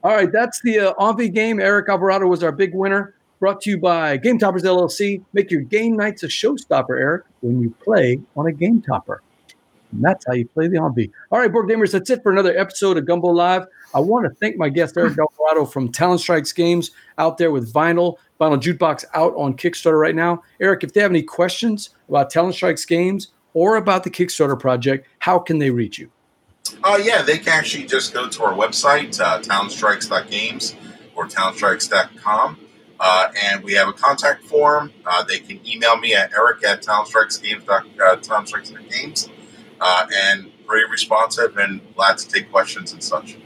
All 0.03 0.17
right, 0.17 0.33
that's 0.33 0.63
the 0.63 0.79
uh, 0.79 1.07
Envy 1.07 1.29
game. 1.29 1.61
Eric 1.61 1.91
Alvarado 1.91 2.27
was 2.27 2.43
our 2.43 2.51
big 2.51 2.75
winner. 2.75 3.15
Brought 3.41 3.61
to 3.61 3.71
you 3.71 3.77
by 3.77 4.17
Game 4.17 4.39
Toppers 4.39 4.63
LLC. 4.63 5.23
Make 5.35 5.51
your 5.51 5.61
game 5.61 5.99
nights 5.99 6.23
a 6.23 6.29
showstopper, 6.29 6.99
Eric, 6.99 7.25
when 7.43 7.61
you 7.61 7.75
play 7.85 8.19
on 8.39 8.47
a 8.47 8.53
Game 8.53 8.81
Topper. 8.81 9.21
And 9.93 10.05
that's 10.05 10.25
how 10.27 10.35
you 10.35 10.47
play 10.47 10.69
the 10.69 10.79
Envy. 10.79 11.11
All 11.31 11.39
right, 11.39 11.53
board 11.53 11.69
gamers, 11.69 11.93
that's 11.93 12.11
it 12.11 12.23
for 12.23 12.33
another 12.33 12.57
episode 12.57 12.97
of 12.97 13.07
Gumbo 13.07 13.29
Live. 13.29 13.67
I 13.95 14.01
want 14.01 14.25
to 14.25 14.35
thank 14.37 14.57
my 14.57 14.69
guest 14.69 14.97
Eric 14.97 15.19
Alvarado 15.19 15.65
from 15.65 15.91
Talon 15.91 16.19
Strikes 16.19 16.53
Games 16.53 16.93
out 17.19 17.39
there 17.39 17.51
with 17.51 17.73
Vinyl, 17.73 18.17
Vinyl 18.41 18.61
Jukebox 18.61 19.05
out 19.15 19.35
on 19.37 19.55
Kickstarter 19.55 20.01
right 20.01 20.15
now. 20.15 20.43
Eric, 20.61 20.85
if 20.85 20.93
they 20.93 21.01
have 21.01 21.11
any 21.11 21.23
questions 21.23 21.91
about 22.09 22.31
Talon 22.31 22.53
Strikes 22.53 22.85
Games 22.85 23.29
or 23.53 23.77
about 23.77 24.05
the 24.05 24.11
Kickstarter 24.11 24.59
project, 24.59 25.09
how 25.19 25.39
can 25.39 25.59
they 25.59 25.71
reach 25.71 25.99
you? 25.99 26.11
Uh, 26.85 27.01
yeah, 27.03 27.23
they 27.23 27.39
can 27.39 27.49
actually 27.49 27.85
just 27.85 28.15
go 28.15 28.29
to 28.29 28.45
our 28.45 28.53
website, 28.53 29.21
uh, 29.21 29.41
talonstrikes.games 29.41 30.77
or 31.17 31.27
talonstrikes.com. 31.27 32.59
Uh, 33.01 33.33
and 33.43 33.65
we 33.65 33.73
have 33.73 33.89
a 33.89 33.93
contact 33.93 34.45
form. 34.45 34.93
Uh, 35.07 35.25
they 35.25 35.39
can 35.39 35.59
email 35.67 35.97
me 35.97 36.15
at 36.15 36.33
eric 36.35 36.63
at 36.65 36.83
talonstrikesgames. 36.83 37.69
Uh, 37.69 38.17
talonstrikes.games. 38.17 39.29
Uh, 39.81 40.07
and 40.15 40.51
very 40.67 40.89
responsive 40.89 41.57
and 41.57 41.81
glad 41.97 42.19
to 42.19 42.29
take 42.29 42.51
questions 42.51 42.93
and 42.93 43.03
such. 43.03 43.39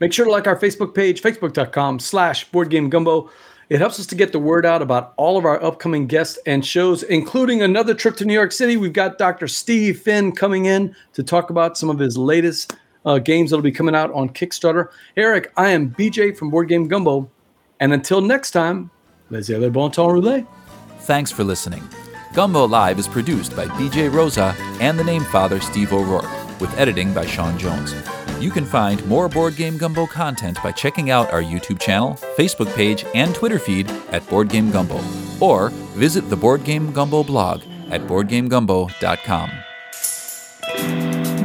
Make 0.00 0.12
sure 0.12 0.24
to 0.24 0.30
like 0.30 0.46
our 0.46 0.58
Facebook 0.58 0.94
page, 0.94 1.22
facebook.com 1.22 1.98
slash 1.98 2.50
board 2.50 2.70
game 2.70 2.88
gumbo. 2.88 3.30
It 3.68 3.80
helps 3.80 4.00
us 4.00 4.06
to 4.06 4.14
get 4.14 4.32
the 4.32 4.38
word 4.38 4.64
out 4.64 4.80
about 4.80 5.12
all 5.18 5.36
of 5.36 5.44
our 5.44 5.62
upcoming 5.62 6.06
guests 6.06 6.38
and 6.46 6.64
shows, 6.64 7.02
including 7.02 7.62
another 7.62 7.92
trip 7.92 8.16
to 8.16 8.24
New 8.24 8.32
York 8.32 8.52
City. 8.52 8.78
We've 8.78 8.92
got 8.92 9.18
Dr. 9.18 9.46
Steve 9.46 10.00
Finn 10.00 10.32
coming 10.32 10.64
in 10.64 10.96
to 11.12 11.22
talk 11.22 11.50
about 11.50 11.76
some 11.76 11.90
of 11.90 11.98
his 11.98 12.16
latest 12.16 12.74
uh, 13.04 13.18
games 13.18 13.50
that'll 13.50 13.62
be 13.62 13.72
coming 13.72 13.94
out 13.94 14.10
on 14.12 14.30
Kickstarter. 14.30 14.88
Eric, 15.16 15.52
I 15.56 15.70
am 15.70 15.90
BJ 15.90 16.36
from 16.36 16.50
Board 16.50 16.68
Game 16.68 16.88
Gumbo. 16.88 17.30
And 17.80 17.92
until 17.92 18.20
next 18.22 18.52
time, 18.52 18.90
les 19.30 19.50
le 19.50 19.70
bon 19.70 19.90
temps 19.90 20.12
roulé. 20.12 20.46
Thanks 21.00 21.30
for 21.30 21.44
listening. 21.44 21.82
Gumbo 22.38 22.68
Live 22.68 23.00
is 23.00 23.08
produced 23.08 23.56
by 23.56 23.66
BJ 23.66 24.14
Rosa 24.14 24.54
and 24.78 24.96
the 24.96 25.02
name 25.02 25.24
father 25.24 25.58
Steve 25.58 25.92
O'Rourke, 25.92 26.30
with 26.60 26.72
editing 26.78 27.12
by 27.12 27.26
Sean 27.26 27.58
Jones. 27.58 27.96
You 28.38 28.52
can 28.52 28.64
find 28.64 29.04
more 29.08 29.28
Board 29.28 29.56
Game 29.56 29.76
Gumbo 29.76 30.06
content 30.06 30.56
by 30.62 30.70
checking 30.70 31.10
out 31.10 31.32
our 31.32 31.42
YouTube 31.42 31.80
channel, 31.80 32.14
Facebook 32.36 32.72
page, 32.76 33.04
and 33.12 33.34
Twitter 33.34 33.58
feed 33.58 33.90
at 34.12 34.24
Board 34.28 34.50
Game 34.50 34.70
Gumbo, 34.70 35.00
or 35.40 35.70
visit 35.96 36.30
the 36.30 36.36
Board 36.36 36.62
Game 36.62 36.92
Gumbo 36.92 37.24
blog 37.24 37.62
at 37.90 38.02
boardgamegumbo.com. 38.02 39.50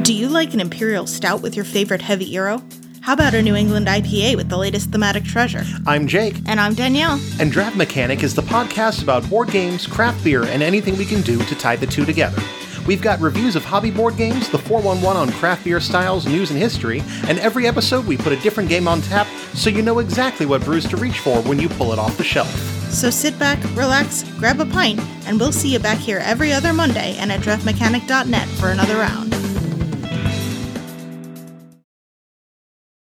Do 0.04 0.14
you 0.14 0.28
like 0.28 0.54
an 0.54 0.60
Imperial 0.60 1.08
Stout 1.08 1.42
with 1.42 1.56
your 1.56 1.64
favorite 1.64 2.02
heavy 2.02 2.26
euro? 2.26 2.62
How 3.04 3.12
about 3.12 3.34
a 3.34 3.42
New 3.42 3.54
England 3.54 3.86
IPA 3.86 4.36
with 4.36 4.48
the 4.48 4.56
latest 4.56 4.90
thematic 4.90 5.24
treasure? 5.24 5.62
I'm 5.86 6.06
Jake, 6.06 6.40
And 6.46 6.58
I'm 6.58 6.72
Danielle. 6.72 7.20
and 7.38 7.52
Draft 7.52 7.76
Mechanic 7.76 8.22
is 8.22 8.34
the 8.34 8.40
podcast 8.40 9.02
about 9.02 9.28
board 9.28 9.50
games, 9.50 9.86
craft 9.86 10.24
beer, 10.24 10.44
and 10.44 10.62
anything 10.62 10.96
we 10.96 11.04
can 11.04 11.20
do 11.20 11.38
to 11.44 11.54
tie 11.54 11.76
the 11.76 11.86
two 11.86 12.06
together. 12.06 12.40
We've 12.86 13.02
got 13.02 13.20
reviews 13.20 13.56
of 13.56 13.64
hobby 13.64 13.90
board 13.90 14.16
games, 14.16 14.48
the 14.48 14.56
411 14.56 15.20
on 15.20 15.38
craft 15.38 15.64
beer 15.64 15.80
styles, 15.80 16.26
news, 16.26 16.50
and 16.50 16.58
history, 16.58 17.02
and 17.28 17.38
every 17.40 17.66
episode 17.66 18.06
we 18.06 18.16
put 18.16 18.32
a 18.32 18.40
different 18.40 18.70
game 18.70 18.88
on 18.88 19.02
tap 19.02 19.26
so 19.52 19.68
you 19.68 19.82
know 19.82 19.98
exactly 19.98 20.46
what 20.46 20.64
brews 20.64 20.88
to 20.88 20.96
reach 20.96 21.18
for 21.18 21.42
when 21.42 21.58
you 21.58 21.68
pull 21.68 21.92
it 21.92 21.98
off 21.98 22.16
the 22.16 22.24
shelf. 22.24 22.50
So 22.90 23.10
sit 23.10 23.38
back, 23.38 23.62
relax, 23.76 24.22
grab 24.38 24.60
a 24.60 24.66
pint, 24.66 24.98
and 25.26 25.38
we'll 25.38 25.52
see 25.52 25.70
you 25.70 25.78
back 25.78 25.98
here 25.98 26.20
every 26.24 26.54
other 26.54 26.72
Monday 26.72 27.16
and 27.18 27.30
at 27.30 27.40
draftmechanic.net 27.40 28.48
for 28.48 28.70
another 28.70 28.96
round. 28.96 29.34